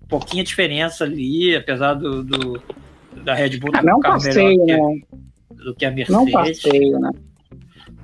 pouquinha 0.09 0.43
diferença 0.43 1.03
ali, 1.03 1.55
apesar 1.55 1.93
do, 1.93 2.23
do 2.23 2.61
da 3.23 3.33
Red 3.33 3.57
Bull 3.57 3.71
ah, 3.73 3.83
não 3.83 3.99
passeio, 3.99 4.65
melhor 4.65 4.89
né? 4.89 5.01
do 5.51 5.75
que 5.75 5.85
a 5.85 5.91
Mercedes. 5.91 6.25
Não 6.25 6.31
passeio, 6.31 6.99
né? 6.99 7.11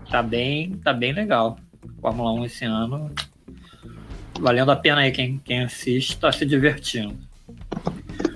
Tá 0.09 0.21
bem, 0.21 0.71
tá 0.83 0.93
bem 0.93 1.13
legal. 1.13 1.57
Fórmula 2.01 2.33
1 2.33 2.45
esse 2.45 2.65
ano. 2.65 3.11
Valendo 4.39 4.71
a 4.71 4.75
pena 4.75 5.01
aí 5.01 5.11
quem, 5.11 5.39
quem 5.43 5.63
assiste, 5.63 6.19
tá 6.19 6.31
se 6.31 6.45
divertindo. 6.45 7.17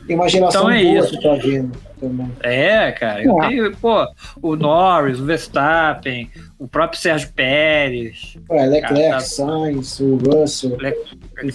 Imaginação 0.09 0.71
então 0.71 0.71
é 0.71 0.83
boa 0.83 1.05
isso. 1.05 1.21
tá 1.21 1.33
vindo 1.33 1.71
também. 1.99 2.31
É, 2.41 2.91
cara. 2.91 3.23
Eu 3.23 3.41
é. 3.41 3.47
tenho, 3.47 3.77
pô, 3.77 4.07
o 4.41 4.55
Norris, 4.55 5.19
o 5.19 5.25
Verstappen, 5.25 6.29
o 6.57 6.67
próprio 6.67 6.99
Sérgio 6.99 7.29
Pérez. 7.33 8.37
É, 8.49 8.65
Leclerc, 8.65 8.95
cara, 8.95 9.11
tá... 9.11 9.19
Sainz, 9.19 9.99
o 9.99 10.17
Russell. 10.17 10.77
Le... 10.77 10.95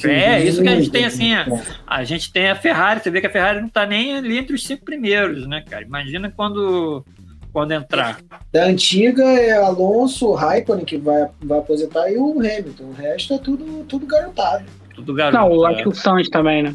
É, 0.04 0.42
isso 0.42 0.62
que 0.62 0.68
a 0.68 0.76
gente 0.76 0.90
tem 0.90 1.04
assim. 1.04 1.34
A, 1.34 1.46
a, 1.86 2.04
gente 2.04 2.32
tem 2.32 2.50
a 2.50 2.56
Ferrari, 2.56 3.00
você 3.00 3.10
vê 3.10 3.20
que 3.20 3.26
a 3.26 3.30
Ferrari 3.30 3.60
não 3.60 3.68
tá 3.68 3.86
nem 3.86 4.16
ali 4.16 4.38
entre 4.38 4.54
os 4.54 4.64
cinco 4.66 4.84
primeiros, 4.84 5.46
né, 5.46 5.64
cara? 5.68 5.82
Imagina 5.82 6.32
quando. 6.34 7.04
Quando 7.52 7.72
entrar. 7.72 8.18
Da 8.50 8.64
antiga 8.64 9.24
é 9.24 9.52
Alonso, 9.52 10.28
o 10.28 10.32
Raikkonen 10.32 10.86
que 10.86 10.96
vai, 10.96 11.28
vai 11.42 11.58
aposentar 11.58 12.10
e 12.10 12.16
o 12.16 12.38
Hamilton. 12.38 12.84
O 12.84 12.92
resto 12.92 13.34
é 13.34 13.38
tudo, 13.38 13.84
tudo 13.84 14.06
garantado. 14.06 14.64
Tudo 14.94 15.12
garantado. 15.12 15.50
Não, 15.50 15.54
eu 15.56 15.66
acho 15.66 15.82
que 15.82 15.88
o 15.90 15.94
Sainz 15.94 16.30
também, 16.30 16.62
né? 16.62 16.74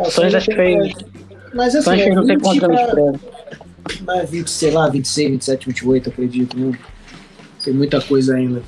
É, 0.00 0.32
o 0.32 0.36
acho 0.36 0.54
feio. 0.54 0.94
Mas 1.54 1.74
assim, 1.74 2.00
é 2.00 2.14
não 2.14 2.26
tem 2.26 2.38
quantos 2.38 2.62
anos 2.62 3.20
Mas 4.02 4.30
20, 4.30 4.48
sei 4.48 4.70
lá, 4.70 4.88
26, 4.88 5.30
27, 5.32 5.66
28, 5.66 6.08
acredito. 6.08 6.58
Né? 6.58 6.78
Tem 7.62 7.74
muita 7.74 8.00
coisa 8.00 8.34
ainda. 8.34 8.62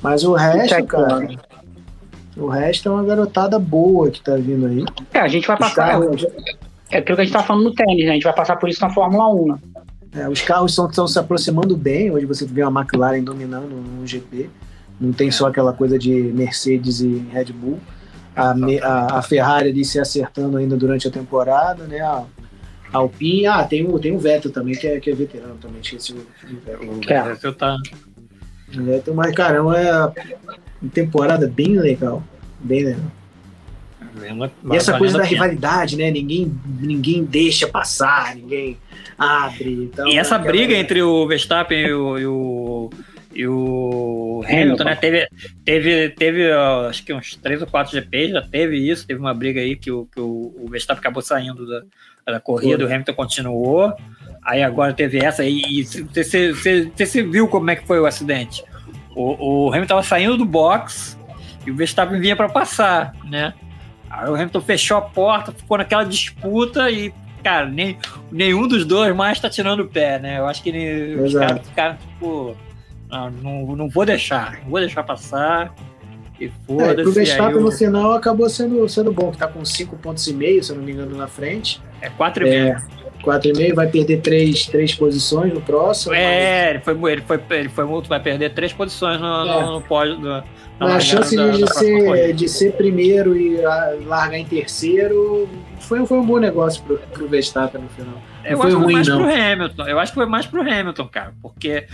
Mas 0.00 0.24
o 0.24 0.34
resto, 0.34 0.84
cara. 0.84 1.28
O 2.36 2.46
resto 2.46 2.88
é 2.88 2.92
uma 2.92 3.04
garotada 3.04 3.58
boa 3.58 4.10
que 4.10 4.22
tá 4.22 4.36
vindo 4.36 4.66
aí. 4.66 4.84
É, 5.12 5.20
a 5.20 5.28
gente 5.28 5.46
vai 5.48 5.56
passar. 5.56 5.74
Carros... 5.88 6.24
É 6.90 6.98
aquilo 6.98 7.16
que 7.16 7.22
a 7.22 7.24
gente 7.24 7.32
tá 7.32 7.42
falando 7.42 7.64
no 7.64 7.74
tênis, 7.74 8.04
né? 8.04 8.12
A 8.12 8.14
gente 8.14 8.22
vai 8.22 8.34
passar 8.34 8.56
por 8.56 8.68
isso 8.68 8.80
na 8.80 8.90
Fórmula 8.90 9.28
1, 9.34 9.46
né? 9.48 9.58
É, 10.12 10.28
os 10.28 10.40
carros 10.40 10.78
estão 10.78 11.06
se 11.06 11.18
aproximando 11.18 11.76
bem. 11.76 12.10
Hoje 12.10 12.24
você 12.24 12.46
vê 12.46 12.62
a 12.62 12.68
McLaren 12.68 13.22
dominando 13.22 13.68
no 13.68 14.06
GP. 14.06 14.48
Não 15.00 15.12
tem 15.12 15.30
só 15.30 15.48
aquela 15.48 15.72
coisa 15.72 15.98
de 15.98 16.12
Mercedes 16.12 17.00
e 17.00 17.26
Red 17.30 17.46
Bull. 17.52 17.78
A, 18.38 18.54
a, 18.82 19.18
a 19.18 19.22
Ferrari 19.22 19.70
ali 19.70 19.84
se 19.84 19.98
acertando 19.98 20.56
ainda 20.56 20.76
durante 20.76 21.08
a 21.08 21.10
temporada, 21.10 21.84
né? 21.84 22.00
A, 22.00 22.24
a 22.92 22.98
Alpine, 22.98 23.46
ah, 23.46 23.64
tem 23.64 23.86
o, 23.86 23.98
tem 23.98 24.14
o 24.14 24.18
Vettel 24.18 24.52
também, 24.52 24.74
que 24.74 24.86
é, 24.86 25.00
que 25.00 25.10
é 25.10 25.14
veterano 25.14 25.56
também, 25.56 25.80
esqueci 25.80 26.12
o, 26.12 26.26
Vettel. 26.46 26.90
O 26.90 27.00
Vettel 27.00 27.54
tá... 27.54 27.76
O 28.74 28.82
Vettel, 28.82 29.14
mas 29.14 29.34
caramba, 29.34 29.78
é 29.78 29.92
uma 29.92 30.90
temporada 30.92 31.46
bem 31.46 31.78
legal, 31.78 32.22
bem 32.60 32.84
legal. 32.84 33.10
E 34.72 34.76
essa 34.76 34.98
coisa 34.98 35.18
da 35.18 35.24
rivalidade, 35.24 35.96
né? 35.96 36.10
Ninguém, 36.10 36.52
ninguém 36.80 37.24
deixa 37.24 37.66
passar, 37.66 38.34
ninguém 38.34 38.76
abre. 39.16 39.84
Então, 39.84 40.08
e 40.08 40.16
essa 40.16 40.38
briga 40.38 40.74
entre 40.74 41.02
o 41.02 41.26
Verstappen 41.26 41.78
e 41.78 41.92
o, 41.92 42.18
e 42.18 42.26
o, 42.26 42.90
e 43.38 43.46
o 43.46 44.42
Hamilton, 44.48 44.82
né? 44.82 44.96
Teve, 44.96 45.28
teve, 45.64 46.08
teve 46.08 46.52
acho 46.88 47.04
que 47.04 47.14
uns 47.14 47.36
três 47.36 47.62
ou 47.62 47.68
quatro 47.68 47.92
GPs, 47.92 48.32
já 48.32 48.42
teve 48.42 48.76
isso, 48.76 49.06
teve 49.06 49.20
uma 49.20 49.32
briga 49.32 49.60
aí 49.60 49.76
que 49.76 49.92
o, 49.92 50.06
que 50.06 50.18
o, 50.18 50.52
o 50.58 50.66
Verstappen 50.68 50.98
acabou 50.98 51.22
saindo 51.22 51.64
da, 51.64 52.32
da 52.32 52.40
corrida, 52.40 52.84
o 52.84 52.88
Hamilton 52.88 53.14
continuou. 53.14 53.94
Aí 54.44 54.60
agora 54.60 54.92
teve 54.92 55.24
essa 55.24 55.42
aí. 55.42 55.62
E 55.68 55.84
você, 55.84 57.22
viu 57.22 57.46
como 57.46 57.70
é 57.70 57.76
que 57.76 57.86
foi 57.86 58.00
o 58.00 58.06
acidente? 58.06 58.64
O, 59.14 59.66
o 59.66 59.68
Hamilton 59.68 59.84
estava 59.84 60.02
saindo 60.02 60.36
do 60.36 60.44
box 60.44 61.16
e 61.64 61.70
o 61.70 61.76
Verstappen 61.76 62.18
vinha 62.18 62.34
para 62.34 62.48
passar, 62.48 63.14
né? 63.24 63.54
Aí 64.10 64.28
o 64.28 64.34
Hamilton 64.34 64.60
fechou 64.62 64.96
a 64.96 65.02
porta, 65.02 65.52
ficou 65.52 65.78
naquela 65.78 66.02
disputa 66.02 66.90
e, 66.90 67.14
cara, 67.44 67.68
nem, 67.68 67.96
nenhum 68.32 68.66
dos 68.66 68.84
dois 68.84 69.14
mais 69.14 69.38
tá 69.38 69.48
tirando 69.48 69.84
o 69.84 69.88
pé, 69.88 70.18
né? 70.18 70.40
Eu 70.40 70.46
acho 70.46 70.60
que 70.60 70.70
ele, 70.70 71.22
os 71.22 71.34
caras 71.34 71.64
ficaram, 71.64 71.96
tipo, 71.96 72.56
não, 73.10 73.30
não, 73.30 73.76
não 73.76 73.88
vou 73.88 74.04
deixar, 74.04 74.60
não 74.62 74.70
vou 74.70 74.80
deixar 74.80 75.02
passar. 75.02 75.74
E 76.40 76.48
foda-se. 76.66 77.00
É, 77.00 77.02
pro 77.02 77.12
Verstappen 77.12 77.56
eu... 77.56 77.62
no 77.62 77.72
final 77.72 78.12
acabou 78.12 78.48
sendo, 78.48 78.88
sendo 78.88 79.12
bom, 79.12 79.32
que 79.32 79.38
tá 79.38 79.48
com 79.48 79.64
5 79.64 79.96
pontos 79.96 80.26
e 80.28 80.32
meio, 80.32 80.62
se 80.62 80.70
eu 80.70 80.76
não 80.76 80.84
me 80.84 80.92
engano, 80.92 81.16
na 81.16 81.26
frente. 81.26 81.82
É 82.00 82.08
4,5. 82.08 82.46
É, 82.46 82.76
4,5, 83.24 83.74
vai 83.74 83.88
perder 83.88 84.20
3, 84.20 84.66
três 84.66 84.94
posições 84.94 85.52
no 85.52 85.60
próximo. 85.60 86.14
É, 86.14 86.70
ele 86.70 86.78
foi, 86.80 87.12
ele 87.12 87.22
foi, 87.22 87.40
ele 87.50 87.68
foi 87.68 87.84
muito, 87.84 88.08
vai 88.08 88.20
perder 88.20 88.54
3 88.54 88.72
posições 88.72 89.20
no, 89.20 89.26
é. 89.26 89.62
no, 89.62 89.72
no 89.74 89.82
pódio. 89.82 90.16
No, 90.18 90.44
mas 90.78 90.94
a 90.94 91.00
chance 91.00 91.34
da, 91.34 91.48
de, 91.48 91.60
da 91.60 91.66
ser, 91.66 92.32
de 92.32 92.48
ser 92.48 92.72
primeiro 92.74 93.36
e 93.36 93.60
largar 94.06 94.38
em 94.38 94.44
terceiro 94.44 95.48
foi, 95.80 96.06
foi 96.06 96.18
um 96.18 96.24
bom 96.24 96.38
negócio 96.38 96.82
pro, 96.84 96.98
pro 96.98 97.28
Verstappen 97.28 97.80
no 97.80 97.88
final. 97.88 98.14
Não 98.44 98.50
eu 98.50 98.56
foi 98.56 98.68
acho 98.68 98.78
ruim, 98.78 98.86
que 98.86 98.92
foi 98.92 98.92
mais 98.92 99.08
não. 99.08 99.18
pro 99.18 99.52
Hamilton. 99.52 99.88
Eu 99.88 99.98
acho 99.98 100.12
que 100.12 100.14
foi 100.14 100.26
mais 100.26 100.46
pro 100.46 100.60
Hamilton, 100.60 101.08
cara, 101.08 101.34
porque 101.42 101.86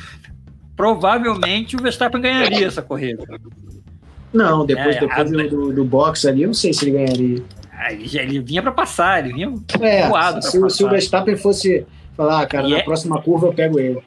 provavelmente 0.76 1.76
o 1.76 1.82
Verstappen 1.82 2.20
ganharia 2.20 2.66
essa 2.66 2.82
corrida. 2.82 3.24
Não, 4.32 4.66
depois, 4.66 4.96
é, 4.96 5.00
depois 5.00 5.32
a... 5.32 5.48
do, 5.48 5.72
do 5.72 5.84
box 5.84 6.26
ali, 6.26 6.42
eu 6.42 6.48
não 6.48 6.54
sei 6.54 6.72
se 6.72 6.84
ele 6.84 6.98
ganharia. 6.98 7.42
Ah, 7.72 7.92
ele, 7.92 8.40
vinha 8.40 8.62
para 8.62 8.72
passar, 8.72 9.24
ele 9.24 9.34
vinha 9.34 9.52
é, 9.80 10.08
voado. 10.08 10.42
Se, 10.42 10.70
se, 10.70 10.84
o 10.84 10.88
Verstappen 10.88 11.36
fosse 11.36 11.86
falar, 12.16 12.42
ah, 12.42 12.46
cara, 12.46 12.66
e 12.66 12.70
na 12.70 12.78
é... 12.78 12.82
próxima 12.82 13.20
curva 13.20 13.46
eu 13.46 13.52
pego 13.52 13.78
ele. 13.78 14.00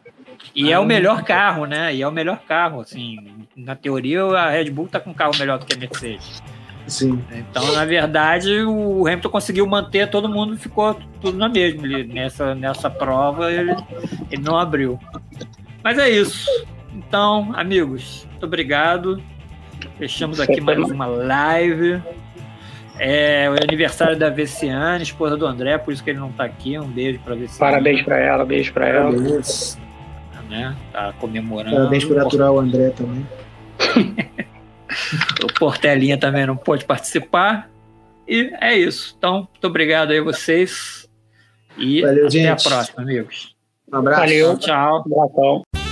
E 0.56 0.72
é 0.72 0.80
o 0.80 0.86
melhor 0.86 1.24
carro, 1.24 1.66
né? 1.66 1.94
E 1.94 2.02
é 2.02 2.08
o 2.08 2.12
melhor 2.12 2.40
carro, 2.48 2.82
assim. 2.82 3.18
Na 3.56 3.76
teoria, 3.76 4.24
a 4.24 4.50
Red 4.50 4.72
Bull 4.72 4.88
tá 4.88 5.00
com 5.00 5.12
um 5.12 5.14
carro 5.14 5.34
melhor 5.38 5.60
do 5.60 5.66
que 5.66 5.76
a 5.76 5.78
Mercedes. 5.78 6.42
Sim. 6.88 7.22
Então, 7.32 7.74
na 7.74 7.86
verdade, 7.86 8.64
o 8.64 9.06
Hamilton 9.06 9.30
conseguiu 9.30 9.68
manter, 9.68 10.10
todo 10.10 10.30
mundo 10.30 10.58
ficou 10.58 10.98
tudo 11.22 11.38
na 11.38 11.50
mesma. 11.50 11.86
Ele, 11.86 12.12
nessa, 12.12 12.56
nessa 12.56 12.90
prova, 12.90 13.52
ele, 13.52 13.76
ele 14.32 14.42
não 14.42 14.58
abriu. 14.58 14.98
Mas 15.88 15.98
é 16.00 16.10
isso. 16.10 16.50
Então, 16.94 17.54
amigos, 17.56 18.28
muito 18.30 18.46
obrigado. 18.46 19.24
Fechamos 19.98 20.38
aqui 20.38 20.60
mais 20.60 20.80
uma 20.80 21.06
live. 21.06 22.04
É 23.00 23.50
o 23.50 23.54
aniversário 23.54 24.20
da 24.20 24.30
Veciane, 24.30 25.04
esposa 25.04 25.38
do 25.38 25.46
André, 25.46 25.78
por 25.78 25.94
isso 25.94 26.04
que 26.04 26.10
ele 26.10 26.20
não 26.20 26.30
está 26.30 26.44
aqui. 26.44 26.78
Um 26.78 26.90
beijo 26.90 27.20
para 27.20 27.36
Veciane. 27.36 27.58
Parabéns 27.58 28.02
para 28.02 28.20
ela, 28.20 28.44
beijo 28.44 28.74
para 28.74 28.86
ela. 28.86 29.12
Né? 30.50 30.76
Tá 30.92 31.14
comemorando. 31.14 31.78
Parabéns 31.78 32.04
por 32.04 32.20
aturar 32.20 32.52
o 32.52 32.60
André 32.60 32.90
também. 32.90 33.26
o 35.42 35.54
Portelinha 35.58 36.18
também 36.18 36.46
não 36.46 36.58
pôde 36.58 36.84
participar. 36.84 37.70
E 38.28 38.54
é 38.60 38.76
isso. 38.76 39.16
Então, 39.18 39.48
muito 39.54 39.68
obrigado 39.68 40.12
aí 40.12 40.18
a 40.18 40.24
vocês. 40.24 41.08
E 41.78 42.02
Valeu, 42.02 42.28
até 42.28 42.30
gente. 42.30 42.68
a 42.68 42.70
próxima, 42.70 43.04
amigos. 43.04 43.56
Um 43.92 43.98
abraço. 43.98 44.20
Valeu. 44.22 44.58
Tchau. 44.58 45.04
tchau. 45.04 45.87